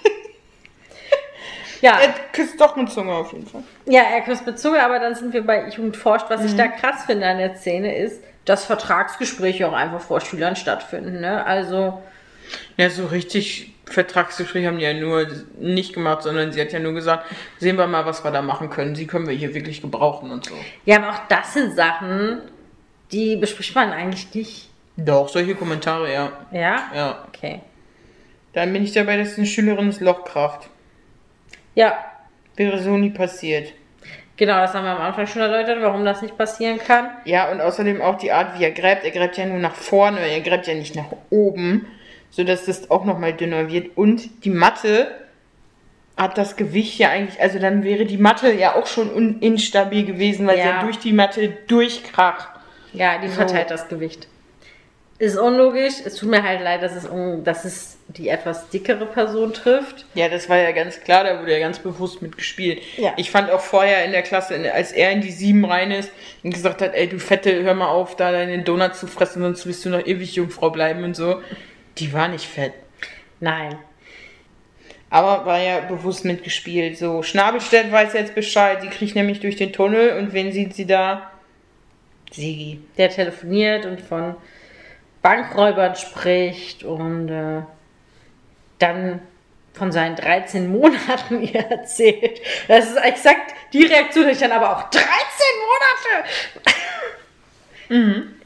ja, 1.83 1.99
Er 2.01 2.15
küsst 2.33 2.59
doch 2.61 2.75
mit 2.77 2.91
Zunge 2.91 3.13
auf 3.13 3.33
jeden 3.33 3.47
Fall. 3.47 3.63
ja, 3.85 4.01
er 4.03 4.23
küsst 4.23 4.47
mit 4.47 4.59
Zunge, 4.59 4.83
aber 4.83 4.99
dann 4.99 5.15
sind 5.15 5.35
wir 5.35 5.45
bei 5.47 5.69
Jugend 5.69 5.97
forscht. 5.99 6.27
Was 6.31 6.41
Mhm. 6.41 6.47
ich 6.47 6.57
da 6.57 6.69
krass 6.69 7.05
finde 7.05 7.27
an 7.27 7.37
der 7.39 7.55
Szene 7.57 7.95
ist, 7.97 8.23
dass 8.47 8.65
Vertragsgespräche 8.65 9.69
auch 9.69 9.73
einfach 9.75 10.01
vor 10.01 10.21
Schülern 10.21 10.57
stattfinden. 10.57 11.21
Ne? 11.21 11.45
Also, 11.45 12.03
Ja, 12.77 12.89
so 12.91 13.07
richtig 13.07 13.69
Vertragsgespräche 13.87 14.67
haben 14.69 14.79
die 14.79 14.85
ja 14.85 14.95
nur 14.95 15.27
nicht 15.59 15.93
gemacht, 15.95 16.23
sondern 16.23 16.53
sie 16.53 16.61
hat 16.61 16.73
ja 16.73 16.79
nur 16.79 16.93
gesagt, 16.93 17.27
sehen 17.59 17.77
wir 17.77 17.87
mal, 17.87 18.05
was 18.07 18.25
wir 18.25 18.31
da 18.31 18.43
machen 18.43 18.71
können. 18.71 18.95
Sie 18.95 19.07
können 19.07 19.27
wir 19.27 19.35
hier 19.35 19.55
wirklich 19.55 19.81
gebrauchen 19.83 20.31
und 20.31 20.47
so. 20.47 20.55
ja, 20.85 20.97
aber 20.97 21.11
auch 21.11 21.21
das 21.29 21.53
sind 21.55 21.75
Sachen, 21.77 22.41
die 23.13 23.37
bespricht 23.37 23.75
man 23.75 23.93
eigentlich 23.93 24.33
nicht. 24.35 24.69
Doch, 24.97 25.29
solche 25.29 25.55
Kommentare, 25.55 26.13
ja. 26.13 26.33
Ja? 26.53 26.81
Ja. 26.95 27.25
Okay. 27.29 27.61
Dann 28.53 28.73
bin 28.73 28.85
ich 28.85 28.93
dabei, 28.93 29.17
dass 29.17 29.37
eine 29.39 29.47
Schülerin 29.47 29.87
das 29.89 30.01
Loch 30.01 30.25
kracht. 30.25 30.69
Ja, 31.75 31.97
Wäre 32.57 32.79
so 32.79 32.91
nie 32.99 33.11
passiert. 33.11 33.73
genau, 34.37 34.61
das 34.61 34.75
haben 34.75 34.85
wir 34.85 34.91
am 34.93 35.01
Anfang 35.01 35.27
schon 35.27 35.41
erläutert, 35.43 35.79
warum 35.81 36.05
das 36.05 36.21
nicht 36.21 36.37
passieren 36.37 36.79
kann. 36.79 37.09
Ja, 37.25 37.51
und 37.51 37.61
außerdem 37.63 38.03
auch 38.03 38.19
die 38.19 38.31
Art, 38.33 38.59
wie 38.59 38.65
er 38.65 38.73
gräbt. 38.73 39.05
Er 39.05 39.11
gräbt 39.11 39.39
ja 39.39 39.47
nur 39.47 39.59
nach 39.59 39.75
vorne, 39.75 40.21
er 40.21 40.41
gräbt 40.41 40.67
ja 40.67 40.75
nicht 40.75 40.95
nach 40.95 41.07
oben, 41.31 41.87
sodass 42.31 42.67
das 42.67 42.91
auch 42.91 43.05
nochmal 43.07 43.33
dünner 43.33 43.71
wird. 43.71 43.97
Und 43.97 44.45
die 44.45 44.51
Matte 44.51 45.11
hat 46.17 46.37
das 46.37 46.57
Gewicht 46.57 46.99
ja 46.99 47.09
eigentlich, 47.09 47.41
also 47.41 47.59
dann 47.59 47.85
wäre 47.85 48.05
die 48.05 48.19
Matte 48.19 48.53
ja 48.53 48.75
auch 48.75 48.87
schon 48.87 49.41
instabil 49.41 50.05
gewesen, 50.05 50.47
weil 50.47 50.57
sie 50.57 50.63
Ja. 50.63 50.77
ja 50.77 50.83
durch 50.83 50.99
die 50.99 51.13
Matte 51.15 51.49
durchkracht. 51.69 52.49
Ja, 52.93 53.17
die 53.19 53.29
So. 53.29 53.35
verteilt 53.37 53.71
das 53.71 53.89
Gewicht. 53.89 54.29
Ist 55.23 55.39
unlogisch. 55.39 55.95
Es 56.05 56.17
tut 56.17 56.31
mir 56.31 56.43
halt 56.43 56.63
leid, 56.63 56.83
dass 56.83 56.97
es, 56.97 57.09
un 57.09 57.45
dass 57.45 57.65
es 57.65 57.97
die 58.09 58.27
etwas 58.29 58.71
dickere 58.71 59.07
Person 59.07 59.53
trifft. 59.53 60.05
Ja, 60.15 60.29
das 60.29 60.49
war 60.49 60.57
ja 60.57 60.73
ganz 60.73 60.99
klar, 60.99 61.23
da 61.23 61.39
wurde 61.39 61.53
ja 61.53 61.61
ganz 61.61 61.79
bewusst 61.79 62.23
mitgespielt. 62.23 62.83
Ja. 62.97 63.13
Ich 63.17 63.31
fand 63.31 63.49
auch 63.49 63.61
vorher 63.61 64.05
in 64.05 64.11
der 64.11 64.23
Klasse, 64.23 64.57
als 64.75 64.91
er 64.91 65.13
in 65.13 65.21
die 65.21 65.31
sieben 65.31 65.65
rein 65.65 65.93
ist 65.93 66.11
und 66.43 66.53
gesagt 66.53 66.83
hat, 66.83 66.95
ey, 66.95 67.09
du 67.09 67.21
Fette, 67.21 67.63
hör 67.63 67.73
mal 67.75 67.87
auf, 67.87 68.17
da 68.17 68.33
deinen 68.33 68.65
Donut 68.65 68.97
zu 68.97 69.07
fressen, 69.07 69.43
sonst 69.43 69.65
wirst 69.65 69.85
du 69.85 69.91
noch 69.91 70.05
ewig 70.05 70.35
Jungfrau 70.35 70.71
bleiben 70.71 71.05
und 71.05 71.15
so. 71.15 71.41
Die 71.99 72.13
war 72.13 72.27
nicht 72.27 72.49
fett. 72.49 72.73
Nein. 73.39 73.79
Aber 75.09 75.47
war 75.47 75.61
ja 75.61 75.83
bewusst 75.83 76.25
mitgespielt. 76.25 76.99
So, 76.99 77.23
Schnabelstedt 77.23 77.93
weiß 77.93 78.15
jetzt 78.15 78.35
Bescheid. 78.35 78.83
Sie 78.83 78.89
kriegt 78.89 79.15
nämlich 79.15 79.39
durch 79.39 79.55
den 79.55 79.73
Tunnel 79.73 80.19
und 80.19 80.33
wen 80.33 80.51
sieht 80.51 80.75
sie 80.75 80.87
da? 80.87 81.31
Sigi. 82.33 82.81
Der 82.99 83.09
telefoniert 83.09 83.87
und 83.87 84.01
von 84.01 84.35
Bankräubern 85.23 85.95
spricht 85.95 86.85
und 86.85 87.29
äh, 87.29 87.63
dann 88.79 89.21
von 89.73 89.93
seinen 89.93 90.17
13 90.17 90.71
Monaten 90.71 91.41
ihr 91.43 91.61
erzählt. 91.61 92.41
Das 92.69 92.91
ist 92.91 92.97
exakt 92.97 93.55
die 93.73 93.85
Reaktion, 93.85 94.27
die 94.27 94.33
ich 94.33 94.39
dann 94.39 94.53
aber 94.53 94.77
auch 94.77 94.91
13 94.91 95.07
Monate! 95.69 96.29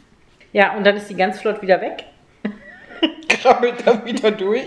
Ja, 0.53 0.75
und 0.75 0.85
dann 0.85 0.97
ist 0.97 1.09
die 1.11 1.15
ganz 1.15 1.39
flott 1.39 1.61
wieder 1.63 1.81
weg. 1.83 2.03
Krabbelt 3.29 3.87
da 3.87 4.05
wieder 4.05 4.31
durch. 4.31 4.67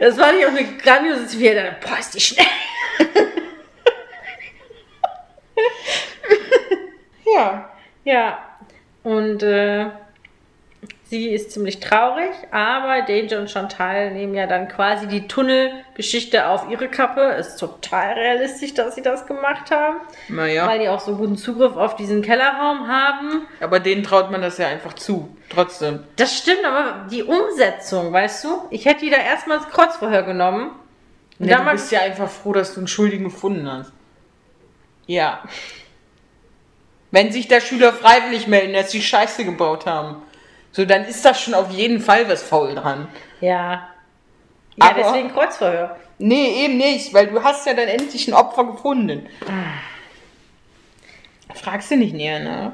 Das 0.00 0.18
war 0.18 0.32
nicht 0.32 0.44
auch 0.44 0.50
eine 0.50 0.76
grandiose 0.76 1.28
Szene. 1.28 1.76
Boah, 1.80 1.98
ist 1.98 2.14
die 2.14 2.20
schnell. 2.20 2.46
Ja. 7.32 7.70
Ja, 8.04 8.38
und 9.02 9.42
äh, 9.42 9.86
sie 11.10 11.28
ist 11.30 11.50
ziemlich 11.50 11.80
traurig, 11.80 12.30
aber 12.52 13.02
Danger 13.02 13.40
und 13.40 13.50
Chantal 13.50 14.12
nehmen 14.12 14.34
ja 14.34 14.46
dann 14.46 14.68
quasi 14.68 15.08
die 15.08 15.26
Tunnelgeschichte 15.26 16.46
auf 16.48 16.70
ihre 16.70 16.88
Kappe. 16.88 17.20
Ist 17.38 17.56
total 17.56 18.12
realistisch, 18.14 18.72
dass 18.74 18.94
sie 18.94 19.02
das 19.02 19.26
gemacht 19.26 19.70
haben, 19.70 19.96
Naja. 20.28 20.66
weil 20.66 20.78
die 20.78 20.88
auch 20.88 21.00
so 21.00 21.16
guten 21.16 21.36
Zugriff 21.36 21.76
auf 21.76 21.96
diesen 21.96 22.22
Kellerraum 22.22 22.86
haben. 22.88 23.46
Aber 23.60 23.80
denen 23.80 24.04
traut 24.04 24.30
man 24.30 24.40
das 24.40 24.58
ja 24.58 24.68
einfach 24.68 24.94
zu. 24.94 25.36
Trotzdem. 25.50 26.04
Das 26.16 26.36
stimmt, 26.38 26.64
aber 26.64 27.06
die 27.10 27.24
Umsetzung, 27.24 28.12
weißt 28.12 28.44
du? 28.44 28.62
Ich 28.70 28.86
hätte 28.86 29.00
die 29.04 29.10
da 29.10 29.16
erstmal 29.18 29.58
ins 29.58 29.68
Kreuzverhör 29.68 30.22
genommen. 30.22 30.70
Und 31.40 31.48
Ja, 31.48 31.64
du 31.64 31.70
bist 31.72 31.90
ja 31.90 32.00
einfach 32.00 32.28
froh, 32.30 32.52
dass 32.52 32.74
du 32.74 32.80
einen 32.80 32.86
Schuldigen 32.88 33.24
gefunden 33.24 33.68
hast. 33.70 33.92
Ja. 35.06 35.40
Wenn 37.10 37.32
sich 37.32 37.48
da 37.48 37.60
Schüler 37.60 37.92
freiwillig 37.92 38.46
melden, 38.46 38.74
dass 38.74 38.92
sie 38.92 39.02
Scheiße 39.02 39.44
gebaut 39.44 39.86
haben, 39.86 40.22
so 40.72 40.84
dann 40.84 41.04
ist 41.04 41.24
das 41.24 41.40
schon 41.40 41.54
auf 41.54 41.70
jeden 41.70 42.00
Fall 42.00 42.28
was 42.28 42.42
faul 42.42 42.74
dran. 42.74 43.08
Ja. 43.40 43.88
Ja, 44.76 44.86
Aber- 44.90 44.94
deswegen 44.94 45.32
Kreuzverhör. 45.32 45.96
Nee, 46.18 46.64
eben 46.64 46.76
nicht, 46.76 47.12
weil 47.14 47.28
du 47.28 47.42
hast 47.42 47.66
ja 47.66 47.72
dann 47.74 47.88
endlich 47.88 48.28
ein 48.28 48.34
Opfer 48.34 48.64
gefunden. 48.64 49.26
Fragst 51.54 51.90
du 51.90 51.96
nicht 51.96 52.14
näher, 52.14 52.40
ne? 52.40 52.72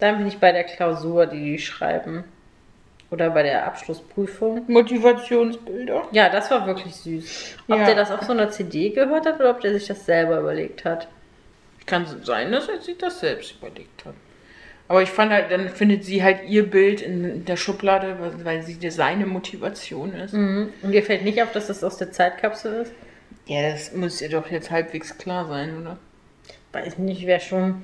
Dann 0.00 0.18
bin 0.18 0.26
ich 0.26 0.38
bei 0.38 0.52
der 0.52 0.64
Klausur, 0.64 1.26
die 1.26 1.52
die 1.52 1.58
schreiben. 1.58 2.24
Oder 3.10 3.30
bei 3.30 3.42
der 3.42 3.66
Abschlussprüfung. 3.66 4.64
Motivationsbilder. 4.68 6.08
Ja, 6.12 6.28
das 6.28 6.50
war 6.50 6.66
wirklich 6.66 6.94
süß. 6.94 7.56
Ob 7.68 7.78
Ja. 7.78 7.86
der 7.86 7.94
das 7.94 8.10
auf 8.10 8.22
so 8.22 8.32
einer 8.32 8.50
CD 8.50 8.90
gehört 8.90 9.24
hat 9.24 9.40
oder 9.40 9.50
ob 9.50 9.60
der 9.62 9.72
sich 9.72 9.86
das 9.86 10.04
selber 10.04 10.40
überlegt 10.40 10.84
hat. 10.84 11.08
Kann 11.86 12.04
sein, 12.22 12.52
dass 12.52 12.68
er 12.68 12.80
sich 12.82 12.98
das 12.98 13.20
selbst 13.20 13.54
überlegt 13.56 14.04
hat. 14.04 14.14
Aber 14.88 15.02
ich 15.02 15.10
fand 15.10 15.30
halt, 15.32 15.50
dann 15.50 15.68
findet 15.68 16.04
sie 16.04 16.22
halt 16.22 16.48
ihr 16.48 16.68
Bild 16.68 17.02
in 17.02 17.44
der 17.44 17.56
Schublade, 17.56 18.16
weil- 18.42 18.62
sie 18.62 18.90
seine 18.90 19.26
Motivation 19.26 20.14
ist. 20.14 20.32
Mhm. 20.32 20.70
Und 20.82 20.92
dir 20.92 21.02
fällt 21.02 21.24
nicht 21.24 21.42
auf, 21.42 21.52
dass 21.52 21.66
das 21.66 21.84
aus 21.84 21.98
der 21.98 22.10
Zeitkapsel 22.10 22.82
ist? 22.82 22.92
Ja, 23.46 23.70
das 23.70 23.92
muss 23.94 24.20
ihr 24.22 24.30
doch 24.30 24.50
jetzt 24.50 24.70
halbwegs 24.70 25.18
klar 25.18 25.46
sein, 25.46 25.78
oder? 25.80 25.98
Weiß 26.72 26.98
nicht, 26.98 27.26
wer 27.26 27.38
schon 27.40 27.82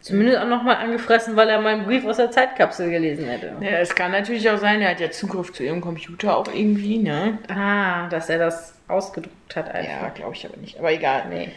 zumindest 0.00 0.38
auch 0.38 0.48
nochmal 0.48 0.76
angefressen, 0.76 1.36
weil 1.36 1.48
er 1.48 1.60
meinen 1.60 1.84
Brief 1.84 2.04
aus 2.06 2.16
der 2.18 2.30
Zeitkapsel 2.30 2.90
gelesen 2.90 3.26
hätte. 3.26 3.52
Ja, 3.60 3.78
es 3.78 3.94
kann 3.94 4.12
natürlich 4.12 4.48
auch 4.50 4.58
sein, 4.58 4.80
er 4.82 4.90
hat 4.90 5.00
ja 5.00 5.10
Zugriff 5.10 5.52
zu 5.52 5.62
ihrem 5.62 5.80
Computer 5.80 6.36
auch 6.36 6.48
irgendwie, 6.48 6.98
ne? 6.98 7.38
Ah, 7.48 8.08
dass 8.08 8.28
er 8.30 8.38
das 8.38 8.78
ausgedruckt 8.88 9.56
hat 9.56 9.66
Ja, 9.68 9.72
einfach. 9.74 10.14
glaube 10.14 10.34
ich 10.34 10.44
aber 10.46 10.56
nicht. 10.58 10.78
Aber 10.78 10.92
egal. 10.92 11.24
Nee. 11.30 11.50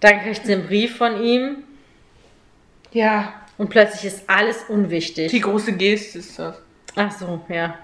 Dann 0.00 0.20
kriegt 0.20 0.44
sie 0.46 0.52
einen 0.54 0.66
Brief 0.66 0.96
von 0.96 1.22
ihm 1.22 1.64
Ja, 2.92 3.34
und 3.58 3.70
plötzlich 3.70 4.04
ist 4.04 4.22
alles 4.28 4.64
unwichtig. 4.68 5.30
die 5.30 5.40
große 5.40 5.72
Geste 5.72 6.18
ist 6.18 6.38
das. 6.38 6.56
Ach 6.96 7.12
so, 7.12 7.40
ja. 7.48 7.78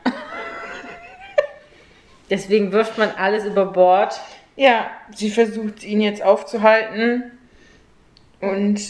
Deswegen 2.30 2.72
wirft 2.72 2.96
man 2.96 3.10
alles 3.10 3.44
über 3.44 3.66
Bord. 3.66 4.18
Ja, 4.56 4.90
sie 5.14 5.30
versucht 5.30 5.82
ihn 5.84 6.00
jetzt 6.00 6.22
aufzuhalten 6.22 7.32
und 8.40 8.80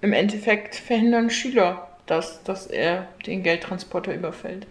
im 0.00 0.12
Endeffekt 0.12 0.74
verhindern 0.74 1.30
Schüler 1.30 1.88
das, 2.06 2.42
dass 2.42 2.66
er 2.66 3.08
den 3.26 3.42
Geldtransporter 3.42 4.12
überfällt. 4.12 4.66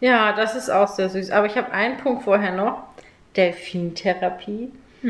Ja, 0.00 0.32
das 0.34 0.54
ist 0.54 0.68
auch 0.68 0.88
sehr 0.88 1.08
süß. 1.08 1.30
Aber 1.30 1.46
ich 1.46 1.56
habe 1.56 1.72
einen 1.72 1.96
Punkt 1.96 2.24
vorher 2.24 2.52
noch. 2.52 2.82
Delfintherapie. 3.36 4.70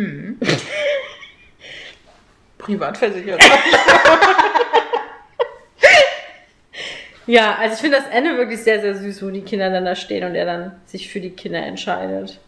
Privatversichert. 2.59 3.43
Ja, 7.27 7.57
also 7.57 7.75
ich 7.75 7.81
finde 7.81 7.99
das 7.99 8.09
Ende 8.09 8.37
wirklich 8.37 8.63
sehr, 8.63 8.81
sehr 8.81 8.95
süß, 8.95 9.23
wo 9.25 9.31
die 9.31 9.43
Kinder 9.43 9.71
dann 9.71 9.85
da 9.85 9.95
stehen 9.95 10.25
und 10.25 10.35
er 10.35 10.45
dann 10.45 10.73
sich 10.87 11.09
für 11.09 11.21
die 11.21 11.31
Kinder 11.31 11.65
entscheidet. 11.65 12.39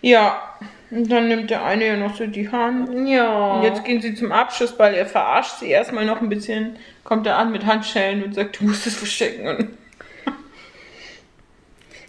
ja, 0.00 0.56
und 0.90 1.10
dann 1.10 1.28
nimmt 1.28 1.50
der 1.50 1.64
eine 1.64 1.86
ja 1.86 1.96
noch 1.96 2.16
so 2.16 2.26
die 2.26 2.50
Hand. 2.50 3.08
Ja. 3.08 3.52
Und 3.54 3.62
jetzt 3.62 3.84
gehen 3.84 4.00
sie 4.00 4.14
zum 4.14 4.32
Abschlussball. 4.32 4.94
Er 4.94 5.06
verarscht 5.06 5.58
sie 5.58 5.68
erstmal 5.68 6.06
noch 6.06 6.22
ein 6.22 6.30
bisschen, 6.30 6.76
kommt 7.04 7.26
er 7.26 7.36
an 7.36 7.52
mit 7.52 7.66
Handschellen 7.66 8.24
und 8.24 8.34
sagt, 8.34 8.60
du 8.60 8.64
musst 8.64 8.86
es 8.86 8.96
verstecken. 8.96 9.48
Und 9.48 9.78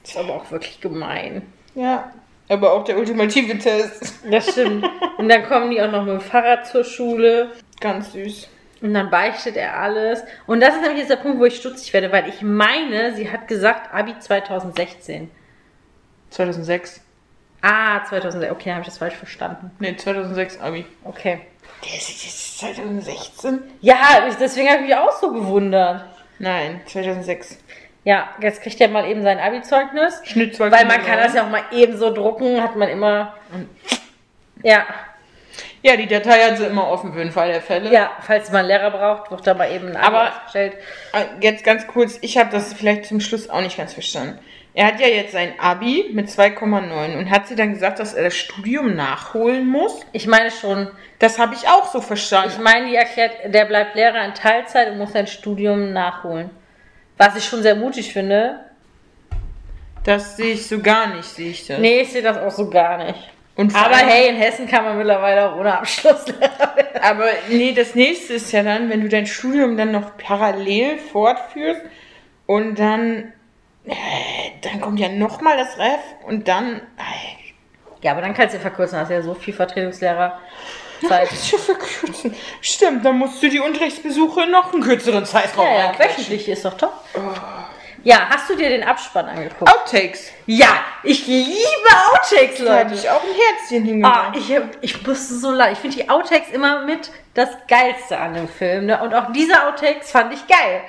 ist 0.04 0.18
aber 0.18 0.36
auch 0.36 0.50
wirklich 0.52 0.80
gemein. 0.80 1.42
ja, 1.76 2.12
aber 2.48 2.74
auch 2.74 2.84
der 2.84 2.98
ultimative 2.98 3.58
Test. 3.60 4.16
Das 4.30 4.52
stimmt. 4.52 4.84
und 5.18 5.30
dann 5.30 5.44
kommen 5.44 5.70
die 5.70 5.82
auch 5.82 5.92
noch 5.92 6.04
mit 6.04 6.14
dem 6.14 6.22
Fahrrad 6.22 6.66
zur 6.66 6.84
Schule. 6.84 7.52
Ganz 7.80 8.14
süß. 8.14 8.50
Und 8.82 8.94
dann 8.94 9.10
beichtet 9.10 9.58
er 9.58 9.78
alles. 9.78 10.24
Und 10.48 10.62
das 10.62 10.76
ist 10.76 10.82
nämlich 10.82 11.00
jetzt 11.00 11.10
der 11.10 11.18
Punkt, 11.18 11.40
wo 11.40 11.46
ich 11.46 11.58
stutzig 11.58 11.92
werde, 11.94 12.12
weil 12.12 12.30
ich 12.30 12.42
meine, 12.42 13.14
sie 13.16 13.30
hat 13.32 13.48
gesagt 13.48 13.94
Abi 13.94 14.18
2016. 14.18 15.30
2006. 16.30 17.02
Ah, 17.62 18.04
2016. 18.06 18.52
Okay, 18.52 18.72
habe 18.72 18.82
ich 18.82 18.88
das 18.88 18.98
falsch 19.00 19.16
verstanden. 19.16 19.72
Ne, 19.80 19.96
2006 19.98 20.60
Abi. 20.62 20.86
Okay. 21.04 21.42
Der 21.84 21.96
ist 21.98 22.10
jetzt 22.10 22.60
2016? 22.60 23.60
Ja, 23.82 23.98
ich- 24.30 24.36
deswegen 24.36 24.70
habe 24.70 24.80
ich 24.82 24.88
mich 24.88 24.96
auch 24.96 25.12
so 25.20 25.32
gewundert. 25.34 26.06
Nein, 26.40 26.82
2006. 26.86 27.58
Ja, 28.06 28.30
jetzt 28.40 28.62
kriegt 28.62 28.80
er 28.80 28.88
mal 28.88 29.06
eben 29.10 29.24
sein 29.24 29.40
Abi-Zeugnis. 29.40 30.22
Schnitt 30.24 30.56
2,9. 30.56 30.72
Weil 30.72 30.86
man 30.86 31.06
kann 31.06 31.18
das 31.18 31.34
ja 31.34 31.44
auch 31.46 31.50
mal 31.50 31.64
eben 31.72 31.98
so 31.98 32.14
drucken, 32.14 32.62
hat 32.62 32.78
man 32.78 32.88
immer. 32.88 33.34
Ja. 34.64 34.86
Ja, 35.82 35.96
die 35.96 36.08
Datei 36.08 36.40
hat 36.44 36.58
sie 36.58 36.66
immer 36.66 36.90
offen 36.90 37.14
für 37.14 37.20
den 37.20 37.32
Fall 37.32 37.52
der 37.52 37.62
Fälle. 37.62 37.92
Ja, 37.92 38.12
falls 38.22 38.52
man 38.52 38.66
Lehrer 38.66 38.92
braucht, 38.92 39.32
wird 39.32 39.48
da 39.48 39.54
mal 39.54 39.72
eben 39.72 39.90
ein 39.90 39.96
Aber- 39.98 40.32
gestellt. 40.44 40.74
Äh, 41.14 41.26
Jetzt 41.42 41.64
ganz 41.64 41.88
kurz, 41.88 42.18
ich 42.22 42.38
habe 42.38 42.50
das 42.52 42.74
vielleicht 42.74 43.06
zum 43.06 43.20
Schluss 43.22 43.50
auch 43.50 43.62
nicht 43.62 43.78
ganz 43.78 43.94
verstanden. 43.94 44.40
Er 44.74 44.88
hat 44.88 45.00
ja 45.00 45.08
jetzt 45.08 45.32
sein 45.32 45.54
Abi 45.60 46.10
mit 46.14 46.30
2,9 46.30 47.18
und 47.18 47.30
hat 47.32 47.48
sie 47.48 47.56
dann 47.56 47.74
gesagt, 47.74 48.00
dass 48.00 48.14
er 48.14 48.24
das 48.26 48.36
Studium 48.36 48.96
nachholen 48.96 49.66
muss. 49.68 50.02
Ich 50.12 50.28
meine 50.28 50.52
schon, 50.52 50.90
Das 51.18 51.40
habe 51.40 51.56
ich 51.56 51.68
auch 51.68 51.86
so 51.92 52.02
verstanden. 52.02 52.52
ich 52.54 52.60
meine, 52.64 52.88
die 52.88 52.96
erklärt, 52.96 53.32
der 53.46 53.66
bleibt 53.66 53.96
Lehrer 53.96 54.24
in 54.26 54.34
Teilzeit 54.34 54.90
und 54.92 54.98
muss 55.00 55.14
sein 55.14 55.28
Studium 55.28 55.92
nachholen. 55.92 56.50
Was 57.18 57.36
ich 57.36 57.44
schon 57.46 57.62
sehr 57.64 57.76
mutig 57.76 58.14
finde. 58.14 58.60
Das 60.04 60.38
sehe 60.38 60.54
ich 60.54 60.68
so 60.68 60.80
gar 60.80 61.08
nicht, 61.16 61.26
sehe 61.26 61.50
ich 61.52 61.68
das. 61.68 61.80
Nee, 61.80 62.02
ich 62.02 62.12
sehe 62.12 62.22
das 62.22 62.38
auch 62.38 62.52
so 62.52 62.70
gar 62.70 62.98
nicht. 63.04 63.30
Aber 63.74 63.98
hey, 63.98 64.30
in 64.30 64.36
Hessen 64.36 64.68
kann 64.68 64.86
man 64.86 64.98
mittlerweile 64.98 65.52
auch 65.52 65.58
ohne 65.58 65.78
Abschluss 65.78 66.28
Lehrer 66.28 66.76
werden. 66.76 67.02
Aber 67.02 67.26
nee, 67.50 67.74
das 67.74 67.96
nächste 67.96 68.34
ist 68.34 68.52
ja 68.52 68.64
dann, 68.64 68.90
wenn 68.90 69.02
du 69.02 69.10
dein 69.10 69.26
Studium 69.28 69.76
dann 69.78 69.92
noch 69.92 70.18
parallel 70.18 70.98
fortführst 70.98 71.82
und 72.46 72.80
dann, 72.80 73.34
äh, 73.86 73.94
dann 74.62 74.80
kommt 74.82 75.00
ja 75.00 75.10
nochmal 75.10 75.58
das 75.58 75.78
Ref 75.78 76.00
und 76.26 76.48
dann, 76.48 76.78
äh, 76.78 78.02
Ja, 78.02 78.14
aber 78.14 78.22
dann 78.22 78.34
kannst 78.34 78.54
du 78.54 78.58
ja 78.58 78.62
verkürzen, 78.62 78.98
hast 78.98 79.12
ja 79.12 79.22
so 79.22 79.34
viel 79.34 79.54
Vertretungslehrer. 79.54 80.40
Zeit. 81.08 81.30
ja 81.52 81.58
verkürzen. 81.58 82.36
Stimmt, 82.62 83.06
dann 83.06 83.18
musst 83.18 83.42
du 83.42 83.50
die 83.50 83.60
Unterrichtsbesuche 83.60 84.48
noch 84.48 84.74
einen 84.74 84.82
kürzeren 84.84 85.26
Zeitraum 85.26 85.66
Ja, 85.66 85.94
ja, 85.94 86.00
wöchentlich 86.00 86.48
ist 86.50 86.66
doch 86.66 86.76
top. 86.76 86.94
Ja, 88.10 88.28
hast 88.28 88.50
du 88.50 88.56
dir 88.56 88.70
den 88.70 88.84
Abspann 88.84 89.28
angeguckt? 89.28 89.72
Outtakes. 89.72 90.32
Ja, 90.48 90.84
ich 91.04 91.28
liebe 91.28 91.54
Outtakes, 92.12 92.58
Da 92.58 92.72
habe 92.80 92.84
Leute. 92.90 92.96
ich 92.96 93.08
auch 93.10 93.22
ein 93.24 93.30
Herzchen 93.30 93.84
hingemacht. 93.86 94.36
ich, 94.36 94.56
hab- 94.56 94.78
ich 94.82 95.06
musste 95.06 95.36
so 95.36 95.52
leid. 95.52 95.74
Ich 95.74 95.80
finde 95.80 95.98
die 95.98 96.10
Outtakes 96.10 96.50
immer 96.50 96.86
mit 96.86 97.12
das 97.36 97.50
Geilste 97.68 98.18
an 98.18 98.34
dem 98.34 98.48
Film. 98.48 98.88
Ne? 98.88 99.00
Und 99.04 99.14
auch 99.14 99.32
diese 99.32 99.64
Outtakes 99.64 100.10
fand 100.10 100.34
ich 100.34 100.48
geil. 100.48 100.82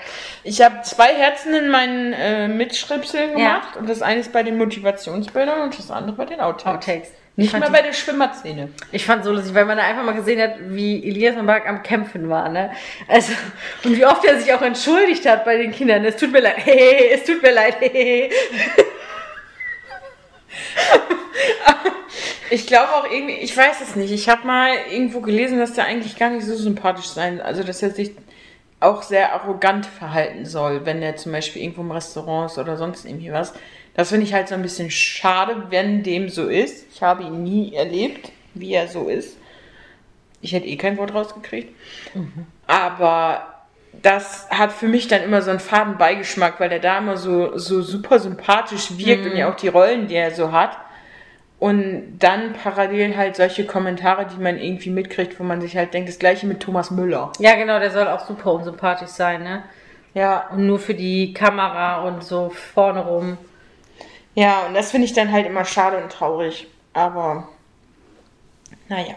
Ich 0.45 0.63
habe 0.63 0.81
zwei 0.83 1.15
Herzen 1.15 1.53
in 1.53 1.69
meinen 1.69 2.15
äh, 2.15 2.49
Mitschripseln 2.49 3.37
Ja. 3.37 3.55
gemacht 3.59 3.77
und 3.77 3.89
das 3.89 4.01
eine 4.01 4.21
ist 4.21 4.33
bei 4.33 4.43
den 4.43 4.57
Motivationsbildern 4.57 5.61
und 5.61 5.79
das 5.79 5.91
andere 5.91 6.17
bei 6.17 6.25
den 6.25 6.41
Outtakes. 6.41 6.75
Outtakes. 6.89 7.09
Nicht 7.37 7.53
mal 7.59 7.67
die- 7.67 7.73
bei 7.73 7.83
der 7.83 7.93
Schwimmerszene. 7.93 8.69
Ich 8.93 9.07
fand 9.07 9.25
so 9.25 9.33
lustig, 9.33 9.55
weil 9.55 9.65
man 9.65 9.79
da 9.79 9.85
einfach 9.85 10.03
mal 10.03 10.13
gesehen 10.15 10.41
hat, 10.43 10.57
wie 10.61 11.03
Elias 11.09 11.37
und 11.37 11.47
Mark 11.47 11.67
am 11.69 11.83
Kämpfen 11.83 12.29
war, 12.29 12.49
ne? 12.49 12.71
Also, 13.09 13.33
und 13.85 13.97
wie 13.97 14.05
oft 14.05 14.25
er 14.25 14.39
sich 14.39 14.53
auch 14.53 14.61
entschuldigt 14.63 15.27
hat 15.27 15.45
bei 15.45 15.57
den 15.57 15.71
Kindern. 15.73 16.05
Es 16.05 16.17
tut 16.17 16.33
mir 16.33 16.41
leid, 16.41 16.57
hehe, 16.59 17.11
es 17.11 17.25
tut 17.25 17.43
mir 17.43 17.53
leid, 17.53 17.77
hehe. 17.81 18.31
Ich 22.51 22.67
glaube 22.67 22.93
auch 22.95 23.09
irgendwie, 23.11 23.35
ich 23.35 23.57
weiß 23.57 23.81
es 23.81 23.95
nicht. 23.97 24.11
Ich 24.13 24.29
habe 24.29 24.47
mal 24.47 24.71
irgendwo 24.91 25.21
gelesen, 25.21 25.59
dass 25.61 25.75
der 25.75 25.85
eigentlich 25.85 26.19
gar 26.19 26.31
nicht 26.31 26.45
so 26.45 26.55
sympathisch 26.57 27.07
sein, 27.07 27.41
also 27.41 27.63
dass 27.63 27.81
er 27.83 27.91
sich 27.91 28.13
auch 28.81 29.03
sehr 29.03 29.33
arrogant 29.35 29.87
verhalten 29.87 30.47
soll, 30.47 30.85
wenn 30.85 31.01
er 31.03 31.15
zum 31.17 31.33
Beispiel 31.33 31.63
irgendwo 31.63 31.83
im 31.83 31.91
Restaurant 31.93 32.51
ist 32.51 32.59
oder 32.59 32.77
sonst 32.77 33.05
irgendwie 33.05 33.31
was. 33.33 33.53
Das 33.95 34.11
finde 34.11 34.25
ich 34.25 34.35
halt 34.35 34.49
so 34.49 34.55
ein 34.55 34.63
bisschen 34.63 34.91
schade, 34.91 35.65
wenn 35.71 36.03
dem 36.03 36.29
so 36.29 36.47
ist. 36.47 36.87
Ich 36.95 37.03
habe 37.03 37.25
ihn 37.25 37.43
nie 37.43 37.75
erlebt, 37.75 38.31
wie 38.55 38.73
er 38.73 38.89
so 38.89 39.09
ist. 39.09 39.37
Ich 40.41 40.53
hätte 40.53 40.67
eh 40.67 40.77
kein 40.77 40.97
Wort 40.97 41.13
rausgekriegt. 41.13 41.75
Aber 42.67 43.43
das 44.03 44.49
hat 44.51 44.73
für 44.73 44.89
mich 44.89 45.09
dann 45.09 45.23
immer 45.23 45.43
so 45.43 45.51
einen 45.51 45.61
faden 45.61 45.99
Beigeschmack, 45.99 46.61
weil 46.61 46.73
er 46.73 46.79
da 46.79 46.99
immer 46.99 47.17
so, 47.17 47.59
so 47.59 47.83
super 47.83 48.19
sympathisch 48.19 48.97
wirkt 48.97 49.27
und 49.27 49.37
ja 49.37 49.51
auch 49.51 49.57
die 49.57 49.69
Rollen, 49.69 50.07
die 50.07 50.15
er 50.15 50.31
so 50.31 50.53
hat. 50.53 50.77
Und 51.59 52.19
dann 52.21 52.55
parallel 52.55 53.17
halt 53.19 53.37
solche 53.37 53.67
Kommentare, 53.67 54.27
die 54.27 54.41
man 54.43 54.59
irgendwie 54.59 54.89
mitkriegt, 54.89 55.39
wo 55.39 55.45
man 55.45 55.61
sich 55.61 55.77
halt 55.77 55.93
denkt, 55.93 56.09
das 56.09 56.19
gleiche 56.19 56.47
mit 56.47 56.61
Thomas 56.61 56.91
Müller. 56.91 57.33
Ja, 57.39 57.55
genau, 57.55 57.79
der 57.79 57.91
soll 57.91 58.09
auch 58.09 58.27
super 58.27 58.55
unsympathisch 58.55 59.11
sein, 59.11 59.43
ne? 59.43 59.63
Ja, 60.15 60.49
Und 60.53 60.67
nur 60.67 60.79
für 60.79 60.95
die 60.95 61.35
Kamera 61.35 62.03
und 62.03 62.25
so 62.25 62.49
vorne 62.49 63.01
rum. 63.01 63.37
Ja, 64.35 64.67
und 64.67 64.75
das 64.75 64.91
finde 64.91 65.07
ich 65.07 65.13
dann 65.13 65.33
halt 65.33 65.47
immer 65.47 65.65
schade 65.65 65.99
und 65.99 66.11
traurig. 66.11 66.69
Aber 66.93 67.49
naja. 68.89 69.15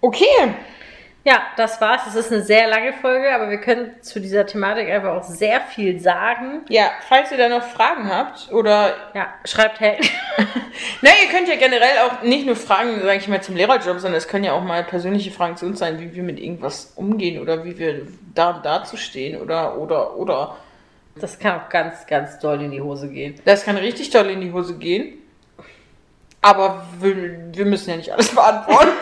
Okay. 0.00 0.54
Ja, 1.24 1.42
das 1.56 1.80
war's. 1.80 2.06
Es 2.06 2.14
ist 2.14 2.32
eine 2.32 2.42
sehr 2.42 2.68
lange 2.68 2.92
Folge, 2.92 3.34
aber 3.34 3.50
wir 3.50 3.60
können 3.60 4.00
zu 4.00 4.20
dieser 4.20 4.46
Thematik 4.46 4.88
einfach 4.88 5.16
auch 5.16 5.24
sehr 5.24 5.60
viel 5.60 5.98
sagen. 5.98 6.64
Ja, 6.68 6.92
falls 7.08 7.32
ihr 7.32 7.36
da 7.36 7.48
noch 7.48 7.64
Fragen 7.64 8.08
habt 8.08 8.52
oder 8.52 8.94
Ja, 9.12 9.34
schreibt 9.44 9.80
hey. 9.80 9.98
Na, 11.02 11.10
ihr 11.20 11.28
könnt 11.28 11.48
ja 11.48 11.56
generell 11.56 11.98
auch 12.06 12.22
nicht 12.22 12.46
nur 12.46 12.54
Fragen, 12.54 13.00
sage 13.02 13.18
ich 13.18 13.26
mal, 13.26 13.42
zum 13.42 13.56
Lehrerjob, 13.56 13.98
sondern 13.98 14.18
es 14.18 14.28
können 14.28 14.44
ja 14.44 14.52
auch 14.52 14.62
mal 14.62 14.84
persönliche 14.84 15.32
Fragen 15.32 15.56
zu 15.56 15.66
uns 15.66 15.80
sein, 15.80 15.98
wie 15.98 16.14
wir 16.14 16.22
mit 16.22 16.38
irgendwas 16.38 16.92
umgehen 16.94 17.42
oder 17.42 17.64
wie 17.64 17.76
wir 17.76 18.06
da 18.32 18.50
und 18.50 18.64
da 18.64 18.84
zu 18.84 18.96
stehen 18.96 19.40
oder, 19.40 19.78
oder, 19.78 20.16
oder. 20.16 20.56
Das 21.20 21.38
kann 21.38 21.60
auch 21.60 21.68
ganz, 21.68 22.06
ganz 22.06 22.38
doll 22.38 22.62
in 22.62 22.70
die 22.70 22.80
Hose 22.80 23.08
gehen. 23.08 23.40
Das 23.44 23.64
kann 23.64 23.76
richtig 23.76 24.10
toll 24.10 24.26
in 24.30 24.40
die 24.40 24.52
Hose 24.52 24.76
gehen. 24.76 25.14
Aber 26.42 26.86
wir, 27.00 27.52
wir 27.52 27.66
müssen 27.66 27.90
ja 27.90 27.96
nicht 27.96 28.12
alles 28.12 28.34
beantworten. 28.34 28.92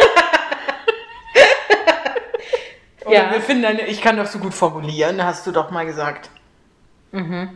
Ja. 3.07 3.31
wir 3.33 3.43
finden 3.43 3.67
eine, 3.67 3.83
ich 3.87 4.01
kann 4.01 4.17
doch 4.17 4.25
so 4.25 4.39
gut 4.39 4.55
formulieren, 4.55 5.23
hast 5.23 5.47
du 5.47 5.53
doch 5.53 5.71
mal 5.71 5.85
gesagt. 5.85 6.31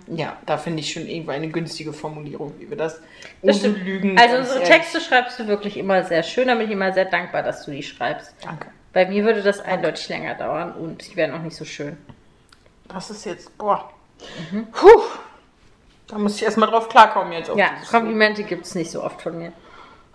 Ja, 0.07 0.37
da 0.47 0.57
finde 0.57 0.81
ich 0.81 0.93
schon 0.93 1.07
irgendwo 1.07 1.33
eine 1.33 1.49
günstige 1.49 1.93
Formulierung, 1.93 2.55
wie 2.59 2.71
wir 2.71 2.77
das, 2.77 3.01
Das. 3.43 3.63
Lügen. 3.63 4.17
Also 4.17 4.37
unsere. 4.37 4.63
Texte 4.63 5.01
schreibst 5.01 5.41
du 5.41 5.49
wirklich 5.49 5.77
immer 5.77 6.05
sehr 6.05 6.23
schön, 6.23 6.47
da 6.47 6.55
bin 6.55 6.67
ich 6.67 6.71
immer 6.71 6.93
sehr 6.93 7.07
dankbar, 7.07 7.43
dass 7.43 7.65
du 7.65 7.73
die 7.73 7.83
schreibst. 7.83 8.35
Danke. 8.45 8.69
Bei 8.93 9.07
mir 9.07 9.25
würde 9.25 9.43
das 9.43 9.59
eindeutig 9.59 10.09
länger 10.09 10.35
dauern 10.35 10.73
und 10.75 11.11
die 11.11 11.17
wären 11.17 11.35
auch 11.35 11.43
nicht 11.43 11.57
so 11.57 11.65
schön. 11.65 11.97
Das 12.87 13.11
ist 13.11 13.25
jetzt, 13.25 13.57
boah. 13.59 13.91
Puh. 14.73 15.03
Da 16.09 16.17
muss 16.19 16.37
ich 16.37 16.43
erstmal 16.43 16.71
drauf 16.71 16.89
klarkommen 16.89 17.33
jetzt. 17.33 17.51
Ja, 17.55 17.71
Komplimente 17.91 18.43
gibt 18.43 18.65
es 18.65 18.75
nicht 18.75 18.91
so 18.91 19.03
oft 19.03 19.21
von 19.21 19.39
mir. 19.39 19.53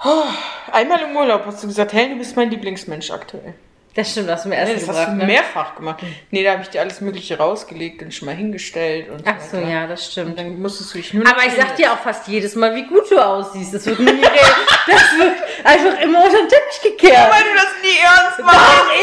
Lob. 0.04 0.26
Einmal 0.72 1.00
im 1.02 1.16
Urlaub 1.16 1.46
hast 1.46 1.62
du 1.64 1.68
gesagt, 1.68 1.94
hey, 1.94 2.10
du 2.10 2.16
bist 2.18 2.36
mein 2.36 2.50
Lieblingsmensch 2.50 3.12
aktuell. 3.12 3.54
Das 3.96 4.10
stimmt, 4.10 4.28
das 4.28 4.38
hast 4.38 4.46
du 4.46 4.50
mir 4.50 4.56
Nee, 4.56 4.72
erst 4.72 4.88
das 4.88 4.90
hast 4.90 4.98
du 4.98 5.12
gebracht, 5.12 5.18
ne? 5.20 5.26
mehrfach 5.28 5.76
gemacht. 5.76 6.04
Nee, 6.32 6.44
da 6.44 6.54
habe 6.54 6.64
ich 6.64 6.70
dir 6.70 6.82
alles 6.82 7.00
Mögliche 7.00 7.38
rausgelegt 7.38 8.02
und 8.02 8.12
schon 8.12 8.26
mal 8.26 8.34
hingestellt 8.36 9.08
und 9.12 9.22
Ach 9.24 9.40
so, 9.40 9.58
weiter. 9.58 9.70
ja, 9.70 9.86
das 9.86 10.12
stimmt. 10.12 10.40
Dann 10.40 10.60
musstest 10.60 10.96
du 10.96 10.98
dich 10.98 11.14
nur 11.14 11.28
Aber 11.28 11.46
ich 11.46 11.54
sag 11.54 11.76
dir 11.76 11.94
auch 11.94 12.00
fast 12.00 12.28
jedes 12.28 12.56
Mal, 12.56 12.74
wie 12.76 12.88
gut 12.88 13.12
du 13.12 13.20
aussiehst. 13.24 13.72
Das 13.76 13.86
wird 13.86 14.00
nie. 14.00 14.20
Das 14.88 15.02
wird 15.18 15.36
einfach 15.64 16.02
immer 16.02 16.26
unter 16.26 16.38
den 16.40 16.50
Teppich 16.50 16.82
gekehrt. 16.82 17.32
Weil 17.32 17.44
du 17.44 17.56
das 17.56 17.68
nie 17.84 17.98
ernst 18.04 18.40
machst. 18.40 18.60
Nein, 18.60 19.00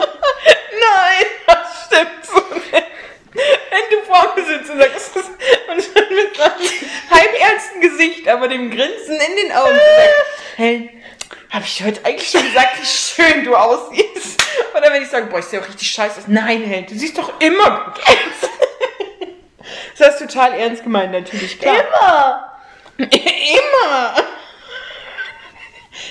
immer! 0.00 0.06
Nein, 0.72 1.26
das 1.46 1.86
stimmt 1.86 2.24
so 2.24 2.54
nicht. 2.54 2.86
Wenn 3.32 3.98
du 3.98 4.04
vor 4.04 4.34
mir 4.36 4.44
sitzt 4.44 4.70
und 4.70 4.78
sagst 4.78 5.16
das 5.16 5.24
und 5.68 5.96
dann 5.96 6.14
mit 6.14 6.36
so 6.36 6.42
einem 6.42 6.54
halbernsten 7.10 7.80
Gesicht, 7.80 8.28
aber 8.28 8.48
dem 8.48 8.70
Grinsen 8.70 9.16
in 9.16 9.36
den 9.36 9.52
Augen 9.52 9.74
sagst, 9.74 10.42
hey, 10.56 10.90
habe 11.50 11.64
ich 11.64 11.82
heute 11.82 12.04
eigentlich 12.04 12.30
schon 12.30 12.42
gesagt, 12.42 12.80
wie 12.80 12.86
schön 12.86 13.44
du 13.44 13.54
aussiehst? 13.54 14.42
Oder 14.76 14.92
wenn 14.92 15.02
ich 15.02 15.08
sage, 15.08 15.26
boah, 15.26 15.38
ich 15.38 15.46
sehe 15.46 15.60
auch 15.60 15.68
richtig 15.68 15.90
scheiße 15.90 16.20
aus. 16.20 16.24
Nein, 16.26 16.62
hey, 16.64 16.86
du 16.86 16.94
siehst 16.94 17.16
doch 17.16 17.40
immer 17.40 17.84
gut 17.86 18.04
aus. 18.04 18.50
Das 19.98 20.20
ist 20.20 20.32
total 20.32 20.54
ernst 20.58 20.82
gemeint, 20.82 21.12
natürlich, 21.12 21.60
klar. 21.60 21.76
Immer! 21.76 23.08
Immer! 23.08 24.14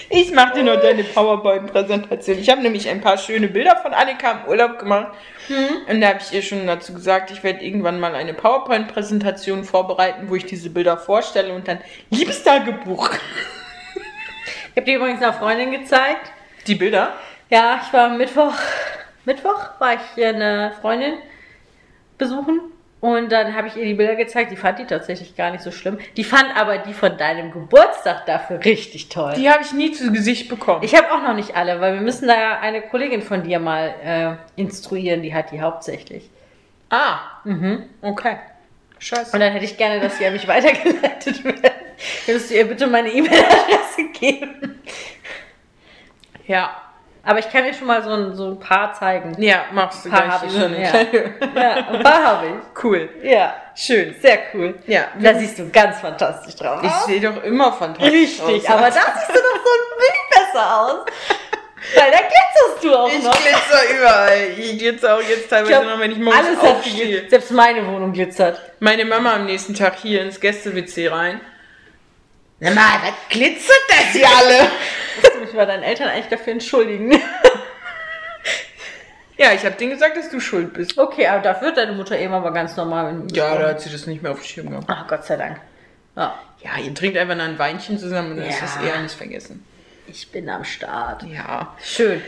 Ich 0.10 0.32
mache 0.32 0.56
dir 0.56 0.64
nur 0.64 0.78
deine 0.78 1.04
PowerPoint-Präsentation. 1.04 2.38
Ich 2.38 2.50
habe 2.50 2.62
nämlich 2.62 2.88
ein 2.88 3.02
paar 3.02 3.18
schöne 3.18 3.48
Bilder 3.48 3.76
von 3.78 3.94
Annika 3.94 4.32
im 4.32 4.50
Urlaub 4.50 4.78
gemacht. 4.80 5.14
Und 5.90 6.02
da 6.02 6.10
habe 6.10 6.20
ich 6.22 6.32
ihr 6.34 6.42
schon 6.42 6.68
dazu 6.68 6.94
gesagt, 6.94 7.32
ich 7.32 7.44
werde 7.44 7.64
irgendwann 7.64 8.00
mal 8.00 8.14
eine 8.16 8.34
PowerPoint-Präsentation 8.34 9.64
vorbereiten, 9.64 10.30
wo 10.30 10.36
ich 10.36 10.46
diese 10.46 10.70
Bilder 10.70 10.98
vorstelle 10.98 11.54
und 11.54 11.68
dann 11.68 11.80
Liebestagebuch. 12.10 13.10
Ich 14.72 14.78
habe 14.78 14.86
dir 14.86 14.98
übrigens 14.98 15.22
einer 15.22 15.34
Freundin 15.34 15.72
gezeigt. 15.72 16.32
Die 16.68 16.76
Bilder? 16.76 17.16
Ja, 17.50 17.82
ich 17.86 17.92
war 17.92 18.06
am 18.06 18.18
Mittwoch. 18.18 18.54
Mittwoch 19.26 19.70
war 19.80 19.96
ich 19.96 20.24
eine 20.24 20.74
Freundin 20.80 21.16
besuchen. 22.18 22.71
Und 23.02 23.32
dann 23.32 23.56
habe 23.56 23.68
ich 23.68 23.76
ihr 23.76 23.84
die 23.84 23.96
Bilder 23.96 24.16
gezeigt. 24.16 24.52
Die 24.52 24.56
fand 24.56 24.78
die 24.78 24.86
tatsächlich 24.86 25.36
gar 25.36 25.50
nicht 25.50 25.64
so 25.64 25.72
schlimm. 25.72 25.98
Die 26.18 26.24
fand 26.24 26.56
aber 26.56 26.78
die 26.78 26.94
von 26.94 27.18
deinem 27.18 27.52
Geburtstag 27.52 28.28
dafür 28.28 28.64
richtig 28.64 29.10
toll. 29.10 29.34
Die 29.36 29.50
habe 29.50 29.64
ich 29.64 29.74
nie 29.74 29.92
zu 29.92 30.12
Gesicht 30.12 30.48
bekommen. 30.48 30.84
Ich 30.84 30.96
habe 30.96 31.12
auch 31.12 31.24
noch 31.24 31.34
nicht 31.34 31.56
alle, 31.56 31.82
weil 31.82 31.96
wir 31.96 32.02
müssen 32.02 32.28
da 32.28 32.60
eine 32.60 32.84
Kollegin 32.84 33.24
von 33.24 33.42
dir 33.42 33.60
mal 33.60 33.96
äh, 34.04 34.62
instruieren, 34.62 35.24
die 35.24 35.34
hat 35.34 35.52
die 35.52 35.62
hauptsächlich. 35.62 36.30
ah, 36.92 37.20
okay. 38.04 38.38
Scheiße. 39.00 39.34
Und 39.34 39.40
dann 39.40 39.52
hätte 39.52 39.66
ich 39.66 39.78
gerne, 39.78 40.00
dass 40.00 40.20
sie 40.20 40.26
an 40.28 40.34
mich 40.34 40.48
weitergeleitet 40.48 41.44
werden. 41.44 41.72
Könntest 42.26 42.52
du 42.52 42.56
ihr 42.56 42.68
bitte 42.68 42.86
meine 42.86 43.10
E-Mail-Adresse 43.10 44.10
geben? 44.14 44.80
Ja. 46.46 46.91
Aber 47.24 47.38
ich 47.40 47.50
kann 47.52 47.64
dir 47.66 47.74
schon 47.74 47.86
mal 47.88 48.02
so 48.04 48.10
ein, 48.10 48.36
so 48.36 48.48
ein 48.52 48.60
paar 48.60 48.94
zeigen. 48.94 49.36
Ja, 49.42 49.66
machst 49.72 50.06
du 50.06 50.10
Ein 50.10 50.12
paar 50.16 50.22
gleich 50.24 50.34
habe 50.34 50.46
ich 50.48 50.54
schon, 50.54 50.82
ja. 50.82 51.62
Ja, 51.62 51.88
ein 51.88 52.04
paar 52.04 52.24
habe 52.26 52.48
ich. 52.48 52.84
Cool. 52.84 53.10
Ja, 53.22 53.54
Schön. 53.76 54.16
sehr 54.22 54.40
cool. 54.54 54.76
Ja. 54.88 55.06
Da 55.20 55.36
siehst 55.36 55.60
du 55.60 55.70
ganz 55.70 56.00
fantastisch 56.00 56.56
drauf 56.56 56.80
Ich 56.84 56.92
sehe 57.06 57.22
doch 57.22 57.44
immer 57.44 57.72
fantastisch 57.74 58.12
Richtig, 58.12 58.42
aus. 58.68 58.76
aber 58.76 58.88
da 58.88 58.92
siehst 58.92 59.30
du 59.30 59.34
doch 59.34 59.64
so 59.64 59.70
ein 59.70 59.98
Bild 59.98 60.30
besser 60.48 60.82
aus. 60.82 61.06
Weil 61.96 62.12
da 62.12 62.18
glitzerst 62.18 62.84
du 62.84 62.96
auch 62.96 63.08
Ich 63.10 63.24
noch. 63.24 63.32
glitzer 63.40 63.96
überall. 63.98 64.48
Ich 64.58 64.80
glitzer 64.80 65.16
auch 65.16 65.22
jetzt 65.22 65.50
teilweise 65.50 65.74
Ich 65.74 65.80
glaub, 65.80 65.92
noch, 65.94 66.00
wenn 66.00 66.12
ich 66.12 66.18
morgens 66.20 66.48
alles 66.48 66.62
hat 66.62 66.76
aufstehe. 66.78 66.94
geglitzert. 67.06 67.30
Selbst 67.30 67.52
meine 67.52 67.86
Wohnung 67.88 68.14
glitzert. 68.14 68.62
Meine 68.80 69.06
Mama 69.06 69.34
am 69.36 69.46
nächsten 69.46 69.74
Tag 69.76 69.96
hier 69.96 70.22
ins 70.24 70.40
Gäste-WC 70.40 71.08
rein. 71.10 71.42
Na 72.64 72.70
mal, 72.70 73.00
was 73.02 73.14
glitzert 73.30 73.82
das 73.90 74.12
hier 74.14 74.28
alle? 74.28 74.70
Musst 75.22 75.36
du 75.36 75.40
mich 75.40 75.52
bei 75.52 75.66
deinen 75.66 75.82
Eltern 75.82 76.10
eigentlich 76.10 76.28
dafür 76.28 76.54
entschuldigen. 76.54 77.12
ja, 79.38 79.52
ich 79.54 79.66
habe 79.66 79.76
denen 79.78 79.92
gesagt, 79.92 80.16
dass 80.16 80.30
du 80.30 80.40
schuld 80.40 80.72
bist. 80.74 80.96
Okay, 80.98 81.26
aber 81.26 81.42
dafür 81.42 81.70
wird 81.70 81.78
deine 81.78 81.94
Mutter 81.94 82.18
eben 82.20 82.34
aber 82.34 82.52
ganz 82.54 82.78
normal. 82.78 83.24
Ja, 83.34 83.58
da 83.58 83.70
hat 83.70 83.82
sie 83.82 83.90
das 83.90 84.06
nicht 84.06 84.22
mehr 84.22 84.32
auf 84.32 84.42
dem 84.42 84.46
Schirm 84.46 84.70
gehabt. 84.70 84.86
Ach, 84.88 85.08
Gott 85.08 85.26
sei 85.26 85.38
Dank. 85.38 85.60
Ja, 86.16 86.38
Ja, 86.64 86.78
ihr 86.84 86.94
trinkt 86.94 87.18
einfach 87.18 87.36
noch 87.36 87.46
ein 87.46 87.58
Weinchen 87.58 87.98
zusammen 87.98 88.34
und 88.34 88.38
dann 88.38 88.48
ist 88.48 88.60
Ja. 88.62 88.66
das 88.68 88.78
eh 88.86 88.92
alles 88.92 89.14
vergessen. 89.16 89.66
ich 90.08 90.32
bin 90.32 90.48
am 90.48 90.64
Start. 90.64 91.24
Ja. 91.24 91.76
Schön. 91.84 92.22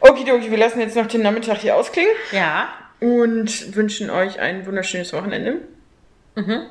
Okidoki, 0.00 0.50
wir 0.50 0.58
lassen 0.58 0.80
jetzt 0.80 0.96
noch 0.96 1.06
den 1.08 1.20
Nachmittag 1.22 1.58
hier 1.58 1.76
ausklingen 1.76 2.12
Ja. 2.32 2.68
und 3.00 3.76
wünschen 3.76 4.08
euch 4.08 4.40
ein 4.40 4.64
wunderschönes 4.66 5.12
Wochenende. 5.12 5.56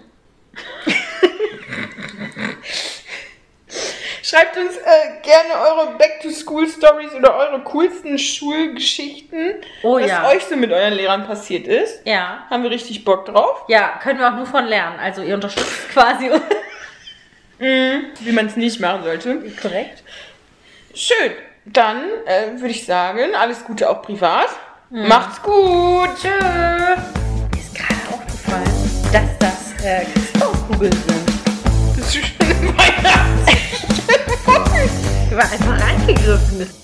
Schreibt 4.23 4.55
uns 4.55 4.77
äh, 4.77 5.21
gerne 5.21 5.53
eure 5.67 5.97
Back-to-School-Stories 5.97 7.13
oder 7.13 7.35
eure 7.35 7.59
coolsten 7.59 8.17
Schulgeschichten, 8.17 9.55
Oh 9.83 9.99
was 9.99 10.07
ja. 10.07 10.29
euch 10.29 10.45
so 10.45 10.55
mit 10.55 10.71
euren 10.71 10.93
Lehrern 10.93 11.27
passiert 11.27 11.67
ist. 11.67 11.99
Ja. 12.05 12.45
Haben 12.49 12.63
wir 12.63 12.71
richtig 12.71 13.03
Bock 13.03 13.25
drauf. 13.25 13.63
Ja, 13.67 13.99
können 14.01 14.19
wir 14.19 14.29
auch 14.29 14.35
nur 14.37 14.45
von 14.45 14.63
lernen. 14.65 14.97
Also 14.97 15.23
ihr 15.23 15.35
unterstützt 15.35 15.89
quasi 15.89 16.29
uns. 16.29 16.41
Wie 17.59 18.31
man 18.31 18.47
es 18.47 18.55
nicht 18.55 18.79
machen 18.79 19.03
sollte. 19.03 19.41
Korrekt. 19.61 20.03
Schön. 20.95 21.33
Dann 21.65 22.03
äh, 22.25 22.59
würde 22.61 22.69
ich 22.69 22.85
sagen, 22.85 23.35
alles 23.35 23.65
Gute 23.65 23.89
auch 23.89 24.01
privat. 24.01 24.47
Macht's 24.89 25.41
gut. 25.41 26.09
Tschö. 26.21 26.29
Mir 26.29 27.59
ist 27.59 27.75
gerade 27.75 28.07
aufgefallen, 28.09 29.01
dass 29.11 29.37
das 29.39 29.83
äh, 29.85 30.05
Christbaumkugeln 30.05 30.91
sind. 30.93 31.29
Das 31.97 32.07
ist 32.07 32.15
schöne 32.15 32.77
Weihnachten. 32.77 33.52
War 35.35 35.51
einfach 35.51 35.81
reingegriffen. 35.81 36.82